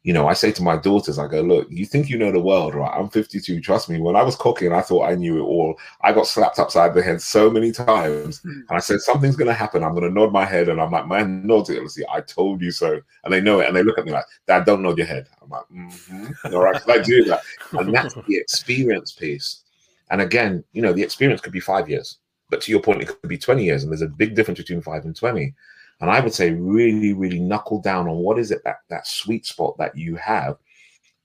you 0.07 0.13
know, 0.13 0.29
I 0.29 0.31
say 0.31 0.53
to 0.53 0.63
my 0.63 0.77
daughters, 0.77 1.19
I 1.19 1.27
go, 1.27 1.41
look, 1.41 1.67
you 1.69 1.85
think 1.85 2.07
you 2.07 2.17
know 2.17 2.31
the 2.31 2.39
world, 2.39 2.73
right? 2.75 2.97
I'm 2.97 3.09
52. 3.09 3.59
Trust 3.59 3.89
me. 3.89 3.99
When 3.99 4.15
I 4.15 4.23
was 4.23 4.37
cooking, 4.37 4.71
I 4.71 4.79
thought 4.79 5.03
I 5.03 5.15
knew 5.15 5.37
it 5.37 5.41
all. 5.41 5.77
I 5.99 6.13
got 6.13 6.27
slapped 6.27 6.59
upside 6.59 6.93
the 6.93 7.03
head 7.03 7.21
so 7.21 7.49
many 7.49 7.73
times. 7.73 8.39
Hmm. 8.39 8.61
And 8.69 8.77
I 8.77 8.79
said, 8.79 9.01
something's 9.01 9.35
going 9.35 9.49
to 9.49 9.53
happen. 9.53 9.83
I'm 9.83 9.93
going 9.93 10.07
to 10.07 10.09
nod 10.09 10.31
my 10.31 10.45
head. 10.45 10.69
And 10.69 10.79
I'm 10.79 10.91
like, 10.91 11.07
man, 11.07 11.45
nod 11.45 11.69
it. 11.69 11.89
See, 11.89 12.05
I 12.09 12.21
told 12.21 12.61
you 12.61 12.71
so. 12.71 13.01
And 13.25 13.33
they 13.33 13.41
know 13.41 13.59
it. 13.59 13.67
And 13.67 13.75
they 13.75 13.83
look 13.83 13.97
at 13.97 14.05
me 14.05 14.13
like, 14.13 14.23
Dad, 14.47 14.63
don't 14.63 14.81
nod 14.81 14.97
your 14.97 15.07
head. 15.07 15.27
I'm 15.41 15.49
like, 15.49 15.65
mm-hmm. 15.69 16.55
all 16.55 16.61
right, 16.61 16.81
I 16.87 16.99
do 16.99 17.25
that. 17.25 17.41
And 17.73 17.93
that's 17.93 18.13
the 18.13 18.23
experience 18.37 19.11
piece. 19.11 19.65
And 20.09 20.21
again, 20.21 20.63
you 20.71 20.81
know, 20.81 20.93
the 20.93 21.03
experience 21.03 21.41
could 21.41 21.51
be 21.51 21.59
five 21.59 21.89
years. 21.89 22.19
But 22.49 22.61
to 22.61 22.71
your 22.71 22.79
point, 22.79 23.01
it 23.01 23.09
could 23.09 23.27
be 23.27 23.37
20 23.37 23.61
years. 23.61 23.83
And 23.83 23.91
there's 23.91 24.01
a 24.01 24.07
big 24.07 24.35
difference 24.35 24.59
between 24.59 24.81
five 24.81 25.03
and 25.03 25.13
20. 25.13 25.53
And 25.99 26.09
I 26.09 26.19
would 26.19 26.33
say 26.33 26.51
really, 26.51 27.13
really 27.13 27.39
knuckle 27.39 27.81
down 27.81 28.07
on 28.07 28.17
what 28.17 28.37
is 28.37 28.51
it 28.51 28.63
that 28.63 28.77
that 28.89 29.07
sweet 29.07 29.45
spot 29.45 29.77
that 29.77 29.97
you 29.97 30.15
have 30.15 30.57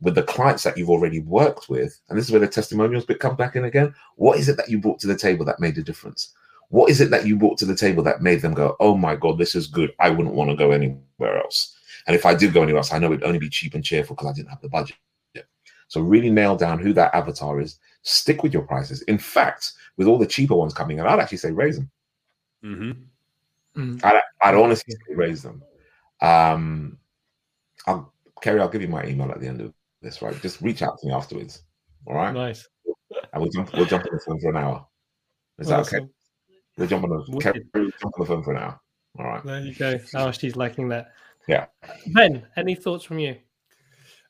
with 0.00 0.14
the 0.14 0.22
clients 0.22 0.62
that 0.64 0.76
you've 0.76 0.90
already 0.90 1.20
worked 1.20 1.68
with. 1.68 1.98
And 2.08 2.18
this 2.18 2.26
is 2.26 2.32
where 2.32 2.40
the 2.40 2.48
testimonials 2.48 3.04
bit 3.04 3.20
come 3.20 3.36
back 3.36 3.54
in 3.54 3.64
again. 3.64 3.94
What 4.16 4.38
is 4.38 4.48
it 4.48 4.56
that 4.56 4.68
you 4.68 4.78
brought 4.78 4.98
to 5.00 5.06
the 5.06 5.16
table 5.16 5.44
that 5.44 5.60
made 5.60 5.78
a 5.78 5.82
difference? 5.82 6.34
What 6.70 6.90
is 6.90 7.00
it 7.00 7.10
that 7.10 7.26
you 7.26 7.36
brought 7.36 7.58
to 7.58 7.66
the 7.66 7.76
table 7.76 8.02
that 8.04 8.22
made 8.22 8.40
them 8.40 8.54
go, 8.54 8.76
oh 8.80 8.96
my 8.96 9.14
God, 9.14 9.38
this 9.38 9.54
is 9.54 9.66
good. 9.66 9.92
I 10.00 10.08
wouldn't 10.10 10.34
want 10.34 10.50
to 10.50 10.56
go 10.56 10.70
anywhere 10.70 11.38
else. 11.38 11.76
And 12.06 12.16
if 12.16 12.26
I 12.26 12.34
did 12.34 12.52
go 12.52 12.62
anywhere 12.62 12.78
else, 12.78 12.92
I 12.92 12.98
know 12.98 13.12
it'd 13.12 13.24
only 13.24 13.38
be 13.38 13.50
cheap 13.50 13.74
and 13.74 13.84
cheerful 13.84 14.16
because 14.16 14.30
I 14.30 14.32
didn't 14.32 14.48
have 14.48 14.62
the 14.62 14.68
budget. 14.68 14.96
So 15.88 16.00
really 16.00 16.30
nail 16.30 16.56
down 16.56 16.78
who 16.78 16.94
that 16.94 17.14
avatar 17.14 17.60
is. 17.60 17.78
Stick 18.00 18.42
with 18.42 18.54
your 18.54 18.62
prices. 18.62 19.02
In 19.02 19.18
fact, 19.18 19.72
with 19.98 20.08
all 20.08 20.16
the 20.16 20.26
cheaper 20.26 20.54
ones 20.54 20.72
coming 20.72 20.98
in, 20.98 21.06
I'd 21.06 21.20
actually 21.20 21.36
say 21.36 21.52
raise 21.52 21.76
them. 21.76 21.90
Mm-hmm. 22.64 22.92
Mm. 23.76 24.04
I'd, 24.04 24.20
I'd 24.42 24.54
honestly 24.54 24.94
raise 25.10 25.42
them. 25.42 25.62
Um, 26.20 26.98
I'll 27.86 28.12
Kerry. 28.42 28.60
I'll 28.60 28.68
give 28.68 28.82
you 28.82 28.88
my 28.88 29.04
email 29.04 29.30
at 29.30 29.40
the 29.40 29.48
end 29.48 29.60
of 29.60 29.72
this. 30.00 30.20
Right, 30.22 30.40
just 30.42 30.60
reach 30.60 30.82
out 30.82 30.98
to 30.98 31.06
me 31.06 31.12
afterwards. 31.12 31.62
All 32.06 32.14
right. 32.14 32.32
Nice. 32.32 32.68
And 33.32 33.42
we'll 33.42 33.50
jump. 33.50 33.72
We'll 33.72 33.86
jump 33.86 34.04
on 34.04 34.10
the 34.12 34.20
phone 34.26 34.40
for 34.40 34.50
an 34.50 34.56
hour. 34.56 34.86
Is 35.58 35.68
that 35.68 35.80
awesome. 35.80 36.02
okay? 36.04 36.08
We'll 36.76 36.88
jump 36.88 37.04
on 37.04 37.10
the 37.10 37.38
Kerry, 37.40 37.64
jump 37.74 38.14
on 38.18 38.20
the 38.20 38.26
phone 38.26 38.42
for 38.42 38.52
an 38.52 38.62
hour. 38.62 38.80
All 39.18 39.26
right. 39.26 39.44
There 39.44 39.60
you 39.60 39.74
go. 39.74 39.98
Oh, 40.14 40.30
she's 40.30 40.56
liking 40.56 40.88
that. 40.88 41.12
Yeah. 41.48 41.66
Ben, 42.06 42.46
any 42.56 42.74
thoughts 42.74 43.04
from 43.04 43.18
you? 43.18 43.36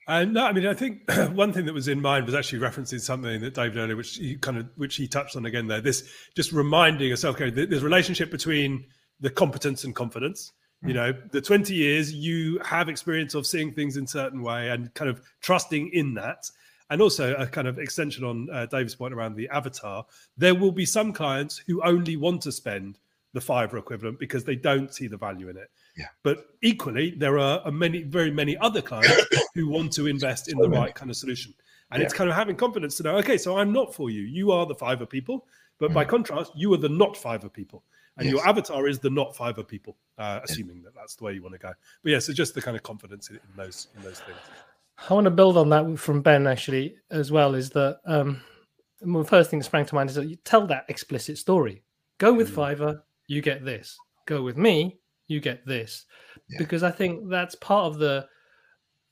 Uh, 0.09 0.25
no, 0.25 0.45
I 0.45 0.53
mean, 0.53 0.67
I 0.67 0.75
think 0.75 1.03
one 1.33 1.53
thing 1.53 1.67
that 1.67 1.75
was 1.75 1.87
in 1.89 2.01
mind 2.01 2.27
was 2.27 2.35
actually 2.35 2.59
referencing 2.59 3.01
something 3.01 3.41
that 3.41 3.55
David 3.55 3.79
earlier, 3.79 3.97
which 3.97 4.17
he 4.17 4.37
kind 4.37 4.59
of, 4.59 4.69
which 4.77 4.97
he 4.97 5.07
touched 5.07 5.37
on 5.37 5.47
again 5.47 5.69
there. 5.69 5.81
This 5.81 6.09
just 6.35 6.53
reminding 6.53 7.09
yourself, 7.09 7.41
okay, 7.41 7.51
there's 7.51 7.85
relationship 7.85 8.31
between 8.31 8.87
the 9.23 9.31
competence 9.31 9.85
and 9.85 9.95
confidence 9.95 10.53
you 10.83 10.91
hmm. 10.91 10.97
know 10.97 11.13
the 11.31 11.41
20 11.41 11.75
years 11.75 12.13
you 12.13 12.59
have 12.59 12.89
experience 12.89 13.35
of 13.35 13.47
seeing 13.47 13.73
things 13.73 13.97
in 13.97 14.07
certain 14.07 14.43
way 14.43 14.69
and 14.69 14.93
kind 14.95 15.09
of 15.09 15.23
trusting 15.41 15.89
in 15.95 16.13
that 16.13 16.51
and 16.91 17.01
also 17.01 17.35
a 17.37 17.47
kind 17.47 17.67
of 17.67 17.79
extension 17.79 18.25
on 18.25 18.49
uh, 18.53 18.67
david's 18.67 18.95
point 18.95 19.15
around 19.15 19.35
the 19.35 19.49
avatar 19.49 20.05
there 20.37 20.55
will 20.55 20.73
be 20.73 20.85
some 20.85 21.13
clients 21.13 21.63
who 21.67 21.83
only 21.83 22.17
want 22.17 22.43
to 22.43 22.53
spend 22.53 22.99
the 23.35 23.41
Fiverr 23.41 23.79
equivalent 23.79 24.19
because 24.19 24.45
they 24.45 24.57
don't 24.57 24.93
see 24.93 25.07
the 25.07 25.17
value 25.17 25.49
in 25.49 25.57
it 25.57 25.71
yeah. 25.97 26.09
but 26.23 26.49
equally 26.63 27.13
there 27.13 27.39
are 27.39 27.71
many 27.71 28.03
very 28.03 28.31
many 28.31 28.59
other 28.59 28.83
clients 28.83 29.25
who 29.55 29.69
want 29.69 29.93
to 29.93 30.07
invest 30.07 30.53
in 30.53 30.59
the 30.59 30.69
right 30.69 30.95
kind 30.95 31.11
of 31.11 31.17
solution 31.17 31.55
and 31.93 32.01
yeah. 32.01 32.05
it's 32.05 32.15
kind 32.15 32.29
of 32.29 32.37
having 32.37 32.57
confidence 32.57 32.97
to 32.97 33.03
know 33.05 33.17
okay 33.17 33.39
so 33.39 33.57
i'm 33.57 33.73
not 33.73 33.95
for 33.95 34.11
you 34.11 34.23
you 34.23 34.53
are 34.53 34.67
the 34.67 34.75
Fiverr 34.75 35.09
people 35.09 35.47
but 35.79 35.91
mm. 35.91 35.95
by 35.95 36.05
contrast 36.05 36.53
you 36.55 36.73
are 36.75 36.79
the 36.79 36.89
not 36.89 37.15
Fiverr 37.15 37.53
people 37.53 37.83
and 38.17 38.27
yes. 38.27 38.35
your 38.35 38.47
avatar 38.47 38.87
is 38.87 38.99
the 38.99 39.11
not 39.11 39.35
Fiverr 39.35 39.67
people, 39.67 39.97
uh, 40.19 40.41
assuming 40.45 40.79
yeah. 40.79 40.83
that 40.85 40.95
that's 40.95 41.17
the 41.17 41.25
way 41.25 41.33
you 41.33 41.43
want 41.43 41.55
to 41.55 41.59
go. 41.59 41.73
But 42.03 42.13
yeah, 42.13 42.19
so 42.19 42.33
just 42.33 42.55
the 42.55 42.63
kind 42.63 42.77
of 42.77 42.83
confidence 42.83 43.31
in, 43.31 43.37
in 43.37 43.57
those 43.57 43.89
in 43.97 44.03
those 44.03 44.21
things. 44.21 44.39
I 45.09 45.15
want 45.15 45.25
to 45.25 45.31
build 45.31 45.57
on 45.57 45.69
that 45.71 45.99
from 45.99 46.21
Ben 46.21 46.47
actually 46.47 46.97
as 47.11 47.33
well. 47.33 47.55
Is 47.55 47.71
that 47.71 47.99
um, 48.07 48.41
the 49.01 49.25
first 49.25 49.51
thing 49.51 49.59
that 49.59 49.65
sprang 49.65 49.87
to 49.87 49.95
mind 49.95 50.11
is 50.11 50.17
that 50.17 50.29
you 50.29 50.37
tell 50.45 50.67
that 50.67 50.85
explicit 50.89 51.39
story. 51.39 51.83
Go 52.19 52.33
with 52.33 52.51
mm. 52.51 52.55
Fiverr, 52.77 53.01
you 53.27 53.41
get 53.41 53.65
this. 53.65 53.97
Go 54.27 54.43
with 54.43 54.57
me, 54.57 54.99
you 55.27 55.41
get 55.41 55.67
this. 55.67 56.05
Yeah. 56.49 56.59
Because 56.59 56.83
I 56.83 56.91
think 56.91 57.29
that's 57.29 57.55
part 57.57 57.87
of 57.87 57.99
the 57.99 58.27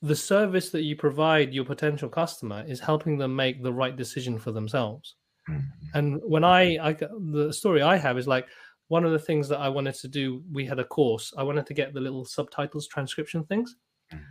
the 0.03 0.16
service 0.16 0.70
that 0.70 0.82
you 0.82 0.96
provide 0.96 1.53
your 1.53 1.64
potential 1.64 2.09
customer 2.09 2.64
is 2.66 2.80
helping 2.80 3.18
them 3.18 3.36
make 3.36 3.62
the 3.62 3.72
right 3.72 3.96
decision 3.96 4.38
for 4.38 4.51
themselves. 4.51 5.16
Mm-hmm. 5.48 5.98
And 5.98 6.20
when 6.24 6.44
I, 6.44 6.78
I 6.78 6.92
the 6.92 7.53
story 7.53 7.82
I 7.82 7.96
have 7.96 8.16
is 8.16 8.26
like 8.26 8.46
one 8.91 9.05
of 9.05 9.12
the 9.12 9.18
things 9.20 9.49
that 9.49 9.61
I 9.61 9.68
wanted 9.68 9.95
to 9.95 10.09
do, 10.09 10.43
we 10.51 10.66
had 10.66 10.80
a 10.80 10.84
course. 10.84 11.32
I 11.38 11.45
wanted 11.45 11.64
to 11.66 11.74
get 11.74 11.95
the 11.95 12.01
little 12.01 12.24
subtitles 12.24 12.88
transcription 12.88 13.45
things, 13.45 13.76
mm-hmm. 14.12 14.24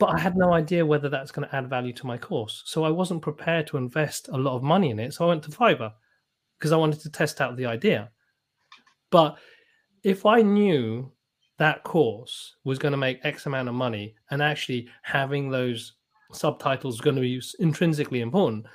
but 0.00 0.06
I 0.06 0.18
had 0.18 0.36
no 0.36 0.52
idea 0.52 0.84
whether 0.84 1.08
that's 1.08 1.30
going 1.30 1.48
to 1.48 1.54
add 1.54 1.70
value 1.70 1.92
to 1.92 2.08
my 2.08 2.18
course. 2.18 2.64
So 2.66 2.82
I 2.82 2.90
wasn't 2.90 3.22
prepared 3.22 3.68
to 3.68 3.76
invest 3.76 4.26
a 4.26 4.36
lot 4.36 4.56
of 4.56 4.64
money 4.64 4.90
in 4.90 4.98
it. 4.98 5.14
So 5.14 5.24
I 5.24 5.28
went 5.28 5.44
to 5.44 5.50
Fiverr 5.52 5.92
because 6.58 6.72
I 6.72 6.76
wanted 6.76 6.98
to 7.02 7.10
test 7.10 7.40
out 7.40 7.56
the 7.56 7.66
idea. 7.66 8.10
But 9.12 9.38
if 10.02 10.26
I 10.26 10.42
knew 10.42 11.12
that 11.58 11.84
course 11.84 12.56
was 12.64 12.80
going 12.80 12.92
to 12.92 12.98
make 12.98 13.20
X 13.22 13.46
amount 13.46 13.68
of 13.68 13.76
money 13.76 14.16
and 14.32 14.42
actually 14.42 14.88
having 15.02 15.50
those 15.50 15.92
subtitles 16.32 17.00
going 17.00 17.14
to 17.14 17.22
be 17.22 17.40
intrinsically 17.60 18.22
important, 18.22 18.66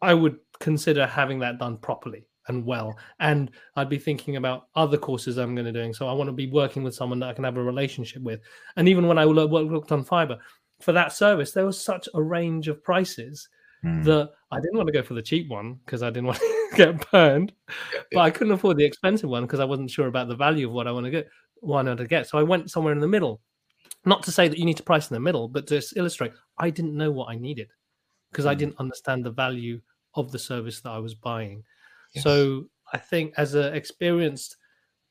I 0.00 0.14
would 0.14 0.38
consider 0.60 1.06
having 1.06 1.40
that 1.40 1.58
done 1.58 1.76
properly 1.76 2.26
and 2.48 2.64
well. 2.64 2.96
And 3.20 3.50
I'd 3.76 3.88
be 3.88 3.98
thinking 3.98 4.36
about 4.36 4.68
other 4.74 4.98
courses 4.98 5.36
I'm 5.36 5.54
going 5.54 5.66
to 5.66 5.72
doing. 5.72 5.94
So 5.94 6.08
I 6.08 6.12
want 6.12 6.28
to 6.28 6.32
be 6.32 6.50
working 6.50 6.82
with 6.82 6.94
someone 6.94 7.18
that 7.20 7.28
I 7.28 7.32
can 7.32 7.44
have 7.44 7.56
a 7.56 7.62
relationship 7.62 8.22
with. 8.22 8.40
And 8.76 8.88
even 8.88 9.06
when 9.06 9.18
I 9.18 9.24
looked 9.24 9.92
on 9.92 10.04
Fiverr 10.04 10.38
for 10.80 10.92
that 10.92 11.12
service, 11.12 11.52
there 11.52 11.66
was 11.66 11.80
such 11.80 12.08
a 12.14 12.22
range 12.22 12.68
of 12.68 12.82
prices 12.82 13.48
mm. 13.84 14.04
that 14.04 14.30
I 14.50 14.60
didn't 14.60 14.76
want 14.76 14.88
to 14.88 14.92
go 14.92 15.02
for 15.02 15.14
the 15.14 15.22
cheap 15.22 15.48
one 15.48 15.74
because 15.84 16.02
I 16.02 16.10
didn't 16.10 16.26
want 16.26 16.38
to 16.38 16.68
get 16.76 17.10
burned, 17.10 17.52
but 18.12 18.20
I 18.20 18.30
couldn't 18.30 18.52
afford 18.52 18.76
the 18.76 18.84
expensive 18.84 19.30
one 19.30 19.44
because 19.44 19.60
I 19.60 19.64
wasn't 19.64 19.90
sure 19.90 20.08
about 20.08 20.28
the 20.28 20.36
value 20.36 20.66
of 20.66 20.72
what 20.72 20.86
I 20.86 20.92
want 20.92 21.04
to 21.04 21.10
get. 21.10 21.28
Wanted 21.62 21.96
to 21.98 22.06
get, 22.06 22.28
so 22.28 22.38
I 22.38 22.42
went 22.42 22.70
somewhere 22.70 22.92
in 22.92 23.00
the 23.00 23.08
middle. 23.08 23.40
Not 24.04 24.22
to 24.24 24.30
say 24.30 24.46
that 24.46 24.58
you 24.58 24.64
need 24.64 24.76
to 24.76 24.82
price 24.82 25.10
in 25.10 25.14
the 25.14 25.20
middle, 25.20 25.48
but 25.48 25.66
to 25.68 25.82
illustrate, 25.96 26.32
I 26.58 26.70
didn't 26.70 26.96
know 26.96 27.10
what 27.10 27.30
I 27.30 27.36
needed 27.36 27.68
because 28.30 28.44
mm. 28.44 28.50
I 28.50 28.52
hmm. 28.52 28.58
didn't 28.58 28.78
understand 28.78 29.24
the 29.24 29.30
value 29.30 29.80
of 30.14 30.30
the 30.32 30.38
service 30.38 30.80
that 30.82 30.90
I 30.90 30.98
was 30.98 31.14
buying. 31.14 31.62
So 32.14 32.66
I 32.92 32.98
think 32.98 33.34
as 33.36 33.54
an 33.54 33.74
experienced, 33.74 34.56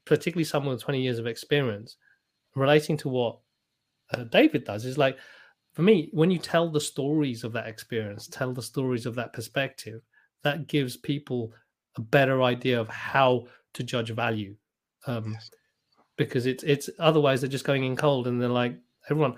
particularly 0.05 0.45
someone 0.45 0.73
with 0.73 0.83
20 0.83 1.01
years 1.01 1.19
of 1.19 1.27
experience, 1.27 1.97
relating 2.55 2.97
to 2.97 3.09
what 3.09 3.39
uh, 4.13 4.23
David 4.23 4.63
does 4.63 4.85
is 4.85 4.97
like 4.97 5.17
for 5.73 5.81
me 5.81 6.09
when 6.13 6.31
you 6.31 6.39
tell 6.39 6.69
the 6.69 6.79
stories 6.79 7.43
of 7.43 7.51
that 7.53 7.67
experience, 7.67 8.27
tell 8.27 8.53
the 8.53 8.61
stories 8.61 9.05
of 9.05 9.15
that 9.15 9.33
perspective, 9.33 10.01
that 10.43 10.67
gives 10.67 10.95
people 10.95 11.51
a 11.97 12.01
better 12.01 12.43
idea 12.43 12.79
of 12.79 12.87
how 12.87 13.45
to 13.73 13.83
judge 13.83 14.09
value. 14.11 14.55
Um, 15.07 15.37
because 16.17 16.45
it's 16.45 16.63
it's 16.63 16.89
otherwise 16.97 17.41
they're 17.41 17.49
just 17.49 17.65
going 17.65 17.83
in 17.83 17.95
cold 17.95 18.25
and 18.27 18.41
they're 18.41 18.47
like 18.47 18.77
everyone 19.09 19.35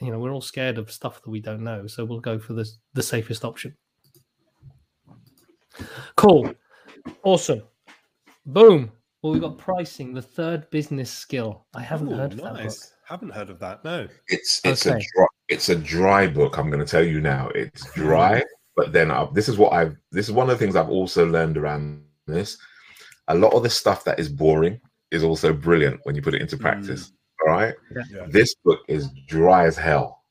you 0.00 0.12
know 0.12 0.20
we're 0.20 0.32
all 0.32 0.40
scared 0.40 0.78
of 0.78 0.90
stuff 0.90 1.20
that 1.20 1.30
we 1.30 1.40
don't 1.40 1.64
know 1.64 1.86
so 1.88 2.04
we'll 2.04 2.20
go 2.20 2.38
for 2.38 2.52
the 2.52 2.66
the 2.94 3.02
safest 3.02 3.44
option. 3.44 3.76
Cool 6.16 6.54
awesome 7.22 7.62
boom 8.46 8.90
well 9.22 9.32
we've 9.32 9.42
got 9.42 9.58
pricing 9.58 10.12
the 10.14 10.22
third 10.22 10.68
business 10.70 11.10
skill 11.10 11.66
i 11.74 11.82
haven't 11.82 12.12
Ooh, 12.12 12.16
heard 12.16 12.32
of 12.32 12.38
that 12.42 12.54
nice. 12.54 12.78
book. 12.78 12.92
Haven't 13.06 13.30
heard 13.30 13.50
of 13.50 13.60
that. 13.60 13.84
No. 13.84 14.08
It's 14.26 14.60
it's 14.64 14.84
Okay. 14.84 14.96
a 14.96 14.98
dry, 14.98 15.26
it's 15.46 15.68
a 15.68 15.76
dry 15.76 16.26
book. 16.26 16.58
I'm 16.58 16.70
going 16.70 16.84
to 16.84 16.90
tell 16.90 17.04
you 17.04 17.20
now. 17.20 17.50
It's 17.54 17.88
dry, 17.94 18.42
but 18.74 18.92
then 18.92 19.12
I, 19.12 19.28
this 19.32 19.48
is 19.48 19.56
what 19.56 19.72
I've. 19.72 19.96
This 20.10 20.26
is 20.26 20.32
one 20.32 20.50
of 20.50 20.58
the 20.58 20.64
things 20.64 20.74
I've 20.74 20.88
also 20.90 21.24
learned 21.24 21.56
around 21.56 22.02
this. 22.26 22.58
A 23.28 23.34
lot 23.36 23.52
of 23.52 23.62
the 23.62 23.70
stuff 23.70 24.02
that 24.02 24.18
is 24.18 24.28
boring 24.28 24.80
is 25.12 25.22
also 25.22 25.52
brilliant 25.52 26.00
when 26.02 26.16
you 26.16 26.20
put 26.22 26.34
it 26.34 26.40
into 26.42 26.56
practice. 26.56 27.10
Mm. 27.10 27.12
All 27.46 27.54
right. 27.54 27.74
Yeah. 28.10 28.26
This 28.28 28.56
book 28.64 28.80
is 28.88 29.08
dry 29.28 29.66
as 29.66 29.76
hell, 29.76 30.24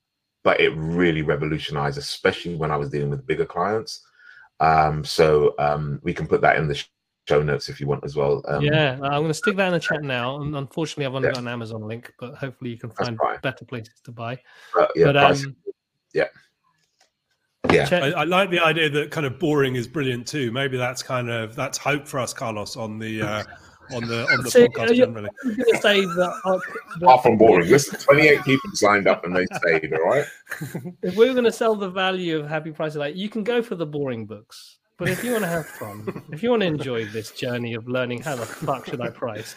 but 0.43 0.59
it 0.59 0.75
really 0.75 1.21
revolutionized, 1.21 1.97
especially 1.97 2.55
when 2.55 2.71
I 2.71 2.75
was 2.75 2.89
dealing 2.89 3.09
with 3.09 3.25
bigger 3.25 3.45
clients. 3.45 4.05
Um, 4.59 5.03
so 5.03 5.53
um, 5.59 5.99
we 6.03 6.13
can 6.13 6.27
put 6.27 6.41
that 6.41 6.57
in 6.57 6.67
the 6.67 6.75
sh- 6.75 6.87
show 7.27 7.41
notes 7.41 7.69
if 7.69 7.79
you 7.81 7.87
want 7.87 8.03
as 8.05 8.15
well. 8.15 8.43
Um, 8.47 8.61
yeah 8.63 8.93
i'm 9.01 9.21
going 9.23 9.27
to 9.29 9.33
stick 9.33 9.55
that 9.57 9.65
in 9.67 9.73
the 9.73 9.79
chat 9.79 10.03
now 10.03 10.39
and 10.41 10.55
unfortunately 10.55 11.05
i've 11.07 11.15
only 11.15 11.27
Yeah. 11.27 11.33
got 11.33 11.41
an 11.41 11.47
amazon 11.47 11.81
link 11.87 12.13
but 12.19 12.35
hopefully 12.35 12.69
you 12.69 12.77
can 12.77 12.91
find 12.91 13.17
better 13.41 13.65
places 13.65 13.99
to 14.03 14.11
buy 14.11 14.39
But 14.75 14.91
yeah, 14.95 15.05
but 15.05 15.15
price- 15.15 15.43
um 15.45 15.55
yeah. 16.13 17.85
check- 17.85 18.03
I, 18.03 18.11
I 18.11 18.23
like 18.25 18.51
the 18.51 18.59
idea 18.63 18.89
that 18.91 19.11
kind 19.11 19.25
of 19.25 19.39
boring 19.39 19.75
is 19.75 19.87
brilliant 19.87 20.27
too. 20.27 20.51
Maybe 20.51 20.77
that's 20.77 21.01
kind 21.03 21.29
of 21.29 21.55
that's 21.55 21.77
hope 21.79 22.07
for 22.07 22.19
us, 22.19 22.33
Carlos, 22.33 22.77
on 22.77 22.99
the 22.99 23.21
uh, 23.23 23.43
on 23.93 24.07
the 24.07 24.25
on 24.31 24.43
the 24.43 24.51
See, 24.51 24.67
podcast 24.67 24.89
uh, 24.89 24.91
you- 24.93 25.05
generally. 25.05 25.29
I 25.43 25.47
was 25.47 25.55
going 25.57 25.73
to 25.73 25.81
say 25.81 26.01
that, 26.05 26.41
uh, 26.45 26.57
that 26.99 27.03
Apart 27.03 27.23
from 27.23 27.37
boring, 27.37 27.69
listen, 27.69 27.99
28 27.99 28.43
people 28.43 28.69
signed 28.73 29.07
up 29.07 29.25
and 29.25 29.35
they 29.35 29.45
stayed. 29.57 29.93
All 29.93 29.99
right. 30.05 30.25
if 31.03 31.15
we 31.15 31.27
were 31.27 31.33
going 31.33 31.43
to 31.45 31.51
sell 31.51 31.75
the 31.75 31.89
value 31.89 32.39
of 32.39 32.47
happy 32.47 32.71
prices, 32.71 32.97
like 32.97 33.15
you 33.15 33.29
can 33.29 33.43
go 33.43 33.61
for 33.61 33.75
the 33.75 33.85
boring 33.85 34.25
books, 34.25 34.79
but 34.97 35.09
if 35.09 35.23
you 35.23 35.31
want 35.31 35.43
to 35.43 35.49
have 35.49 35.65
fun, 35.67 36.23
if 36.31 36.41
you 36.43 36.49
want 36.49 36.61
to 36.61 36.67
enjoy 36.67 37.05
this 37.05 37.31
journey 37.31 37.73
of 37.73 37.87
learning 37.87 38.21
how 38.21 38.35
the 38.35 38.45
fuck 38.45 38.85
should 38.87 39.01
I 39.01 39.09
price, 39.09 39.55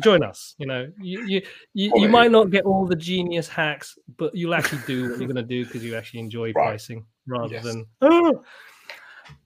join 0.00 0.22
us. 0.22 0.54
You 0.58 0.66
know, 0.66 0.90
you 1.00 1.26
you 1.26 1.42
you, 1.74 1.92
you 1.96 2.08
might 2.08 2.30
not 2.30 2.50
get 2.50 2.64
all 2.64 2.86
the 2.86 2.96
genius 2.96 3.48
hacks, 3.48 3.96
but 4.16 4.34
you'll 4.34 4.54
actually 4.54 4.82
do 4.86 5.10
what 5.10 5.18
you're 5.18 5.26
going 5.28 5.36
to 5.36 5.42
do 5.42 5.64
because 5.64 5.84
you 5.84 5.96
actually 5.96 6.20
enjoy 6.20 6.52
Right. 6.52 6.68
pricing 6.68 7.04
rather 7.26 7.54
Yes. 7.54 7.64
than. 7.64 7.86
"Oh." 8.00 8.42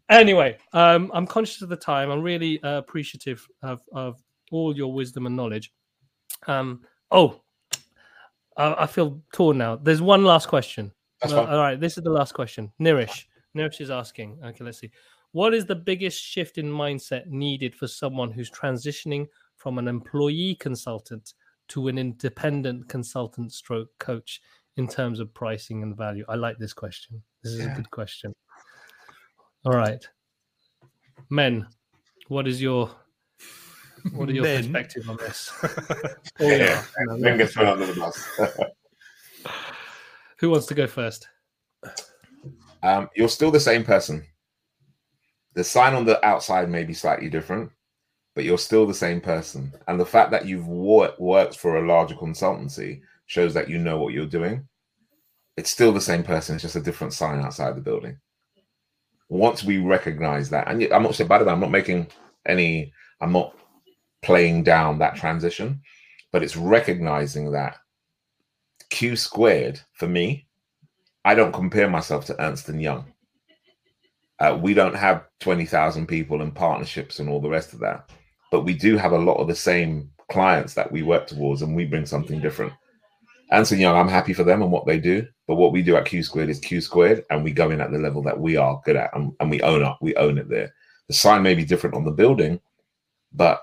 Anyway, 0.09 0.57
um, 0.73 1.11
I'm 1.13 1.27
conscious 1.27 1.63
of 1.63 1.69
the 1.69 1.77
time. 1.77 2.11
I'm 2.11 2.23
really 2.23 2.63
uh, 2.63 2.79
appreciative 2.79 3.47
of, 3.63 3.81
of 3.93 4.23
all 4.53 4.77
your 4.77 4.93
wisdom 4.93 5.27
and 5.27 5.37
knowledge. 5.37 5.73
Um, 6.47 6.83
oh, 7.11 7.41
I, 8.57 8.85
I 8.85 8.87
feel 8.87 9.21
torn 9.33 9.59
now. 9.59 9.77
There's 9.77 10.01
one 10.03 10.25
last 10.25 10.47
question. 10.47 10.93
Uh, 11.23 11.45
all 11.45 11.59
right, 11.59 11.81
this 11.81 11.99
is 11.99 12.05
the 12.05 12.11
last 12.11 12.35
question. 12.35 12.73
Nirish. 12.81 13.25
Nirish 13.57 13.81
is 13.81 13.91
asking. 13.91 14.39
Okay, 14.45 14.65
let's 14.65 14.79
see. 14.79 14.91
What 15.33 15.55
is 15.55 15.67
the 15.67 15.75
biggest 15.75 16.23
shift 16.23 16.57
in 16.57 16.67
mindset 16.67 17.27
needed 17.27 17.75
for 17.75 17.89
someone 17.89 18.31
who's 18.31 18.51
transitioning 18.51 19.27
from 19.57 19.79
an 19.79 19.89
employee 19.89 20.57
consultant 20.61 21.35
to 21.69 21.89
an 21.89 21.99
independent 21.99 22.89
consultant 22.89 23.53
stroke 23.53 23.89
coach 23.99 24.41
in 24.77 24.87
terms 24.87 25.21
of 25.21 25.35
pricing 25.35 25.83
and 25.83 25.97
value? 25.97 26.25
I 26.29 26.37
like 26.37 26.59
this 26.59 26.73
question. 26.73 27.23
This 27.43 27.55
is 27.55 27.67
a 27.67 27.71
good 27.71 27.91
question. 27.91 28.33
All 29.67 29.73
right. 29.73 30.09
Men, 31.29 31.67
what 32.29 32.47
is 32.47 32.63
your 32.63 32.89
what 34.13 34.29
are 34.29 34.33
your 34.33 34.45
Men? 34.45 34.63
perspective 34.63 35.11
on 35.11 35.17
this? 35.17 35.53
Oh, 36.39 36.49
yeah. 36.49 36.85
No, 37.01 37.19
then 37.19 37.39
get 37.39 37.51
thrown 37.51 37.67
under 37.67 37.87
the 37.87 37.99
bus. 37.99 38.29
Who 40.39 40.51
wants 40.51 40.67
to 40.67 40.75
go 40.75 40.87
first? 40.87 41.29
um, 42.83 43.09
you're 43.17 43.29
still 43.29 43.51
the 43.51 43.59
same 43.59 43.83
person. 43.83 44.25
The 45.55 45.65
sign 45.65 45.95
on 45.95 46.05
the 46.05 46.25
outside 46.25 46.69
may 46.69 46.85
be 46.85 46.93
slightly 46.95 47.29
different, 47.29 47.73
but 48.35 48.45
you're 48.45 48.59
still 48.59 48.87
the 48.87 48.95
same 48.95 49.21
person. 49.21 49.73
And 49.89 49.99
the 49.99 50.07
fact 50.07 50.31
that 50.31 50.47
you've 50.47 50.69
wor- 50.69 51.15
worked 51.19 51.57
for 51.57 51.79
a 51.79 51.89
larger 51.89 52.15
consultancy 52.15 53.01
shows 53.25 53.55
that 53.55 53.69
you 53.71 53.79
know 53.79 53.99
what 53.99 54.13
you're 54.13 54.27
doing. 54.27 54.69
It's 55.57 55.71
still 55.71 55.93
the 55.93 56.01
same 56.01 56.23
person. 56.23 56.55
It's 56.55 56.63
just 56.63 56.77
a 56.77 56.81
different 56.83 57.15
sign 57.15 57.41
outside 57.41 57.75
the 57.75 57.81
building. 57.81 58.21
Once 59.29 59.65
we 59.65 59.79
recognize 59.79 60.51
that, 60.51 60.69
and 60.69 60.83
I'm 60.93 61.03
not 61.03 61.15
so 61.15 61.25
bad 61.25 61.43
about 61.43 61.53
it, 61.53 61.55
I'm 61.55 61.61
not 61.61 61.71
making 61.71 62.09
any, 62.47 62.93
I'm 63.21 63.33
not 63.33 63.57
playing 64.23 64.63
down 64.63 64.99
that 64.99 65.17
transition, 65.17 65.81
but 66.33 66.43
it's 66.43 66.57
recognizing 66.57 67.53
that 67.53 67.79
Q 68.91 69.17
squared 69.17 69.81
for 69.95 70.07
me 70.07 70.47
I 71.27 71.35
don't 71.35 71.53
compare 71.53 71.91
myself 71.91 72.25
to 72.27 72.41
Ernst 72.41 72.69
and 72.69 72.81
Young. 72.81 73.13
Uh, 74.39 74.57
we 74.63 74.75
don't 74.75 74.95
have 74.95 75.25
twenty 75.41 75.67
thousand 75.67 76.07
people 76.07 76.41
in 76.41 76.53
partnerships 76.53 77.19
and 77.19 77.29
all 77.29 77.41
the 77.41 77.49
rest 77.49 77.73
of 77.73 77.81
that, 77.81 78.11
but 78.53 78.65
we 78.65 78.75
do 78.75 78.97
have 78.97 79.11
a 79.11 79.19
lot 79.19 79.39
of 79.39 79.49
the 79.49 79.55
same 79.57 80.09
clients 80.31 80.75
that 80.75 80.93
we 80.93 81.03
work 81.03 81.27
towards, 81.27 81.63
and 81.63 81.75
we 81.75 81.85
bring 81.85 82.07
something 82.07 82.41
different. 82.41 82.73
And 83.51 83.71
Young, 83.71 83.97
I'm 83.97 84.09
happy 84.09 84.33
for 84.33 84.43
them 84.43 84.63
and 84.63 84.73
what 84.73 84.87
they 84.87 84.99
do, 84.99 85.27
but 85.47 85.55
what 85.55 85.73
we 85.73 85.83
do 85.83 85.97
at 85.97 86.05
Q 86.05 86.23
squared 86.23 86.49
is 86.49 86.59
Q 86.59 86.81
squared, 86.81 87.25
and 87.31 87.45
we 87.45 87.53
go 87.53 87.71
in 87.71 87.81
at 87.81 87.93
the 87.93 87.99
level 87.99 88.23
that 88.23 88.39
we 88.39 88.57
are 88.57 88.83
good 88.85 88.97
at, 88.97 89.15
and, 89.15 89.33
and 89.39 89.51
we 89.51 89.63
own 89.63 89.83
up, 89.83 89.99
we 90.01 90.17
own 90.17 90.39
it 90.39 90.49
there. 90.49 90.75
The 91.09 91.15
sign 91.15 91.43
may 91.43 91.55
be 91.55 91.65
different 91.65 91.95
on 91.95 92.05
the 92.05 92.11
building, 92.11 92.61
but 93.33 93.63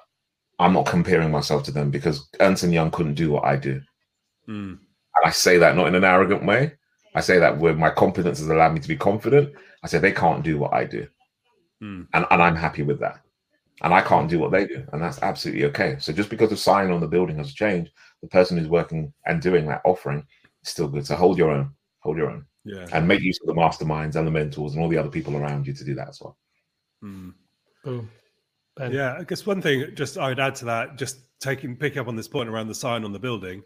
I'm 0.60 0.74
not 0.74 0.86
comparing 0.86 1.32
myself 1.32 1.64
to 1.64 1.72
them 1.72 1.92
because 1.92 2.30
and 2.40 2.62
Young 2.62 2.92
couldn't 2.92 3.16
do 3.16 3.32
what 3.32 3.44
I 3.44 3.58
do. 3.58 3.82
Mm. 4.48 4.80
And 5.16 5.26
I 5.26 5.32
say 5.32 5.58
that 5.58 5.76
not 5.76 5.88
in 5.88 5.96
an 5.96 6.04
arrogant 6.04 6.46
way. 6.46 6.74
I 7.16 7.22
say 7.22 7.38
that 7.40 7.58
where 7.58 7.76
my 7.76 7.90
confidence 7.90 8.40
has 8.40 8.50
allowed 8.50 8.74
me 8.74 8.80
to 8.80 8.88
be 8.88 8.98
confident. 8.98 9.54
I 9.84 9.88
say 9.88 10.00
they 10.00 10.12
can't 10.12 10.44
do 10.44 10.58
what 10.58 10.74
I 10.74 10.86
do. 10.86 11.08
Mm. 11.82 12.08
And, 12.14 12.26
and 12.32 12.42
I'm 12.42 12.56
happy 12.56 12.84
with 12.84 13.00
that. 13.02 13.20
And 13.82 13.94
I 13.94 14.02
can't 14.02 14.30
do 14.30 14.40
what 14.40 14.52
they 14.52 14.66
do. 14.66 14.86
And 14.94 15.02
that's 15.02 15.22
absolutely 15.22 15.66
okay. 15.66 15.98
So 16.00 16.14
just 16.14 16.30
because 16.30 16.50
the 16.50 16.58
sign 16.58 16.92
on 16.92 17.02
the 17.02 17.08
building 17.08 17.38
has 17.38 17.54
changed, 17.54 17.92
the 18.24 18.30
person 18.30 18.58
who's 18.58 18.70
working 18.70 19.14
and 19.26 19.42
doing 19.42 19.68
that 19.68 19.82
offering 19.84 20.26
is 20.64 20.70
still 20.70 20.88
good. 20.88 21.06
So 21.06 21.16
hold 21.16 21.38
your 21.38 21.52
own. 21.52 21.72
Hold 22.00 22.18
your 22.18 22.32
own. 22.32 22.46
Yeah. 22.64 22.88
And 22.94 23.08
make 23.08 23.22
use 23.22 23.38
of 23.42 23.48
the 23.48 23.54
masterminds 23.54 24.16
and 24.16 24.26
the 24.26 24.32
mentors 24.32 24.74
and 24.74 24.82
all 24.82 24.90
the 24.90 24.98
other 24.98 25.10
people 25.10 25.36
around 25.36 25.68
you 25.68 25.74
to 25.74 25.84
do 25.84 25.94
that 25.96 26.08
as 26.08 26.22
well. 26.22 26.38
Mm. 27.04 27.34
Boom. 27.84 28.10
Ben. 28.76 28.94
Yeah, 28.94 29.18
I 29.20 29.24
guess 29.26 29.46
one 29.46 29.62
thing 29.62 29.94
just 29.94 30.18
I 30.18 30.30
would 30.30 30.40
add 30.40 30.56
to 30.56 30.66
that, 30.66 30.98
just 30.98 31.20
taking 31.40 31.76
pick 31.76 31.98
up 31.98 32.08
on 32.08 32.16
this 32.16 32.30
point 32.30 32.50
around 32.50 32.70
the 32.70 32.76
sign 32.76 33.04
on 33.04 33.12
the 33.12 33.20
building. 33.20 33.62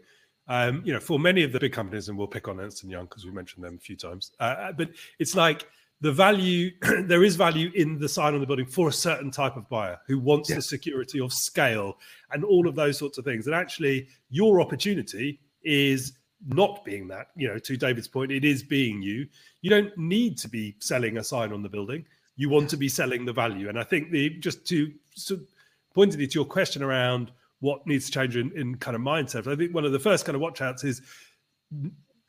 Um, 0.48 0.82
you 0.84 0.92
know, 0.92 1.00
for 1.00 1.18
many 1.18 1.44
of 1.44 1.52
the 1.52 1.60
big 1.60 1.72
companies, 1.72 2.08
and 2.08 2.18
we'll 2.18 2.26
pick 2.26 2.48
on 2.48 2.58
Ernst 2.58 2.82
and 2.82 2.90
Young 2.90 3.04
because 3.04 3.24
we 3.24 3.30
mentioned 3.30 3.64
them 3.64 3.76
a 3.76 3.80
few 3.80 3.96
times. 3.96 4.32
Uh, 4.40 4.72
but 4.72 4.90
it's 5.18 5.36
like 5.36 5.66
the 6.00 6.12
value 6.12 6.70
there 7.04 7.24
is 7.24 7.36
value 7.36 7.70
in 7.74 7.98
the 7.98 8.08
sign 8.08 8.34
on 8.34 8.40
the 8.40 8.46
building 8.46 8.66
for 8.66 8.88
a 8.88 8.92
certain 8.92 9.30
type 9.30 9.56
of 9.56 9.68
buyer 9.68 9.98
who 10.06 10.18
wants 10.18 10.48
Yeah. 10.48 10.56
the 10.56 10.62
security 10.62 11.20
of 11.20 11.32
scale 11.32 11.98
and 12.32 12.44
all 12.44 12.68
of 12.68 12.74
those 12.74 12.98
sorts 12.98 13.18
of 13.18 13.24
things. 13.24 13.46
And 13.46 13.54
actually, 13.54 14.08
your 14.30 14.60
opportunity 14.60 15.40
is 15.64 16.12
not 16.46 16.84
being 16.84 17.08
that. 17.08 17.28
You 17.36 17.48
know, 17.48 17.58
to 17.58 17.76
David's 17.76 18.08
point, 18.08 18.30
it 18.30 18.44
is 18.44 18.62
being 18.62 19.02
you. 19.02 19.26
You 19.60 19.70
don't 19.70 19.96
need 19.98 20.38
to 20.38 20.48
be 20.48 20.76
selling 20.78 21.18
a 21.18 21.24
sign 21.24 21.52
on 21.52 21.62
the 21.62 21.68
building. 21.68 22.04
You 22.36 22.48
want 22.48 22.70
to 22.70 22.76
be 22.76 22.88
selling 22.88 23.24
the 23.24 23.32
value. 23.32 23.68
And 23.68 23.78
I 23.78 23.82
think 23.82 24.12
the 24.12 24.30
just 24.30 24.64
to 24.68 24.92
so 25.14 25.38
pointedly 25.94 26.28
to 26.28 26.34
your 26.34 26.44
question 26.44 26.82
around 26.82 27.32
what 27.58 27.84
needs 27.88 28.06
to 28.06 28.12
change 28.12 28.36
in, 28.36 28.52
in 28.56 28.76
kind 28.76 28.94
of 28.94 29.00
mindset, 29.02 29.50
I 29.52 29.56
think 29.56 29.74
one 29.74 29.84
of 29.84 29.90
the 29.90 29.98
first 29.98 30.24
kind 30.24 30.36
of 30.36 30.40
watch 30.40 30.60
outs 30.60 30.84
is 30.84 31.02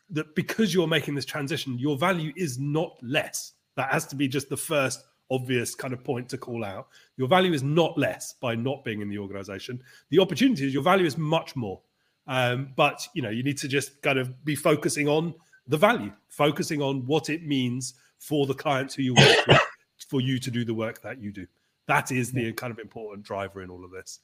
that 0.10 0.34
because 0.34 0.74
you're 0.74 0.88
making 0.88 1.14
this 1.14 1.26
transition, 1.26 1.78
your 1.78 1.96
value 1.96 2.34
is 2.36 2.58
not 2.58 2.98
less. 3.04 3.54
That 3.80 3.94
has 3.94 4.06
to 4.08 4.18
be 4.18 4.28
just 4.28 4.50
the 4.50 4.58
first 4.58 5.06
obvious 5.32 5.74
kind 5.74 5.94
of 5.94 6.04
point 6.04 6.28
to 6.28 6.38
call 6.38 6.66
out. 6.66 6.90
Your 7.16 7.30
value 7.30 7.54
is 7.54 7.64
not 7.64 7.98
less 7.98 8.34
by 8.34 8.54
not 8.54 8.84
being 8.84 9.00
in 9.00 9.08
the 9.08 9.18
organization. 9.18 9.82
The 10.10 10.20
opportunity 10.20 10.68
is 10.68 10.74
your 10.74 10.84
value 10.84 11.06
is 11.06 11.18
much 11.18 11.56
more. 11.56 11.80
Um, 12.28 12.74
but 12.76 13.08
you 13.14 13.22
know, 13.22 13.30
you 13.30 13.42
need 13.42 13.58
to 13.60 13.70
just 13.70 14.02
kind 14.02 14.20
of 14.20 14.44
be 14.44 14.54
focusing 14.54 15.08
on 15.08 15.34
the 15.66 15.78
value, 15.78 16.12
focusing 16.28 16.82
on 16.82 17.06
what 17.06 17.30
it 17.30 17.48
means 17.48 17.94
for 18.18 18.46
the 18.46 18.54
clients 18.54 18.96
who 18.96 19.04
you 19.04 19.14
work 19.14 19.48
with, 19.48 19.62
for 20.10 20.20
you 20.20 20.40
to 20.40 20.52
do 20.52 20.66
the 20.66 20.74
work 20.74 21.02
that 21.04 21.22
you 21.22 21.32
do. 21.32 21.48
That 21.86 22.12
is 22.12 22.34
the 22.34 22.52
kind 22.52 22.72
of 22.72 22.80
important 22.80 23.24
driver 23.24 23.62
in 23.62 23.70
all 23.70 23.86
of 23.86 23.92
this. 23.92 24.20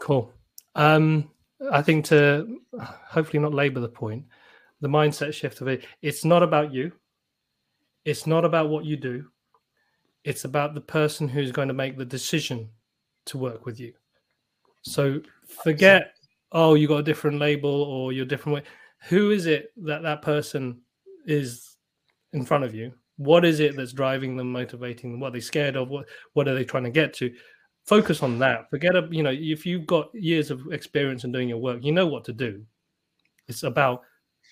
Cool. 0.00 0.32
Um, 0.74 1.30
I 1.70 1.82
think 1.82 2.06
to 2.06 2.58
hopefully 2.80 3.40
not 3.40 3.54
labor 3.54 3.78
the 3.78 3.88
point, 3.88 4.24
the 4.80 4.88
mindset 4.88 5.34
shift 5.34 5.60
of 5.60 5.68
it, 5.68 5.84
it's 6.02 6.24
not 6.24 6.42
about 6.42 6.74
you. 6.74 6.90
It's 8.04 8.26
not 8.26 8.44
about 8.44 8.68
what 8.68 8.84
you 8.84 8.96
do. 8.96 9.26
It's 10.24 10.44
about 10.44 10.74
the 10.74 10.80
person 10.80 11.28
who's 11.28 11.52
going 11.52 11.68
to 11.68 11.74
make 11.74 11.96
the 11.96 12.04
decision 12.04 12.68
to 13.26 13.38
work 13.38 13.66
with 13.66 13.80
you. 13.80 13.92
So 14.82 15.20
forget 15.62 16.14
oh, 16.52 16.74
you 16.74 16.88
got 16.88 16.98
a 16.98 17.04
different 17.04 17.38
label 17.38 17.82
or 17.82 18.12
you're 18.12 18.24
different 18.24 18.56
way. 18.56 18.62
Who 19.08 19.30
is 19.30 19.46
it 19.46 19.72
that 19.84 20.02
that 20.02 20.22
person 20.22 20.80
is 21.26 21.76
in 22.32 22.44
front 22.44 22.64
of 22.64 22.74
you? 22.74 22.92
What 23.16 23.44
is 23.44 23.60
it 23.60 23.76
that's 23.76 23.92
driving 23.92 24.36
them, 24.36 24.52
motivating 24.52 25.12
them? 25.12 25.20
What 25.20 25.28
are 25.28 25.32
they 25.32 25.40
scared 25.40 25.76
of? 25.76 25.88
What 25.88 26.06
what 26.32 26.48
are 26.48 26.54
they 26.54 26.64
trying 26.64 26.84
to 26.84 26.90
get 26.90 27.14
to? 27.14 27.32
Focus 27.86 28.22
on 28.22 28.38
that. 28.38 28.68
Forget 28.70 29.12
you 29.12 29.22
know, 29.22 29.32
if 29.32 29.64
you've 29.64 29.86
got 29.86 30.14
years 30.14 30.50
of 30.50 30.72
experience 30.72 31.24
in 31.24 31.32
doing 31.32 31.48
your 31.48 31.58
work, 31.58 31.82
you 31.82 31.92
know 31.92 32.06
what 32.06 32.24
to 32.24 32.32
do. 32.32 32.64
It's 33.48 33.62
about 33.62 34.02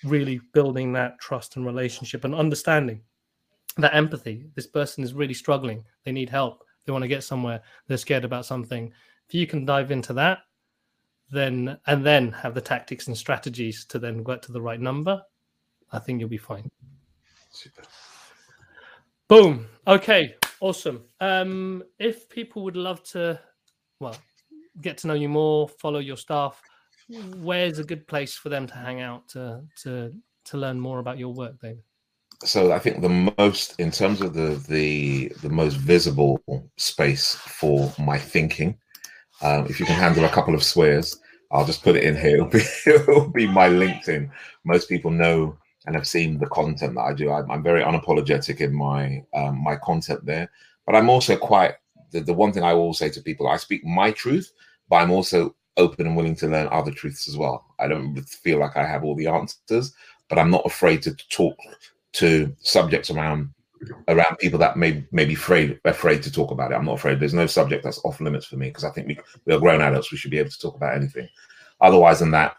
really 0.04 0.40
building 0.54 0.92
that 0.92 1.18
trust 1.20 1.56
and 1.56 1.66
relationship 1.66 2.24
and 2.24 2.34
understanding 2.34 3.02
that 3.76 3.94
empathy. 3.94 4.46
This 4.54 4.66
person 4.66 5.04
is 5.04 5.14
really 5.14 5.34
struggling. 5.34 5.84
They 6.04 6.12
need 6.12 6.30
help. 6.30 6.64
They 6.84 6.92
want 6.92 7.02
to 7.02 7.08
get 7.08 7.22
somewhere. 7.22 7.60
They're 7.86 7.96
scared 7.96 8.24
about 8.24 8.46
something. 8.46 8.92
If 9.28 9.34
you 9.34 9.46
can 9.46 9.64
dive 9.64 9.90
into 9.90 10.12
that, 10.14 10.38
then 11.30 11.78
and 11.86 12.04
then 12.04 12.32
have 12.32 12.54
the 12.54 12.60
tactics 12.60 13.06
and 13.06 13.16
strategies 13.16 13.84
to 13.86 13.98
then 13.98 14.22
get 14.22 14.42
to 14.42 14.52
the 14.52 14.60
right 14.60 14.80
number, 14.80 15.22
I 15.92 15.98
think 15.98 16.20
you'll 16.20 16.28
be 16.28 16.38
fine. 16.38 16.70
Super. 17.50 17.82
Boom. 19.28 19.66
Okay. 19.86 20.34
Awesome. 20.60 21.04
Um, 21.20 21.84
if 21.98 22.28
people 22.28 22.64
would 22.64 22.76
love 22.76 23.02
to, 23.04 23.38
well, 24.00 24.16
get 24.80 24.98
to 24.98 25.06
know 25.06 25.14
you 25.14 25.28
more, 25.28 25.68
follow 25.68 25.98
your 25.98 26.16
stuff, 26.16 26.62
where's 27.36 27.78
a 27.78 27.84
good 27.84 28.06
place 28.06 28.34
for 28.34 28.48
them 28.48 28.66
to 28.66 28.74
hang 28.74 29.00
out 29.00 29.28
to 29.28 29.62
to 29.82 30.12
to 30.44 30.56
learn 30.56 30.80
more 30.80 30.98
about 30.98 31.18
your 31.18 31.32
work, 31.32 31.60
David? 31.60 31.82
So 32.44 32.72
I 32.72 32.78
think 32.78 33.00
the 33.00 33.32
most, 33.38 33.78
in 33.80 33.90
terms 33.90 34.20
of 34.20 34.32
the 34.32 34.62
the 34.68 35.28
the 35.42 35.48
most 35.48 35.74
visible 35.74 36.40
space 36.76 37.34
for 37.34 37.92
my 37.98 38.16
thinking, 38.16 38.78
um, 39.42 39.66
if 39.66 39.80
you 39.80 39.86
can 39.86 39.96
handle 39.96 40.24
a 40.24 40.28
couple 40.28 40.54
of 40.54 40.62
swears, 40.62 41.18
I'll 41.50 41.66
just 41.66 41.82
put 41.82 41.96
it 41.96 42.04
in 42.04 42.16
here. 42.16 42.36
It'll 42.36 42.46
be, 42.46 42.62
it'll 42.86 43.28
be 43.30 43.46
my 43.46 43.68
LinkedIn. 43.68 44.30
Most 44.64 44.88
people 44.88 45.10
know 45.10 45.56
and 45.86 45.96
have 45.96 46.06
seen 46.06 46.38
the 46.38 46.46
content 46.46 46.94
that 46.94 47.00
I 47.00 47.14
do. 47.14 47.30
I'm, 47.30 47.50
I'm 47.50 47.62
very 47.62 47.82
unapologetic 47.82 48.60
in 48.60 48.74
my 48.74 49.24
um, 49.34 49.62
my 49.62 49.76
content 49.76 50.24
there, 50.24 50.50
but 50.86 50.94
I'm 50.94 51.08
also 51.08 51.36
quite 51.36 51.74
the, 52.12 52.20
the 52.20 52.34
one 52.34 52.52
thing 52.52 52.62
I 52.62 52.72
always 52.72 52.98
say 52.98 53.10
to 53.10 53.22
people: 53.22 53.48
I 53.48 53.56
speak 53.56 53.84
my 53.84 54.12
truth, 54.12 54.52
but 54.88 54.96
I'm 54.96 55.10
also 55.10 55.56
open 55.76 56.06
and 56.06 56.16
willing 56.16 56.36
to 56.36 56.48
learn 56.48 56.68
other 56.70 56.90
truths 56.90 57.28
as 57.28 57.36
well. 57.36 57.64
I 57.80 57.88
don't 57.88 58.16
feel 58.28 58.58
like 58.58 58.76
I 58.76 58.84
have 58.84 59.04
all 59.04 59.14
the 59.14 59.28
answers, 59.28 59.94
but 60.28 60.38
I'm 60.38 60.50
not 60.50 60.66
afraid 60.66 61.02
to 61.02 61.14
talk 61.30 61.56
to 62.18 62.54
subjects 62.60 63.10
around 63.10 63.50
around 64.08 64.36
people 64.38 64.58
that 64.58 64.76
may 64.76 65.04
may 65.12 65.24
be 65.24 65.34
afraid 65.34 65.78
afraid 65.84 66.22
to 66.22 66.32
talk 66.32 66.50
about 66.50 66.72
it. 66.72 66.74
I'm 66.74 66.84
not 66.84 66.98
afraid. 66.98 67.20
There's 67.20 67.34
no 67.34 67.46
subject 67.46 67.84
that's 67.84 68.00
off 68.04 68.20
limits 68.20 68.46
for 68.46 68.56
me 68.56 68.68
because 68.68 68.84
I 68.84 68.90
think 68.90 69.08
we 69.08 69.18
we 69.44 69.54
are 69.54 69.60
grown 69.60 69.80
adults. 69.80 70.10
We 70.10 70.18
should 70.18 70.30
be 70.30 70.38
able 70.38 70.50
to 70.50 70.58
talk 70.58 70.76
about 70.76 70.96
anything. 70.96 71.28
Otherwise 71.80 72.18
than 72.18 72.32
that, 72.32 72.56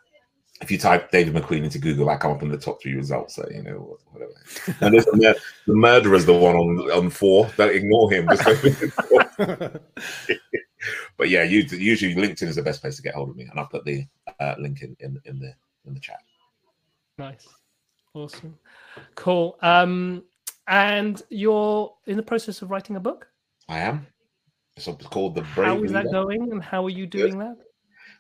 if 0.62 0.72
you 0.72 0.78
type 0.78 1.12
David 1.12 1.34
McQueen 1.34 1.64
into 1.64 1.80
Google, 1.80 2.10
I 2.10 2.18
come 2.18 2.32
up 2.32 2.42
in 2.42 2.50
the 2.50 2.58
top 2.58 2.82
three 2.82 2.94
results. 2.94 3.36
So 3.36 3.48
you 3.52 3.64
know 3.64 3.98
whatever. 4.12 4.34
And 4.82 4.96
the, 4.96 5.40
the 5.68 5.76
murderer 5.76 6.16
is 6.16 6.26
the 6.26 6.34
one 6.34 6.56
on 6.56 6.92
on 6.92 7.10
four. 7.10 7.50
Don't 7.58 7.76
ignore 7.76 8.12
him. 8.12 8.26
but 11.18 11.30
yeah, 11.30 11.44
you, 11.44 11.64
usually 11.72 12.16
LinkedIn 12.16 12.48
is 12.48 12.56
the 12.56 12.64
best 12.64 12.82
place 12.82 12.96
to 12.98 13.02
get 13.02 13.16
hold 13.16 13.30
of 13.30 13.36
me, 13.36 13.44
and 13.44 13.60
I'll 13.60 13.68
put 13.68 13.86
the 13.86 14.06
uh, 14.40 14.56
link 14.58 14.82
in, 14.82 14.96
in 15.00 15.20
in 15.26 15.40
the 15.40 15.54
in 15.86 15.94
the 15.94 16.00
chat. 16.00 16.20
Nice, 17.18 17.48
awesome, 18.14 18.58
cool. 19.16 19.58
Um, 19.62 20.24
and 20.68 21.22
you're 21.30 21.94
in 22.06 22.18
the 22.18 22.24
process 22.24 22.62
of 22.62 22.70
writing 22.70 22.96
a 22.96 23.00
book. 23.00 23.28
I 23.68 23.80
am. 23.80 24.08
So 24.78 24.94
it's 24.94 25.08
called 25.08 25.36
the 25.36 25.42
Brave. 25.56 25.68
How 25.68 25.84
is 25.84 25.92
that 25.92 26.12
going, 26.12 26.52
and 26.52 26.64
how 26.64 26.86
are 26.86 26.90
you 26.90 27.06
doing 27.06 27.38
Good. 27.38 27.42
that? 27.42 27.58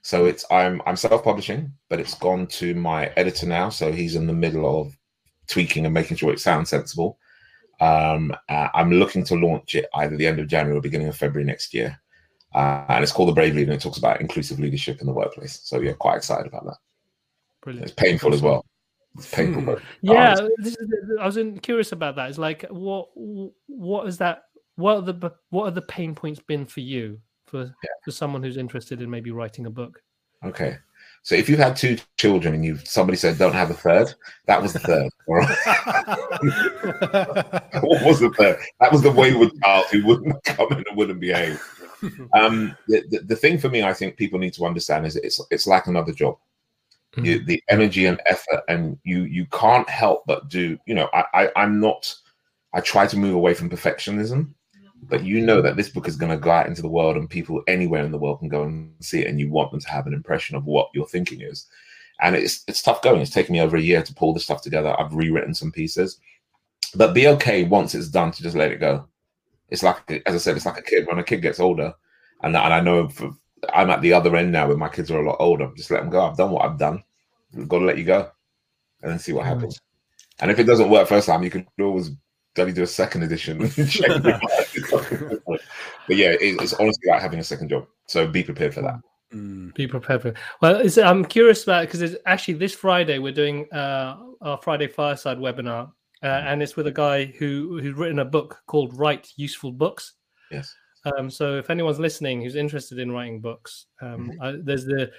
So 0.02 0.26
it's 0.26 0.46
I'm 0.52 0.82
I'm 0.86 0.96
self-publishing, 0.96 1.72
but 1.90 2.00
it's 2.00 2.16
gone 2.16 2.48
to 2.48 2.74
my 2.76 3.08
editor 3.18 3.46
now. 3.46 3.70
So 3.70 3.92
he's 3.92 4.16
in 4.16 4.28
the 4.28 4.34
middle 4.34 4.82
of 4.82 4.98
tweaking 5.48 5.86
and 5.86 5.94
making 5.94 6.18
sure 6.18 6.32
it 6.32 6.40
sounds 6.40 6.70
sensible. 6.70 7.18
Um, 7.82 8.34
uh, 8.50 8.70
I'm 8.74 8.92
looking 8.92 9.24
to 9.26 9.36
launch 9.36 9.76
it 9.76 9.88
either 9.96 10.18
the 10.18 10.28
end 10.28 10.40
of 10.40 10.48
January 10.48 10.78
or 10.78 10.82
beginning 10.82 11.08
of 11.08 11.18
February 11.18 11.46
next 11.46 11.74
year. 11.74 12.00
Uh, 12.54 12.86
and 12.90 13.04
it's 13.04 13.12
called 13.12 13.30
The 13.30 13.34
Brave 13.34 13.56
Leader 13.56 13.72
and 13.72 13.80
it 13.80 13.84
talks 13.84 13.98
about 13.98 14.22
inclusive 14.22 14.60
leadership 14.60 15.02
in 15.02 15.08
the 15.08 15.14
workplace. 15.14 15.62
So, 15.64 15.80
yeah, 15.80 15.94
quite 15.94 16.18
excited 16.18 16.48
about 16.48 16.66
that. 16.66 16.78
Brilliant. 17.62 17.88
It's 17.88 17.96
painful 17.96 18.34
as 18.34 18.42
well. 18.42 18.66
Painful. 19.32 19.76
Hmm. 19.76 19.82
yeah, 20.02 20.36
is, 20.60 20.78
I 21.20 21.26
was 21.26 21.38
in, 21.38 21.60
curious 21.60 21.92
about 21.92 22.16
that. 22.16 22.30
It's 22.30 22.38
like, 22.38 22.66
what 22.70 23.10
what 23.16 24.08
is 24.08 24.18
that? 24.20 24.44
What 24.76 24.96
are 24.98 25.02
the 25.02 25.32
what 25.50 25.66
are 25.66 25.72
the 25.72 25.82
pain 25.82 26.16
points 26.16 26.40
been 26.40 26.66
for 26.66 26.80
you 26.80 27.20
for 27.46 27.64
yeah. 27.64 27.90
for 28.06 28.12
someone 28.12 28.44
who's 28.44 28.58
interested 28.58 29.02
in 29.02 29.10
maybe 29.10 29.32
writing 29.32 29.66
a 29.66 29.70
book? 29.70 30.02
Okay, 30.46 30.78
so 31.22 31.36
if 31.36 31.50
you 31.50 31.58
had 31.58 31.76
two 31.76 31.98
children 32.18 32.54
and 32.54 32.64
you 32.64 32.78
somebody 32.78 33.18
said 33.18 33.38
don't 33.38 33.54
have 33.54 33.72
a 33.72 33.74
third, 33.74 34.14
that 34.46 34.62
was 34.62 34.74
the 34.74 34.80
third. 34.80 35.12
what 37.84 38.04
was 38.06 38.20
the 38.20 38.32
third? 38.38 38.58
That 38.80 38.92
was 38.92 39.02
the 39.02 39.12
wayward 39.12 39.52
child 39.64 39.86
who 39.92 40.06
wouldn't 40.06 40.44
come 40.46 40.72
in 40.72 40.84
and 40.88 40.98
wouldn't 40.98 41.20
behave. 41.20 41.62
Um, 42.34 42.78
the, 42.88 43.04
the, 43.10 43.20
the, 43.20 43.36
thing 43.36 43.58
for 43.58 43.68
me, 43.68 43.84
I 43.84 43.94
think 43.94 44.16
people 44.16 44.40
need 44.40 44.54
to 44.54 44.66
understand 44.66 45.06
is 45.06 45.18
it's 45.18 45.42
it's 45.52 45.68
like 45.68 45.88
another 45.88 46.14
job. 46.14 46.38
Mm-hmm. 47.14 47.26
You, 47.26 47.46
the 47.46 47.64
energy 47.70 48.06
and 48.06 48.22
effort, 48.26 48.64
and 48.68 48.98
you 49.04 49.24
you 49.24 49.46
can't 49.48 49.90
help 49.90 50.24
but 50.28 50.48
do. 50.48 50.78
You 50.86 50.96
know, 50.96 51.10
I, 51.14 51.26
I 51.34 51.52
I'm 51.56 51.80
not. 51.80 52.14
I 52.74 52.82
try 52.82 53.08
to 53.08 53.18
move 53.18 53.34
away 53.34 53.56
from 53.56 53.70
perfectionism 53.70 54.54
but 55.04 55.24
you 55.24 55.42
know 55.42 55.62
that 55.62 55.76
this 55.76 55.90
book 55.90 56.08
is 56.08 56.16
going 56.16 56.32
to 56.32 56.38
go 56.38 56.52
out 56.52 56.68
into 56.68 56.82
the 56.82 56.90
world 56.90 57.16
and 57.16 57.30
people 57.30 57.64
anywhere 57.68 58.04
in 58.04 58.12
the 58.12 58.18
world 58.18 58.40
can 58.40 58.50
go 58.50 58.64
and 58.64 58.94
see 59.00 59.22
it 59.22 59.28
and 59.28 59.40
you 59.40 59.50
want 59.50 59.72
them 59.72 59.80
to 59.80 59.90
have 59.90 60.08
an 60.08 60.14
impression 60.14 60.56
of 60.56 60.66
what 60.66 60.90
your 60.94 61.08
thinking 61.08 61.42
is 61.42 61.68
and 62.22 62.36
it's 62.36 62.64
it's 62.68 62.82
tough 62.82 63.02
going 63.02 63.22
it's 63.22 63.32
taken 63.32 63.54
me 63.54 63.62
over 63.62 63.78
a 63.78 63.82
year 63.82 64.02
to 64.02 64.14
pull 64.14 64.34
this 64.34 64.44
stuff 64.44 64.62
together 64.62 64.96
i've 65.00 65.14
rewritten 65.14 65.54
some 65.54 65.72
pieces 65.72 66.20
but 66.96 67.14
be 67.14 67.28
okay 67.28 67.64
once 67.64 67.96
it's 67.96 68.10
done 68.10 68.32
to 68.32 68.44
just 68.44 68.56
let 68.56 68.72
it 68.72 68.80
go 68.80 69.06
it's 69.70 69.84
like 69.84 70.22
as 70.26 70.36
i 70.36 70.38
said 70.38 70.56
it's 70.56 70.66
like 70.66 70.80
a 70.80 70.84
kid 70.84 71.08
when 71.08 71.20
a 71.20 71.24
kid 71.24 71.42
gets 71.42 71.60
older 71.60 71.94
and, 72.44 72.56
and 72.56 72.74
i 72.74 72.82
know 72.82 73.08
for, 73.10 73.32
i'm 73.74 73.90
at 73.90 74.02
the 74.02 74.14
other 74.14 74.36
end 74.36 74.52
now 74.52 74.68
where 74.68 74.78
my 74.78 74.90
kids 74.90 75.12
are 75.12 75.22
a 75.22 75.26
lot 75.26 75.38
older 75.40 75.72
just 75.76 75.92
let 75.92 76.02
them 76.02 76.10
go 76.10 76.26
i've 76.26 76.38
done 76.38 76.52
what 76.52 76.66
i've 76.66 76.78
done 76.78 77.04
I've 77.58 77.68
got 77.68 77.80
to 77.80 77.86
let 77.86 77.98
you 77.98 78.04
go 78.04 78.30
and 79.02 79.12
then 79.12 79.20
see 79.20 79.34
what 79.34 79.46
happens 79.46 79.82
and 80.40 80.52
if 80.52 80.60
it 80.60 80.66
doesn't 80.66 80.90
work 80.90 81.08
first 81.08 81.28
time 81.28 81.44
you 81.44 81.50
can 81.50 81.68
always 81.80 82.12
Maybe 82.60 82.74
do 82.74 82.84
a 82.84 82.88
second 82.88 83.24
edition. 83.24 83.58
but 83.68 83.72
yeah, 86.10 86.36
it's 86.42 86.74
honestly 86.74 87.10
like 87.10 87.22
having 87.22 87.40
a 87.40 87.44
second 87.44 87.70
job. 87.70 87.88
So 88.08 88.28
be 88.28 88.44
prepared 88.44 88.74
for 88.74 88.82
that. 88.82 89.00
Mm. 89.34 89.74
Be 89.76 89.88
prepared 89.88 90.22
for. 90.22 90.28
It. 90.30 90.38
Well, 90.62 90.84
I'm 91.06 91.24
curious 91.24 91.64
about 91.64 91.86
because 91.86 92.02
it's 92.02 92.18
actually 92.26 92.56
this 92.56 92.76
Friday 92.76 93.20
we're 93.20 93.32
doing 93.32 93.72
uh, 93.72 94.18
our 94.42 94.58
Friday 94.62 94.88
Fireside 94.88 95.38
webinar, 95.38 95.92
uh, 96.22 96.28
mm. 96.28 96.48
and 96.48 96.62
it's 96.62 96.76
with 96.76 96.88
a 96.88 96.92
guy 96.92 97.26
who 97.26 97.80
who's 97.82 97.96
written 97.96 98.20
a 98.20 98.26
book 98.26 98.60
called 98.68 98.98
Write 98.98 99.32
Useful 99.38 99.72
Books. 99.72 100.16
Yes. 100.52 100.76
Um, 101.06 101.30
so 101.30 101.58
if 101.58 101.70
anyone's 101.70 102.00
listening 102.00 102.42
who's 102.42 102.56
interested 102.56 103.00
in 103.00 103.12
writing 103.12 103.40
books, 103.40 103.86
um, 104.02 104.32
mm-hmm. 104.32 104.42
I, 104.42 104.56
there's 104.62 104.86
the 104.86 105.12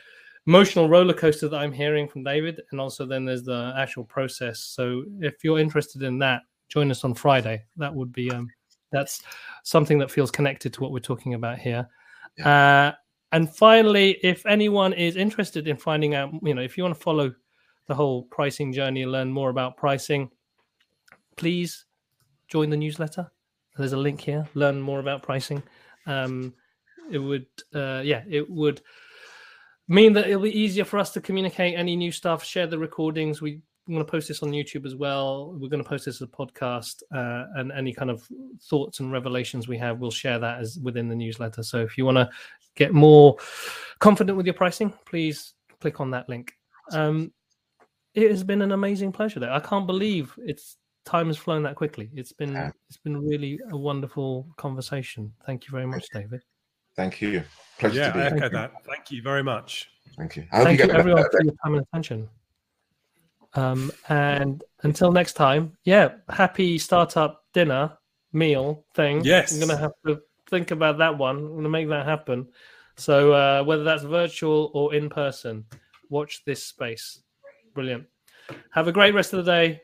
emotional 0.47 0.89
roller 0.89 1.15
coaster 1.15 1.48
that 1.48 1.57
I'm 1.57 1.73
hearing 1.73 2.09
from 2.09 2.24
David, 2.24 2.61
and 2.70 2.81
also 2.81 3.07
then 3.07 3.24
there's 3.24 3.44
the 3.44 3.74
actual 3.77 4.05
process. 4.05 4.61
So 4.61 5.05
if 5.20 5.43
you're 5.43 5.59
interested 5.59 6.02
in 6.02 6.19
that, 6.19 6.43
join 6.69 6.90
us 6.90 7.05
on 7.05 7.15
Friday. 7.15 7.65
That 7.77 7.94
would 7.94 8.12
be 8.12 8.31
um, 8.31 8.48
that's 8.93 9.23
something 9.62 9.98
that 9.98 10.11
feels 10.11 10.31
connected 10.31 10.73
to 10.74 10.81
what 10.81 10.93
we're 10.93 11.01
talking 11.01 11.35
about 11.35 11.59
here. 11.59 11.89
Yeah. 12.39 12.89
Uh, 12.89 12.94
and 13.32 13.55
finally, 13.55 14.19
if 14.23 14.44
anyone 14.47 14.93
is 14.93 15.16
interested 15.16 15.69
in 15.69 15.77
finding 15.77 16.15
out, 16.15 16.32
you 16.43 16.55
know, 16.55 16.62
if 16.62 16.77
you 16.77 16.82
want 16.82 16.97
to 16.97 17.01
follow 17.01 17.32
the 17.86 17.94
whole 17.94 18.24
pricing 18.24 18.73
journey 18.73 19.02
and 19.02 19.12
learn 19.12 19.31
more 19.31 19.51
about 19.51 19.77
pricing, 19.77 20.31
please 21.36 21.85
join 22.48 22.70
the 22.70 22.77
newsletter. 22.77 23.31
There's 23.81 23.93
a 23.93 23.98
link 23.98 24.20
here. 24.20 24.47
Learn 24.55 24.81
more 24.81 25.01
about 25.01 25.23
pricing. 25.23 25.62
Um, 26.07 26.55
it 27.11 27.19
would, 27.19 27.47
uh, 27.74 28.02
yeah, 28.05 28.23
it 28.28 28.48
would 28.48 28.81
mean 29.89 30.12
that 30.12 30.28
it'll 30.28 30.43
be 30.43 30.59
easier 30.59 30.85
for 30.85 30.98
us 30.98 31.12
to 31.12 31.20
communicate 31.20 31.77
any 31.77 31.97
new 31.97 32.12
stuff, 32.12 32.44
share 32.44 32.66
the 32.66 32.78
recordings. 32.78 33.43
We 33.43 33.61
I'm 33.90 33.94
going 33.94 34.07
to 34.07 34.11
post 34.11 34.28
this 34.28 34.44
on 34.44 34.52
YouTube 34.52 34.86
as 34.86 34.94
well. 34.94 35.52
We're 35.59 35.69
going 35.69 35.82
to 35.82 35.89
post 35.89 36.05
this 36.05 36.16
as 36.16 36.23
a 36.23 36.27
podcast, 36.28 37.02
uh, 37.12 37.47
and 37.57 37.73
any 37.73 37.93
kind 37.93 38.09
of 38.09 38.23
thoughts 38.62 39.01
and 39.01 39.11
revelations 39.11 39.66
we 39.66 39.78
have, 39.78 39.98
we'll 39.98 40.12
share 40.12 40.39
that 40.39 40.61
as 40.61 40.78
within 40.81 41.09
the 41.09 41.16
newsletter. 41.16 41.65
So 41.65 41.81
if 41.81 41.98
you 41.98 42.05
want 42.05 42.19
to 42.19 42.31
get 42.77 42.94
more 42.94 43.36
confident 43.98 44.36
with 44.36 44.47
your 44.47 44.55
pricing, 44.55 44.94
please 45.07 45.55
click 45.81 45.98
on 45.98 46.12
that 46.12 46.28
link. 46.28 46.52
Um, 46.93 47.32
it 48.15 48.31
has 48.31 48.44
been 48.44 48.62
an 48.62 48.70
amazing 48.70 49.11
pleasure. 49.11 49.40
There, 49.40 49.52
I 49.52 49.59
can't 49.59 49.89
believe 49.89 50.39
it's 50.39 50.77
time 51.05 51.28
has 51.28 51.36
flown 51.36 51.62
that 51.64 51.77
quickly. 51.77 52.10
It's 52.14 52.32
been 52.32 52.56
it's 52.89 52.98
been 52.98 53.16
really 53.16 53.59
a 53.70 53.77
wonderful 53.77 54.47
conversation. 54.56 55.32
Thank 55.47 55.66
you 55.66 55.72
very 55.72 55.86
much, 55.86 56.06
David. 56.12 56.43
Thank 56.97 57.20
you. 57.20 57.43
Pleasure 57.78 58.01
yeah, 58.01 58.09
to 58.09 58.14
be 58.14 58.20
I 58.20 58.27
echo 58.27 58.48
that. 58.51 58.72
Thank 58.85 59.10
you 59.10 59.22
very 59.22 59.43
much. 59.43 59.90
Thank 60.16 60.36
you. 60.36 60.47
Thank 60.52 60.81
you, 60.81 60.90
everyone, 60.90 61.24
for 61.31 61.43
your 61.43 61.55
time 61.64 61.74
and 61.74 61.86
attention. 61.93 62.28
Um, 63.55 63.90
and 64.09 64.62
until 64.82 65.10
next 65.12 65.32
time, 65.35 65.77
yeah, 65.85 66.10
happy 66.28 66.78
startup 66.78 67.44
dinner 67.52 67.97
meal 68.32 68.85
thing. 68.94 69.24
Yes. 69.24 69.52
I'm 69.52 69.59
going 69.59 69.70
to 69.70 69.77
have 69.77 69.93
to 70.06 70.20
think 70.48 70.70
about 70.70 70.98
that 70.98 71.16
one. 71.16 71.36
I'm 71.36 71.52
going 71.52 71.64
to 71.64 71.70
make 71.70 71.89
that 71.89 72.06
happen. 72.06 72.48
So 72.97 73.32
uh, 73.32 73.64
whether 73.64 73.82
that's 73.82 74.02
virtual 74.02 74.70
or 74.74 74.94
in 74.94 75.09
person, 75.09 75.64
watch 76.10 76.44
this 76.44 76.62
space. 76.62 77.22
Brilliant. 77.74 78.06
Have 78.72 78.89
a 78.89 78.93
great 78.93 79.14
rest 79.14 79.32
of 79.32 79.44
the 79.44 79.51
day. 79.51 79.81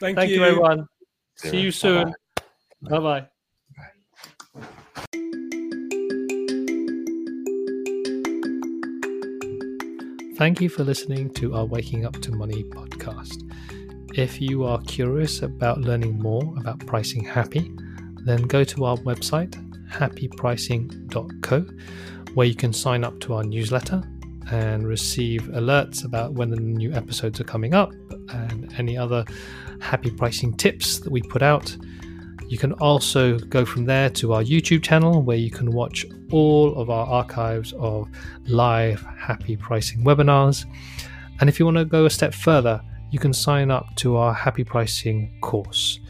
Thank, 0.00 0.16
Thank 0.16 0.30
you, 0.30 0.36
you 0.36 0.44
everyone. 0.44 0.86
See 1.36 1.50
See 1.50 1.56
you. 1.58 1.62
you 1.64 1.70
soon. 1.70 2.14
Bye 2.82 2.98
bye. 2.98 3.26
Thank 10.36 10.60
you 10.60 10.68
for 10.68 10.82
listening 10.82 11.32
to 11.34 11.54
our 11.54 11.64
Waking 11.64 12.04
Up 12.04 12.20
to 12.22 12.32
Money 12.32 12.64
podcast. 12.64 13.38
If 14.18 14.40
you 14.40 14.64
are 14.64 14.80
curious 14.82 15.42
about 15.42 15.80
learning 15.80 16.18
more 16.18 16.42
about 16.58 16.84
pricing 16.86 17.24
happy, 17.24 17.72
then 18.24 18.42
go 18.42 18.64
to 18.64 18.84
our 18.84 18.96
website, 18.98 19.52
happypricing.co, 19.90 21.66
where 22.34 22.46
you 22.46 22.54
can 22.54 22.72
sign 22.72 23.04
up 23.04 23.20
to 23.20 23.34
our 23.34 23.44
newsletter 23.44 24.02
and 24.50 24.86
receive 24.86 25.42
alerts 25.42 26.04
about 26.04 26.32
when 26.32 26.50
the 26.50 26.60
new 26.60 26.92
episodes 26.92 27.40
are 27.40 27.44
coming 27.44 27.72
up 27.72 27.92
and 28.30 28.74
any 28.76 28.98
other 28.98 29.24
happy 29.84 30.10
pricing 30.10 30.56
tips 30.56 30.98
that 31.00 31.10
we 31.10 31.20
put 31.22 31.42
out. 31.42 31.76
You 32.48 32.58
can 32.58 32.72
also 32.74 33.38
go 33.38 33.64
from 33.64 33.84
there 33.84 34.10
to 34.10 34.32
our 34.32 34.42
YouTube 34.42 34.82
channel 34.82 35.22
where 35.22 35.36
you 35.36 35.50
can 35.50 35.72
watch 35.72 36.04
all 36.30 36.74
of 36.76 36.90
our 36.90 37.06
archives 37.06 37.72
of 37.78 38.08
live 38.46 39.00
happy 39.18 39.56
pricing 39.56 40.04
webinars. 40.04 40.64
And 41.40 41.48
if 41.48 41.58
you 41.58 41.64
want 41.64 41.76
to 41.78 41.84
go 41.84 42.06
a 42.06 42.10
step 42.10 42.34
further, 42.34 42.80
you 43.10 43.18
can 43.18 43.32
sign 43.32 43.70
up 43.70 43.86
to 43.96 44.16
our 44.16 44.32
happy 44.32 44.64
pricing 44.64 45.36
course, 45.40 46.00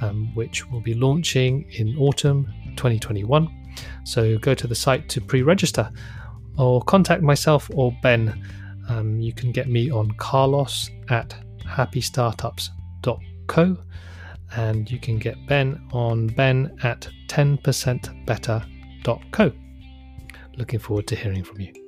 um, 0.00 0.34
which 0.34 0.70
will 0.70 0.80
be 0.80 0.94
launching 0.94 1.66
in 1.72 1.96
autumn 1.98 2.46
2021. 2.76 3.48
So 4.04 4.38
go 4.38 4.54
to 4.54 4.66
the 4.66 4.74
site 4.74 5.08
to 5.10 5.20
pre 5.20 5.42
register 5.42 5.90
or 6.56 6.82
contact 6.82 7.22
myself 7.22 7.70
or 7.74 7.96
Ben. 8.02 8.42
Um, 8.88 9.20
you 9.20 9.32
can 9.32 9.52
get 9.52 9.68
me 9.68 9.90
on 9.90 10.10
carlos 10.12 10.90
at 11.08 11.34
happystartups.co 13.04 13.76
and 14.56 14.90
you 14.90 14.98
can 14.98 15.18
get 15.18 15.46
Ben 15.46 15.86
on 15.92 16.28
ben 16.28 16.74
at 16.82 17.06
10percentbetter.co. 17.28 19.52
Looking 20.56 20.78
forward 20.78 21.06
to 21.08 21.16
hearing 21.16 21.42
from 21.42 21.60
you. 21.60 21.83